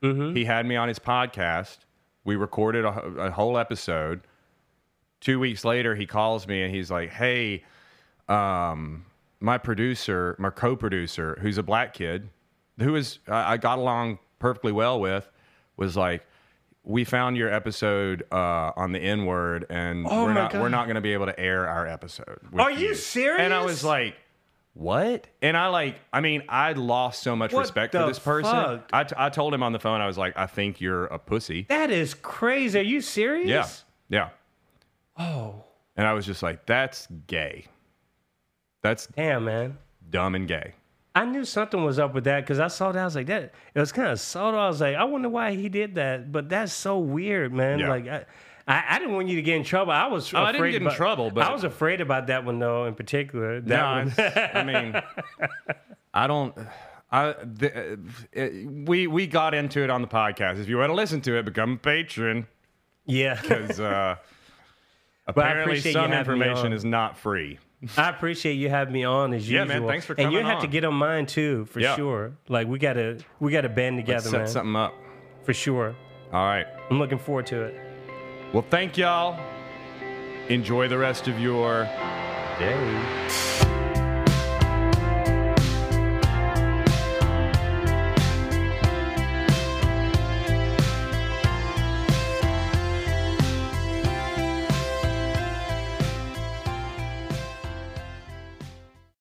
Mm-hmm. 0.03 0.35
He 0.35 0.45
had 0.45 0.67
me 0.67 0.77
on 0.77 0.89
his 0.89 0.99
podcast. 0.99 1.79
We 2.25 2.37
recorded 2.37 2.85
a, 2.85 2.89
a 2.89 3.31
whole 3.31 3.59
episode. 3.59 4.23
Two 5.21 5.39
weeks 5.39 5.65
later, 5.65 5.95
he 5.95 6.07
calls 6.07 6.47
me 6.47 6.63
and 6.63 6.75
he's 6.75 6.91
like, 6.91 7.11
"Hey, 7.11 7.65
um, 8.29 9.05
my 9.41 9.59
producer, 9.59 10.37
my 10.39 10.51
co-producer, 10.51 11.39
who's 11.41 11.59
a 11.59 11.63
black 11.63 11.93
kid, 11.93 12.31
who 12.79 12.95
is 12.97 13.19
I 13.29 13.53
I 13.53 13.57
got 13.57 13.79
along 13.79 14.19
perfectly 14.39 14.73
well 14.73 15.01
with, 15.01 15.31
was 15.77 15.97
like." 15.97 16.27
We 16.83 17.05
found 17.05 17.37
your 17.37 17.53
episode 17.53 18.25
uh, 18.33 18.73
on 18.75 18.93
the 18.93 18.99
N 18.99 19.27
word, 19.27 19.67
and 19.69 20.07
Oh 20.09 20.25
we're 20.25 20.33
not 20.33 20.55
we're 20.55 20.71
not 20.71 20.87
going 20.87 20.95
to 20.95 21.03
be 21.03 21.13
able 21.13 21.27
to 21.27 21.39
air 21.39 21.69
our 21.69 21.87
episode. 21.87 22.39
Are 22.59 22.71
you 22.71 22.95
serious? 22.95 23.39
And 23.39 23.53
I 23.53 23.63
was 23.63 23.85
like, 23.85 24.17
"What?" 24.75 25.27
And 25.43 25.57
I 25.57 25.67
like, 25.69 25.97
I 26.13 26.21
mean, 26.21 26.43
I 26.49 26.73
lost 26.73 27.23
so 27.23 27.35
much 27.37 27.53
What 27.53 27.61
respect 27.61 27.93
for 27.93 28.07
this 28.07 28.19
person. 28.19 28.51
fuck? 28.53 28.89
I, 28.93 29.05
t- 29.05 29.15
I 29.19 29.29
told 29.29 29.53
him 29.55 29.63
on 29.63 29.73
the 29.73 29.79
phone, 29.81 30.01
I 30.01 30.07
was 30.07 30.19
like, 30.19 30.37
"I 30.37 30.47
think 30.47 30.81
you're 30.81 31.07
a 31.07 31.19
pussy." 31.19 31.67
that 31.69 31.91
is 31.91 32.15
crazy. 32.15 32.79
Are 32.79 32.83
you 32.83 33.01
serious? 33.01 33.85
Yeah, 34.09 34.29
yeah. 35.19 35.25
Oh, 35.27 35.65
And 35.97 36.07
I 36.07 36.13
was 36.15 36.25
just 36.27 36.43
like, 36.43 36.67
"That's 36.67 37.07
gay. 37.27 37.67
That's 38.83 39.07
damn, 39.09 39.45
man. 39.45 39.79
dumb 40.09 40.35
and 40.35 40.49
gay." 40.49 40.75
I 41.13 41.25
knew 41.25 41.45
something 41.45 41.83
was 41.85 41.99
up 41.99 42.15
with 42.15 42.23
that 42.25 42.43
because 42.43 42.61
I 42.61 42.69
saw 42.69 42.93
that. 42.93 43.01
I 43.01 43.05
was 43.05 43.17
like, 43.17 43.27
that. 43.27 43.53
It 43.75 43.81
was 43.81 43.91
kind 43.91 44.09
of 44.13 44.21
subtle. 44.21 44.61
I 44.61 44.69
was 44.69 44.81
like, 44.81 44.95
I 44.95 45.03
wonder 45.03 45.29
why 45.29 45.53
he 45.57 45.69
did 45.69 45.97
that. 45.97 46.31
But 46.31 46.49
that's 46.49 46.73
so 46.73 47.01
weird, 47.01 47.53
man. 47.53 47.81
Yeah. 47.81 47.89
Like, 47.89 48.07
I, 48.07 48.25
I, 48.71 48.85
I 48.89 48.99
didn't 49.01 49.15
want 49.15 49.27
you 49.29 49.37
to 49.37 49.43
get 49.43 49.57
in 49.57 49.65
trouble. 49.65 49.93
I 49.93 50.07
was. 50.07 50.33
Oh, 50.33 50.39
I 50.43 50.53
didn't 50.53 50.67
get 50.71 50.77
in 50.81 50.87
about- 50.87 50.97
trouble, 50.97 51.31
but- 51.31 51.45
I 51.47 51.53
was 51.53 51.65
afraid 51.65 52.01
about 52.01 52.29
that 52.29 52.45
one 52.45 52.59
though, 52.59 52.85
in 52.87 52.95
particular. 52.95 53.61
That 53.61 54.17
No. 54.19 54.61
I 54.61 54.63
mean, 54.65 55.03
I 56.15 56.27
don't. 56.27 56.55
I 57.13 57.33
the, 57.43 57.99
it, 58.33 58.67
we 58.71 59.09
we 59.09 59.27
got 59.27 59.53
into 59.55 59.83
it 59.83 59.91
on 59.91 60.01
the 60.03 60.09
podcast. 60.09 60.61
If 60.61 60.69
you 60.69 60.77
want 60.79 60.91
to 60.91 60.95
listen 60.95 61.21
to 61.23 61.37
it, 61.37 61.45
become 61.45 61.73
a 61.73 61.77
patron 61.77 62.47
yeah. 63.07 63.41
because 63.41 63.81
uh, 63.81 64.15
apparently 65.27 65.81
some 65.81 66.13
information 66.13 66.73
is 66.73 66.85
not 66.85 67.17
free. 67.19 67.59
I 67.97 68.11
appreciate 68.11 68.53
you 68.55 68.69
having 68.69 68.93
me 68.93 69.05
on 69.05 69.33
as 69.33 69.51
Yeah, 69.51 69.63
usual. 69.63 69.81
man, 69.81 69.89
thanks 69.89 70.05
for 70.07 70.15
coming. 70.15 70.27
And 70.27 70.35
you 70.37 70.49
have 70.49 70.61
to 70.61 70.69
get 70.69 70.85
on 70.85 70.95
mine 70.95 71.27
too, 71.27 71.65
for 71.65 71.81
Yeah. 71.81 71.97
sure. 71.97 72.33
Like 72.49 72.69
we 72.69 72.79
gotta 72.79 73.19
we 73.41 73.51
gotta 73.51 73.69
band 73.71 73.97
together, 73.99 74.31
Let's 74.31 74.31
Set 74.31 74.39
man. 74.39 74.49
something 74.49 74.77
up. 74.77 74.95
For 75.45 75.55
sure. 75.55 75.97
All 76.33 76.45
right. 76.47 76.67
I'm 76.91 76.99
looking 76.99 77.19
forward 77.19 77.47
to 77.47 77.63
it. 77.63 77.90
Well, 78.53 78.65
thank 78.69 78.99
y'all. 78.99 79.39
Enjoy 80.49 80.89
the 80.89 80.99
rest 80.99 81.29
of 81.29 81.39
your 81.39 81.85
Day. 82.59 83.70